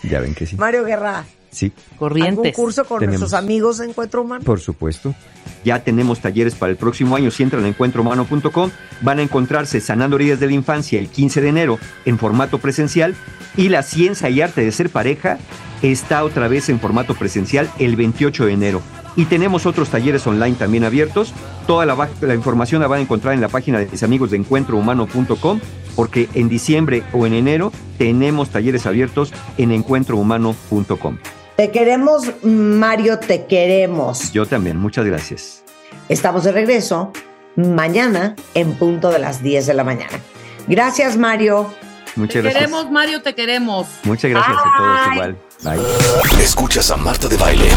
Ya 0.04 0.20
ven 0.20 0.36
que 0.36 0.46
sí. 0.46 0.56
Mario 0.56 0.84
Guerra, 0.84 1.26
Sí. 1.56 1.72
¿algún 2.00 2.52
curso 2.52 2.84
con 2.84 3.00
Tenemos. 3.00 3.22
nuestros 3.22 3.42
amigos 3.42 3.78
de 3.78 3.86
Encuentro 3.86 4.22
Humano? 4.22 4.44
Por 4.44 4.60
supuesto. 4.60 5.16
Ya 5.64 5.82
tenemos 5.84 6.20
talleres 6.20 6.54
para 6.54 6.72
el 6.72 6.78
próximo 6.78 7.16
año. 7.16 7.32
Si 7.32 7.44
entran 7.44 7.64
a 7.64 7.68
encuentrohumano.com, 7.70 8.72
van 9.02 9.20
a 9.20 9.22
encontrarse 9.22 9.80
Sanando 9.80 10.18
Heridas 10.18 10.40
de 10.42 10.48
la 10.48 10.52
Infancia 10.52 11.00
el 11.00 11.08
15 11.08 11.42
de 11.42 11.48
enero 11.48 11.80
en 12.04 12.20
formato 12.20 12.58
presencial 12.60 13.16
y 13.56 13.70
la 13.70 13.84
ciencia 13.84 14.30
y 14.30 14.42
arte 14.42 14.62
de 14.62 14.72
ser 14.74 14.90
pareja 14.90 15.38
está 15.82 16.26
otra 16.26 16.50
vez 16.50 16.68
en 16.68 16.80
formato 16.80 17.16
presencial 17.16 17.70
el 17.80 17.96
28 17.96 18.46
de 18.48 18.52
enero. 18.52 18.82
Y 19.16 19.26
tenemos 19.26 19.66
otros 19.66 19.90
talleres 19.90 20.28
online 20.28 20.58
también 20.58 20.84
abiertos. 20.84 21.34
Toda 21.68 21.86
la, 21.86 22.10
la 22.20 22.36
información 22.36 22.82
la 22.82 22.88
van 22.88 23.00
a 23.00 23.04
encontrar 23.04 23.34
en 23.34 23.40
la 23.40 23.48
página 23.48 23.80
de 23.80 23.88
mis 23.88 24.04
amigos 24.04 24.32
de 24.32 24.38
encuentrohumano.com 24.38 25.62
porque 25.96 26.28
en 26.34 26.50
diciembre 26.50 27.04
o 27.14 27.26
en 27.26 27.34
enero 27.34 27.72
tenemos 27.98 28.50
talleres 28.50 28.86
abiertos 28.86 29.32
en 29.58 29.72
encuentrohumano.com. 29.72 31.18
Te 31.58 31.72
queremos, 31.72 32.24
Mario, 32.44 33.20
te 33.20 33.46
queremos. 33.46 34.32
Yo 34.34 34.46
también, 34.46 34.78
muchas 34.78 35.06
gracias. 35.06 35.64
Estamos 36.10 36.44
de 36.44 36.52
regreso 36.52 37.12
mañana 37.56 38.36
en 38.54 38.74
punto 38.74 39.10
de 39.10 39.20
las 39.20 39.42
10 39.42 39.66
de 39.68 39.74
la 39.74 39.84
mañana. 39.86 40.20
Gracias, 40.68 41.16
Mario. 41.18 41.74
Muchas 42.18 42.34
Te 42.34 42.42
gracias. 42.42 42.64
queremos, 42.64 42.92
Mario, 42.92 43.22
te 43.22 43.34
queremos. 43.36 43.88
Muchas 44.04 44.32
gracias 44.32 44.58
a 44.58 44.78
todos 44.78 45.14
igual. 45.14 45.38
Bye. 45.64 46.44
Escuchas 46.44 46.92
a 46.92 46.98
Marta 46.98 47.28
de 47.28 47.38
Baile 47.38 47.70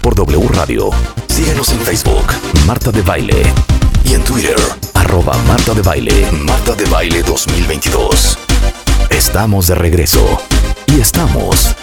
por 0.00 0.14
W 0.14 0.48
Radio. 0.52 0.90
Síguenos 1.26 1.70
en 1.72 1.80
Facebook, 1.80 2.26
Marta 2.66 2.90
de 2.92 3.02
Baile. 3.02 3.42
Y 4.04 4.14
en 4.14 4.22
Twitter, 4.22 4.56
arroba 4.94 5.36
Marta 5.48 5.74
de 5.74 5.82
Baile, 5.82 6.30
Marta 6.44 6.74
de 6.74 6.84
Baile 6.86 7.22
2022. 7.24 8.38
Estamos 9.10 9.66
de 9.66 9.74
regreso. 9.74 10.40
Y 10.96 11.00
estamos... 11.00 11.74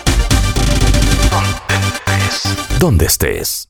Donde 2.83 3.05
estés. 3.05 3.69